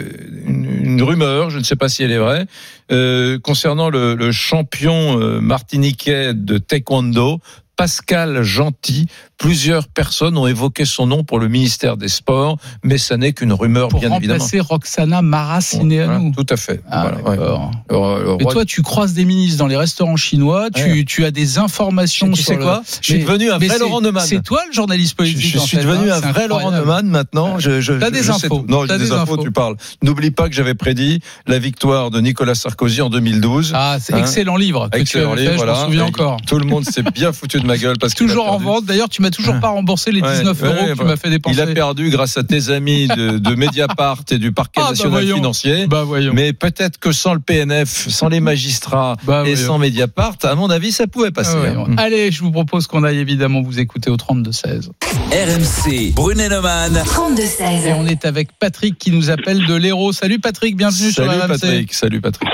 une, 0.46 1.02
rumeur, 1.02 1.50
je 1.50 1.60
ne 1.60 1.64
sais 1.64 1.76
pas 1.76 1.90
si 1.90 2.04
elle 2.04 2.12
est 2.12 2.18
vraie, 2.18 2.46
euh, 2.92 3.40
concernant 3.40 3.90
le, 3.90 4.16
le 4.16 4.32
champion 4.32 5.20
euh, 5.20 5.40
martiniquais 5.40 6.34
de 6.34 6.58
taekwondo. 6.58 7.40
Pascal 7.78 8.44
Gentil, 8.44 9.08
plusieurs 9.42 9.88
personnes 9.88 10.38
ont 10.38 10.46
évoqué 10.46 10.86
son 10.86 11.08
nom 11.08 11.24
pour 11.24 11.40
le 11.40 11.48
ministère 11.48 11.98
des 11.98 12.10
Sports, 12.10 12.58
mais 12.84 13.00
ça 13.00 13.18
n'est 13.18 13.34
qu'une 13.34 13.54
rumeur, 13.54 13.88
Pour 13.88 14.00
bien 14.00 14.16
évidemment. 14.16 14.36
remplacer 14.40 14.60
Roxana 14.60 15.24
Maracineanu. 15.24 16.32
Tout 16.32 16.46
à 16.48 16.58
fait. 16.58 16.82
Ah, 16.92 17.02
Voilà, 17.02 17.18
ouais. 17.18 17.38
d'accord. 17.38 17.72
Le- 17.90 18.38
le 18.38 18.42
Et 18.44 18.46
toi, 18.46 18.66
tu 18.66 18.84
croises 18.84 19.14
des 19.14 19.26
ministres 19.26 19.58
dans 19.58 19.66
les 19.66 19.76
restaurants 19.78 20.16
chinois, 20.16 20.70
tu, 20.70 20.84
Ouais. 20.84 21.04
tu 21.06 21.26
as 21.26 21.32
des 21.32 21.58
informations 21.58 22.30
Tu 22.32 22.38
sais 22.44 22.52
sur 22.54 22.58
le- 22.60 22.64
quoi? 22.66 22.84
Je 23.02 23.06
suis 23.06 23.14
Mais- 23.16 23.20
devenu 23.24 23.50
un 23.52 23.58
vrai 23.58 23.80
Laurent 23.80 24.02
Neumann. 24.02 24.24
C'est 24.28 24.44
toi 24.44 24.62
le 24.68 24.74
journaliste 24.74 25.16
politique. 25.16 25.42
je 25.54 25.58
en 25.58 25.62
suis 25.66 25.78
fait, 25.78 25.84
devenu 25.86 26.12
hein, 26.12 26.20
un 26.24 26.32
vrai 26.32 26.48
Laurent. 26.48 26.70
Neumann 26.70 27.08
maintenant. 27.08 27.58
Je, 27.58 27.82
je, 27.82 27.94
T'as 27.94 28.12
des 28.12 28.20
je 28.20 28.26
sais 28.32 28.46
infos. 28.46 28.60
tout. 28.60 28.66
Non, 28.68 28.86
j'ai 28.86 28.98
des, 29.00 29.06
des 29.06 29.12
infos, 29.12 29.34
infos. 29.34 29.44
tu 29.44 29.52
parles. 29.52 29.76
N'oublie 30.04 30.30
pas 30.30 30.50
que 30.50 30.54
j'avais 30.56 30.76
prédit 30.76 31.20
la 31.48 31.58
victoire 31.58 32.12
de 32.12 32.22
Nicolas 32.22 32.54
Sarkozy 32.54 33.02
en 33.02 33.10
2012. 33.10 33.72
Ah, 33.76 33.98
c'est 34.00 34.14
Hein 34.14 34.20
excellent 34.20 34.56
livre 34.56 34.88
que 34.92 35.00
Excellent 35.00 35.34
tu 35.34 35.40
avais 35.40 35.42
livre, 35.42 35.54
fait, 35.54 35.60
je 35.62 35.66
m'en 35.66 35.86
souviens 35.86 36.06
encore. 36.06 36.38
Tout 36.46 36.60
le 36.60 36.66
monde 36.66 36.86
s'est 36.86 37.02
bien 37.02 37.32
foutu 37.34 37.60
de 37.60 37.66
ma 37.66 37.78
gueule 37.78 37.98
parce 38.00 38.14
Toujours 38.22 38.52
en 38.52 38.58
vente. 38.60 38.86
D'ailleurs, 38.86 39.10
tu 39.10 39.22
m'as 39.24 39.31
toujours 39.32 39.60
pas 39.60 39.70
remboursé 39.70 40.12
les 40.12 40.22
Ouais, 40.22 40.38
19 40.40 40.62
ouais, 40.62 40.68
euros 40.68 40.76
ouais, 40.78 40.86
que 40.88 40.92
tu 40.94 40.98
bah, 41.00 41.04
m'as 41.06 41.16
fait 41.16 41.30
dépenser. 41.30 41.56
Il 41.56 41.62
a 41.62 41.68
perdu 41.68 42.10
grâce 42.10 42.38
à 42.38 42.44
tes 42.44 42.70
amis 42.70 43.08
de, 43.08 43.38
de 43.40 43.56
Mediapart 43.56 44.22
et 44.30 44.38
du 44.38 44.52
parquet 44.52 44.80
Ah, 44.82 44.84
bah 44.84 44.90
national 44.92 45.12
voyons. 45.12 45.36
financier. 45.38 45.88
Bah 45.88 46.04
voyons. 46.04 46.34
Mais 46.34 46.54
peut-être 46.54 47.00
que 47.00 47.12
sans 47.12 47.34
le 47.34 47.40
PNF, 47.40 48.08
sans 48.10 48.30
les 48.30 48.40
magistrats 48.40 49.16
Bah 49.24 49.44
et 49.46 49.54
voyons. 49.56 49.68
sans 49.68 49.78
Mediapart, 49.80 50.36
à 50.44 50.56
mon 50.56 50.70
avis, 50.70 50.92
ça 50.92 51.08
pouvait 51.08 51.32
passer. 51.32 51.56
Ah 51.56 51.70
hein. 51.70 51.86
ouais. 51.88 51.96
Allez, 51.98 52.32
je 52.32 52.42
vous 52.44 52.52
propose 52.52 52.88
qu'on 52.88 53.04
aille 53.04 53.18
évidemment 53.20 53.62
vous 53.62 53.80
écouter 53.80 54.10
au 54.12 54.18
32-16. 54.18 54.90
RMC, 55.32 56.14
Brunet-Neumann. 56.14 56.94
32-16. 57.06 57.88
Et 57.88 57.94
on 57.94 58.06
est 58.06 58.26
avec 58.26 58.50
Patrick 58.60 58.98
qui 58.98 59.12
nous 59.12 59.30
appelle 59.30 59.66
de 59.66 59.76
l'Hérault. 59.76 60.14
Salut 60.14 60.40
Patrick, 60.40 60.76
bienvenue 60.76 61.12
sur 61.12 61.26
Salut 61.26 61.40
RMC. 61.40 61.48
Patrick, 61.48 61.94
salut 61.94 62.22
Patrick. 62.22 62.50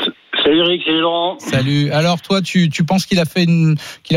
Salut 0.48 0.60
Eric, 0.62 0.82
salut 0.86 1.02
Laurent. 1.02 1.40
Salut. 1.40 1.92
Alors 1.92 2.22
toi, 2.22 2.42
tu, 2.42 2.70
penses 2.88 3.06
qu'il 3.06 3.20
a 3.20 3.26
fait 3.26 3.46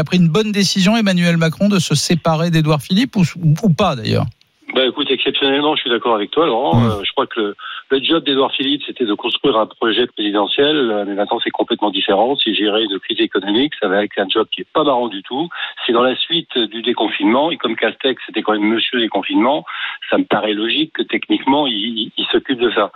pris 0.05 0.16
une 0.16 0.28
bonne 0.28 0.53
décision, 0.53 0.97
Emmanuel 0.97 1.37
Macron, 1.37 1.68
de 1.68 1.81
se 1.81 1.97
séparer 1.97 2.53
d'Édouard 2.53 2.81
Philippe 2.81 3.16
ou, 3.16 3.24
ou 3.64 3.70
pas 3.70 3.97
d'ailleurs? 3.97 4.26
Bah 4.74 4.86
écoute, 4.86 5.10
exceptionnellement, 5.10 5.74
je 5.74 5.80
suis 5.80 5.90
d'accord 5.90 6.14
avec 6.14 6.30
toi, 6.30 6.46
Laurent. 6.46 6.78
Euh, 6.84 7.02
je 7.04 7.10
crois 7.12 7.26
que 7.26 7.40
le, 7.40 7.56
le 7.90 8.02
job 8.02 8.22
d'Edouard 8.24 8.52
Philippe, 8.52 8.82
c'était 8.86 9.04
de 9.04 9.14
construire 9.14 9.56
un 9.58 9.66
projet 9.66 10.06
présidentiel, 10.06 10.76
euh, 10.76 11.04
mais 11.06 11.14
maintenant 11.14 11.40
c'est 11.42 11.50
complètement 11.50 11.90
différent. 11.90 12.36
C'est 12.36 12.54
gérer 12.54 12.84
une 12.84 12.98
crise 13.00 13.20
économique, 13.20 13.72
ça 13.80 13.88
va 13.88 14.04
être 14.04 14.16
un 14.18 14.28
job 14.28 14.46
qui 14.52 14.60
est 14.60 14.66
pas 14.72 14.84
marrant 14.84 15.08
du 15.08 15.22
tout. 15.24 15.48
C'est 15.86 15.92
dans 15.92 16.02
la 16.02 16.14
suite 16.16 16.56
du 16.56 16.82
déconfinement, 16.82 17.50
et 17.50 17.56
comme 17.56 17.74
Castex, 17.74 18.22
c'était 18.26 18.42
quand 18.42 18.52
même 18.52 18.62
monsieur 18.68 19.00
déconfinement, 19.00 19.64
ça 20.08 20.18
me 20.18 20.24
paraît 20.24 20.52
logique 20.54 20.92
que 20.94 21.02
techniquement, 21.02 21.66
il, 21.66 21.74
il- 21.74 22.12
il 22.16 22.26
s'occupe 22.26 22.60
de 22.60 22.70
ça. 22.70 22.92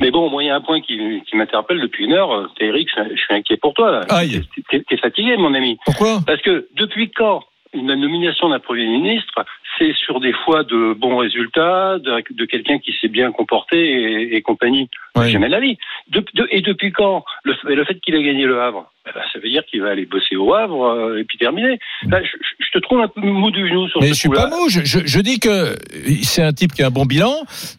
Mais 0.00 0.10
bon, 0.10 0.28
moi, 0.30 0.42
il 0.42 0.46
y 0.46 0.50
a 0.50 0.56
un 0.56 0.60
point 0.60 0.80
qui, 0.80 1.22
qui 1.26 1.36
m'interpelle 1.36 1.80
depuis 1.80 2.04
une 2.04 2.12
heure. 2.12 2.30
Euh, 2.32 2.46
Eric, 2.60 2.88
je, 2.94 3.14
je 3.14 3.20
suis 3.20 3.34
inquiet 3.34 3.56
pour 3.56 3.72
toi, 3.74 3.90
là. 3.90 4.00
Aïe. 4.10 4.42
T'es 4.70 4.80
t'es 4.80 4.96
fatigué, 4.98 5.36
mon 5.38 5.54
ami. 5.54 5.78
Pourquoi? 5.84 6.18
Parce 6.26 6.40
que 6.42 6.68
depuis 6.76 7.10
quand 7.10 7.42
une 7.72 7.94
nomination 7.94 8.48
d'un 8.48 8.58
Premier 8.60 8.86
ministre, 8.86 9.44
c'est 9.78 9.94
sur 9.94 10.20
des 10.20 10.32
fois 10.32 10.64
de 10.64 10.94
bons 10.94 11.16
résultats, 11.16 11.98
de, 11.98 12.22
de 12.30 12.44
quelqu'un 12.44 12.78
qui 12.78 12.92
s'est 13.00 13.08
bien 13.08 13.32
comporté 13.32 13.78
et, 13.78 14.36
et 14.36 14.42
compagnie. 14.42 14.88
Ouais. 15.16 15.28
Jamais 15.30 15.48
la 15.48 15.60
vie. 15.60 15.76
De- 16.08 16.24
de- 16.34 16.48
et 16.50 16.60
depuis 16.62 16.92
quand 16.92 17.24
le, 17.44 17.54
le 17.64 17.84
fait 17.84 17.98
qu'il 18.00 18.14
a 18.14 18.22
gagné 18.22 18.44
le 18.46 18.60
Havre, 18.60 18.90
eh 19.08 19.12
ben, 19.14 19.20
ça 19.32 19.38
veut 19.38 19.48
dire 19.48 19.62
qu'il 19.70 19.82
va 19.82 19.90
aller 19.90 20.06
bosser 20.06 20.36
au 20.36 20.52
Havre 20.54 20.84
euh, 20.84 21.18
et 21.20 21.24
puis 21.24 21.38
terminer. 21.38 21.78
Là, 22.08 22.20
je, 22.22 22.66
te 22.72 22.78
trouve 22.82 23.00
un 23.00 23.08
peu 23.08 23.20
mou 23.20 23.50
du 23.50 23.66
genou 23.68 23.88
sur 23.88 24.00
Mais 24.00 24.08
ce 24.08 24.14
je 24.14 24.18
suis 24.18 24.28
pas 24.28 24.48
mou. 24.48 24.68
Je, 24.68 24.80
je- 24.84 25.06
je 25.06 25.20
dis 25.20 25.38
que 25.38 25.76
c'est 26.24 26.42
un 26.42 26.52
type 26.52 26.74
qui 26.74 26.82
a 26.82 26.88
un 26.88 26.90
bon 26.90 27.06
bilan, 27.06 27.34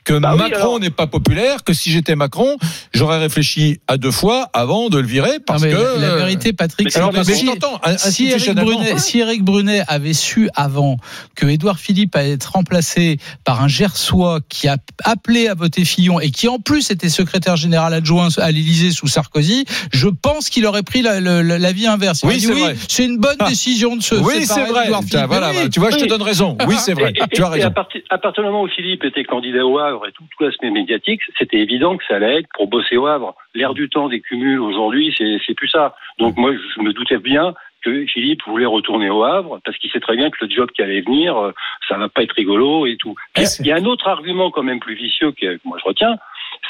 que 0.06 0.18
Bah 0.18 0.36
Macron 0.36 0.80
n'est 0.80 0.90
pas 0.90 1.06
populaire, 1.08 1.64
que 1.64 1.74
si 1.74 1.92
j'étais 1.92 2.16
Macron, 2.16 2.58
j'aurais 2.94 3.20
réfléchi 3.20 3.80
à 3.88 3.98
deux 3.98 4.12
fois 4.12 4.50
avant 4.54 4.90
de 4.90 4.98
le 5.00 5.06
virer 5.06 5.40
parce 5.46 5.62
Non, 5.64 5.68
mais 5.70 5.76
que 5.76 6.02
la 6.02 6.16
vérité, 6.16 6.54
Patrick, 6.54 6.86
Mais 6.86 6.92
c'est 6.92 6.98
alors, 7.00 7.12
que 7.12 7.18
mais 7.18 7.24
si, 7.26 7.46
t'entends, 7.46 7.80
un- 7.84 7.98
si 7.98 8.30
Eric. 8.30 8.56
Brunet, 8.56 8.98
si 8.98 9.20
Eric 9.20 9.44
Brunet 9.44 9.82
avait 9.88 10.14
su 10.14 10.50
avant 10.56 10.98
que 11.36 11.46
Édouard 11.46 11.78
Philippe 11.80 12.16
allait 12.16 12.32
être 12.32 12.52
remplacé 12.54 13.18
par 13.44 13.62
un 13.62 13.68
Gersois 13.68 14.40
qui 14.50 14.68
a 14.68 14.78
appelé 15.04 15.48
à 15.48 15.54
voter 15.54 15.86
Fillon 15.86 16.20
et 16.20 16.32
qui 16.32 16.48
en 16.48 16.60
plus 16.60 16.90
était 16.90 17.10
secrétaire 17.10 17.56
général 17.56 17.94
adjoint 17.94 18.30
à 18.38 18.52
l'Élysée 18.52 18.92
sous 18.92 19.08
Sarkozy, 19.08 19.66
je 19.94 20.08
pense 20.08 20.50
qu'il 20.50 20.66
aurait 20.66 20.84
pris 20.84 21.02
la, 21.02 21.17
la, 21.20 21.58
la 21.60 21.72
vie 21.72 21.88
inverse. 21.88 22.22
Il 22.24 22.30
Oui, 22.30 22.40
c'est 22.40 22.54
oui, 22.54 22.62
vrai. 22.62 22.76
c'est 22.88 23.06
une 23.06 23.18
bonne 23.18 23.36
Ah. 23.40 23.48
décision 23.50 23.96
de 23.96 24.02
se 24.02 24.16
oui, 24.16 24.44
c'est 24.46 24.66
vrai. 24.66 24.90
Tiens, 25.10 25.26
voilà, 25.28 25.52
oui. 25.52 25.70
tu 25.70 25.80
vois, 25.80 25.90
je 25.92 25.98
te 25.98 26.06
donne 26.08 26.22
raison. 26.22 26.58
Oui, 26.68 26.76
c'est 26.78 26.94
vrai. 26.94 27.12
Et- 27.16 27.24
et- 27.24 27.28
tu 27.36 27.44
as 27.44 27.48
et 27.48 27.52
raison. 27.52 27.68
à, 27.68 27.72
partir, 27.72 28.02
à 28.10 28.18
partir 28.18 28.44
du 28.44 28.50
moment 28.50 28.64
où 28.64 28.68
Philippe 28.68 29.04
était 29.04 29.24
candidat 29.24 29.66
au 29.66 29.78
Havre 29.80 30.08
et 30.08 30.12
tout, 30.12 30.24
tout 30.38 30.44
l'aspect 30.44 30.70
médiatique, 30.70 31.22
c'était 31.38 31.58
évident 31.58 31.98
que 31.98 32.04
ça 32.08 32.16
allait 32.16 32.40
être 32.40 32.48
pour 32.56 32.68
bosser 32.68 32.98
au 32.98 33.08
Havre. 33.08 33.36
L'air 33.54 33.74
du 33.74 33.90
temps 33.90 34.08
des 34.10 34.22
cumuls 34.22 34.60
aujourd'hui, 34.60 35.14
c'est 35.18 35.54
plus 35.56 35.70
ça. 35.70 35.96
Donc 36.20 36.38
moi, 36.38 36.52
je 36.54 36.82
me 36.82 36.94
doutais 36.94 37.18
bien 37.18 37.54
que 37.84 38.06
Philippe 38.08 38.42
voulait 38.48 38.66
retourner 38.66 39.10
au 39.10 39.24
Havre 39.24 39.60
parce 39.64 39.78
qu'il 39.78 39.90
sait 39.92 40.00
très 40.00 40.16
bien 40.18 40.30
que 40.32 40.38
le 40.42 40.50
job 40.50 40.70
qui 40.76 40.82
allait 40.82 41.02
venir, 41.02 41.38
euh, 41.38 41.52
ça 41.88 41.96
va 41.98 42.10
pas 42.10 42.24
être 42.24 42.34
rigolo 42.34 42.86
et 42.88 42.98
tout. 42.98 43.16
Il 43.38 43.66
y 43.68 43.72
a- 43.72 43.76
un 43.76 43.86
autre 43.86 44.08
argument 44.08 44.50
quand 44.52 44.64
même 44.64 44.80
plus 44.80 44.96
vicieux 44.96 45.32
que 45.32 45.56
que 45.58 45.62
moi 45.64 45.78
je 45.80 45.88
retiens, 45.88 46.16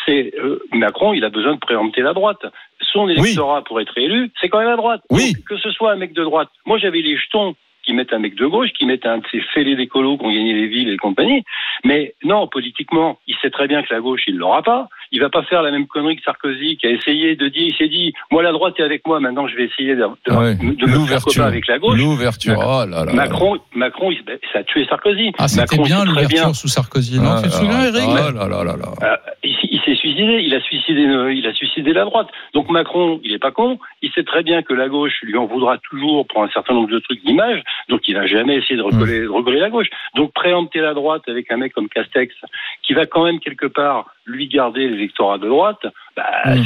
c'est 0.08 0.34
euh, 0.38 0.60
Macron, 0.74 1.14
il 1.14 1.24
a 1.26 1.30
besoin 1.30 1.54
de 1.54 1.60
préempter 1.60 2.02
la 2.02 2.14
droite. 2.14 2.46
Son 2.94 3.10
électorat 3.10 3.64
pour 3.64 3.82
être 3.82 3.98
élu, 3.98 4.32
c'est 4.40 4.50
quand 4.50 4.60
même 4.60 4.70
à 4.70 4.78
droite. 4.78 5.02
Oui. 5.10 5.34
Donc, 5.34 5.44
que 5.44 5.58
ce 5.58 5.72
soit 5.72 5.92
un 5.92 5.98
mec 5.98 6.14
de 6.14 6.24
droite. 6.24 6.50
Moi, 6.66 6.78
j'avais 6.78 7.02
les 7.02 7.18
jetons 7.18 7.56
qui 7.84 7.94
mettent 7.94 8.14
un 8.14 8.20
mec 8.20 8.36
de 8.36 8.46
gauche, 8.46 8.70
qui 8.78 8.86
mettent 8.86 9.06
un 9.06 9.20
de 9.20 9.26
ces 9.32 9.42
fêlés 9.54 9.76
d'écolos 9.76 10.18
qui 10.18 10.26
ont 10.26 10.32
gagné 10.32 10.54
les 10.54 10.68
villes 10.68 10.90
et 10.90 10.98
compagnie. 10.98 11.44
Mais 11.84 12.16
non, 12.24 12.48
politiquement, 12.48 13.18
il 13.28 13.36
sait 13.42 13.50
très 13.50 13.68
bien 13.68 13.82
que 13.82 13.94
la 13.94 14.02
gauche, 14.02 14.24
il 14.28 14.36
l'aura 14.36 14.62
pas. 14.62 14.88
Il 15.12 15.20
va 15.22 15.30
pas 15.30 15.44
faire 15.44 15.62
la 15.62 15.72
même 15.72 15.88
connerie 15.88 16.16
que 16.18 16.24
Sarkozy, 16.24 16.78
qui 16.78 16.88
a 16.88 16.92
essayé 16.92 17.36
de 17.36 17.48
dire, 17.48 17.68
il 17.68 17.76
s'est 17.76 17.88
dit, 17.88 18.14
moi 18.32 18.44
la 18.44 18.52
droite 18.52 18.76
est 18.80 18.84
avec 18.84 19.06
moi, 19.08 19.20
maintenant 19.20 19.48
je 19.48 19.56
vais 19.56 19.66
essayer 19.66 19.96
de, 19.96 20.02
de, 20.02 20.34
Ouais. 20.34 20.56
de 20.56 20.86
me 20.86 21.06
faire 21.06 21.22
copain 21.24 21.44
avec 21.44 21.68
la 21.68 21.80
gauche. 21.80 21.98
L'ouverture. 21.98 22.56
Oh 22.58 22.84
là 22.90 23.06
là. 23.06 23.14
Macron, 23.14 23.58
Macron, 23.76 24.12
il- 24.12 24.24
ben, 24.24 24.38
ça 24.54 24.60
a 24.60 24.64
tué 24.64 24.86
Sarkozy. 24.86 25.32
Ah, 25.38 25.48
c'était 25.48 25.62
Macron 25.78 25.84
bien 25.84 26.06
l'ouverture 26.06 26.56
sous 26.56 26.68
Sarkozy, 26.68 27.20
non 27.20 27.32
Ah 27.38 27.42
Tu 27.44 27.50
te 27.50 27.54
là 27.54 27.60
souviens, 27.60 27.92
là. 27.92 28.00
Eric? 28.00 28.10
Oh 28.10 28.38
là 28.38 28.48
là 28.48 28.64
là 28.64 28.76
là. 29.02 29.20
il, 29.44 29.80
s'est 29.86 29.96
suicidé, 29.96 30.42
il 30.44 30.54
a 30.54 30.62
suicidé, 30.62 31.06
euh, 31.08 31.34
il 31.34 31.46
a 31.48 31.54
suicidé 31.54 31.94
la 31.94 32.04
droite. 32.06 32.28
Donc 32.54 32.70
Macron, 32.70 33.20
il 33.24 33.34
est 33.34 33.40
pas 33.40 33.52
con, 33.52 33.80
il 34.02 34.12
sait 34.12 34.24
très 34.24 34.44
bien 34.44 34.62
que 34.64 34.74
la 34.74 34.90
gauche 34.90 35.14
lui 35.24 35.38
en 35.38 35.46
voudra 35.46 35.78
toujours 35.90 36.28
pour 36.28 36.44
un 36.44 36.50
certain 36.50 36.74
nombre 36.74 36.90
de 36.90 37.00
trucs 37.00 37.24
d'image, 37.26 37.62
donc 37.90 38.02
il 38.08 38.16
va 38.16 38.26
jamais 38.28 38.56
essayer 38.56 38.76
de 38.76 38.82
recoller, 38.82 39.22
de 39.22 39.28
recoller 39.30 39.60
la 39.60 39.70
gauche. 39.70 39.88
Donc 40.16 40.34
préempter 40.34 40.80
la 40.80 40.94
droite 40.94 41.24
avec 41.28 41.52
un 41.52 41.58
mec 41.58 41.74
comme 41.74 41.88
Castex, 41.90 42.34
qui 42.84 42.94
va 42.94 43.06
quand 43.06 43.24
même 43.24 43.40
quelque 43.40 43.68
part 43.68 44.06
lui 44.28 44.48
garder 44.50 44.88
l'électorat 44.88 45.38
de 45.40 45.48
droite, 45.48 45.80
bah, 46.16 46.24
Mm. 46.56 46.64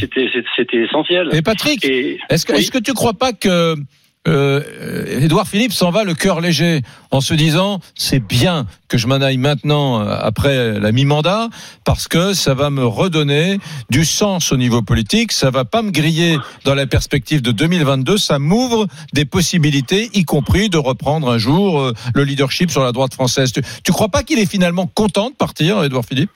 c'était 0.57 0.77
essentiel. 0.83 1.29
Et 1.31 1.41
Patrick, 1.41 1.85
est-ce 1.85 2.45
que, 2.45 2.53
oui. 2.53 2.59
est-ce 2.59 2.71
que 2.71 2.79
tu 2.79 2.93
crois 2.93 3.13
pas 3.13 3.33
que 3.33 3.75
euh, 4.27 5.19
Édouard 5.19 5.47
Philippe 5.47 5.71
s'en 5.73 5.89
va 5.89 6.03
le 6.03 6.13
cœur 6.13 6.41
léger 6.41 6.81
en 7.09 7.21
se 7.21 7.33
disant 7.33 7.79
c'est 7.95 8.19
bien 8.19 8.67
que 8.87 8.99
je 8.99 9.07
m'en 9.07 9.15
aille 9.15 9.37
maintenant 9.37 9.99
euh, 10.01 10.15
après 10.21 10.79
la 10.79 10.91
mi-mandat 10.91 11.49
parce 11.85 12.07
que 12.07 12.33
ça 12.33 12.53
va 12.53 12.69
me 12.69 12.85
redonner 12.85 13.57
du 13.89 14.05
sens 14.05 14.51
au 14.51 14.57
niveau 14.57 14.83
politique, 14.83 15.31
ça 15.31 15.49
va 15.49 15.65
pas 15.65 15.81
me 15.81 15.89
griller 15.89 16.37
dans 16.65 16.75
la 16.75 16.85
perspective 16.85 17.41
de 17.41 17.51
2022, 17.51 18.17
ça 18.17 18.37
m'ouvre 18.37 18.85
des 19.13 19.25
possibilités, 19.25 20.09
y 20.13 20.23
compris 20.23 20.69
de 20.69 20.77
reprendre 20.77 21.27
un 21.29 21.39
jour 21.39 21.79
euh, 21.79 21.93
le 22.13 22.23
leadership 22.23 22.69
sur 22.69 22.83
la 22.83 22.91
droite 22.91 23.15
française. 23.15 23.51
Tu, 23.51 23.61
tu 23.83 23.91
crois 23.91 24.09
pas 24.09 24.21
qu'il 24.21 24.37
est 24.37 24.49
finalement 24.49 24.85
content 24.85 25.31
de 25.31 25.35
partir, 25.35 25.83
Édouard 25.83 26.05
Philippe? 26.05 26.29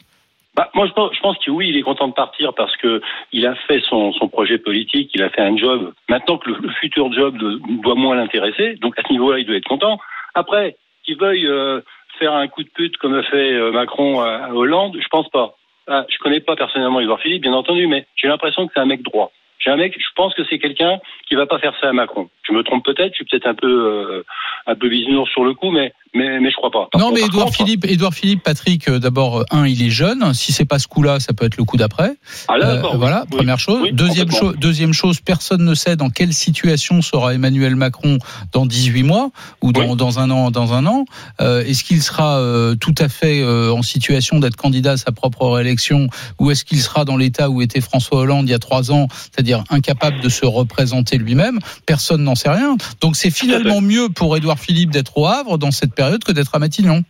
Bah, 0.56 0.70
moi, 0.74 0.88
je 0.88 0.94
pense, 0.94 1.14
je 1.14 1.20
pense 1.20 1.38
que 1.38 1.52
oui, 1.52 1.70
il 1.70 1.78
est 1.78 1.82
content 1.82 2.08
de 2.08 2.14
partir 2.14 2.54
parce 2.54 2.76
que 2.78 3.02
il 3.34 3.46
a 3.46 3.56
fait 3.68 3.82
son, 3.82 4.14
son 4.14 4.30
projet 4.30 4.58
politique, 4.58 5.12
il 5.14 5.22
a 5.22 5.30
fait 5.30 5.42
un 5.42 5.58
job. 5.58 5.94
Maintenant 6.08 6.38
que 6.38 6.50
le, 6.50 6.58
le 6.62 6.70
futur 6.80 7.12
job 7.12 7.38
de- 7.38 7.60
doit 7.82 7.96
moins 7.96 8.16
l'intéresser, 8.16 8.76
donc 8.76 8.98
à 8.98 9.04
ce 9.06 9.12
niveau-là, 9.12 9.40
il 9.40 9.46
doit 9.46 9.58
être 9.58 9.68
content. 9.68 10.00
Après, 10.34 10.78
qu'il 11.04 11.18
veuille 11.18 11.48
euh, 11.48 11.82
faire 12.20 12.34
un 12.34 12.48
coup 12.48 12.64
de 12.64 12.70
pute 12.70 12.98
comme 12.98 13.14
a 13.16 13.24
fait 13.24 13.54
euh, 13.54 13.72
Macron 13.72 14.22
à, 14.22 14.46
à 14.46 14.54
Hollande, 14.54 14.98
je 15.00 15.08
pense 15.10 15.30
pas. 15.30 15.56
Ah, 15.88 16.06
je 16.10 16.18
connais 16.20 16.40
pas 16.40 16.56
personnellement 16.56 17.00
Édouard 17.00 17.20
Philippe, 17.20 17.44
bien 17.44 17.54
entendu, 17.54 17.86
mais 17.88 18.08
j'ai 18.16 18.28
l'impression 18.28 18.66
que 18.66 18.74
c'est 18.74 18.80
un 18.80 18.86
mec 18.86 19.04
droit. 19.04 19.32
J'ai 19.60 19.72
un 19.72 19.78
mec, 19.78 19.96
je 19.98 20.10
pense 20.16 20.34
que 20.34 20.44
c'est 20.50 20.60
quelqu'un 20.60 21.00
qui 21.28 21.36
va 21.36 21.46
pas 21.46 21.60
faire 21.60 21.74
ça 21.80 21.90
à 21.90 21.94
Macron. 21.94 22.30
Je 22.44 22.54
me 22.54 22.64
trompe 22.64 22.84
peut-être, 22.86 23.12
je 23.12 23.16
suis 23.16 23.26
peut-être 23.26 23.48
un 23.48 23.56
peu 23.56 23.68
euh, 23.68 24.24
un 24.68 24.76
peu 24.76 24.90
bisounours 24.90 25.30
sur 25.32 25.44
le 25.44 25.54
coup, 25.54 25.72
mais 25.72 25.94
mais 26.16 26.40
mais 26.40 26.50
je 26.50 26.56
crois 26.56 26.72
pas. 26.72 26.88
Par 26.92 27.02
Non, 27.02 27.12
mais 27.12 27.22
contre- 27.22 27.34
Édouard 27.34 27.46
par 27.48 27.58
contre- 27.58 27.70
Philippe, 27.70 28.14
Philippe, 28.14 28.44
Patrick, 28.44 28.88
euh, 28.90 29.00
d'abord, 29.00 29.40
euh, 29.42 29.46
un, 29.52 29.68
il 29.68 29.84
est 29.84 29.90
jeune. 29.90 30.34
Si 30.34 30.52
c'est 30.54 30.66
pas 30.66 30.80
ce 30.80 30.88
coup-là, 30.88 31.20
ça 31.20 31.34
peut 31.34 31.46
être 31.46 31.58
le 31.58 31.64
coup 31.64 31.78
d'après. 31.78 32.16
Ah 32.48 32.58
là, 32.58 32.68
Euh, 32.76 32.82
voilà, 32.98 33.26
Oui. 33.32 33.38
première 33.38 33.60
chose. 33.60 33.80
Oui, 33.84 33.92
deuxième, 33.94 34.32
chose 34.32 34.56
deuxième 34.58 34.94
chose, 34.94 35.20
personne 35.20 35.64
ne 35.66 35.74
sait 35.76 35.96
dans 35.96 36.10
quelle 36.10 36.34
situation 36.34 37.02
sera 37.02 37.34
Emmanuel 37.34 37.76
Macron 37.76 38.18
dans 38.54 38.66
18 38.66 39.04
mois 39.04 39.32
ou 39.62 39.72
dans, 39.72 39.90
Oui. 39.92 39.96
dans 39.98 40.20
un 40.20 40.30
an. 40.32 40.52
Dans 40.52 40.74
un 40.74 40.86
an, 40.86 41.06
Euh, 41.42 41.64
est-ce 41.66 41.84
qu'il 41.84 42.02
sera 42.02 42.38
euh, 42.40 42.76
tout 42.76 42.96
à 42.98 43.10
fait 43.10 43.44
en 43.46 43.82
situation 43.82 44.40
d'être 44.40 44.56
candidat 44.56 44.94
à 44.94 44.98
sa 44.98 45.12
propre 45.12 45.48
réélection 45.50 46.08
ou 46.40 46.52
est-ce 46.52 46.64
qu'il 46.64 46.80
sera 46.82 47.04
dans 47.06 47.18
l'état 47.18 47.50
où 47.50 47.62
était 47.62 47.82
François 47.82 48.20
Hollande 48.20 48.48
il 48.48 48.52
y 48.52 48.56
a 48.56 48.60
trois 48.60 48.92
ans, 48.92 49.08
c'est-à-dire 49.32 49.64
incapable 49.70 50.22
de 50.22 50.30
se 50.30 50.46
représenter 50.46 51.18
lui-même? 51.18 51.60
Personne 51.86 52.24
n'en 52.24 52.36
sait 52.36 52.50
rien. 52.50 52.78
Donc 53.02 53.16
c'est 53.16 53.32
finalement 53.32 53.82
mieux 53.82 54.10
pour 54.10 54.38
Édouard 54.38 54.60
Philippe 54.60 54.92
d'être 54.92 55.18
au 55.18 55.26
Havre 55.28 55.58
dans 55.58 55.72
cette 55.72 55.94
période 56.06 56.24
que 56.24 56.32
d'être 56.32 56.54
à 56.54 56.60
Matignon. 56.60 57.02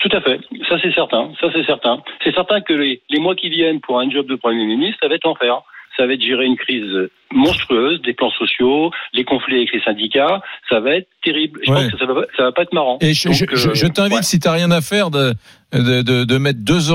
Tout 0.00 0.16
à 0.16 0.20
fait, 0.20 0.40
ça 0.68 0.76
c'est 0.80 0.94
certain, 0.94 1.32
ça 1.40 1.48
c'est 1.52 1.64
certain. 1.64 2.02
C'est 2.22 2.34
certain 2.34 2.60
que 2.60 2.72
les, 2.72 3.02
les 3.10 3.20
mois 3.20 3.34
qui 3.34 3.48
viennent 3.48 3.80
pour 3.80 3.98
un 3.98 4.08
job 4.10 4.26
de 4.26 4.36
Premier 4.36 4.64
ministre, 4.64 4.98
ça 5.02 5.08
va 5.08 5.16
être 5.16 5.24
l'enfer. 5.24 5.60
Ça 5.96 6.06
va 6.06 6.12
être 6.12 6.22
gérer 6.22 6.44
une 6.46 6.56
crise 6.56 7.10
monstrueuse, 7.32 8.00
des 8.02 8.14
plans 8.14 8.30
sociaux, 8.30 8.90
les 9.12 9.24
conflits 9.24 9.56
avec 9.56 9.72
les 9.72 9.80
syndicats, 9.82 10.40
ça 10.68 10.80
va 10.80 10.96
être 10.96 11.08
terrible. 11.22 11.60
Je 11.66 11.70
Ouais. 11.72 11.82
pense 11.82 11.92
que 11.92 11.98
ça 11.98 12.06
va, 12.06 12.20
ça 12.36 12.42
va 12.44 12.52
pas 12.52 12.62
être 12.62 12.72
marrant. 12.72 12.98
Et 13.00 13.14
je, 13.14 13.28
Donc, 13.28 13.36
je- 13.36 13.56
je- 13.56 13.68
euh, 13.68 13.74
je 13.74 13.86
t'invite, 13.86 14.16
ouais. 14.18 14.22
si 14.22 14.38
t'as 14.38 14.52
rien 14.52 14.70
à 14.70 14.80
faire, 14.80 15.10
de, 15.10 15.34
de, 15.72 16.00
de, 16.00 16.24
de 16.24 16.38
mettre 16.38 16.60
2,80 16.60 16.90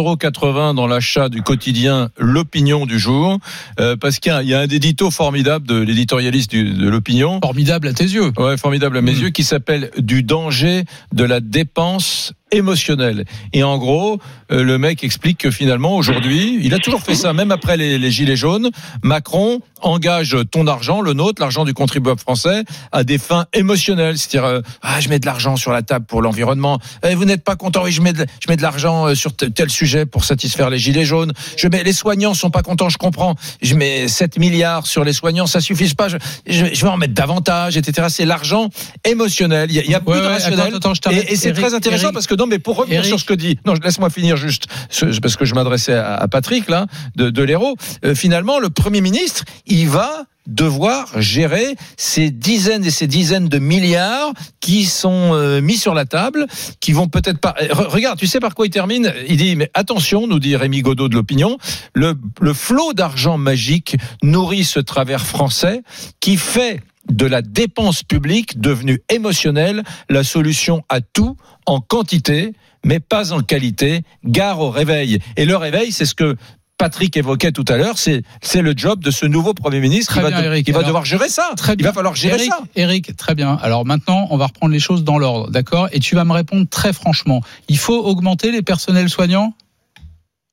euros 0.70 0.74
dans 0.74 0.88
l'achat 0.88 1.30
du 1.30 1.44
quotidien 1.44 2.10
L'Opinion 2.18 2.86
du 2.88 2.98
jour, 2.98 3.38
euh, 3.80 3.96
parce 3.96 4.18
qu'il 4.20 4.32
y 4.32 4.36
a, 4.36 4.42
il 4.42 4.50
y 4.50 4.54
a 4.56 4.60
un 4.62 4.68
édito 4.68 5.12
formidable 5.12 5.68
de 5.68 5.76
l'éditorialiste 5.80 6.56
de 6.56 6.90
l'Opinion. 6.90 7.40
Formidable 7.44 7.88
à 7.90 7.94
tes 7.94 8.06
yeux. 8.06 8.32
Ouais, 8.38 8.58
formidable 8.58 8.98
à 8.98 9.02
mes 9.02 9.12
Mm. 9.14 9.22
yeux, 9.22 9.30
qui 9.30 9.44
s'appelle 9.44 9.92
Du 10.00 10.24
danger 10.24 10.84
de 11.14 11.24
la 11.24 11.40
dépense 11.40 12.34
émotionnelle. 12.52 13.26
Et 13.52 13.64
en 13.64 13.78
gros, 13.80 14.20
euh, 14.52 14.64
le 14.64 14.78
mec 14.78 15.04
explique 15.04 15.40
que 15.40 15.52
finalement, 15.52 15.96
aujourd'hui, 15.98 16.60
il 16.62 16.74
a 16.74 16.80
toujours 16.80 17.02
fait 17.02 17.16
ça, 17.16 17.34
même 17.34 17.52
après 17.52 17.78
les, 17.78 17.98
les 17.98 18.12
gilets 18.12 18.36
jaunes, 18.36 18.70
Macron 19.04 19.60
engage 19.82 20.23
ton 20.50 20.68
argent, 20.68 21.02
le 21.02 21.14
nôtre, 21.14 21.42
l'argent 21.42 21.66
du 21.66 21.74
contribuable 21.74 22.20
français, 22.20 22.64
à 22.92 23.04
des 23.04 23.18
fins 23.18 23.46
émotionnelles. 23.54 24.18
C'est-à-dire, 24.18 24.46
euh, 24.46 24.62
ah, 24.82 25.00
je 25.00 25.10
mets 25.10 25.20
de 25.20 25.26
l'argent 25.26 25.56
sur 25.56 25.72
la 25.72 25.82
table 25.82 26.06
pour 26.06 26.22
l'environnement. 26.22 26.80
Eh, 27.08 27.16
vous 27.16 27.26
n'êtes 27.26 27.44
pas 27.44 27.56
content, 27.56 27.84
oui, 27.84 27.92
je 27.92 28.02
mets 28.02 28.14
de, 28.14 28.26
je 28.40 28.50
mets 28.50 28.58
de 28.58 28.62
l'argent 28.62 29.08
euh, 29.08 29.16
sur 29.16 29.36
tel 29.36 29.70
sujet 29.70 30.06
pour 30.06 30.24
satisfaire 30.26 30.70
les 30.70 30.80
gilets 30.80 31.06
jaunes. 31.06 31.34
Je 31.58 31.68
mets, 31.68 31.84
les 31.84 31.94
soignants 31.94 32.34
sont 32.34 32.50
pas 32.50 32.62
contents, 32.62 32.90
je 32.90 32.98
comprends. 32.98 33.36
Je 33.62 33.76
mets 33.76 34.08
7 34.08 34.38
milliards 34.40 34.88
sur 34.88 35.04
les 35.04 35.14
soignants, 35.14 35.48
ça 35.48 35.62
suffit 35.62 35.94
pas. 35.94 36.08
Je, 36.10 36.18
je, 36.48 36.66
je 36.74 36.82
vais 36.86 36.90
en 36.92 36.98
mettre 36.98 37.14
davantage, 37.14 37.78
etc. 37.78 38.08
C'est 38.10 38.26
l'argent 38.26 38.70
émotionnel. 39.06 39.70
Il 39.72 39.76
y 39.76 39.80
a, 39.80 39.84
il 39.84 39.92
y 39.92 39.96
a 39.96 40.00
plus 40.00 40.12
Ouais, 40.14 40.22
de 40.22 40.26
rationnel. 40.28 40.76
attends, 40.76 40.92
attends, 40.92 41.12
et 41.12 41.34
et 41.34 41.36
c'est 41.36 41.54
très 41.54 41.74
intéressant 41.74 42.04
Eric, 42.06 42.14
parce 42.14 42.28
que 42.28 42.36
non, 42.36 42.46
mais 42.48 42.60
pour 42.60 42.76
revenir 42.78 43.00
Eric. 43.00 43.10
sur 43.10 43.20
ce 43.20 43.26
que 43.26 43.34
dit, 43.34 43.58
non, 43.66 43.74
laisse-moi 43.84 44.10
finir 44.10 44.38
juste, 44.38 44.66
ce- 44.90 45.20
parce 45.20 45.36
que 45.36 45.46
je 45.46 45.56
m'adressais 45.56 45.94
à, 45.94 46.16
à 46.16 46.28
Patrick 46.28 46.70
là, 46.70 46.86
de, 47.16 47.30
de 47.30 47.44
l'Hérault. 47.44 47.76
Euh, 48.06 48.14
finalement, 48.16 48.60
le 48.60 48.70
Premier 48.70 49.02
ministre, 49.02 49.44
il 49.66 49.88
va 49.90 50.12
devoir 50.48 51.22
gérer 51.22 51.76
ces 51.98 52.32
dizaines 52.32 52.84
et 52.86 52.91
ces 52.91 53.08
dizaines 53.08 53.50
de 53.50 53.60
milliards 53.60 54.34
qui 54.60 54.86
sont 54.86 55.32
euh, 55.34 55.62
mis 55.62 55.78
sur 55.78 55.94
la 55.94 56.06
table, 56.06 56.48
qui 56.80 56.91
vont 56.91 57.08
peut-être 57.08 57.39
pas. 57.39 57.56
Euh, 57.62 57.68
re- 57.68 57.88
regarde, 57.88 58.20
tu 58.20 58.28
sais 58.28 58.39
par 58.39 58.54
quoi 58.56 58.66
il 58.66 58.70
termine? 58.70 59.14
Il 59.28 59.38
dit 59.38 59.56
mais 59.56 59.70
attention, 59.74 60.28
nous 60.28 60.39
dit 60.39 60.56
Rémi 60.56 60.82
Godot 60.82 61.08
de 61.08 61.16
l'opinion, 61.16 61.58
le, 61.94 62.16
le 62.41 62.54
flot 62.54 62.94
d'argent 62.94 63.38
magique 63.38 63.96
nourrit 64.22 64.66
ce 64.66 64.80
travers 64.80 65.26
français 65.26 65.82
qui 66.20 66.38
fait 66.38 66.82
de 67.10 67.26
la 67.26 67.41
dépense 67.41 68.04
publique 68.04 68.60
devenue 68.62 69.02
émotionnelle 69.10 69.84
la 70.10 70.24
solution 70.24 70.84
à 70.89 71.02
tout 71.02 71.36
en 71.66 71.82
quantité 71.82 72.54
mais 72.86 73.00
pas 73.00 73.32
en 73.32 73.39
qualité. 73.39 74.02
Gare 74.26 74.60
au 74.60 74.70
réveil. 74.70 75.20
Et 75.38 75.46
le 75.46 75.56
réveil, 75.56 75.94
c'est 75.94 76.04
ce 76.06 76.16
que 76.16 76.36
Patrick 76.84 77.16
évoquait 77.16 77.54
tout 77.54 77.64
à 77.70 77.78
l'heure, 77.78 77.96
c'est 77.98 78.24
le 78.62 78.74
job 78.76 79.02
de 79.02 79.10
ce 79.10 79.26
nouveau 79.26 79.54
Premier 79.54 79.80
ministre 79.80 80.14
qui 80.14 80.20
va, 80.20 80.30
bien, 80.30 80.42
de- 80.42 80.45
Eric. 80.48 80.66
qui 80.66 80.72
va 80.72 80.80
Alors, 80.80 80.88
devoir 80.88 81.06
gérer 81.06 81.30
ça. 81.30 81.52
Très 81.56 81.76
Il 81.78 81.84
va 81.84 81.94
falloir 81.94 82.14
gérer 82.14 82.36
Eric, 82.36 82.49
ça. 82.49 82.60
Eric, 82.76 83.16
très 83.16 83.36
bien. 83.36 83.57
Alors 83.62 83.86
maintenant, 83.86 84.28
on 84.32 84.38
va 84.38 84.48
reprendre 84.48 84.74
les 84.74 84.80
choses 84.82 85.06
dans 85.06 85.18
l'ordre, 85.18 85.49
d'accord? 85.49 85.88
Et 85.94 85.99
tu 86.02 86.16
vas 86.16 86.26
me 86.26 86.34
répondre 86.34 86.68
très 86.70 86.91
franchement. 86.91 87.41
Il 87.70 87.78
faut 87.78 87.98
augmenter 88.03 88.52
les 88.52 88.62
personnels 88.62 89.10
soignants? 89.10 89.53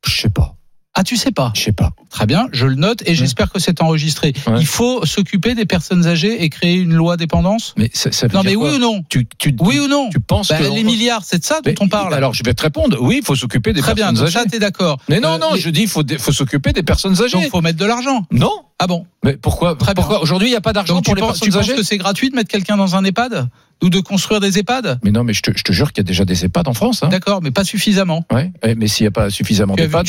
Je 0.07 0.15
sais 0.21 0.31
pas. 0.31 0.55
Ah, 0.95 1.03
tu 1.03 1.17
sais 1.17 1.33
pas? 1.33 1.53
Je 1.57 1.63
sais 1.63 1.73
pas. 1.73 1.91
Très 2.11 2.27
bien, 2.27 2.49
je 2.53 2.67
le 2.67 2.75
note 2.75 3.03
et 3.07 3.15
j'espère 3.15 3.51
que 3.53 3.61
c'est 3.61 3.81
enregistré. 3.81 4.33
Ouais. 4.47 4.55
Il 4.59 4.67
faut 4.67 5.07
s'occuper 5.07 5.55
des 5.55 5.65
personnes 5.65 6.07
âgées 6.07 6.43
et 6.43 6.49
créer 6.49 6.75
une 6.75 6.93
loi 6.95 7.17
dépendance 7.17 7.73
Mais 7.77 7.89
ça, 7.95 8.11
ça 8.11 8.27
veut 8.27 8.35
Non, 8.35 8.41
dire 8.43 8.51
mais 8.51 8.57
quoi 8.57 8.71
oui 8.71 8.77
ou 8.77 8.79
non 8.81 9.05
tu, 9.09 9.27
tu, 9.39 9.55
Oui 9.61 9.79
ou 9.79 9.87
non 9.87 10.09
tu 10.11 10.19
penses 10.21 10.49
Bah, 10.49 10.59
que 10.59 10.65
Les 10.75 10.83
milliards, 10.83 11.23
c'est 11.25 11.39
de 11.39 11.45
ça 11.45 11.57
dont 11.57 11.71
Mais- 11.71 11.75
on 11.81 11.89
parle. 11.89 12.13
Alors 12.15 12.35
je 12.35 12.43
vais 12.45 12.53
te 12.55 12.63
répondre. 12.63 12.97
Oui, 13.01 13.19
il 13.21 13.25
faut 13.25 13.37
s'occuper 13.37 13.73
des 13.73 13.81
Très 13.81 13.95
bien, 13.95 14.07
personnes 14.09 14.25
donc 14.25 14.33
ça, 14.33 14.41
âgées. 14.41 14.51
t'es 14.51 14.59
d'accord. 14.59 14.99
Mais 15.09 15.21
non, 15.21 15.35
Euh, 15.35 15.39
non, 15.39 15.55
les- 15.55 15.61
je 15.61 15.71
dis 15.71 15.83
il 15.83 15.89
faut, 15.89 16.03
faut 16.19 16.33
s'occuper 16.33 16.73
des 16.73 16.83
personnes 16.83 17.21
âgées. 17.23 17.33
Donc, 17.41 17.49
faut 17.51 17.61
mettre 17.61 17.79
de 17.79 17.87
l'argent. 17.87 18.27
Non. 18.33 18.51
Ah 18.83 18.87
bon 18.87 19.07
Mais 19.25 19.37
pourquoi, 19.37 19.77
Très 19.77 19.87
bien. 19.87 19.95
pourquoi 19.95 20.23
Aujourd'hui, 20.23 20.49
il 20.49 20.53
n'y 20.53 20.57
a 20.57 20.61
pas 20.63 20.73
d'argent 20.73 20.95
pour 21.03 21.03
tu 21.03 21.15
les 21.15 21.21
penses, 21.21 21.35
tu 21.39 21.45
personnes 21.51 21.61
penses 21.61 21.69
âgées 21.71 21.77
que 21.79 21.83
c'est 21.87 21.99
gratuit 21.99 22.31
de 22.31 22.35
mettre 22.35 22.49
quelqu'un 22.49 22.77
dans 22.79 22.97
un 22.97 23.05
EHPAD 23.05 23.49
Ou 23.83 23.89
de 23.91 24.01
construire 24.01 24.41
des 24.41 24.59
EHPAD? 24.59 24.99
Mais 25.05 25.11
non, 25.11 25.23
mais 25.25 25.33
je 25.35 25.41
te, 25.43 25.51
je 25.57 25.63
te 25.63 25.73
jure 25.73 25.93
qu'il 25.93 26.03
y 26.03 26.07
a 26.07 26.09
déjà 26.09 26.25
des 26.27 26.45
EHPAD 26.47 26.67
en 26.69 26.75
France. 26.75 27.03
Hein. 27.03 27.09
D'accord, 27.09 27.41
mais 27.43 27.51
pas 27.51 27.65
suffisamment. 27.65 28.25
Ouais. 28.33 28.51
Mais 28.77 28.89
s'il 28.89 29.05
n'y 29.05 29.09
a 29.09 29.11
pas 29.11 29.29
suffisamment 29.31 29.75
Tu 29.75 29.83
as, 29.83 29.87
d'EHPAD. 29.87 30.07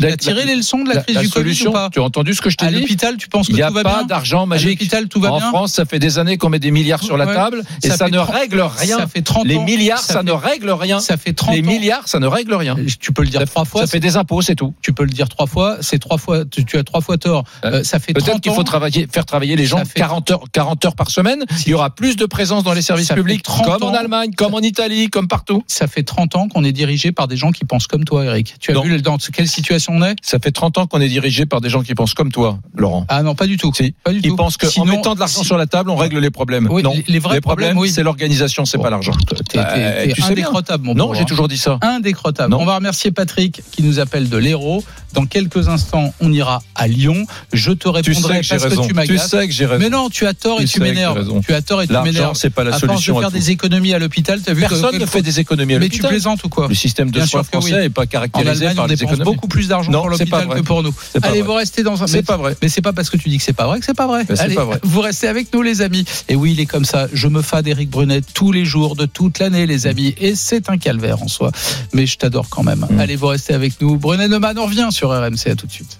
tu 0.00 0.06
as- 0.06 0.16
tiré 0.16 0.44
les 0.44 0.54
leçons 0.56 0.82
de 0.84 0.88
la, 0.88 0.94
la- 0.96 1.00
crise 1.02 1.16
la 1.16 1.21
du 1.22 1.28
solution, 1.28 1.72
tu 1.92 2.00
as 2.00 2.02
entendu 2.02 2.34
ce 2.34 2.40
que 2.40 2.50
je 2.50 2.56
t'ai 2.56 2.66
À 2.66 2.70
dit 2.70 2.80
l'hôpital, 2.80 3.16
tu 3.16 3.28
penses 3.28 3.46
que 3.46 3.52
Il 3.52 3.56
n'y 3.56 3.62
a 3.62 3.68
tout 3.68 3.82
pas 3.82 4.04
d'argent 4.04 4.42
À 4.42 4.46
magique. 4.46 4.78
l'hôpital, 4.80 5.08
tout 5.08 5.20
va 5.20 5.32
en 5.32 5.38
bien 5.38 5.48
France, 5.48 5.72
ça 5.72 5.84
fait 5.84 5.98
des 5.98 6.18
années 6.18 6.36
qu'on 6.38 6.48
met 6.50 6.58
des 6.58 6.70
milliards 6.70 7.02
sur 7.02 7.16
la 7.16 7.26
Ouais. 7.26 7.34
table 7.34 7.62
et 7.82 7.88
Ça 7.90 8.08
ne 8.08 8.16
30 8.18 8.30
règle 8.30 8.60
rien. 8.60 8.98
Ça 8.98 9.06
fait 9.06 9.22
30 9.22 9.46
les 9.46 9.56
ans. 9.56 9.64
milliards, 9.64 9.98
ça 9.98 10.12
ça, 10.14 10.18
fait- 10.20 10.24
ne 10.26 10.32
règle 10.32 10.70
rien. 10.70 11.00
Ça 11.00 11.16
fait 11.16 11.32
30 11.32 11.54
les 11.54 11.62
milliards, 11.62 12.08
ça 12.08 12.18
ne 12.18 12.26
règle 12.26 12.54
rien. 12.54 12.76
Tu 13.00 13.12
peux 13.12 13.22
le 13.22 13.28
dire 13.28 13.40
Ça, 13.40 13.46
trois 13.46 13.64
fois. 13.64 13.80
ça 13.82 13.86
fait 13.86 14.00
des 14.00 14.16
impôts, 14.16 14.42
c'est 14.42 14.54
tout. 14.54 14.74
Tu 14.82 14.92
peux 14.92 15.04
le 15.04 15.10
dire 15.10 15.28
trois 15.28 15.46
fois. 15.46 15.76
C'est 15.80 15.98
trois 15.98 16.18
fois. 16.18 16.44
Tu, 16.44 16.64
tu 16.64 16.76
as 16.78 16.84
trois 16.84 17.00
fois 17.00 17.16
tort. 17.18 17.44
Euh, 17.64 17.82
ça 17.84 17.98
fait 17.98 18.12
30 18.12 18.24
Peut-être 18.26 18.40
qu'il 18.40 18.52
faut 18.52 18.62
travailler, 18.64 19.06
faire 19.10 19.24
travailler 19.26 19.56
les 19.56 19.66
gens 19.66 19.78
Ça 19.78 19.84
fait- 19.84 19.98
40 20.00 20.30
heures, 20.30 20.44
40 20.52 20.84
heures 20.84 20.94
par 20.96 21.10
semaine. 21.10 21.44
Il 21.66 21.70
y 21.70 21.74
aura 21.74 21.90
plus 21.94 22.16
de 22.16 22.26
présence 22.26 22.64
dans 22.64 22.72
les 22.74 22.82
services 22.82 23.08
publics, 23.08 23.42
30 23.42 23.64
comme 23.80 23.82
en. 23.90 23.94
Allemagne, 23.94 24.32
comme 24.36 24.54
en 24.54 24.60
Italie, 24.60 25.08
comme 25.08 25.28
partout. 25.28 25.62
Ça 25.66 25.86
fait 25.86 26.02
30 26.02 26.34
ans 26.36 26.48
qu'on 26.48 26.64
est 26.64 26.72
dirigé 26.72 27.12
par 27.12 27.28
des 27.28 27.36
gens 27.36 27.52
qui 27.52 27.64
pensent 27.64 27.86
comme 27.86 28.04
toi, 28.04 28.24
Eric. 28.24 28.54
Tu 28.60 28.76
as 28.76 28.80
vu 28.80 29.00
dans 29.02 29.18
quelle 29.18 29.48
situation 29.48 29.92
on 29.94 30.02
est? 30.02 30.16
Ça 30.22 30.38
fait 30.38 30.50
30 30.50 30.78
ans 30.78 30.86
qu'on 30.86 31.00
est 31.00 31.08
dirigé 31.12 31.46
par 31.46 31.60
des 31.60 31.68
gens 31.68 31.82
qui 31.82 31.94
pensent 31.94 32.14
comme 32.14 32.32
toi, 32.32 32.58
Laurent. 32.76 33.04
Ah 33.08 33.22
non, 33.22 33.34
pas 33.34 33.46
du 33.46 33.56
tout. 33.56 33.72
Si. 33.74 33.94
Pas 34.04 34.12
du 34.12 34.18
Ils 34.18 34.28
tout. 34.30 34.36
pensent 34.36 34.56
qu'en 34.56 34.84
mettant 34.84 35.14
de 35.14 35.20
l'argent 35.20 35.42
sur 35.44 35.56
la 35.56 35.66
table, 35.66 35.90
on 35.90 35.96
règle 35.96 36.18
les 36.18 36.30
problèmes. 36.30 36.68
Oui, 36.70 36.82
non. 36.82 36.92
les- 36.94 37.04
les 37.06 37.18
vrais 37.18 37.40
problèmes, 37.40 37.76
oui. 37.78 37.90
c'est 37.90 38.02
l'organisation, 38.02 38.64
c'est 38.64 38.78
Bon. 38.78 38.82
pas 38.84 38.90
l'argent. 38.90 39.12
Bah, 39.54 39.68
tu 40.14 40.20
sais 40.20 40.22
indécrottable, 40.32 40.84
mon 40.86 40.94
Non, 40.94 41.14
j'ai 41.14 41.24
toujours 41.24 41.48
dit 41.48 41.58
ça. 41.58 41.78
Indécrottable. 41.82 42.50
Non. 42.52 42.60
On 42.60 42.64
va 42.64 42.76
remercier 42.76 43.10
Patrick 43.12 43.62
qui 43.70 43.82
nous 43.82 43.98
appelle 44.00 44.28
de 44.28 44.36
l'Hérault. 44.36 44.82
Dans 45.12 45.26
quelques 45.26 45.68
instants, 45.68 46.14
on 46.20 46.32
ira 46.32 46.62
à 46.74 46.88
Lyon. 46.88 47.26
Je 47.52 47.72
te 47.72 47.80
Tu 47.82 47.88
répondrai 47.90 48.36
sais 48.36 48.40
que 48.40 48.44
j'ai 48.46 48.50
parce 48.56 48.62
raison. 48.64 48.76
que 48.82 48.86
tu 48.86 48.88
Tu 48.88 48.94
m'agaces. 48.94 49.28
sais 49.30 49.46
que 49.46 49.52
j'ai 49.52 49.66
raison. 49.66 49.82
Mais 49.82 49.90
non, 49.90 50.08
tu 50.08 50.26
as 50.26 50.32
tort 50.32 50.56
Tu 50.56 50.62
et 50.62 50.66
tu 50.66 50.78
j'ai 50.78 50.84
m'énerves. 50.84 51.42
Tu 51.46 51.52
as 51.52 51.60
tort 51.60 51.82
et 51.82 51.86
tu 51.86 51.92
L'argent, 51.92 52.10
m'énerves. 52.10 52.34
c'est 52.34 52.48
pas 52.48 52.64
la 52.64 52.78
solution 52.78 53.18
à 53.18 53.20
faire 53.20 53.30
des 53.30 53.50
économies 53.50 53.92
à 53.92 53.98
l'hôpital, 53.98 54.40
Personne 54.40 54.96
ne 54.98 55.04
fait 55.06 55.20
des 55.20 55.38
économies 55.40 55.74
à 55.74 55.78
Mais 55.80 55.86
tu 55.88 55.96
l'hôpital. 55.96 56.10
plaisantes 56.12 56.42
ou 56.44 56.48
quoi 56.48 56.66
Le 56.68 56.74
système 56.74 57.10
de 57.10 57.20
soins 57.26 57.42
français 57.42 57.78
n'est 57.82 57.90
pas 57.90 58.06
caractérisé 58.06 58.70
par 58.74 58.86
dépense 58.86 59.02
économies. 59.02 59.24
beaucoup 59.24 59.48
plus 59.48 59.68
d'argent 59.68 59.92
pour 59.92 60.08
l'hôpital 60.08 60.48
que 60.48 60.60
pour 60.60 60.82
nous. 60.82 60.94
Allez, 61.22 61.40
vrai. 61.40 61.42
vous 61.42 61.54
restez 61.54 61.82
dans 61.82 62.02
un. 62.02 62.06
C'est 62.06 62.22
pas 62.22 62.36
vrai. 62.36 62.56
Mais 62.62 62.68
c'est 62.68 62.82
pas 62.82 62.92
parce 62.92 63.10
que 63.10 63.16
tu 63.16 63.28
dis 63.28 63.38
que 63.38 63.44
c'est 63.44 63.52
pas 63.52 63.66
vrai 63.66 63.78
que 63.80 63.84
c'est 63.84 63.94
pas 63.94 64.06
vrai. 64.06 64.24
C'est 64.28 64.40
Allez, 64.40 64.54
pas 64.54 64.64
vrai. 64.64 64.78
vous 64.82 65.00
restez 65.00 65.28
avec 65.28 65.52
nous, 65.52 65.62
les 65.62 65.82
amis. 65.82 66.04
Et 66.28 66.34
oui, 66.36 66.52
il 66.52 66.60
est 66.60 66.66
comme 66.66 66.84
ça. 66.84 67.08
Je 67.12 67.28
me 67.28 67.42
fade 67.42 67.66
Eric 67.66 67.90
Brunet 67.90 68.20
tous 68.34 68.52
les 68.52 68.64
jours 68.64 68.96
de 68.96 69.06
toute 69.06 69.38
l'année, 69.38 69.66
les 69.66 69.86
amis. 69.86 70.14
Et 70.18 70.34
c'est 70.34 70.68
un 70.70 70.78
calvaire 70.78 71.22
en 71.22 71.28
soi. 71.28 71.50
Mais 71.92 72.06
je 72.06 72.18
t'adore 72.18 72.48
quand 72.48 72.62
même. 72.62 72.86
Mm. 72.90 73.00
Allez, 73.00 73.16
vous 73.16 73.26
restez 73.28 73.54
avec 73.54 73.80
nous. 73.80 73.96
Brunet 73.96 74.28
Neumann, 74.28 74.58
on 74.58 74.66
revient 74.66 74.88
sur 74.90 75.10
RMC. 75.10 75.48
À 75.50 75.54
tout 75.54 75.66
de 75.66 75.72
suite. 75.72 75.98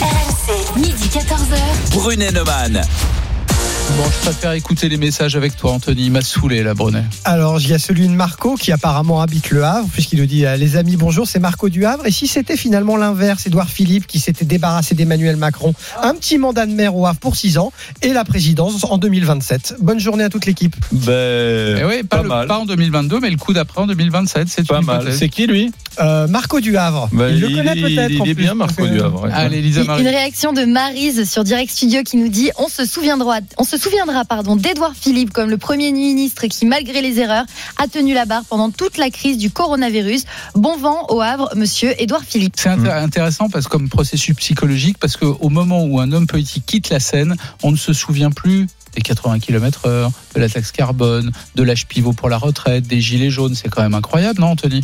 RMC, 0.00 0.78
midi 0.80 1.08
14h. 1.12 1.94
Brunet 1.94 2.32
Neumann. 2.32 2.82
Bon, 3.96 4.04
je 4.08 4.18
préfère 4.24 4.52
écouter 4.52 4.88
les 4.88 4.96
messages 4.96 5.34
avec 5.36 5.56
toi, 5.56 5.72
Anthony. 5.72 6.04
Il 6.06 6.12
m'a 6.12 6.20
saoulé, 6.22 6.62
là, 6.62 6.74
Brunet. 6.74 7.02
Alors, 7.24 7.60
il 7.60 7.68
y 7.68 7.74
a 7.74 7.78
celui 7.78 8.06
de 8.06 8.12
Marco 8.12 8.54
qui 8.54 8.70
apparemment 8.72 9.20
habite 9.20 9.50
le 9.50 9.64
Havre, 9.64 9.88
puisqu'il 9.92 10.20
nous 10.20 10.26
dit 10.26 10.46
euh, 10.46 10.56
Les 10.56 10.76
amis, 10.76 10.96
bonjour, 10.96 11.26
c'est 11.26 11.40
Marco 11.40 11.68
du 11.68 11.84
Havre. 11.84 12.06
Et 12.06 12.10
si 12.12 12.26
c'était 12.28 12.56
finalement 12.56 12.96
l'inverse, 12.96 13.46
Édouard 13.46 13.68
Philippe 13.68 14.06
qui 14.06 14.20
s'était 14.20 14.44
débarrassé 14.44 14.94
d'Emmanuel 14.94 15.36
Macron, 15.36 15.74
un 16.02 16.14
petit 16.14 16.38
mandat 16.38 16.66
de 16.66 16.72
maire 16.72 16.94
au 16.96 17.04
Havre 17.06 17.18
pour 17.18 17.34
6 17.36 17.58
ans 17.58 17.72
et 18.02 18.12
la 18.12 18.24
présidence 18.24 18.84
en 18.84 18.96
2027. 18.96 19.74
Bonne 19.80 19.98
journée 19.98 20.24
à 20.24 20.28
toute 20.30 20.46
l'équipe. 20.46 20.76
Ben, 20.92 21.78
Eh 21.80 21.84
oui, 21.84 22.02
pas, 22.04 22.18
pas 22.18 22.22
le- 22.22 22.28
mal. 22.28 22.46
pas 22.46 22.58
en 22.58 22.66
2022, 22.66 23.18
mais 23.20 23.30
le 23.30 23.36
coup 23.36 23.52
d'après 23.52 23.80
en 23.82 23.86
2027. 23.86 24.48
C'est 24.48 24.66
Pas 24.66 24.78
une 24.78 24.86
mal. 24.86 25.12
C'est 25.12 25.28
qui 25.28 25.46
lui? 25.46 25.72
Euh, 25.98 26.28
Marco 26.28 26.60
du 26.60 26.76
Havre. 26.76 27.08
Ben, 27.12 27.28
il 27.34 27.40
le 27.40 27.48
connaît 27.48 27.72
il- 27.76 27.82
peut-être. 27.82 28.10
Il 28.12 28.22
en 28.22 28.24
est 28.24 28.34
plus, 28.34 28.44
bien, 28.44 28.54
Marco 28.54 28.86
du 28.86 29.00
Havre. 29.00 29.24
ouais. 29.24 29.30
Allez, 29.32 29.60
Lisa 29.60 29.80
Une 29.80 29.86
Marie. 29.88 30.08
réaction 30.08 30.52
de 30.52 30.64
Marise 30.64 31.28
sur 31.28 31.42
Direct 31.44 31.70
Studio 31.72 32.02
qui 32.04 32.16
nous 32.16 32.28
dit 32.28 32.50
on 32.56 32.68
se 32.68 32.84
souviendra, 32.86 33.38
on 33.58 33.64
se 33.64 33.76
souviendra 33.80 34.24
pardon 34.24 34.56
d'Edouard 34.56 34.92
Philippe 34.94 35.32
comme 35.32 35.50
le 35.50 35.58
premier 35.58 35.90
ministre 35.92 36.46
qui 36.46 36.66
malgré 36.66 37.02
les 37.02 37.18
erreurs 37.18 37.44
a 37.78 37.86
tenu 37.88 38.14
la 38.14 38.26
barre 38.26 38.44
pendant 38.48 38.70
toute 38.70 38.98
la 38.98 39.10
crise 39.10 39.38
du 39.38 39.50
coronavirus. 39.50 40.24
Bon 40.54 40.76
vent 40.76 41.06
au 41.08 41.20
Havre, 41.20 41.50
Monsieur 41.56 41.94
Edouard 42.00 42.22
Philippe. 42.24 42.54
C'est 42.56 42.68
intér- 42.68 43.02
intéressant 43.02 43.48
parce 43.48 43.64
que 43.66 43.70
comme 43.70 43.88
processus 43.88 44.36
psychologique, 44.36 44.98
parce 44.98 45.16
qu'au 45.16 45.48
moment 45.48 45.84
où 45.84 46.00
un 46.00 46.12
homme 46.12 46.26
politique 46.26 46.64
quitte 46.66 46.90
la 46.90 47.00
scène, 47.00 47.36
on 47.62 47.70
ne 47.72 47.76
se 47.76 47.92
souvient 47.92 48.30
plus 48.30 48.66
des 48.94 49.02
80 49.02 49.38
km 49.38 49.86
heure, 49.86 50.10
de 50.34 50.40
la 50.40 50.48
taxe 50.48 50.72
carbone, 50.72 51.30
de 51.54 51.62
l'âge 51.62 51.86
pivot 51.86 52.12
pour 52.12 52.28
la 52.28 52.36
retraite, 52.38 52.88
des 52.88 53.00
gilets 53.00 53.30
jaunes. 53.30 53.54
C'est 53.54 53.68
quand 53.68 53.82
même 53.82 53.94
incroyable, 53.94 54.40
non, 54.40 54.48
Anthony? 54.48 54.82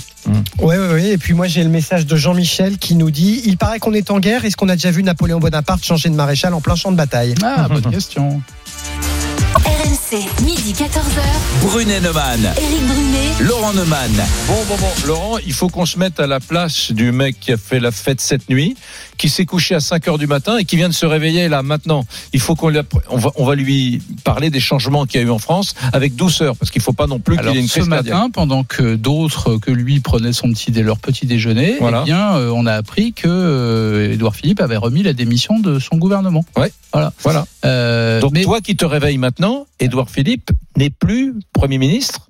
Ouais, 0.60 0.78
ouais, 0.78 0.89
ouais. 0.93 1.09
Et 1.09 1.18
puis 1.18 1.35
moi, 1.35 1.48
j'ai 1.48 1.64
le 1.64 1.70
message 1.70 2.06
de 2.06 2.14
Jean-Michel 2.14 2.78
qui 2.78 2.94
nous 2.94 3.10
dit 3.10 3.43
Il 3.47 3.56
paraît 3.59 3.81
qu'on 3.81 3.93
est 3.94 4.12
en 4.12 4.20
guerre. 4.20 4.44
Est-ce 4.44 4.56
qu'on 4.56 4.68
a 4.68 4.77
déjà 4.77 4.93
vu 4.93 5.02
Napoléon 5.02 5.40
Bonaparte 5.40 5.85
changer 5.85 6.09
de 6.09 6.14
maréchal 6.14 6.55
en 6.55 6.60
plein 6.60 6.77
champ 6.77 6.93
de 6.93 6.97
bataille? 6.97 7.35
Ah, 7.43 7.66
bonne 7.68 7.82
question. 7.93 8.40
RMC, 10.12 10.45
midi 10.45 10.73
14h. 10.73 11.66
Brunet 11.69 12.01
Neumann. 12.01 12.41
Éric 12.57 12.87
Brunet. 12.87 13.49
Laurent 13.49 13.73
Neumann. 13.73 14.11
Bon, 14.47 14.55
bon, 14.69 14.77
bon, 14.77 15.07
Laurent, 15.07 15.39
il 15.45 15.53
faut 15.53 15.69
qu'on 15.69 15.87
se 15.87 15.99
mette 15.99 16.20
à 16.20 16.27
la 16.27 16.39
place 16.41 16.93
du 16.93 17.12
mec 17.12 17.41
qui 17.41 17.53
a 17.53 17.57
fait 17.57 17.81
la 17.81 17.91
fête 17.91 18.20
cette 18.20 18.49
nuit, 18.49 18.77
qui 19.19 19.28
s'est 19.28 19.47
couché 19.47 19.74
à 19.74 19.81
5 19.81 20.07
heures 20.09 20.19
du 20.19 20.27
matin 20.27 20.59
et 20.59 20.65
qui 20.65 20.77
vient 20.77 20.89
de 20.89 20.95
se 20.95 21.07
réveiller 21.07 21.49
là 21.49 21.62
maintenant. 21.62 22.05
Il 22.33 22.41
faut 22.41 22.55
qu'on 22.55 22.73
on 23.11 23.16
va, 23.16 23.33
on 23.37 23.45
va 23.45 23.55
lui 23.55 24.01
parler 24.24 24.51
des 24.51 24.61
changements 24.61 25.07
qu'il 25.07 25.20
y 25.20 25.24
a 25.24 25.27
eu 25.27 25.31
en 25.31 25.39
France 25.39 25.74
avec 25.93 26.15
douceur, 26.15 26.57
parce 26.57 26.70
qu'il 26.70 26.83
faut 26.83 26.93
pas 26.93 27.07
non 27.07 27.19
plus 27.19 27.37
qu'il 27.39 27.49
y 27.51 27.57
ait 27.57 27.61
une 27.61 27.66
ce 27.69 27.81
crise 27.81 27.89
cardiaque. 27.89 28.15
matin, 28.15 28.31
pendant 28.31 28.65
que 28.65 28.95
d'autres 28.97 29.57
que 29.57 29.70
lui 29.70 30.01
prenaient 30.01 30.33
son 30.33 30.53
petit 30.53 30.70
leur 30.73 30.99
petit 30.99 31.27
déjeuner, 31.27 31.77
Voilà. 31.81 32.03
eh 32.03 32.05
bien, 32.07 32.37
euh, 32.37 32.51
on 32.55 32.66
a 32.66 32.74
appris 32.74 33.12
que 33.12 33.27
euh, 33.28 34.12
Édouard 34.12 34.37
Philippe 34.37 34.61
avait 34.61 34.77
remis 34.77 35.03
la 35.03 35.12
démission 35.15 35.59
de 35.59 35.78
son 35.78 35.97
gouvernement. 35.97 36.45
Ouais. 36.57 36.70
Voilà. 36.93 37.12
Voilà. 37.23 37.47
Euh, 37.65 38.20
Donc 38.20 38.33
mais- 38.33 38.43
toi 38.45 38.61
qui 38.61 38.77
te 38.77 38.85
réveilles 38.85 39.19
maintenant, 39.19 39.66
Philippe 40.05 40.51
n'est 40.77 40.90
plus 40.90 41.35
Premier 41.52 41.78
ministre. 41.78 42.28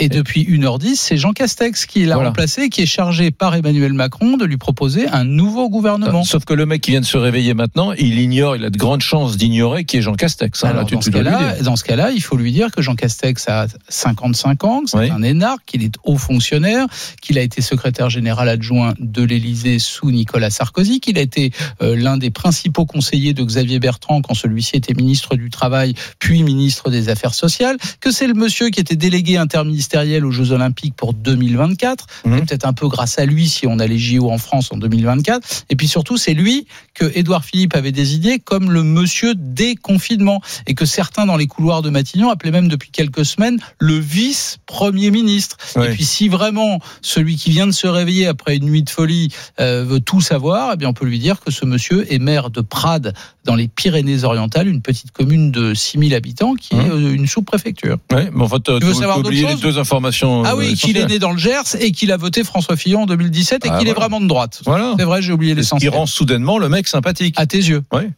Et 0.00 0.08
depuis 0.08 0.42
1h10, 0.42 0.96
c'est 0.96 1.16
Jean 1.16 1.32
Castex 1.32 1.86
qui 1.86 2.04
l'a 2.04 2.16
Voilà. 2.16 2.30
remplacé, 2.30 2.68
qui 2.68 2.82
est 2.82 2.86
chargé 2.86 3.30
par 3.30 3.54
Emmanuel 3.54 3.92
Macron 3.92 4.36
de 4.36 4.44
lui 4.44 4.56
proposer 4.56 5.06
un 5.06 5.22
nouveau 5.22 5.70
gouvernement. 5.70 6.24
Sauf 6.24 6.44
que 6.44 6.52
le 6.52 6.66
mec 6.66 6.80
qui 6.82 6.90
vient 6.90 7.00
de 7.00 7.06
se 7.06 7.16
réveiller 7.16 7.54
maintenant, 7.54 7.92
il 7.92 8.18
ignore, 8.18 8.56
il 8.56 8.64
a 8.64 8.70
de 8.70 8.76
grandes 8.76 9.02
chances 9.02 9.36
d'ignorer 9.36 9.84
qui 9.84 9.98
est 9.98 10.02
Jean 10.02 10.14
Castex. 10.14 10.64
hein. 10.64 10.70
Alors, 10.70 10.80
Là, 10.82 10.88
tu- 10.88 10.94
dans, 10.94 11.00
tu 11.00 11.06
ce 11.06 11.16
cas-là, 11.16 11.62
dans 11.62 11.76
ce 11.76 11.84
cas-là, 11.84 12.10
il 12.10 12.20
faut 12.20 12.36
lui 12.36 12.50
dire 12.50 12.72
que 12.72 12.82
Jean 12.82 12.96
Castex 12.96 13.48
a 13.48 13.68
55 13.88 14.64
ans, 14.64 14.80
que 14.82 14.90
c'est 14.90 14.98
Oui. 14.98 15.10
un 15.12 15.22
énarque, 15.22 15.62
qu'il 15.64 15.84
est 15.84 15.94
haut 16.02 16.18
fonctionnaire, 16.18 16.86
qu'il 17.22 17.38
a 17.38 17.42
été 17.42 17.62
secrétaire 17.62 18.10
général 18.10 18.48
adjoint 18.48 18.94
de 18.98 19.22
l'Élysée 19.22 19.78
sous 19.78 20.10
Nicolas 20.10 20.50
Sarkozy, 20.50 20.98
qu'il 20.98 21.18
a 21.18 21.20
été 21.22 21.52
euh, 21.82 21.94
l'un 21.94 22.16
des 22.16 22.30
principaux 22.30 22.84
conseillers 22.84 23.32
de 23.32 23.44
Xavier 23.44 23.78
Bertrand 23.78 24.22
quand 24.22 24.34
celui-ci 24.34 24.74
était 24.74 24.94
ministre 24.94 25.36
du 25.36 25.50
Travail, 25.50 25.94
puis 26.18 26.42
ministre 26.42 26.90
des 26.90 27.10
Affaires 27.10 27.34
sociales, 27.34 27.76
que 28.00 28.10
c'est 28.10 28.26
le 28.26 28.34
monsieur 28.34 28.70
qui 28.70 28.80
était 28.80 28.96
délégué 28.96 29.36
interministériel 29.36 29.83
aux 30.24 30.30
Jeux 30.30 30.52
Olympiques 30.52 30.94
pour 30.96 31.14
2024. 31.14 32.06
Mhm. 32.24 32.40
Peut-être 32.40 32.66
un 32.66 32.72
peu 32.72 32.88
grâce 32.88 33.18
à 33.18 33.26
lui 33.26 33.48
si 33.48 33.66
on 33.66 33.78
a 33.78 33.86
les 33.86 33.98
JO 33.98 34.30
en 34.30 34.38
France 34.38 34.70
en 34.72 34.76
2024. 34.76 35.64
Et 35.70 35.76
puis 35.76 35.88
surtout, 35.88 36.16
c'est 36.16 36.34
lui 36.34 36.66
que 36.94 37.10
Édouard 37.14 37.44
Philippe 37.44 37.74
avait 37.76 37.92
désigné 37.92 38.38
comme 38.38 38.70
le 38.70 38.82
monsieur 38.82 39.34
déconfinement 39.34 40.40
et 40.66 40.74
que 40.74 40.84
certains 40.86 41.26
dans 41.26 41.36
les 41.36 41.46
couloirs 41.46 41.82
de 41.82 41.90
Matignon 41.90 42.30
appelaient 42.30 42.50
même 42.50 42.68
depuis 42.68 42.90
quelques 42.90 43.24
semaines 43.24 43.58
le 43.78 43.98
vice-premier 43.98 45.10
ministre. 45.10 45.56
Oui. 45.76 45.86
Et 45.86 45.90
puis 45.90 46.04
si 46.04 46.28
vraiment 46.28 46.80
celui 47.02 47.36
qui 47.36 47.50
vient 47.50 47.66
de 47.66 47.72
se 47.72 47.86
réveiller 47.86 48.26
après 48.26 48.56
une 48.56 48.64
nuit 48.66 48.82
de 48.82 48.90
folie 48.90 49.28
euh, 49.60 49.84
veut 49.86 50.00
tout 50.00 50.20
savoir, 50.20 50.70
eh 50.74 50.76
bien 50.76 50.88
on 50.88 50.92
peut 50.94 51.06
lui 51.06 51.18
dire 51.18 51.40
que 51.40 51.50
ce 51.50 51.64
monsieur 51.64 52.10
est 52.12 52.18
maire 52.18 52.50
de 52.50 52.60
Prades 52.60 53.12
dans 53.44 53.54
les 53.54 53.68
Pyrénées-Orientales, 53.68 54.68
une 54.68 54.80
petite 54.82 55.10
commune 55.12 55.50
de 55.50 55.74
6000 55.74 56.14
habitants 56.14 56.54
qui 56.54 56.74
est 56.74 56.78
Mhm. 56.78 56.90
euh, 56.90 57.14
une 57.14 57.26
sous-préfecture. 57.26 57.98
Mais 58.12 58.28
en 58.38 58.48
fait, 58.48 58.62
Tu 58.80 58.86
veux 58.86 58.94
savoir 58.94 59.20
d'autres 59.22 59.36
choses 59.36 59.60
informations. 59.78 60.42
Ah 60.44 60.52
euh, 60.52 60.56
oui, 60.56 60.74
qu'il 60.74 60.96
est 60.96 61.06
né 61.06 61.18
dans 61.18 61.32
le 61.32 61.38
Gers 61.38 61.76
et 61.80 61.92
qu'il 61.92 62.12
a 62.12 62.16
voté 62.16 62.44
François 62.44 62.76
Fillon 62.76 63.02
en 63.02 63.06
2017 63.06 63.64
et 63.64 63.68
Ah, 63.70 63.78
qu'il 63.78 63.88
est 63.88 63.92
vraiment 63.92 64.20
de 64.20 64.26
droite. 64.26 64.60
Voilà. 64.64 64.94
C'est 64.98 65.04
vrai, 65.04 65.22
j'ai 65.22 65.32
oublié 65.32 65.52
ce 65.52 65.54
qui 65.54 65.60
l'essentiel. 65.60 65.90
rend 65.90 66.06
soudainement 66.06 66.58
le 66.58 66.68
mec 66.68 66.88
sympathique. 66.88 67.34
À 67.38 67.46
tes 67.46 67.58
yeux. 67.58 67.82
Ouais, 67.92 68.10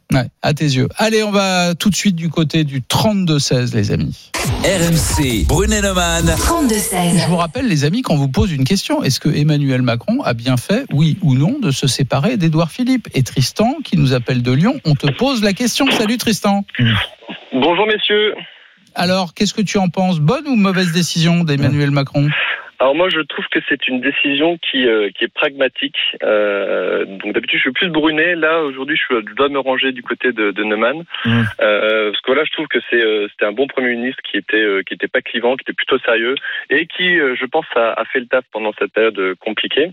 à 0.42 0.54
tes 0.54 0.64
yeux. 0.64 0.88
Allez, 0.96 1.22
on 1.22 1.30
va 1.32 1.74
tout 1.74 1.90
de 1.90 1.96
suite 1.96 2.16
du 2.16 2.28
côté 2.28 2.64
du 2.64 2.80
32-16, 2.80 3.74
les 3.74 3.92
amis. 3.92 4.30
RMC. 4.64 5.46
Brunet 5.46 5.80
Neumann. 5.80 6.24
32-16. 6.26 7.22
Je 7.24 7.28
vous 7.28 7.36
rappelle, 7.36 7.68
les 7.68 7.84
amis, 7.84 8.02
qu'on 8.02 8.16
vous 8.16 8.28
pose 8.28 8.52
une 8.52 8.64
question. 8.64 9.02
Est-ce 9.02 9.20
que 9.20 9.28
Emmanuel 9.28 9.82
Macron 9.82 10.22
a 10.22 10.34
bien 10.34 10.56
fait, 10.56 10.84
oui 10.92 11.16
ou 11.22 11.34
non, 11.34 11.58
de 11.60 11.70
se 11.70 11.86
séparer 11.86 12.36
d'Édouard 12.36 12.70
Philippe 12.70 13.08
Et 13.14 13.22
Tristan, 13.22 13.76
qui 13.84 13.96
nous 13.96 14.12
appelle 14.12 14.42
de 14.42 14.52
Lyon, 14.52 14.80
on 14.84 14.94
te 14.94 15.10
pose 15.12 15.42
la 15.42 15.52
question. 15.52 15.86
Salut 15.90 16.18
Tristan. 16.18 16.64
Bonjour 17.52 17.86
messieurs. 17.86 18.34
Alors, 18.96 19.34
qu'est-ce 19.34 19.54
que 19.54 19.62
tu 19.62 19.78
en 19.78 19.88
penses 19.88 20.20
Bonne 20.20 20.48
ou 20.48 20.56
mauvaise 20.56 20.92
décision 20.92 21.44
d'Emmanuel 21.44 21.90
Macron 21.90 22.28
Alors 22.78 22.94
moi, 22.94 23.08
je 23.10 23.20
trouve 23.20 23.44
que 23.50 23.58
c'est 23.68 23.86
une 23.88 24.00
décision 24.00 24.58
qui, 24.58 24.88
euh, 24.88 25.10
qui 25.16 25.24
est 25.24 25.32
pragmatique. 25.32 25.98
Euh, 26.22 27.04
donc 27.04 27.34
d'habitude, 27.34 27.58
je 27.58 27.62
suis 27.64 27.72
plus 27.72 27.90
Brunet. 27.90 28.34
Là, 28.34 28.62
aujourd'hui, 28.62 28.96
je, 28.96 29.20
dois 29.34 29.50
me 29.50 29.58
ranger 29.58 29.92
du 29.92 30.02
côté 30.02 30.32
de, 30.32 30.50
de 30.50 30.64
Neumann. 30.64 31.04
Mmh. 31.26 31.42
Euh, 31.60 32.10
parce 32.10 32.22
que 32.22 32.26
voilà, 32.26 32.44
je 32.44 32.52
trouve 32.52 32.68
que 32.68 32.78
c'est 32.88 33.02
euh, 33.04 33.28
c'était 33.30 33.44
un 33.44 33.52
bon 33.52 33.66
premier 33.66 33.94
ministre 33.96 34.22
qui 34.30 34.38
était 34.38 34.56
euh, 34.56 34.82
qui 34.82 34.94
était 34.94 35.08
pas 35.08 35.20
clivant, 35.20 35.56
qui 35.56 35.62
était 35.62 35.74
plutôt 35.74 35.98
sérieux 35.98 36.34
et 36.70 36.86
qui, 36.86 37.20
euh, 37.20 37.36
je 37.38 37.44
pense, 37.44 37.66
a, 37.76 37.92
a 38.00 38.04
fait 38.06 38.20
le 38.20 38.26
taf 38.26 38.44
pendant 38.50 38.72
cette 38.78 38.92
période 38.92 39.34
compliquée. 39.40 39.92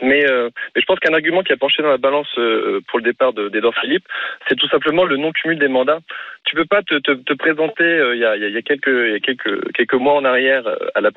Mais, 0.00 0.24
euh, 0.30 0.48
mais 0.74 0.80
je 0.80 0.86
pense 0.86 0.98
qu'un 1.00 1.12
argument 1.12 1.42
qui 1.42 1.52
a 1.52 1.56
penché 1.56 1.82
dans 1.82 1.90
la 1.90 1.98
balance 1.98 2.28
euh, 2.38 2.80
pour 2.88 2.98
le 2.98 3.04
départ 3.04 3.32
de- 3.34 3.50
d'Edouard 3.50 3.74
Philippe, 3.78 4.06
c'est 4.48 4.56
tout 4.56 4.68
simplement 4.68 5.04
le 5.04 5.16
non-cumul 5.16 5.58
des 5.58 5.68
mandats. 5.68 6.00
Tu 6.44 6.56
peux 6.56 6.64
pas 6.64 6.82
te, 6.82 6.98
te, 6.98 7.12
te 7.12 7.32
présenter 7.34 7.84
euh, 7.84 8.14
il 8.14 8.20
y, 8.20 8.24
a, 8.24 8.36
il 8.36 8.52
y 8.52 8.56
a 8.56 8.62
quelques, 8.62 8.88
il 8.88 9.12
y 9.12 9.14
a 9.14 9.20
quelques, 9.20 9.72
quelques 9.72 9.94
mois 9.94 10.14
en 10.16 10.24
arrière 10.24 10.66
euh, 10.66 10.76
à 10.94 11.00
la, 11.00 11.10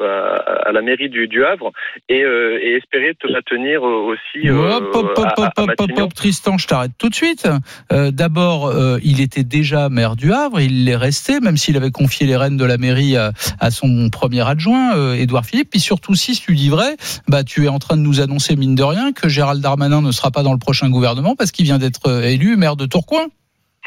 à 0.65 0.72
la 0.72 0.81
mairie 0.81 1.10
du, 1.10 1.27
du 1.27 1.43
Havre 1.43 1.72
et, 2.10 2.23
euh, 2.23 2.60
et 2.61 2.76
espérer 2.76 3.15
te 3.15 3.30
maintenir 3.31 3.85
euh, 3.85 4.14
aussi 4.14 4.47
euh, 4.47 4.69
Hop, 4.77 4.89
hop, 4.93 5.11
hop, 5.18 5.18
à- 5.18 5.41
hop, 5.41 5.52
à 5.57 5.61
hop, 5.64 5.72
hop, 5.80 5.91
hop, 5.97 6.14
Tristan, 6.14 6.57
je 6.57 6.68
t'arrête 6.68 6.91
tout 6.99 7.10
de 7.10 7.15
suite. 7.15 7.47
Euh, 7.91 8.11
D'abord, 8.11 8.72
il 9.03 9.19
était 9.19 9.43
déjà 9.43 9.89
maire 9.89 10.15
du 10.15 10.31
Havre, 10.31 10.61
il 10.61 10.85
l'est 10.85 10.95
resté, 10.95 11.39
même 11.39 11.57
s'il 11.57 11.76
avait 11.76 11.91
confié 11.91 12.27
les 12.27 12.38
rênes 12.38 12.57
de 12.57 12.65
la 12.65 12.77
mairie 12.77 13.18
à, 13.18 13.31
à 13.60 13.72
son 13.72 14.10
premier 14.11 14.47
adjoint, 14.47 15.14
Édouard 15.15 15.45
Philippe. 15.45 15.72
Puis 15.72 15.80
surtout, 15.80 16.14
si 16.15 16.39
tu 16.39 16.53
dis 16.53 16.69
vrai, 16.69 16.95
bah, 17.27 17.43
tu 17.43 17.65
es 17.65 17.68
en 17.68 17.80
train 17.80 17.97
de 17.97 18.02
nous 18.02 18.22
annoncer, 18.22 18.56
mine 18.56 18.76
de 18.76 18.84
rien, 18.84 19.11
que 19.11 19.27
Gérald 19.27 19.61
Darmanin 19.61 20.02
ne 20.02 20.11
sera 20.11 20.31
pas 20.31 20.43
dans 20.43 20.53
le 20.53 20.60
prochain 20.60 20.89
gouvernement 20.89 21.35
parce 21.35 21.52
qu'il 21.52 21.65
vient 21.65 21.80
d'être 21.80 22.23
élu 22.23 22.56
maire 22.57 22.76
de 22.76 22.85
Tourcoing. 22.85 23.27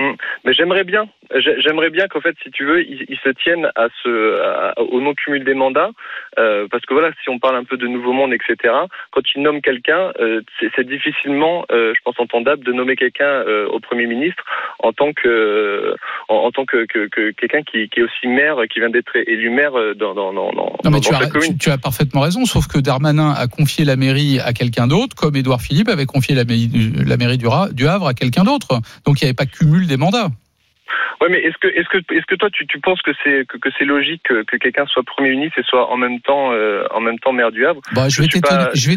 Mm. 0.00 0.12
Mais 0.44 0.52
j'aimerais 0.52 0.84
bien, 0.84 1.08
j'aimerais 1.36 1.90
bien 1.90 2.08
qu'en 2.08 2.20
fait, 2.20 2.34
si 2.42 2.50
tu 2.50 2.64
veux, 2.64 2.82
ils, 2.82 3.04
ils 3.08 3.18
se 3.22 3.28
tiennent 3.30 3.70
à 3.76 3.88
ce, 4.02 4.40
à- 4.42 4.80
au 4.80 5.00
non 5.00 5.14
cumul 5.14 5.44
des 5.44 5.54
mandats, 5.54 5.90
euh, 6.38 6.66
parce 6.70 6.84
que 6.86 6.94
voilà, 6.94 7.10
si 7.22 7.28
on 7.30 7.38
parle 7.38 7.56
un 7.56 7.64
peu 7.64 7.76
de 7.76 7.86
nouveau 7.86 8.12
monde, 8.12 8.32
etc. 8.32 8.74
Quand 9.10 9.20
ils 9.34 9.42
nomment 9.42 9.60
quelqu'un, 9.60 10.12
euh, 10.20 10.40
c'est 10.74 10.86
difficilement, 10.88 11.64
euh, 11.70 11.92
je 11.94 12.00
pense, 12.04 12.18
entendable 12.18 12.64
de 12.64 12.72
nommer 12.72 12.96
quelqu'un 12.96 13.24
euh, 13.46 13.66
au 13.68 13.80
premier 13.80 14.06
ministre 14.06 14.42
en 14.80 14.92
tant 14.92 15.12
que, 15.12 15.94
en, 16.28 16.34
en 16.36 16.50
tant 16.50 16.64
que, 16.64 16.86
que, 16.86 17.08
que 17.08 17.30
quelqu'un 17.32 17.62
qui, 17.62 17.88
qui 17.88 18.00
est 18.00 18.02
aussi 18.04 18.26
maire, 18.26 18.56
qui 18.72 18.78
vient 18.80 18.90
d'être 18.90 19.14
élu 19.16 19.50
maire 19.50 19.78
euh, 19.78 19.94
dans, 19.94 20.14
dans, 20.14 20.32
dans, 20.32 20.52
dans, 20.52 20.76
Non, 20.84 20.90
mais 20.90 20.92
dans 20.92 21.00
tu 21.00 21.14
as, 21.14 21.26
commune. 21.26 21.52
tu, 21.52 21.58
tu 21.58 21.70
as 21.70 21.78
parfaitement 21.78 22.20
raison, 22.22 22.44
sauf 22.46 22.66
que 22.66 22.78
Darmanin 22.78 23.32
a 23.32 23.46
confié 23.48 23.84
la 23.84 23.96
mairie 23.96 24.38
à 24.44 24.52
quelqu'un 24.52 24.86
d'autre, 24.86 25.14
comme 25.16 25.36
Édouard 25.36 25.60
Philippe 25.60 25.88
avait 25.88 26.06
confié 26.06 26.34
la 26.34 26.44
mairie, 26.44 26.68
du- 26.68 27.04
la 27.04 27.16
mairie 27.16 27.38
du 27.38 27.46
Havre 27.86 28.06
à 28.06 28.14
quelqu'un 28.14 28.44
d'autre. 28.44 28.80
Donc 29.04 29.20
il 29.20 29.24
n'y 29.24 29.28
avait 29.28 29.34
pas 29.34 29.46
cumul 29.46 29.86
des 29.86 29.96
mandats. 29.96 30.28
Ouais, 31.20 31.28
mais 31.30 31.38
est-ce 31.40 31.56
que, 31.58 31.68
est-ce 31.68 31.88
que, 31.88 31.98
est-ce 32.14 32.26
que 32.26 32.34
toi, 32.34 32.48
tu, 32.52 32.66
tu 32.66 32.80
penses 32.80 33.00
que 33.02 33.10
c'est 33.24 33.46
que, 33.48 33.56
que 33.58 33.68
c'est 33.78 33.84
logique 33.84 34.22
que, 34.24 34.42
que 34.44 34.56
quelqu'un 34.56 34.86
soit 34.86 35.02
premier 35.02 35.30
ministre 35.30 35.58
et 35.58 35.62
soit 35.64 35.90
en 35.90 35.96
même 35.96 36.20
temps, 36.20 36.52
euh, 36.52 36.84
en 36.92 37.00
même 37.00 37.18
temps 37.18 37.32
maire 37.32 37.50
du 37.52 37.66
Havre? 37.66 37.80
Bah, 37.92 38.08
je 38.08 38.20
vais 38.22 38.28
t'étonner- 38.28 38.58
je. 38.74 38.90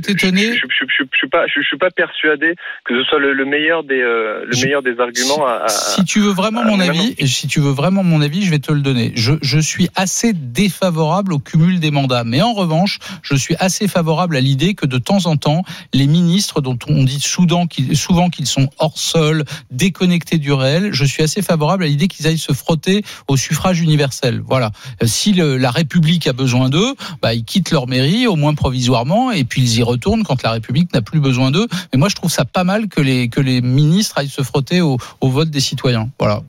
Je, 0.54 1.06
suis 1.18 1.28
pas, 1.28 1.46
je, 1.48 1.62
suis 1.62 1.78
pas 1.78 1.90
persuadé 1.92 2.56
que 2.86 2.98
ce 2.98 3.04
soit 3.10 3.20
le, 3.20 3.34
le 3.34 3.46
meilleur 3.46 3.84
des, 3.84 4.00
euh, 4.02 4.46
le 4.46 4.56
meilleur 4.64 4.82
des 4.82 5.00
arguments. 5.00 5.46
à, 5.48 5.64
à- 5.66 5.68
Si 5.70 6.04
tu 6.06 6.20
veux 6.20 6.32
vraiment 6.32 6.64
mon 6.64 6.80
avis, 6.80 7.16
et 7.18 7.28
si 7.28 7.48
tu 7.48 7.60
veux 7.60 7.72
vraiment 7.72 8.04
mon 8.04 8.22
avis, 8.22 8.44
je 8.44 8.52
vais 8.52 8.60
te 8.60 8.72
le 8.72 8.82
donner. 8.82 9.12
Je, 9.16 9.34
je 9.42 9.60
suis 9.60 9.90
assez 9.96 10.34
défavorable 10.34 11.34
au 11.34 11.40
cumul 11.40 11.80
des 11.80 11.92
mandats, 11.92 12.24
mais 12.24 12.42
en 12.42 12.54
revanche, 12.54 13.00
je 13.24 13.36
suis 13.36 13.56
assez 13.60 13.88
favorable 13.88 14.36
à 14.36 14.42
l'idée 14.42 14.74
que 14.76 14.86
de 14.86 14.98
temps 14.98 15.26
en 15.26 15.36
temps, 15.38 15.64
les 15.94 16.08
ministres 16.08 16.62
dont 16.62 16.78
on 16.88 17.04
dit 17.04 17.20
souvent 17.20 17.68
qu'ils 17.68 18.46
sont 18.48 18.70
hors 18.80 18.98
sol, 18.98 19.44
déconnectés 19.72 20.38
du 20.38 20.52
réel, 20.54 20.90
je 20.94 21.06
suis 21.06 21.24
assez 21.24 21.42
favorable 21.42 21.81
à 21.84 21.88
l'idée 21.88 22.08
qu'ils 22.08 22.28
aillent 22.28 22.38
se 22.38 22.54
frotter 22.54 23.04
au 23.28 23.38
suffrage 23.38 23.82
universel. 23.82 24.42
Voilà. 24.46 24.72
Euh, 25.02 25.08
Si 25.08 25.34
la 25.34 25.72
République 25.72 26.28
a 26.28 26.34
besoin 26.34 26.70
d'eux, 26.70 26.96
bah, 27.22 27.34
ils 27.34 27.44
quittent 27.44 27.72
leur 27.72 27.88
mairie, 27.88 28.28
au 28.28 28.36
moins 28.36 28.54
provisoirement, 28.54 29.32
et 29.32 29.44
puis 29.44 29.62
ils 29.62 29.80
y 29.80 29.84
retournent 29.84 30.24
quand 30.24 30.44
la 30.44 30.52
République 30.52 30.94
n'a 30.94 31.02
plus 31.02 31.20
besoin 31.20 31.52
d'eux. 31.52 31.68
Mais 31.94 32.00
moi, 32.00 32.10
je 32.10 32.16
trouve 32.16 32.32
ça 32.32 32.46
pas 32.46 32.64
mal 32.64 32.88
que 32.88 33.02
les, 33.02 33.30
que 33.30 33.42
les 33.42 33.62
ministres 33.62 34.18
aillent 34.18 34.30
se 34.30 34.42
frotter 34.42 34.82
au, 34.82 34.98
au 35.22 35.30
vote 35.30 35.50
des 35.50 35.60
citoyens. 35.60 36.10
Voilà. 36.20 36.42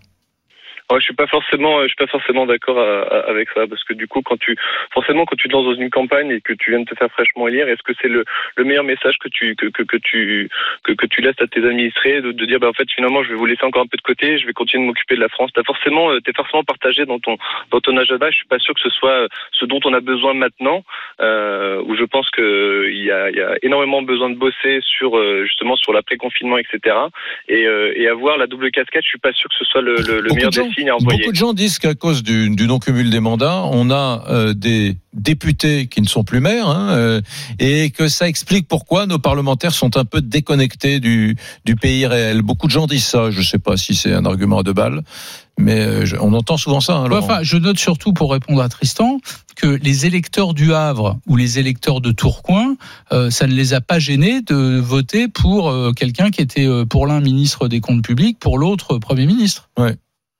Ouais, 0.92 1.00
je 1.00 1.04
suis 1.04 1.14
pas 1.14 1.26
forcément, 1.26 1.80
je 1.82 1.86
suis 1.88 1.96
pas 1.96 2.06
forcément 2.06 2.44
d'accord 2.44 2.78
à- 2.78 3.02
à- 3.02 3.30
avec 3.30 3.48
ça 3.54 3.66
parce 3.66 3.82
que 3.84 3.94
du 3.94 4.06
coup, 4.06 4.20
quand 4.22 4.38
tu, 4.38 4.56
forcément, 4.92 5.24
quand 5.24 5.36
tu 5.36 5.48
te 5.48 5.52
lances 5.54 5.64
dans 5.64 5.74
une 5.74 5.90
campagne 5.90 6.30
et 6.30 6.40
que 6.42 6.52
tu 6.52 6.70
viens 6.70 6.80
de 6.80 6.84
te 6.84 6.94
faire 6.94 7.10
fraîchement 7.12 7.48
élire, 7.48 7.66
est-ce 7.68 7.82
que 7.82 7.92
c'est 8.00 8.08
le, 8.08 8.24
le 8.56 8.64
meilleur 8.64 8.84
message 8.84 9.16
que 9.18 9.28
tu, 9.28 9.56
que, 9.56 9.66
que, 9.66 9.82
que 9.84 9.96
tu, 9.96 10.50
que, 10.84 10.92
que 10.92 11.06
tu 11.06 11.22
laisses 11.22 11.40
à 11.40 11.46
tes 11.46 11.64
administrés 11.64 12.20
de, 12.20 12.32
de 12.32 12.44
dire, 12.44 12.60
bah 12.60 12.68
en 12.68 12.72
fait, 12.74 12.90
finalement, 12.94 13.22
je 13.22 13.30
vais 13.30 13.34
vous 13.36 13.46
laisser 13.46 13.64
encore 13.64 13.82
un 13.82 13.86
peu 13.86 13.96
de 13.96 14.02
côté, 14.02 14.38
je 14.38 14.46
vais 14.46 14.52
continuer 14.52 14.84
de 14.84 14.88
m'occuper 14.88 15.16
de 15.16 15.20
la 15.20 15.28
France? 15.30 15.50
T'as 15.54 15.62
forcément, 15.64 16.10
euh, 16.12 16.20
t'es 16.20 16.32
forcément 16.34 16.62
partagé 16.64 17.06
dans 17.06 17.18
ton, 17.18 17.36
dans 17.70 17.80
ton 17.80 17.96
agenda. 17.96 18.30
Je 18.30 18.36
suis 18.36 18.46
pas 18.48 18.58
sûr 18.58 18.74
que 18.74 18.80
ce 18.80 18.90
soit 18.90 19.28
ce 19.52 19.64
dont 19.64 19.80
on 19.84 19.94
a 19.94 20.00
besoin 20.00 20.34
maintenant, 20.34 20.84
euh, 21.20 21.80
où 21.86 21.96
je 21.96 22.04
pense 22.04 22.28
que 22.30 22.88
il 22.90 23.04
y 23.04 23.10
a, 23.10 23.30
il 23.30 23.36
y 23.36 23.40
a 23.40 23.54
énormément 23.62 24.02
besoin 24.02 24.28
de 24.30 24.36
bosser 24.36 24.80
sur, 24.82 25.16
euh, 25.16 25.44
justement, 25.46 25.76
sur 25.76 25.92
l'après-confinement, 25.92 26.58
etc. 26.58 26.96
Et, 27.48 27.66
euh, 27.66 27.92
et 27.96 28.08
avoir 28.08 28.36
la 28.36 28.46
double 28.46 28.70
casquette, 28.70 29.04
je 29.04 29.08
suis 29.08 29.18
pas 29.18 29.32
sûr 29.32 29.48
que 29.48 29.56
ce 29.56 29.64
soit 29.64 29.80
le, 29.80 29.94
le, 29.96 30.20
le 30.20 30.34
meilleur 30.34 30.50
de 30.50 30.60
à 30.90 30.96
envoyer. 30.96 31.18
Beaucoup 31.20 31.32
de 31.32 31.36
gens 31.36 31.52
disent 31.52 31.78
qu'à 31.78 31.94
cause 31.94 32.22
du, 32.22 32.50
du 32.50 32.66
non-cumul 32.66 33.10
des 33.10 33.20
mandats, 33.20 33.62
on 33.70 33.90
a 33.90 34.24
euh, 34.28 34.54
des 34.54 34.96
députés 35.12 35.86
qui 35.88 36.00
ne 36.00 36.06
sont 36.06 36.24
plus 36.24 36.40
maires, 36.40 36.68
hein, 36.68 36.90
euh, 36.92 37.20
et 37.58 37.90
que 37.90 38.08
ça 38.08 38.28
explique 38.28 38.66
pourquoi 38.66 39.06
nos 39.06 39.18
parlementaires 39.18 39.72
sont 39.74 39.96
un 39.96 40.04
peu 40.06 40.20
déconnectés 40.22 41.00
du, 41.00 41.36
du 41.64 41.76
pays 41.76 42.06
réel. 42.06 42.40
Beaucoup 42.42 42.66
de 42.66 42.72
gens 42.72 42.86
disent 42.86 43.04
ça. 43.04 43.30
Je 43.30 43.40
ne 43.40 43.44
sais 43.44 43.58
pas 43.58 43.76
si 43.76 43.94
c'est 43.94 44.14
un 44.14 44.24
argument 44.24 44.60
à 44.60 44.62
deux 44.62 44.72
balles, 44.72 45.02
mais 45.58 45.80
euh, 45.80 46.06
je- 46.06 46.16
on 46.16 46.32
entend 46.32 46.56
souvent 46.56 46.80
ça. 46.80 46.94
hein, 46.96 47.08
enfin, 47.12 47.40
je 47.42 47.58
note 47.58 47.78
surtout 47.78 48.12
pour 48.14 48.32
répondre 48.32 48.62
à 48.62 48.68
Tristan 48.70 49.18
que 49.54 49.66
les 49.66 50.06
électeurs 50.06 50.54
du 50.54 50.72
Havre 50.72 51.18
ou 51.26 51.36
les 51.36 51.58
électeurs 51.58 52.00
de 52.00 52.10
Tourcoing, 52.10 52.76
euh, 53.12 53.28
ça 53.28 53.46
ne 53.46 53.52
les 53.52 53.74
a 53.74 53.82
pas 53.82 53.98
gênés 53.98 54.40
de 54.40 54.78
voter 54.80 55.28
pour 55.28 55.68
euh, 55.68 55.92
quelqu'un 55.92 56.30
qui 56.30 56.40
était 56.40 56.66
euh, 56.66 56.86
pour 56.86 57.06
l'un 57.06 57.20
ministre 57.20 57.68
des 57.68 57.80
comptes 57.80 58.02
publics, 58.02 58.38
pour 58.40 58.56
l'autre 58.56 58.96
premier 58.96 59.26
ministre. 59.26 59.68
Ouais. 59.78 59.94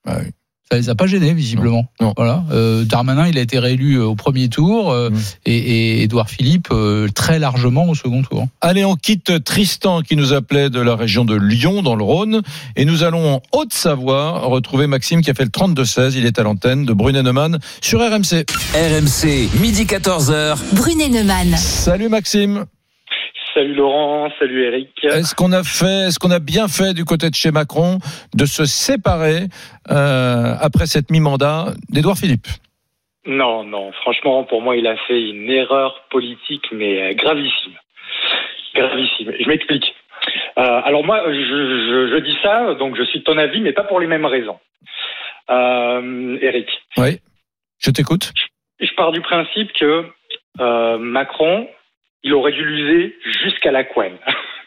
Ah 0.06 0.16
oui. 0.20 0.30
Ça 0.70 0.78
les 0.78 0.88
a 0.88 0.94
pas 0.94 1.06
gênés 1.06 1.34
visiblement. 1.34 1.84
Voilà. 2.16 2.44
Euh, 2.50 2.84
Darmanin, 2.84 3.28
il 3.28 3.36
a 3.36 3.42
été 3.42 3.58
réélu 3.58 3.96
euh, 3.96 4.06
au 4.06 4.14
premier 4.14 4.48
tour 4.48 4.90
euh, 4.90 5.10
Mm. 5.10 5.18
et, 5.44 6.02
Édouard 6.04 6.30
Philippe 6.30 6.68
euh, 6.72 7.08
très 7.14 7.38
largement 7.38 7.90
au 7.90 7.94
second 7.94 8.22
tour. 8.22 8.46
Allez, 8.62 8.82
on 8.82 8.94
quitte 8.96 9.44
Tristan 9.44 10.00
qui 10.00 10.16
nous 10.16 10.32
appelait 10.32 10.70
de 10.70 10.80
la 10.80 10.96
région 10.96 11.26
de 11.26 11.34
Lyon 11.34 11.82
dans 11.82 11.94
le 11.94 12.02
Rhône 12.04 12.40
et 12.76 12.86
nous 12.86 13.02
allons 13.02 13.34
en 13.34 13.42
Haute-Savoie 13.52 14.38
retrouver 14.46 14.86
Maxime 14.86 15.20
qui 15.20 15.30
a 15.30 15.34
fait 15.34 15.44
le 15.44 15.50
32-16. 15.50 16.14
Il 16.16 16.24
est 16.24 16.38
à 16.38 16.42
l'antenne 16.42 16.86
de 16.86 16.94
Brunet-Neumann 16.94 17.58
sur 17.82 18.00
RMC. 18.00 18.46
RMC, 18.74 19.50
midi 19.60 19.84
14h. 19.84 20.56
Brunet 20.72 21.10
Neumann. 21.10 21.54
Salut 21.58 22.08
Maxime. 22.08 22.64
Salut 23.54 23.74
Laurent, 23.74 24.30
salut 24.38 24.64
Eric. 24.64 24.88
Est-ce 25.04 25.34
qu'on 25.34 25.52
a 25.52 25.62
fait, 25.62 26.08
est-ce 26.08 26.18
qu'on 26.18 26.30
a 26.30 26.38
bien 26.38 26.68
fait 26.68 26.94
du 26.94 27.04
côté 27.04 27.28
de 27.28 27.34
chez 27.34 27.50
Macron 27.50 27.98
de 28.34 28.46
se 28.46 28.64
séparer 28.64 29.48
euh, 29.90 30.54
après 30.60 30.86
cette 30.86 31.10
mi-mandat 31.10 31.66
d'Édouard 31.90 32.16
Philippe? 32.16 32.46
Non, 33.26 33.62
non, 33.64 33.92
franchement, 33.92 34.44
pour 34.44 34.62
moi, 34.62 34.76
il 34.76 34.86
a 34.86 34.96
fait 35.06 35.20
une 35.30 35.50
erreur 35.50 36.02
politique, 36.10 36.64
mais 36.72 37.02
euh, 37.02 37.14
gravissime. 37.14 37.74
Gravissime. 38.74 39.32
Je 39.38 39.46
m'explique. 39.48 39.94
Euh, 40.58 40.80
alors 40.84 41.04
moi, 41.04 41.22
je, 41.26 41.32
je, 41.32 42.10
je 42.14 42.20
dis 42.24 42.36
ça, 42.42 42.74
donc 42.74 42.96
je 42.96 43.02
suis 43.04 43.18
de 43.18 43.24
ton 43.24 43.36
avis, 43.36 43.60
mais 43.60 43.72
pas 43.72 43.84
pour 43.84 44.00
les 44.00 44.06
mêmes 44.06 44.26
raisons. 44.26 44.58
Euh, 45.50 46.38
Eric, 46.40 46.68
Oui, 46.96 47.18
je 47.80 47.90
t'écoute. 47.90 48.32
je 48.80 48.90
pars 48.96 49.12
du 49.12 49.20
principe 49.20 49.72
que 49.74 50.06
Macron, 50.98 51.68
il 52.24 52.34
aurait 52.34 52.52
dû 52.52 52.64
l'user 52.64 53.16
jusqu'à 53.24 53.70
la 53.72 53.84
couenne. 53.84 54.16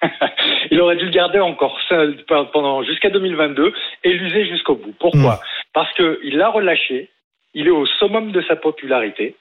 il 0.71 0.79
aurait 0.81 0.95
dû 0.97 1.05
le 1.05 1.11
garder 1.11 1.39
encore 1.39 1.79
seul 1.87 2.17
pendant 2.53 2.83
jusqu'à 2.83 3.09
2022 3.09 3.73
et 4.03 4.13
l'user 4.13 4.45
jusqu'au 4.45 4.75
bout. 4.75 4.93
Pourquoi 4.99 5.39
Parce 5.73 5.91
qu'il 5.93 6.37
l'a 6.37 6.49
relâché, 6.49 7.09
il 7.53 7.67
est 7.67 7.71
au 7.71 7.85
summum 7.85 8.31
de 8.31 8.41
sa 8.43 8.55
popularité. 8.55 9.35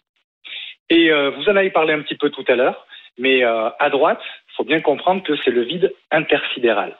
Et 0.91 1.11
euh, 1.11 1.31
vous 1.31 1.49
en 1.49 1.57
avez 1.57 1.71
parlé 1.71 1.93
un 1.95 2.01
petit 2.03 2.15
peu 2.17 2.31
tout 2.31 2.45
à 2.49 2.55
l'heure, 2.57 2.87
mais 3.19 3.45
euh, 3.45 3.69
à 3.79 3.91
droite, 3.91 4.21
il 4.51 4.55
faut 4.57 4.65
bien 4.65 4.81
comprendre 4.81 5.23
que 5.23 5.35
c'est 5.45 5.51
le 5.51 5.63
vide 5.63 5.93
intersidéral. 6.11 6.97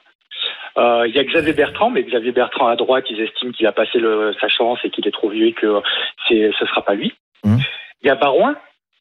Euh, 0.77 1.05
Il 1.07 1.15
y 1.15 1.19
a 1.19 1.23
Xavier 1.23 1.53
Bertrand, 1.53 1.89
mais 1.91 2.03
Xavier 2.03 2.31
Bertrand 2.31 2.67
à 2.67 2.75
droite, 2.75 3.05
ils 3.09 3.21
estiment 3.21 3.51
qu'il 3.51 3.65
a 3.67 3.71
passé 3.71 3.99
le- 3.99 4.33
sa 4.41 4.49
chance 4.49 4.79
et 4.83 4.89
qu'il 4.89 5.07
est 5.07 5.11
trop 5.11 5.29
vieux 5.29 5.47
et 5.47 5.53
que 5.53 5.81
ce 6.27 6.65
sera 6.65 6.83
pas 6.83 6.95
lui. 6.95 7.13
Il 8.01 8.07
y 8.07 8.09
a 8.09 8.15
Barouin, 8.15 8.55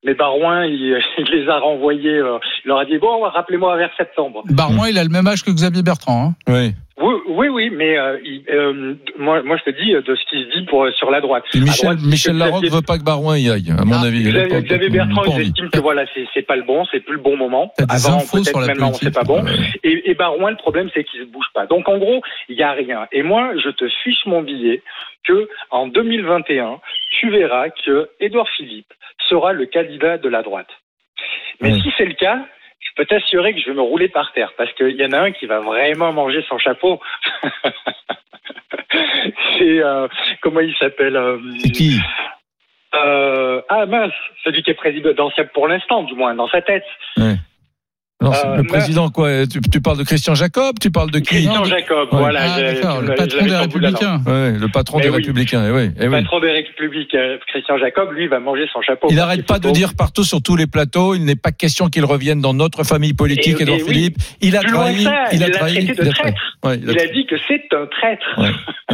mais 0.04 0.14
Barouin, 0.14 0.64
il, 0.66 0.98
il 1.18 1.24
les 1.32 1.48
a 1.48 1.58
renvoyés. 1.58 2.18
euh, 2.18 2.38
il 2.64 2.68
leur 2.68 2.78
a 2.78 2.84
dit 2.84 2.98
bon, 2.98 3.20
rappelez-moi 3.22 3.76
vers 3.76 3.90
septembre. 3.96 4.42
Barouin, 4.50 4.88
il 4.88 4.98
a 4.98 5.02
le 5.04 5.10
même 5.10 5.26
âge 5.26 5.42
que 5.42 5.50
Xavier 5.50 5.82
Bertrand. 5.82 6.34
Hein. 6.48 6.52
Oui. 6.52 6.74
Oui, 6.96 7.14
oui, 7.26 7.48
oui, 7.48 7.70
mais 7.70 7.98
euh, 7.98 8.18
euh, 8.52 8.94
moi, 9.18 9.42
moi, 9.42 9.56
je 9.56 9.68
te 9.70 9.82
dis 9.82 9.94
euh, 9.94 10.02
de 10.02 10.14
ce 10.14 10.24
qui 10.30 10.44
se 10.44 10.56
dit 10.58 10.64
pour 10.66 10.86
sur 10.96 11.10
la 11.10 11.20
droite. 11.20 11.42
Michel, 11.52 11.90
droite, 11.96 11.98
Michel 12.04 12.36
Larocque 12.38 12.62
Xavier- 12.62 12.76
veut 12.76 12.82
pas 12.86 12.98
que 12.98 13.02
Barouin 13.02 13.36
y 13.36 13.50
aille, 13.50 13.72
à 13.76 13.84
mon 13.84 14.00
avis. 14.00 14.20
Il 14.28 14.38
a 14.38 14.46
Xavier, 14.46 14.62
Xavier 14.68 14.88
Bertrand, 14.90 15.24
estiment 15.38 15.70
que 15.70 15.80
voilà, 15.80 16.04
c'est 16.32 16.42
pas 16.42 16.54
le 16.54 16.62
bon, 16.62 16.84
c'est 16.92 17.00
plus 17.00 17.16
le 17.16 17.20
bon 17.22 17.36
moment. 17.36 17.72
Avant, 17.88 18.18
peut-être 18.20 18.60
la 18.60 18.66
maintenant, 18.68 18.90
politique. 18.92 19.08
c'est 19.08 19.14
pas 19.14 19.24
bon. 19.24 19.44
Et, 19.82 20.08
et 20.10 20.14
Barouin, 20.14 20.50
le 20.50 20.56
problème, 20.56 20.88
c'est 20.94 21.02
qu'il 21.02 21.20
se 21.20 21.26
bouge 21.26 21.46
pas. 21.52 21.66
Donc, 21.66 21.88
en 21.88 21.98
gros, 21.98 22.22
il 22.48 22.56
y 22.56 22.62
a 22.62 22.70
rien. 22.72 23.08
Et 23.10 23.24
moi, 23.24 23.50
je 23.62 23.70
te 23.70 23.88
fiche 24.04 24.24
mon 24.26 24.42
billet 24.42 24.80
que 25.26 25.48
en 25.70 25.88
2021, 25.88 26.78
tu 27.18 27.30
verras 27.30 27.70
que 27.70 28.08
Édouard 28.20 28.48
Philippe 28.56 28.92
sera 29.28 29.52
le 29.52 29.66
candidat 29.66 30.18
de 30.18 30.28
la 30.28 30.42
droite. 30.42 30.68
Mais 31.60 31.72
si 31.80 31.90
c'est 31.96 32.04
le 32.06 32.14
cas, 32.14 32.44
peux 32.94 33.06
t'assurer 33.06 33.54
que 33.54 33.60
je 33.60 33.66
vais 33.66 33.74
me 33.74 33.82
rouler 33.82 34.08
par 34.08 34.32
terre 34.32 34.52
parce 34.56 34.72
qu'il 34.74 34.96
y 34.96 35.04
en 35.04 35.12
a 35.12 35.20
un 35.20 35.32
qui 35.32 35.46
va 35.46 35.60
vraiment 35.60 36.12
manger 36.12 36.44
son 36.48 36.58
chapeau. 36.58 37.00
c'est 39.58 39.82
euh, 39.82 40.08
comment 40.42 40.60
il 40.60 40.74
s'appelle 40.76 41.16
euh, 41.16 41.38
C'est 41.58 41.70
qui 41.70 41.98
euh, 42.94 43.60
Ah 43.68 43.86
mince, 43.86 44.12
celui 44.44 44.62
qui 44.62 44.70
est 44.70 44.74
président 44.74 45.12
d'ancien 45.12 45.44
pour 45.46 45.68
l'instant, 45.68 46.02
du 46.04 46.14
moins 46.14 46.34
dans 46.34 46.48
sa 46.48 46.62
tête. 46.62 46.84
Euh, 48.22 48.56
le 48.56 48.62
président 48.62 49.10
quoi 49.10 49.44
tu, 49.46 49.60
tu 49.60 49.80
parles 49.82 49.98
de 49.98 50.04
Christian 50.04 50.34
Jacob 50.34 50.76
Tu 50.80 50.90
parles 50.90 51.10
de 51.10 51.18
qui 51.18 51.26
Christian 51.26 51.64
Jacob, 51.64 52.08
Ouais. 52.12 52.18
voilà. 52.20 52.40
Ah, 52.44 52.58
je 52.58 53.06
le 53.06 53.14
patron 53.16 53.44
des. 53.44 53.56
Républicains. 53.56 54.20
Ouais, 54.26 54.52
le 54.52 54.68
patron 54.68 54.96
Mais 54.98 55.02
des 55.04 55.10
oui. 55.10 55.16
Républicains. 55.16 55.64
eh 55.68 55.72
oui, 55.72 55.90
eh 55.98 56.02
Le 56.04 56.08
oui. 56.08 56.22
patron 56.22 56.40
des 56.40 56.52
Républiques, 56.52 57.14
euh, 57.14 57.36
Christian 57.48 57.76
Jacob, 57.76 58.12
lui, 58.12 58.26
va 58.28 58.38
manger 58.38 58.66
son 58.72 58.80
chapeau. 58.82 59.08
Il 59.10 59.16
n'arrête 59.16 59.44
pas 59.46 59.58
de 59.58 59.68
dire 59.70 59.94
partout 59.98 60.22
sur 60.24 60.40
tous 60.40 60.54
les 60.56 60.66
plateaux, 60.68 61.14
il 61.14 61.24
n'est 61.24 61.34
pas 61.36 61.50
question 61.52 61.88
qu'il 61.88 62.04
revienne 62.04 62.40
dans 62.40 62.54
notre 62.54 62.84
famille 62.84 63.14
politique, 63.14 63.56
Et- 63.58 63.62
Édouard 63.62 63.78
et 63.78 63.82
oui. 63.82 63.88
Philippe. 63.88 64.16
Il 64.40 64.56
a 64.56 64.60
Plus 64.60 64.68
que 64.70 64.74
trahi, 64.74 65.02
ça, 65.02 65.24
il 65.32 65.42
a 65.42 65.46
il 65.48 65.52
l'a 65.52 65.58
trahi, 65.58 65.72
traité 65.74 65.94
de 65.94 66.02
il 66.04 66.08
a 66.08 66.12
trahi. 66.12 66.22
traître. 66.32 66.58
Ouais, 66.64 66.78
il 66.82 66.88
a 66.88 66.92
Il 66.92 67.00
a 67.00 67.06
dit 67.12 67.26
que 67.26 67.36
c'est 67.48 67.64
un 67.74 67.86
traître. 67.86 68.40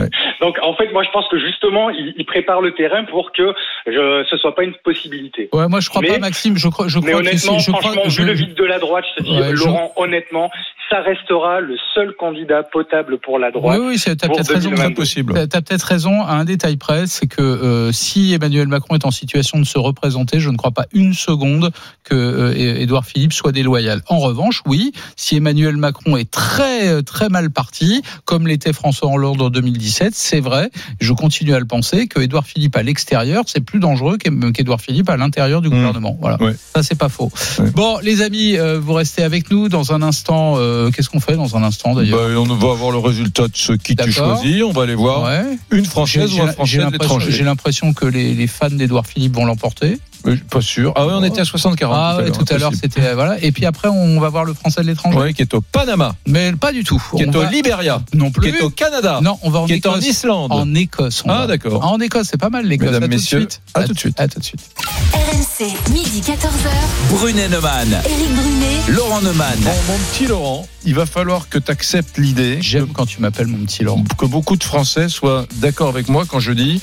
Donc 0.41 0.57
en 0.63 0.75
fait, 0.75 0.91
moi 0.93 1.03
je 1.05 1.11
pense 1.11 1.27
que 1.31 1.39
justement, 1.39 1.91
il, 1.91 2.15
il 2.17 2.25
prépare 2.25 2.63
le 2.63 2.73
terrain 2.75 3.05
pour 3.05 3.33
que 3.33 3.53
je, 3.87 4.25
ce 4.29 4.37
soit 4.39 4.55
pas 4.55 4.65
une 4.65 4.75
possibilité. 4.83 5.51
Ouais, 5.53 5.69
moi 5.69 5.81
je 5.81 5.89
crois 5.91 6.01
Mais- 6.01 6.09
pas, 6.09 6.19
Maxime. 6.19 6.57
Je 6.57 6.69
crois, 6.69 6.89
je 6.89 6.99
Mais 6.99 7.11
crois 7.13 7.23
que 7.23 7.29
honnêtement, 7.29 7.57
crois, 7.59 7.81
franchement, 7.81 8.03
je- 8.07 8.23
vu 8.23 8.27
le 8.27 8.33
vide 8.35 8.55
de 8.55 8.65
la 8.65 8.79
droite, 8.79 9.05
je 9.17 9.23
te 9.23 9.29
dis, 9.29 9.39
Ouais, 9.39 9.51
je- 9.51 9.65
Laurent, 9.65 9.93
honnêtement, 9.97 10.51
ça 10.91 11.01
restera 11.03 11.61
le 11.61 11.77
seul 11.95 12.15
candidat 12.19 12.65
potable 12.65 13.19
pour 13.19 13.39
la 13.39 13.49
Oui, 13.49 13.53
droite. 13.53 13.79
oui, 13.83 13.97
c'est- 13.99 14.17
t'as 14.17 14.27
pour 14.27 14.37
peut-être 14.37 14.53
raison. 14.55 14.71
2022. 14.71 14.95
possible. 14.95 15.35
T'as 15.35 15.47
t'as 15.47 15.61
peut-être 15.61 15.83
raison 15.85 16.23
à 16.23 16.33
un 16.33 16.45
détail 16.45 16.77
près, 16.77 17.07
c'est 17.07 17.29
que 17.29 17.41
euh, 17.41 17.93
si 17.93 18.33
Emmanuel 18.35 18.67
Macron 18.67 18.97
est 18.97 19.05
en 19.05 19.13
situation 19.13 19.59
de 19.61 19.65
se 19.65 19.79
représenter, 19.79 20.41
je 20.41 20.51
ne 20.51 20.57
crois 20.57 20.73
pas 20.73 20.87
une 20.93 21.15
seconde 21.15 21.71
que 22.03 22.15
euh, 22.17 22.81
Édouard 22.81 23.05
Philippe 23.05 23.33
soit 23.33 23.53
déloyal. 23.53 24.03
En 24.09 24.19
revanche, 24.19 24.63
oui, 24.67 24.91
si 25.15 25.37
Emmanuel 25.37 25.77
Macron 25.77 26.17
est 26.17 26.29
très 26.31 26.89
euh, 26.89 27.03
très 27.03 27.29
mal 27.29 27.51
parti, 27.51 28.03
comme 28.25 28.49
l'était 28.49 28.73
François 28.73 29.11
Hollande 29.13 29.41
en 29.43 29.51
2017, 29.51 30.13
c'est 30.15 30.41
vrai. 30.41 30.71
Je 31.01 31.13
continue 31.13 31.55
à 31.55 31.61
le 31.61 31.67
penser 31.67 32.09
que 32.09 32.19
Édouard 32.21 32.47
Philippe 32.47 32.75
à 32.77 32.83
l'extérieur, 32.83 33.45
c'est 33.47 33.61
plus 33.65 33.79
dangereux 33.79 34.19
qu'Édouard 34.19 34.81
Philippe 34.81 35.09
à 35.09 35.17
l'intérieur 35.17 35.61
du 35.61 35.71
gouvernement. 35.71 36.17
Voilà, 36.21 36.37
Mmh. 36.41 36.45
Ouais. 36.47 36.55
ça 36.75 36.83
c'est 36.83 36.99
pas 36.99 37.09
faux. 37.09 37.31
Bon, 37.77 37.99
les 38.03 38.23
amis, 38.23 38.59
euh, 38.59 38.79
vous 38.81 38.93
restez 39.01 39.23
avec 39.23 39.51
nous 39.51 39.69
dans 39.69 39.93
un 39.93 40.03
instant. 40.03 40.55
euh, 40.57 40.91
Qu'est-ce 40.91 41.11
qu'on 41.11 41.21
fait 41.21 41.37
dans 41.37 41.57
un 41.57 41.63
instant 41.63 41.95
d'ailleurs 41.95 42.19
Bah, 42.29 42.39
on 42.41 42.55
va 42.55 42.71
avoir 42.73 42.91
le 42.93 42.99
résultat 42.99 43.49
de 43.49 43.57
ce 43.57 43.73
qui 43.73 43.97
tu 43.97 44.13
choisis. 44.13 44.63
On 44.63 44.73
va 44.73 44.83
aller 44.85 44.95
voir 44.95 45.25
Ouais. 45.25 45.59
une 45.71 45.85
française 45.85 46.33
ou 46.35 46.43
un 46.43 46.53
français 46.53 46.77
de 46.79 46.83
l'impression- 46.83 47.17
l'étranger. 47.19 47.33
j'ai 47.33 47.45
l'impression 47.45 47.93
que 47.93 48.07
les, 48.07 48.35
les 48.35 48.47
fans 48.47 48.71
d'Edouard 48.71 49.07
Philippe 49.07 49.35
vont 49.35 49.45
l'emporter. 49.45 49.99
Euh, 50.27 50.37
Pas 50.51 50.61
sûr. 50.61 50.93
Ah 50.97 51.07
oui, 51.07 51.13
on 51.17 51.23
était 51.25 51.41
à 51.41 51.45
60-40. 51.45 51.91
Ah 51.93 52.17
ouais, 52.19 52.31
tout 52.31 52.45
à 52.51 52.59
l'heure, 52.59 52.73
c'était 52.81 53.01
euh, 53.03 53.15
voilà. 53.15 53.43
Et 53.43 53.53
puis 53.53 53.65
après, 53.67 53.89
on 53.89 54.21
va 54.21 54.29
voir 54.29 54.45
le 54.45 54.53
français 54.55 54.83
de 54.83 54.87
l'étranger. 54.87 55.17
Ouais, 55.19 55.33
qui 55.33 55.43
est 55.43 55.55
au 55.55 55.61
Panama, 55.61 56.15
Mais 56.27 56.53
pas 56.53 56.73
du 56.73 56.85
tout. 56.85 57.03
qui 57.17 57.25
On 57.27 57.33
est 57.33 57.37
au 57.37 57.41
va- 57.43 57.51
Libéria, 57.51 58.03
Non 58.15 58.27
qui 58.27 58.33
plus. 58.41 58.49
est 58.59 58.61
au 58.63 58.71
Canada, 58.71 59.21
Non, 59.23 59.39
on 59.43 59.51
va 59.51 59.61
en 59.61 59.67
qui 59.67 59.75
est 59.75 59.87
en. 59.87 59.99
Islande. 59.99 60.53
En 60.53 60.75
Écosse. 60.75 61.23
Ah, 61.29 61.47
d'accord. 61.47 61.81
Ah, 61.83 61.89
En 61.89 62.01
Écosse, 62.01 62.29
c'est 62.31 62.41
pas 62.41 62.51
mal 62.51 62.67
l'Écosse. 62.67 62.89
Mesdames, 62.89 63.03
À 63.03 63.07
tout 63.07 63.11
de 63.11 63.15
messieurs, 63.17 63.41
suite. 63.41 63.61
à 63.75 63.85
tout 63.85 63.93
de 63.95 63.99
suite. 63.99 64.21
À 64.21 64.29
tout 64.29 64.39
de 64.39 64.45
suite. 64.45 64.61
RMC, 65.15 65.93
midi 65.93 66.21
14h. 66.21 66.69
Brunet 67.11 67.49
Neumann, 67.49 67.89
Éric 68.05 68.35
Brunet. 68.35 68.67
Laurent 68.89 69.21
Neumann. 69.23 69.59
Bon, 69.61 69.71
mon 69.89 69.99
petit 70.13 70.27
Laurent, 70.27 70.67
il 70.85 70.95
va 70.95 71.07
falloir 71.07 71.49
que 71.49 71.59
tu 71.59 71.71
acceptes 71.71 72.19
l'idée 72.19 72.59
J'aime 72.61 72.89
quand 72.89 73.07
tu 73.07 73.21
m'appelles 73.21 73.47
mon 73.47 73.65
petit 73.65 73.85
Laurent. 73.85 74.05
que 74.19 74.27
beaucoup 74.27 74.57
de 74.57 74.65
Français 74.65 75.09
soient 75.09 75.47
d'accord 75.57 75.89
avec 75.89 76.09
moi 76.09 76.25
quand 76.27 76.41
je 76.41 76.53
dis 76.53 76.81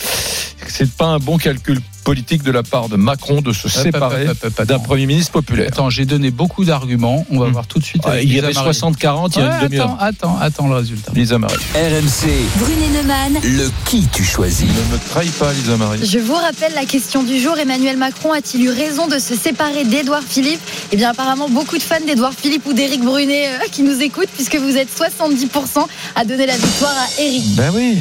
que 0.59 0.71
c'est 0.71 0.91
pas 0.91 1.05
un 1.05 1.19
bon 1.19 1.37
calcul 1.37 1.79
politique 2.07 2.41
de 2.41 2.51
la 2.51 2.63
part 2.63 2.87
de 2.87 2.95
Macron 2.95 3.41
de 3.41 3.51
se 3.51 3.67
séparer 3.67 4.27
d'un. 4.65 4.79
Premier 4.79 5.05
ministre 5.07 5.33
populaire. 5.33 5.67
Attends, 5.67 5.89
j'ai 5.89 6.05
donné 6.05 6.31
beaucoup 6.31 6.63
d'arguments. 6.63 7.25
On 7.29 7.37
va 7.39 7.47
Hmm. 7.47 7.51
voir 7.51 7.67
tout 7.67 7.79
de 7.79 7.83
suite. 7.83 8.03
Ah, 8.05 8.11
avec 8.11 8.23
il 8.23 8.33
y 8.33 8.39
avait 8.39 8.53
Marie. 8.53 8.69
60-40 8.69 9.35
il 9.35 9.39
y 9.39 9.41
a 9.41 9.49
Ouais, 9.49 9.55
une 9.63 9.67
demi-heure. 9.67 9.97
attends, 9.99 10.37
attends, 10.37 10.37
attends 10.39 10.67
le 10.69 10.75
résultat. 10.75 11.11
Lisa 11.13 11.37
Marie. 11.37 11.55
RMC, 11.75 12.29
Brunet 12.59 12.87
Neumann. 12.95 13.33
le 13.43 13.69
qui 13.83 14.07
tu 14.13 14.23
choisis. 14.23 14.65
Ne 14.69 14.93
me 14.95 14.99
trahis 15.09 15.27
pas, 15.31 15.51
Lisa 15.51 15.75
Marie. 15.75 15.99
Je 16.05 16.19
vous 16.19 16.35
rappelle 16.35 16.73
la 16.75 16.85
question 16.85 17.23
du 17.23 17.41
jour. 17.41 17.57
Emmanuel 17.57 17.97
Macron 17.97 18.31
a-t-il 18.31 18.63
eu 18.63 18.69
raison 18.69 19.07
de 19.07 19.19
se 19.19 19.35
séparer 19.35 19.83
d'Édouard 19.83 20.23
Philippe? 20.25 20.61
Eh 20.93 20.95
bien, 20.95 21.09
apparemment, 21.09 21.49
beaucoup 21.49 21.77
de 21.77 21.83
fans 21.83 21.95
d'Édouard 22.05 22.33
Philippe 22.33 22.65
ou 22.67 22.71
d'Éric 22.73 23.03
Brunet 23.03 23.47
euh, 23.49 23.57
qui 23.69 23.83
nous 23.83 24.01
écoutent, 24.01 24.29
puisque 24.33 24.55
vous 24.55 24.77
êtes 24.77 24.87
70% 24.97 25.85
à 26.15 26.23
donner 26.23 26.45
la 26.45 26.55
victoire 26.55 26.95
à 26.95 27.21
Éric. 27.21 27.55
Ben 27.55 27.71
oui. 27.75 27.97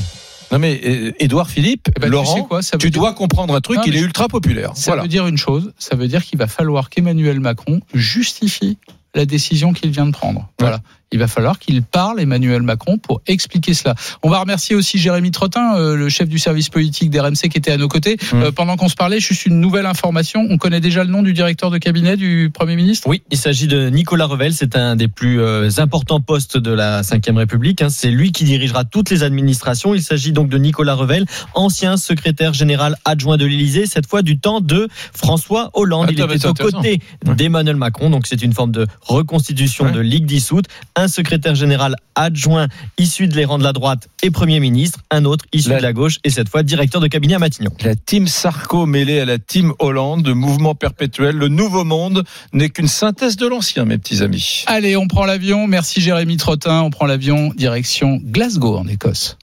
Non 0.52 0.58
mais 0.58 0.80
euh, 0.84 1.12
Édouard 1.18 1.50
Philippe, 1.50 1.88
Eh 1.96 2.00
ben, 2.00 2.06
tu 2.06 2.12
Laurent, 2.12 2.34
sais 2.36 2.42
quoi, 2.42 2.62
ça 2.62 2.76
veut 2.76 2.80
tu 2.80 2.90
dire- 2.90 3.00
dois 3.00 3.12
comprendre 3.14 3.54
un 3.54 3.60
truc, 3.60 3.78
Non, 3.78 3.82
il 3.86 3.96
est 3.96 4.00
ultra 4.00 4.28
populaire. 4.28 4.72
Ça 4.76 4.90
Voilà. 4.92 5.02
veut 5.02 5.08
dire 5.08 5.26
une 5.26 5.36
chose, 5.38 5.72
ça 5.78 5.96
veut 5.96 6.08
dire 6.08 6.24
qu'il 6.24 6.38
va 6.38 6.46
falloir 6.46 6.88
qu'Emmanuel 6.90 7.40
Macron 7.40 7.80
justifie 7.94 8.78
la 9.14 9.24
décision 9.26 9.72
qu'il 9.72 9.90
vient 9.90 10.06
de 10.06 10.12
prendre. 10.12 10.48
Voilà. 10.60 10.80
Il 11.12 11.20
va 11.20 11.28
falloir 11.28 11.58
qu'il 11.60 11.82
parle 11.82 12.20
Emmanuel 12.20 12.62
Macron 12.62 12.98
pour 12.98 13.22
expliquer 13.28 13.74
cela. 13.74 13.94
On 14.24 14.28
va 14.28 14.40
remercier 14.40 14.74
aussi 14.74 14.98
Jérémy 14.98 15.30
Trottin, 15.30 15.76
euh, 15.76 15.94
le 15.96 16.08
chef 16.08 16.28
du 16.28 16.38
service 16.38 16.68
politique 16.68 17.10
d'RMC 17.10 17.48
qui 17.48 17.58
était 17.58 17.70
à 17.70 17.76
nos 17.76 17.86
côtés. 17.86 18.16
Mmh. 18.32 18.42
Euh, 18.42 18.50
pendant 18.52 18.76
qu'on 18.76 18.88
se 18.88 18.96
parlait, 18.96 19.20
juste 19.20 19.46
une 19.46 19.60
nouvelle 19.60 19.86
information. 19.86 20.44
On 20.50 20.58
connaît 20.58 20.80
déjà 20.80 21.04
le 21.04 21.10
nom 21.10 21.22
du 21.22 21.32
directeur 21.32 21.70
de 21.70 21.78
cabinet 21.78 22.16
du 22.16 22.50
Premier 22.52 22.74
ministre? 22.74 23.08
Oui, 23.08 23.22
il 23.30 23.38
s'agit 23.38 23.68
de 23.68 23.88
Nicolas 23.88 24.26
Revel. 24.26 24.52
C'est 24.52 24.74
un 24.76 24.96
des 24.96 25.06
plus 25.06 25.40
euh, 25.40 25.68
importants 25.78 26.20
postes 26.20 26.58
de 26.58 26.72
la 26.72 27.02
Ve 27.02 27.36
République. 27.36 27.82
hein. 27.82 27.88
C'est 27.88 28.10
lui 28.10 28.32
qui 28.32 28.42
dirigera 28.44 28.84
toutes 28.84 29.10
les 29.10 29.22
administrations. 29.22 29.94
Il 29.94 30.02
s'agit 30.02 30.32
donc 30.32 30.48
de 30.48 30.58
Nicolas 30.58 30.94
Revel, 30.94 31.24
ancien 31.54 31.96
secrétaire 31.96 32.52
général 32.52 32.96
adjoint 33.04 33.36
de 33.36 33.44
l'Élysée, 33.46 33.86
cette 33.86 34.08
fois 34.08 34.22
du 34.22 34.38
temps 34.40 34.60
de 34.60 34.88
François 35.14 35.70
Hollande. 35.74 36.08
Il 36.10 36.20
Attends, 36.20 36.28
mais 36.28 36.36
était 36.36 36.46
aux 36.48 36.54
côtés 36.54 37.00
d'Emmanuel 37.24 37.76
Macron. 37.76 38.10
Donc 38.10 38.26
c'est 38.26 38.42
une 38.42 38.52
forme 38.52 38.72
de 38.72 38.86
reconstitution 39.02 39.86
Ouais. 39.86 39.92
de 39.92 40.00
Ligue 40.00 40.26
dissoute. 40.26 40.66
Un 40.98 41.08
secrétaire 41.08 41.54
général 41.54 41.94
adjoint 42.14 42.68
issu 42.96 43.28
de 43.28 43.34
les 43.36 43.44
rangs 43.44 43.58
de 43.58 43.62
la 43.64 43.74
droite 43.74 44.08
et 44.22 44.30
Premier 44.30 44.60
ministre. 44.60 45.00
Un 45.10 45.26
autre 45.26 45.44
issu 45.52 45.68
La- 45.68 45.76
de 45.76 45.82
la 45.82 45.92
gauche 45.92 46.16
et 46.24 46.30
cette 46.30 46.48
fois 46.48 46.62
directeur 46.62 47.02
de 47.02 47.06
cabinet 47.06 47.34
à 47.34 47.38
Matignon. 47.38 47.70
La 47.82 47.94
team 47.94 48.26
Sarko 48.26 48.86
mêlée 48.86 49.20
à 49.20 49.26
la 49.26 49.38
team 49.38 49.74
Hollande, 49.78 50.22
de 50.22 50.32
mouvement 50.32 50.74
perpétuel, 50.74 51.36
le 51.36 51.48
nouveau 51.48 51.84
monde 51.84 52.24
n'est 52.54 52.70
qu'une 52.70 52.88
synthèse 52.88 53.36
de 53.36 53.46
l'ancien, 53.46 53.84
mes 53.84 53.98
petits 53.98 54.22
amis. 54.22 54.64
Allez, 54.66 54.96
on 54.96 55.06
prend 55.06 55.26
l'avion. 55.26 55.66
Merci 55.66 56.00
Jérémy 56.00 56.38
Trottin. 56.38 56.80
On 56.80 56.90
prend 56.90 57.04
l'avion 57.06 57.52
direction 57.54 58.18
Glasgow 58.24 58.76
en 58.78 58.86
Écosse. 58.88 59.36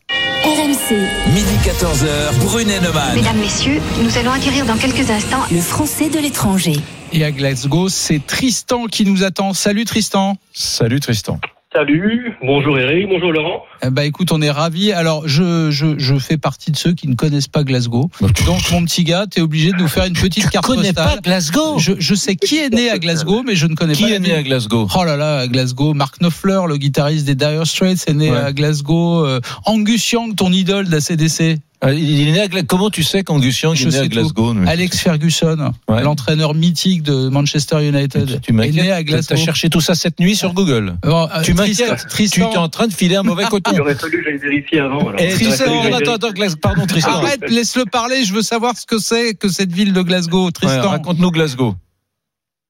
RMC. 0.43 0.97
Midi 1.33 1.55
14h, 1.63 2.37
Brunet 2.43 2.81
Neumann. 2.81 3.15
Mesdames, 3.15 3.37
Messieurs, 3.37 3.79
nous 4.01 4.17
allons 4.17 4.31
acquérir 4.31 4.65
dans 4.65 4.75
quelques 4.75 5.09
instants 5.09 5.41
Le 5.49 5.61
français 5.61 6.09
de 6.09 6.19
l'étranger. 6.19 6.75
Et 7.13 7.23
à 7.23 7.31
Glasgow, 7.31 7.87
c'est 7.87 8.19
Tristan 8.27 8.87
qui 8.87 9.05
nous 9.05 9.23
attend. 9.23 9.53
Salut 9.53 9.85
Tristan. 9.85 10.35
Salut 10.53 10.99
Tristan. 10.99 11.39
Salut, 11.73 12.33
bonjour 12.43 12.77
Eric, 12.77 13.07
bonjour 13.09 13.31
Laurent. 13.31 13.63
Eh 13.83 13.89
ben, 13.89 14.03
écoute, 14.03 14.31
on 14.31 14.41
est 14.43 14.51
ravis. 14.51 14.91
Alors, 14.91 15.27
je, 15.27 15.71
je, 15.71 15.97
je 15.97 16.19
fais 16.19 16.37
partie 16.37 16.69
de 16.71 16.77
ceux 16.77 16.93
qui 16.93 17.07
ne 17.07 17.15
connaissent 17.15 17.47
pas 17.47 17.63
Glasgow. 17.63 18.11
Donc, 18.21 18.71
mon 18.71 18.83
petit 18.85 19.03
gars, 19.03 19.25
tu 19.29 19.39
es 19.39 19.41
obligé 19.41 19.71
de 19.71 19.77
nous 19.77 19.87
faire 19.87 20.05
une 20.05 20.13
petite 20.13 20.49
carte 20.51 20.67
connais 20.67 20.93
postale. 20.93 21.15
pas 21.15 21.21
Glasgow? 21.21 21.79
Je, 21.79 21.93
je 21.97 22.13
sais 22.13 22.35
qui 22.35 22.57
est 22.57 22.69
né 22.69 22.91
à 22.91 22.99
Glasgow, 22.99 23.41
mais 23.43 23.55
je 23.55 23.65
ne 23.65 23.73
connais 23.73 23.93
Qui 23.93 24.03
pas. 24.03 24.09
est 24.09 24.13
la 24.13 24.19
né 24.19 24.33
à 24.35 24.43
Glasgow? 24.43 24.87
Oh 24.95 25.03
là 25.03 25.17
là, 25.17 25.39
à 25.39 25.47
Glasgow, 25.47 25.95
Mark 25.95 26.19
Knopfler, 26.19 26.61
le 26.67 26.77
guitariste 26.77 27.25
des 27.25 27.33
Dire 27.35 27.65
Straits, 27.65 28.03
est 28.07 28.13
né 28.13 28.29
Ouais. 28.29 28.37
à 28.37 28.53
Glasgow. 28.53 29.25
Euh, 29.25 29.39
Angus 29.65 30.11
Young, 30.11 30.35
ton 30.35 30.51
idole 30.51 30.87
d'ACDC. 30.89 31.57
Ah, 31.85 31.91
Il 31.93 32.27
est 32.29 32.31
né 32.31 32.39
à 32.41 32.47
Gla- 32.47 32.63
Comment 32.65 32.89
tu 32.89 33.03
sais 33.03 33.23
qu'Angus 33.23 33.59
Young 33.61 33.75
Je 33.75 33.89
est 33.89 33.91
né 33.91 33.97
à 33.99 34.07
Glasgow 34.07 34.55
Alex 34.65 34.99
Ferguson, 34.99 35.71
Ouais. 35.89 36.01
l'entraîneur 36.01 36.53
mythique 36.53 37.03
de 37.03 37.27
Manchester 37.27 37.85
United, 37.85 38.39
Tu 38.41 38.51
est 38.51 38.71
né 38.71 38.91
à. 38.91 39.03
Glasgow. 39.03 39.27
T'as 39.29 39.35
cherché 39.35 39.69
tout 39.69 39.81
ça 39.81 39.93
cette 39.93 40.19
nuit 40.19 40.35
sur 40.35 40.53
Google. 40.53 40.95
Bon, 41.03 41.23
euh, 41.33 41.41
Tu 41.43 41.53
Tristan- 41.53 41.83
m'inquiètes. 41.87 42.01
Tu 42.03 42.07
Tristan, 42.07 42.51
es 42.53 42.57
en 42.57 42.69
train 42.69 42.87
de 42.87 42.93
filer 42.93 43.15
un 43.17 43.23
mauvais 43.23 43.43
coton. 43.45 43.71
Il 43.73 43.81
aurait 43.81 43.95
fallu 43.95 44.17
que 44.19 44.23
j'aille 44.23 44.37
vérifier 44.39 44.79
avant. 44.79 44.99
alors. 45.09 45.15
Eh, 45.19 45.27
Tristan, 45.33 45.65
fallu 45.65 45.93
attends, 45.93 46.13
attends, 46.13 46.31
Glas- 46.31 46.55
pardon 46.55 46.85
Tristan. 46.85 47.11
arrête, 47.11 47.41
laisse-le 47.49 47.85
parler. 47.85 48.23
Je 48.23 48.33
veux 48.33 48.41
savoir 48.41 48.77
ce 48.77 48.85
que 48.85 48.97
c'est 48.97 49.33
que 49.33 49.49
cette 49.49 49.73
ville 49.73 49.91
de 49.91 50.01
Glasgow. 50.01 50.45
Ouais, 50.45 50.51
Tristan. 50.51 50.89
Raconte-nous 50.89 51.31
Glasgow. 51.31 51.75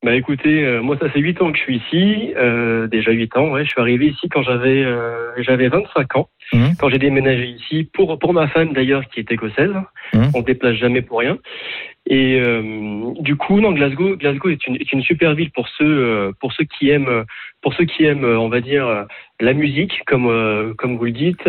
Bah 0.03 0.13
écoutez, 0.15 0.65
euh, 0.65 0.81
moi 0.81 0.97
ça 0.99 1.09
fait 1.09 1.19
8 1.21 1.41
ans 1.41 1.51
que 1.51 1.57
je 1.57 1.63
suis 1.63 1.77
ici, 1.77 2.33
euh, 2.35 2.87
déjà 2.87 3.11
8 3.11 3.37
ans, 3.37 3.51
ouais, 3.51 3.63
je 3.63 3.69
suis 3.69 3.79
arrivé 3.79 4.07
ici 4.07 4.27
quand 4.27 4.41
j'avais 4.43 4.83
euh, 4.83 5.31
j'avais 5.37 5.69
25 5.69 6.17
ans, 6.17 6.27
Mhm. 6.51 6.75
quand 6.77 6.89
j'ai 6.89 6.99
déménagé 6.99 7.45
ici 7.47 7.89
pour 7.93 8.19
pour 8.19 8.33
ma 8.33 8.47
femme 8.49 8.73
d'ailleurs 8.73 9.07
qui 9.07 9.21
est 9.21 9.31
écossaise. 9.31 9.71
Mhm. 10.13 10.31
On 10.35 10.39
ne 10.39 10.43
déplace 10.43 10.75
jamais 10.75 11.01
pour 11.01 11.19
rien. 11.19 11.37
Et 12.05 12.37
euh, 12.41 13.13
du 13.21 13.37
coup, 13.37 13.61
non, 13.61 13.71
Glasgow, 13.71 14.17
Glasgow 14.17 14.49
est 14.49 14.67
une, 14.67 14.75
est 14.75 14.91
une 14.91 15.01
super 15.03 15.35
ville 15.35 15.51
pour 15.51 15.69
ceux, 15.69 15.85
euh, 15.85 16.31
pour 16.41 16.51
ceux 16.51 16.65
qui 16.65 16.89
aiment, 16.89 17.23
pour 17.61 17.73
ceux 17.75 17.85
qui 17.85 18.03
aiment, 18.03 18.25
euh, 18.25 18.37
on 18.37 18.49
va 18.49 18.59
dire, 18.59 18.85
euh, 18.85 19.03
la 19.39 19.53
musique, 19.53 20.01
comme 20.05 20.73
comme 20.77 20.97
vous 20.97 21.05
le 21.05 21.11
dites. 21.11 21.43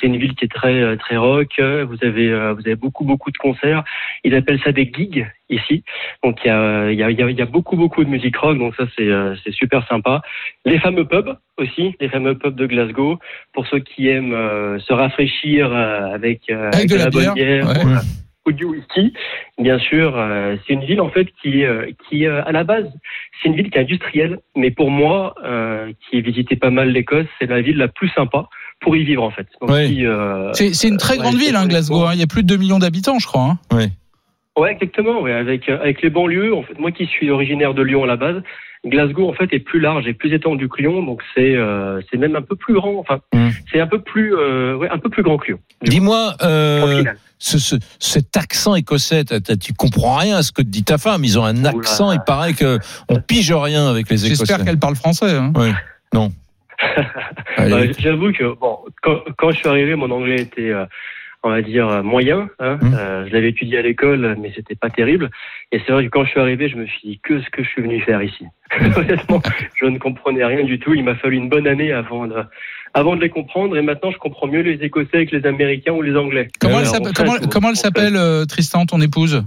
C'est 0.00 0.06
une 0.06 0.16
ville 0.16 0.34
qui 0.34 0.44
est 0.46 0.52
très 0.52 0.96
très 0.98 1.16
rock. 1.16 1.48
Vous 1.58 1.96
avez 2.02 2.28
vous 2.54 2.60
avez 2.60 2.74
beaucoup 2.76 3.04
beaucoup 3.04 3.30
de 3.30 3.38
concerts. 3.38 3.84
Ils 4.24 4.34
appellent 4.34 4.60
ça 4.64 4.72
des 4.72 4.90
gigs 4.92 5.26
ici. 5.48 5.82
Donc 6.24 6.38
il 6.44 6.48
y 6.48 6.50
a 6.50 6.90
il 6.90 6.98
y 6.98 7.02
a, 7.02 7.10
il 7.10 7.18
y 7.18 7.22
a- 7.22 7.30
il 7.30 7.38
y 7.38 7.42
a 7.42 7.46
beaucoup 7.46 7.76
beaucoup 7.76 8.04
de 8.04 8.10
musique 8.10 8.36
rock. 8.36 8.58
Donc 8.58 8.74
ça 8.76 8.84
c'est 8.96 9.08
c'est 9.44 9.52
super 9.52 9.86
sympa. 9.88 10.20
Les 10.66 10.78
fameux 10.78 11.06
pubs 11.06 11.36
aussi, 11.58 11.94
les 12.00 12.08
fameux 12.10 12.36
pubs 12.36 12.56
de 12.56 12.66
Glasgow 12.66 13.18
pour 13.54 13.66
ceux 13.66 13.78
qui 13.78 14.08
aiment 14.08 14.78
se 14.78 14.92
rafraîchir 14.92 15.72
avec 15.74 16.50
euh, 16.50 16.70
Avec 16.74 16.88
de 16.90 16.96
la 16.96 17.08
bonne 17.08 17.32
bière, 17.34 17.66
ouais. 17.66 17.74
voilà. 17.82 18.00
Du 18.56 18.64
whisky. 18.64 19.12
Bien 19.58 19.78
sûr, 19.78 20.14
euh, 20.16 20.56
c'est 20.66 20.72
une 20.74 20.84
ville 20.84 21.00
en 21.00 21.10
fait 21.10 21.26
qui, 21.42 21.64
euh, 21.64 21.86
qui 22.08 22.26
euh, 22.26 22.42
à 22.44 22.52
la 22.52 22.64
base, 22.64 22.86
c'est 23.42 23.48
une 23.48 23.56
ville 23.56 23.70
qui 23.70 23.78
est 23.78 23.82
industrielle, 23.82 24.38
mais 24.56 24.70
pour 24.70 24.90
moi, 24.90 25.34
euh, 25.44 25.92
qui 26.08 26.18
ai 26.18 26.20
visité 26.20 26.56
pas 26.56 26.70
mal 26.70 26.90
l'Écosse, 26.90 27.26
c'est 27.40 27.46
la 27.48 27.60
ville 27.60 27.76
la 27.76 27.88
plus 27.88 28.08
sympa 28.10 28.48
pour 28.80 28.96
y 28.96 29.04
vivre 29.04 29.22
en 29.24 29.30
fait. 29.30 29.46
Euh, 29.62 30.50
C'est 30.52 30.72
c'est 30.74 30.88
une 30.88 30.96
très 30.98 31.16
grande 31.18 31.34
ville, 31.36 31.56
hein, 31.56 31.66
Glasgow. 31.66 32.04
hein. 32.06 32.10
Il 32.14 32.20
y 32.20 32.22
a 32.22 32.26
plus 32.28 32.42
de 32.42 32.48
2 32.48 32.56
millions 32.56 32.78
d'habitants, 32.78 33.18
je 33.18 33.26
crois. 33.26 33.42
hein. 33.42 33.58
Ouais, 34.56 34.72
exactement. 34.72 35.20
Ouais, 35.20 35.32
avec 35.32 35.68
avec 35.68 36.02
les 36.02 36.10
banlieues, 36.10 36.54
en 36.54 36.62
fait, 36.62 36.78
moi 36.78 36.90
qui 36.90 37.06
suis 37.06 37.30
originaire 37.30 37.74
de 37.74 37.82
Lyon 37.82 38.02
à 38.04 38.06
la 38.08 38.16
base, 38.16 38.42
Glasgow 38.86 39.28
en 39.28 39.32
fait 39.32 39.52
est 39.52 39.58
plus 39.58 39.80
large 39.80 40.06
et 40.06 40.14
plus 40.14 40.32
étendu 40.32 40.68
que 40.68 40.80
Lyon, 40.80 41.02
donc 41.02 41.20
c'est 41.34 41.54
euh, 41.56 42.00
c'est 42.10 42.16
même 42.16 42.36
un 42.36 42.42
peu 42.42 42.54
plus 42.56 42.74
grand. 42.74 42.96
Enfin, 42.98 43.18
c'est 43.72 43.80
un 43.80 43.86
peu 43.86 44.00
plus 44.00 44.34
euh, 44.36 44.76
ouais, 44.76 44.88
un 44.88 44.98
peu 44.98 45.08
plus 45.10 45.22
grand 45.22 45.36
que 45.36 45.48
Lyon. 45.48 45.58
Dis-moi, 45.82 46.34
euh, 46.42 47.04
ce, 47.38 47.58
ce- 47.58 47.76
cet 47.98 48.36
accent 48.36 48.74
écossais, 48.76 49.24
t'as- 49.24 49.40
t'as- 49.40 49.56
tu 49.56 49.72
comprends 49.72 50.16
rien 50.16 50.36
à 50.36 50.42
ce 50.42 50.52
que 50.52 50.62
te 50.62 50.68
dit 50.68 50.84
ta 50.84 50.96
femme. 50.98 51.24
Ils 51.24 51.38
ont 51.38 51.44
un 51.44 51.64
accent, 51.64 52.12
il 52.12 52.20
paraît 52.20 52.54
que 52.54 52.78
on 53.08 53.16
pige 53.20 53.52
rien 53.52 53.88
avec 53.88 54.08
les 54.10 54.24
Écossais. 54.26 54.44
J'espère 54.46 54.64
qu'elle 54.64 54.78
parle 54.78 54.94
français. 54.96 55.32
hein. 55.36 55.52
Oui, 55.56 55.70
non. 56.14 56.30
Bah, 57.58 57.80
J'avoue 57.98 58.32
que 58.32 58.54
bon, 58.58 58.78
quand, 59.02 59.18
quand 59.36 59.50
je 59.50 59.56
suis 59.58 59.68
arrivé, 59.68 59.96
mon 59.96 60.10
anglais 60.12 60.36
était, 60.42 60.70
euh, 60.70 60.84
on 61.42 61.50
va 61.50 61.62
dire, 61.62 61.88
euh, 61.88 62.02
moyen. 62.02 62.48
Hein. 62.58 62.78
Euh, 62.82 63.26
je 63.26 63.32
l'avais 63.32 63.50
étudié 63.50 63.78
à 63.78 63.82
l'école, 63.82 64.36
mais 64.40 64.52
c'était 64.54 64.74
pas 64.74 64.90
terrible. 64.90 65.30
Et 65.72 65.80
c'est 65.86 65.92
vrai 65.92 66.04
que 66.04 66.10
quand 66.10 66.24
je 66.24 66.30
suis 66.30 66.40
arrivé, 66.40 66.68
je 66.68 66.76
me 66.76 66.86
suis 66.86 67.08
dit 67.08 67.20
que 67.22 67.40
ce 67.40 67.50
que 67.50 67.62
je 67.62 67.68
suis 67.68 67.82
venu 67.82 68.00
faire 68.00 68.22
ici. 68.22 68.44
Honnêtement, 68.96 69.40
je 69.74 69.86
ne 69.86 69.98
comprenais 69.98 70.44
rien 70.44 70.64
du 70.64 70.78
tout. 70.78 70.94
Il 70.94 71.04
m'a 71.04 71.14
fallu 71.14 71.36
une 71.36 71.48
bonne 71.48 71.66
année 71.66 71.92
avant 71.92 72.26
de, 72.26 72.42
avant 72.94 73.16
de 73.16 73.20
les 73.20 73.30
comprendre. 73.30 73.76
Et 73.76 73.82
maintenant, 73.82 74.10
je 74.10 74.18
comprends 74.18 74.46
mieux 74.46 74.62
les 74.62 74.84
Écossais 74.84 75.26
que 75.26 75.36
les 75.36 75.46
Américains 75.46 75.92
ou 75.92 76.02
les 76.02 76.16
Anglais. 76.16 76.48
Elle 76.62 76.86
s'appelle, 76.86 77.12
comment 77.50 77.70
elle 77.70 77.76
s'appelle, 77.76 78.16
euh, 78.16 78.44
Tristan, 78.44 78.84
ton 78.86 79.00
épouse? 79.00 79.44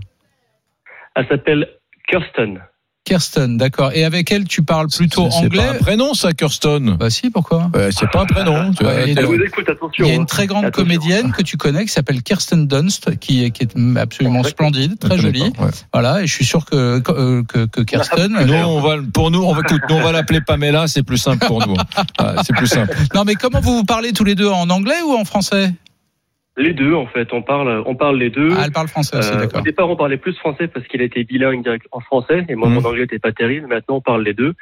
Elle 1.15 1.27
s'appelle 1.27 1.67
Kirsten. 2.07 2.61
Kirsten, 3.03 3.57
d'accord. 3.57 3.91
Et 3.95 4.03
avec 4.05 4.31
elle, 4.31 4.43
tu 4.45 4.61
parles 4.61 4.87
plutôt 4.87 5.27
C'est 5.31 5.37
anglais 5.45 5.65
pas 5.65 5.71
un 5.71 5.77
prénom, 5.79 6.13
ça, 6.13 6.33
Kirsten? 6.33 6.97
Bah 6.97 7.09
si, 7.09 7.31
pourquoi? 7.31 7.71
C'est 7.89 8.09
pas 8.11 8.21
un 8.21 8.25
prénom. 8.25 8.71
tu 8.73 8.83
vois. 8.83 8.93
Ouais, 8.93 9.09
il 9.09 9.13
y 9.15 9.17
a 9.17 9.21
Elle 9.21 9.25
une- 9.27 9.35
vous 9.37 9.43
écoute, 9.43 9.67
attention. 9.67 10.05
Il 10.05 10.07
y 10.07 10.11
a 10.11 10.13
une 10.13 10.21
hein. 10.21 10.25
très 10.25 10.45
grande 10.45 10.65
Attention. 10.65 10.83
comédienne 10.83 11.31
que 11.31 11.41
tu 11.41 11.57
connais 11.57 11.83
qui 11.85 11.91
s'appelle 11.91 12.21
Kirsten 12.21 12.67
Dunst, 12.67 13.17
qui 13.17 13.43
est, 13.43 13.49
qui 13.49 13.63
est 13.63 13.97
absolument 13.97 14.43
splendide, 14.43 14.99
très 14.99 15.17
jolie. 15.17 15.49
pas, 15.51 15.63
ouais. 15.65 15.71
Voilà, 15.93 16.21
et 16.21 16.27
je 16.27 16.33
suis 16.33 16.45
sûr 16.45 16.63
que, 16.65 16.99
que, 16.99 17.41
que, 17.41 17.65
que 17.65 17.81
Kirsten. 17.81 18.37
Nous, 18.45 18.53
on 18.53 18.81
va, 18.81 18.97
pour 19.11 19.31
nous, 19.31 19.43
on 19.43 19.53
va, 19.53 19.61
écoute, 19.61 19.81
nous, 19.89 19.95
on 19.95 20.01
va 20.03 20.11
l'appeler 20.11 20.41
Pamela, 20.41 20.87
c'est 20.87 21.03
plus 21.03 21.17
simple 21.17 21.45
pour 21.47 21.65
nous. 21.67 21.75
Ah, 22.19 22.35
c'est 22.45 22.53
plus 22.55 22.67
simple. 22.67 22.95
Non, 23.15 23.23
mais 23.25 23.33
comment 23.33 23.61
vous 23.61 23.77
vous 23.77 23.83
parlez 23.83 24.13
tous 24.13 24.23
les 24.25 24.35
deux 24.35 24.47
en 24.47 24.69
anglais 24.69 25.01
ou 25.07 25.15
en 25.15 25.25
français? 25.25 25.73
Les 26.57 26.73
deux, 26.73 26.93
en 26.93 27.07
fait, 27.07 27.31
on 27.31 27.41
parle, 27.41 27.81
on 27.85 27.95
parle 27.95 28.17
les 28.17 28.29
deux. 28.29 28.49
Ah, 28.57 28.63
elle 28.65 28.71
parle 28.71 28.89
français 28.89 29.17
aussi, 29.17 29.31
Euh, 29.31 29.39
d'accord. 29.39 29.61
Au 29.61 29.63
départ, 29.63 29.89
on 29.89 29.95
parlait 29.95 30.17
plus 30.17 30.37
français 30.37 30.67
parce 30.67 30.85
qu'il 30.87 31.01
était 31.01 31.23
bilingue 31.23 31.65
en 31.91 32.01
français 32.01 32.45
et 32.49 32.55
moi, 32.55 32.67
mon 32.67 32.83
anglais 32.83 33.01
n'était 33.03 33.19
pas 33.19 33.31
terrible. 33.31 33.67
Maintenant, 33.67 33.95
on 33.97 34.01
parle 34.01 34.23
les 34.23 34.33
deux. 34.33 34.53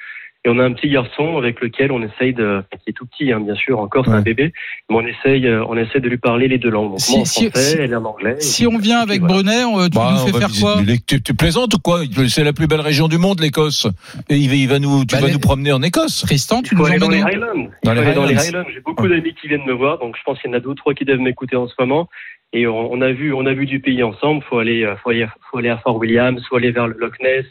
Et 0.45 0.49
on 0.49 0.57
a 0.57 0.63
un 0.63 0.71
petit 0.71 0.89
garçon 0.89 1.37
avec 1.37 1.59
lequel 1.59 1.91
on 1.91 2.01
essaye 2.01 2.33
de, 2.33 2.63
qui 2.81 2.91
est 2.91 2.93
tout 2.93 3.05
petit, 3.05 3.29
hein, 3.33 3.41
bien 3.41 3.55
sûr, 3.55 3.77
encore 3.77 4.05
c'est 4.05 4.11
un 4.11 4.21
bébé, 4.21 4.53
mais 4.89 4.95
on 4.95 5.05
essaye, 5.05 5.45
euh, 5.45 5.65
on 5.67 5.75
essaie 5.75 5.99
de 5.99 6.07
lui 6.07 6.17
parler 6.17 6.47
les 6.47 6.57
deux 6.57 6.69
langues. 6.69 6.91
Donc, 6.91 7.01
Si- 7.01 7.11
moi 7.11 7.21
en 7.21 7.25
si- 7.25 7.49
français, 7.49 7.71
si- 7.71 7.77
elle 7.77 7.93
en 7.93 8.05
anglais. 8.05 8.35
et 8.37 8.41
Si 8.41 8.65
on 8.65 8.77
vient 8.77 8.99
avec 8.99 9.19
Brunet, 9.21 9.65
on- 9.65 9.83
tu 9.89 9.97
Bah, 9.97 10.13
nous 10.13 10.31
fais 10.31 10.39
faire 10.39 10.49
quoi 10.61 10.81
les- 10.81 10.97
tu, 10.99 11.21
tu 11.21 11.33
plaisantes 11.33 11.73
ou 11.73 11.79
quoi? 11.79 12.03
C'est 12.29 12.45
la 12.45 12.53
plus 12.53 12.67
belle 12.67 12.79
région 12.79 13.09
du 13.09 13.17
monde, 13.17 13.41
l'Écosse. 13.41 13.85
Et 14.29 14.37
il 14.37 14.47
va, 14.47 14.55
il 14.55 14.69
va 14.69 14.79
nous, 14.79 15.01
tu 15.03 15.13
Bah, 15.13 15.19
vas 15.19 15.27
les- 15.27 15.33
nous 15.33 15.39
promener 15.39 15.73
en 15.73 15.81
Écosse. 15.81 16.21
Tristan, 16.21 16.61
tu 16.61 16.73
nous 16.73 16.85
aller 16.85 16.99
dans 16.99 17.09
les 17.09 17.21
emmènes 17.21 17.35
Highlands. 17.35 17.67
Dans 17.83 17.93
les 17.93 17.99
aller 17.99 18.13
dans 18.13 18.23
les 18.25 18.37
Highlands. 18.37 18.59
Highlands. 18.61 18.69
J'ai 18.73 18.79
beaucoup 18.79 19.09
d'amis 19.09 19.33
qui 19.41 19.49
viennent 19.49 19.65
me 19.65 19.73
voir, 19.73 19.99
donc 19.99 20.15
je 20.17 20.23
pense 20.23 20.39
qu'il 20.41 20.49
y 20.51 20.53
en 20.53 20.57
a 20.57 20.61
deux 20.61 20.69
ou 20.69 20.73
trois 20.75 20.93
qui 20.93 21.03
doivent 21.03 21.19
m'écouter 21.19 21.57
en 21.57 21.67
ce 21.67 21.73
moment. 21.77 22.07
Et 22.53 22.65
on, 22.65 22.93
on 22.93 23.01
a 23.01 23.11
vu, 23.11 23.33
on 23.33 23.45
a 23.45 23.53
vu 23.53 23.65
du 23.65 23.81
pays 23.81 24.01
ensemble. 24.03 24.41
Faut 24.49 24.57
aller, 24.57 24.83
euh, 24.85 24.95
faut 25.03 25.09
aller, 25.09 25.27
faut 25.51 25.57
aller 25.57 25.69
à 25.69 25.77
Fort 25.79 25.97
William, 25.97 26.39
faut 26.49 26.55
aller 26.55 26.71
vers 26.71 26.87
le 26.87 26.95
Loch 26.97 27.19
Ness. 27.21 27.45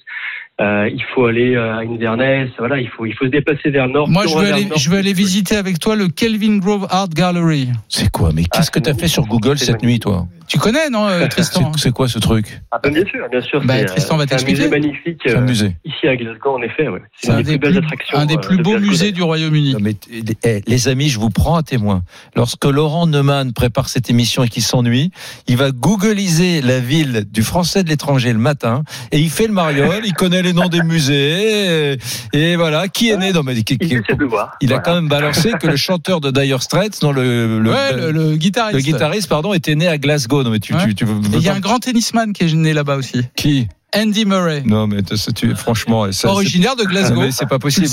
Euh, 0.60 0.90
il 0.92 1.02
faut 1.14 1.26
aller 1.26 1.54
euh, 1.54 1.76
à 1.76 1.80
Inverness. 1.82 2.50
Voilà, 2.58 2.80
il 2.80 2.88
faut, 2.88 3.06
il 3.06 3.14
faut 3.14 3.26
se 3.26 3.30
déplacer 3.30 3.70
vers 3.70 3.86
le 3.86 3.92
nord. 3.92 4.08
Moi, 4.08 4.24
je 4.26 4.36
veux, 4.36 4.52
aller, 4.52 4.68
je 4.76 4.90
veux 4.90 4.98
aller 4.98 5.12
visiter 5.12 5.56
avec 5.56 5.78
toi 5.78 5.94
le 5.94 6.08
Kelvin 6.08 6.58
Grove 6.58 6.86
Art 6.90 7.08
Gallery. 7.08 7.68
C'est 7.88 8.10
quoi 8.10 8.30
Mais 8.34 8.42
qu'est-ce 8.44 8.70
que 8.70 8.80
t'as 8.80 8.94
fait 8.94 9.06
sur 9.06 9.24
Google 9.26 9.58
cette 9.58 9.82
nuit, 9.82 10.00
toi? 10.00 10.26
Tu 10.48 10.58
connais, 10.58 10.88
non, 10.90 11.06
euh, 11.08 11.26
Tristan 11.28 11.72
C'est 11.76 11.92
quoi 11.92 12.08
ce 12.08 12.18
truc 12.18 12.60
Ah, 12.70 12.78
ben, 12.82 12.92
bien 12.92 13.04
sûr, 13.04 13.28
bien 13.30 13.40
sûr. 13.40 13.60
Bah, 13.64 13.74
c'est, 13.78 13.84
Tristan 13.86 14.16
va 14.16 14.24
c'est 14.26 14.34
un 14.34 14.36
t'expliquer. 14.38 14.62
musée 14.62 14.70
magnifique. 14.70 15.20
Un 15.26 15.30
euh, 15.36 15.40
musée. 15.42 15.76
Ici 15.84 16.08
à 16.08 16.16
Glasgow, 16.16 16.56
en 16.56 16.62
effet. 16.62 16.88
Ouais. 16.88 17.00
C'est 17.20 17.30
un 17.30 17.38
une 17.38 17.42
des 17.44 17.52
des 17.52 17.58
plus 17.58 17.68
belles 17.74 17.84
attractions. 17.84 18.18
un 18.18 18.26
des 18.26 18.34
euh, 18.34 18.38
plus 18.38 18.56
de 18.56 18.62
beaux 18.62 18.78
musées 18.78 19.12
du 19.12 19.22
Royaume-Uni. 19.22 19.76
Mais, 19.80 19.94
eh, 20.44 20.62
les 20.66 20.88
amis, 20.88 21.08
je 21.10 21.18
vous 21.18 21.30
prends 21.30 21.56
à 21.56 21.62
témoin. 21.62 22.02
Lorsque 22.34 22.64
Laurent 22.64 23.06
Neumann 23.06 23.52
prépare 23.52 23.88
cette 23.88 24.08
émission 24.10 24.42
et 24.44 24.48
qu'il 24.48 24.62
s'ennuie, 24.62 25.10
il 25.46 25.56
va 25.56 25.70
googliser 25.70 26.60
la 26.62 26.80
ville 26.80 27.24
du 27.30 27.42
français 27.42 27.84
de 27.84 27.88
l'étranger 27.90 28.32
le 28.32 28.38
matin 28.38 28.82
et 29.12 29.18
il 29.18 29.30
fait 29.30 29.46
le 29.46 29.52
mariole, 29.52 30.02
il 30.04 30.14
connaît 30.14 30.42
les 30.42 30.52
noms 30.52 30.68
des 30.68 30.82
musées 30.82 31.92
et, 31.92 31.98
et 32.32 32.56
voilà, 32.56 32.88
qui 32.88 33.10
est 33.10 33.16
né 33.16 33.32
dans 33.32 33.42
qui- 33.44 33.64
qui- 33.64 33.78
Il 33.80 33.94
a 33.94 34.50
Voilà. 34.66 34.78
quand 34.80 34.94
même 34.94 35.08
balancé 35.08 35.52
que 35.60 35.66
le 35.66 35.76
chanteur 35.76 36.20
de 36.20 36.30
Dire 36.30 36.62
Straits, 36.62 37.02
non 37.02 37.12
le 37.12 37.58
le, 37.60 37.70
Ouais, 37.70 37.92
le, 37.96 38.10
le 38.12 38.36
guitariste. 38.36 38.74
le 38.74 38.80
guitariste 38.92 39.28
pardon 39.28 39.52
était 39.52 39.74
né 39.74 39.86
à 39.88 39.98
Glasgow. 39.98 40.37
Non 40.44 40.50
mais 40.50 40.60
tu 40.60 40.74
Ouais. 40.74 40.84
tu, 40.86 40.94
tu 40.94 41.04
veux- 41.04 41.14
Et 41.34 41.36
Il 41.38 41.42
y 41.42 41.48
a 41.48 41.54
un 41.54 41.60
grand 41.60 41.78
tennisman 41.78 42.32
qui 42.32 42.44
est 42.44 42.54
né 42.54 42.72
là-bas 42.72 42.96
aussi. 42.96 43.22
qui? 43.36 43.68
Andy 43.96 44.26
Murray. 44.26 44.62
Non 44.66 44.86
mais 44.86 45.00
tu, 45.02 45.14
tu- 45.32 45.54
franchement 45.54 46.12
ça, 46.12 46.28
Originaire 46.28 46.76
de 46.76 46.84
Glasgow. 46.84 47.22
Mais 47.22 47.30
c'est 47.30 47.48
pas 47.48 47.58
possible. 47.58 47.86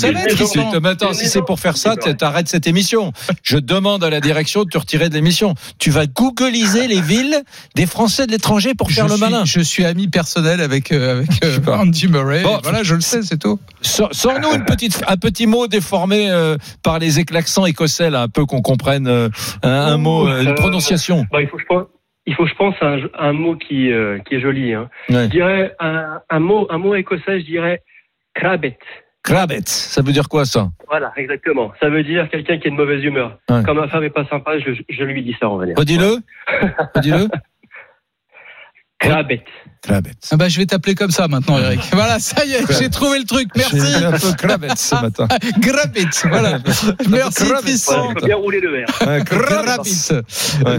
Attends, 0.84 1.14
si 1.14 1.26
c'est 1.26 1.40
pour 1.40 1.58
faire 1.58 1.78
ça, 1.78 1.96
t'arrêtes 1.96 2.48
cette 2.48 2.66
émission. 2.66 3.14
Je 3.42 3.56
demande 3.56 4.04
à 4.04 4.10
la 4.10 4.20
direction 4.20 4.64
de 4.64 4.68
te 4.68 4.76
retirer 4.76 5.08
de 5.08 5.14
l'émission. 5.14 5.54
Tu 5.78 5.90
vas 5.90 6.04
googliser 6.06 6.86
les 6.86 7.00
villes 7.00 7.42
des 7.76 7.86
Français 7.86 8.26
de 8.26 8.32
l'étranger 8.32 8.74
pour 8.74 8.90
faire 8.90 9.06
je 9.06 9.12
le 9.12 9.16
suis, 9.16 9.24
malin. 9.24 9.44
Je 9.46 9.60
suis 9.60 9.86
ami 9.86 10.08
personnel 10.08 10.60
avec, 10.60 10.92
euh, 10.92 11.16
avec 11.22 11.42
euh. 11.42 11.58
Andy 11.66 12.08
Murray. 12.08 12.42
Bon. 12.42 12.60
voilà, 12.62 12.82
je 12.82 12.94
le 12.94 13.00
sais, 13.00 13.22
c'est 13.22 13.38
tout. 13.38 13.58
Sors- 13.80 14.10
Sors-nous 14.12 14.52
une 14.54 14.66
petite, 14.66 15.02
un 15.08 15.16
petit 15.16 15.46
mot 15.46 15.66
déformé 15.66 16.30
euh, 16.30 16.58
par 16.82 16.98
les 16.98 17.20
éclaccents 17.20 17.64
écossais, 17.64 18.10
là, 18.10 18.20
un 18.20 18.28
peu 18.28 18.44
qu'on 18.44 18.60
comprenne 18.60 19.06
euh, 19.08 19.30
un, 19.62 19.70
un 19.70 19.96
mot, 19.96 20.28
euh, 20.28 20.42
une 20.42 20.48
Euh, 20.48 20.54
prononciation. 20.54 21.24
Bah, 21.32 21.40
il 21.40 21.48
faut, 21.48 21.58
je 21.58 21.64
il 22.26 22.34
faut, 22.34 22.46
je 22.46 22.54
pense, 22.54 22.74
un, 22.80 22.98
un 23.18 23.32
mot 23.32 23.56
qui, 23.56 23.92
euh, 23.92 24.18
qui 24.20 24.34
est 24.36 24.40
joli. 24.40 24.74
Hein. 24.74 24.88
Ouais. 25.08 25.24
Je 25.24 25.30
dirais 25.30 25.74
un, 25.78 26.20
un 26.28 26.38
mot, 26.40 26.66
un 26.70 26.78
mot 26.78 26.94
écossais. 26.94 27.40
Je 27.40 27.46
dirais 27.46 27.82
crabbit. 28.34 28.76
Crabbit, 29.22 29.66
ça 29.66 30.02
veut 30.02 30.12
dire 30.12 30.28
quoi 30.28 30.44
ça? 30.44 30.68
Voilà, 30.88 31.12
exactement. 31.16 31.72
Ça 31.80 31.88
veut 31.88 32.04
dire 32.04 32.28
quelqu'un 32.30 32.58
qui 32.58 32.68
est 32.68 32.70
de 32.70 32.76
mauvaise 32.76 33.02
humeur. 33.02 33.38
Ouais. 33.48 33.62
Quand 33.64 33.74
ma 33.74 33.88
femme 33.88 34.04
est 34.04 34.10
pas 34.10 34.24
sympa, 34.26 34.58
je, 34.58 34.70
je 34.88 35.04
lui 35.04 35.22
dis 35.22 35.36
ça 35.40 35.48
en 35.48 35.56
venir. 35.56 35.76
Redis-le. 35.76 36.18
Redis-le. 36.94 37.28
Crabbit. 38.98 39.42
Crabbit. 39.86 40.10
Ah 40.30 40.36
bah, 40.36 40.48
je 40.48 40.58
vais 40.58 40.66
t'appeler 40.66 40.94
comme 40.94 41.10
ça 41.10 41.28
maintenant, 41.28 41.58
Eric. 41.58 41.80
Voilà, 41.92 42.18
ça 42.18 42.44
y 42.44 42.52
est, 42.54 42.64
j'ai 42.78 42.90
trouvé 42.90 43.18
le 43.18 43.24
truc. 43.24 43.48
Merci. 43.56 43.78
J'ai 43.98 44.04
un 44.04 44.12
peu 44.12 44.32
Crabbit 44.32 44.68
ce 44.76 44.94
matin. 44.96 45.28
Grabbit, 45.60 46.06
voilà. 46.28 46.58
Merci 47.08 47.44
Crabbit, 47.44 47.62
Tristan. 47.62 48.12
Bien 48.24 48.36
rouler 48.36 48.60
le 48.60 48.70
verre. 48.72 48.86
Un 49.06 49.20
Grabbit. 49.20 50.08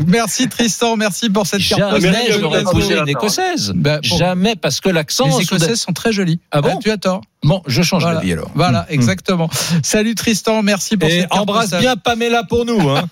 Merci 0.07 0.49
Tristan, 0.49 0.95
merci 0.97 1.29
pour 1.29 1.47
cette 1.47 1.61
carte 1.67 1.79
Jamais 2.01 2.09
postale. 2.09 2.33
je 2.33 2.39
n'aurais 2.41 2.61
Glasgow. 2.63 2.79
posé 2.79 2.97
une 2.97 3.07
écossaise. 3.09 3.71
Bah, 3.75 3.99
pour- 4.07 4.17
Jamais 4.17 4.55
parce 4.55 4.81
que 4.81 4.89
l'accent. 4.89 5.37
Les 5.37 5.43
Écossaises 5.43 5.79
sont 5.79 5.93
très 5.93 6.11
jolies. 6.11 6.39
Ah 6.51 6.61
bon 6.61 6.73
Bah, 6.75 6.79
Tu 6.83 6.91
as 6.91 6.97
tort. 6.97 7.21
Bon, 7.43 7.61
je 7.67 7.83
change 7.83 8.01
Voilà. 8.01 8.17
d'avis 8.17 8.33
alors. 8.33 8.49
Voilà, 8.55 8.81
Mm. 8.89 8.93
exactement. 8.93 9.49
Salut 9.83 10.15
Tristan, 10.15 10.63
merci 10.63 10.97
pour 10.97 11.07
Et 11.07 11.21
cette 11.21 11.29
carte 11.29 11.41
embrasse 11.41 11.69
bien 11.79 11.95
Pamela 11.95 12.43
pour 12.43 12.65
nous. 12.65 12.89
Hein. 12.89 13.03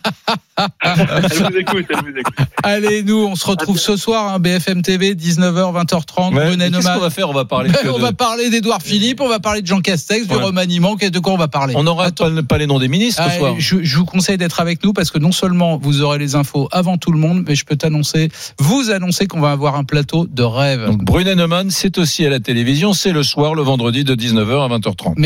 Elle 0.81 1.43
vous 1.43 1.57
écoute, 1.57 1.85
elle 1.89 1.95
vous 1.97 2.17
écoute. 2.19 2.35
Allez, 2.63 3.03
nous, 3.03 3.23
on 3.27 3.35
se 3.35 3.45
retrouve 3.45 3.77
ce 3.77 3.95
soir, 3.97 4.34
hein, 4.34 4.39
BFM 4.39 4.81
TV, 4.81 5.13
19h, 5.13 5.72
20h30, 5.85 6.33
Ouais, 6.35 6.57
Qu'est-ce 6.71 6.93
qu'on 6.93 6.99
va 6.99 7.09
faire? 7.09 7.29
On 7.29 7.33
va 7.33 7.45
parler 7.45 7.69
que 7.71 7.87
on 7.89 7.97
de- 7.97 8.01
va 8.01 8.11
parler 8.11 8.49
d'Edouard 8.49 8.81
Philippe, 8.81 9.21
on 9.21 9.27
va 9.29 9.39
parler 9.39 9.61
de 9.61 9.67
Jean 9.67 9.81
Castex, 9.81 10.27
du 10.27 10.35
remaniement. 10.35 10.95
De 10.95 11.19
quoi 11.19 11.33
on 11.33 11.37
va 11.37 11.47
parler? 11.47 11.73
On 11.77 11.83
n'aura 11.83 12.11
pas, 12.11 12.29
pas 12.43 12.57
les 12.57 12.67
noms 12.67 12.79
des 12.79 12.87
ministres 12.87 13.21
ce 13.23 13.29
Ah, 13.29 13.37
soir. 13.37 13.55
je, 13.57 13.77
je 13.83 13.97
vous 13.97 14.05
conseille 14.05 14.37
d'être 14.37 14.59
avec 14.59 14.83
nous 14.83 14.91
parce 14.93 15.11
que 15.11 15.19
non 15.19 15.31
seulement 15.31 15.77
vous 15.77 16.01
aurez 16.01 16.17
les 16.17 16.35
infos 16.35 16.67
avant 16.71 16.97
tout 16.97 17.11
le 17.11 17.19
monde, 17.19 17.43
mais 17.47 17.55
je 17.55 17.63
peux 17.65 17.75
t'annoncer, 17.75 18.29
vous 18.59 18.89
annoncer 18.91 19.27
qu'on 19.27 19.39
va 19.39 19.51
avoir 19.51 19.75
un 19.75 19.83
plateau 19.83 20.25
de 20.25 20.43
rêve. 20.43 20.85
Donc 20.87 21.03
Brunet 21.03 21.35
Neumann, 21.35 21.69
c'est 21.69 21.97
aussi 21.97 22.25
à 22.25 22.29
la 22.29 22.39
télévision, 22.39 22.93
c'est 22.93 23.11
le 23.11 23.23
soir, 23.23 23.53
le 23.55 23.61
vendredi 23.61 24.03
de 24.03 24.15
19h 24.15 24.65
à 24.65 24.67
20h30. 24.77 25.13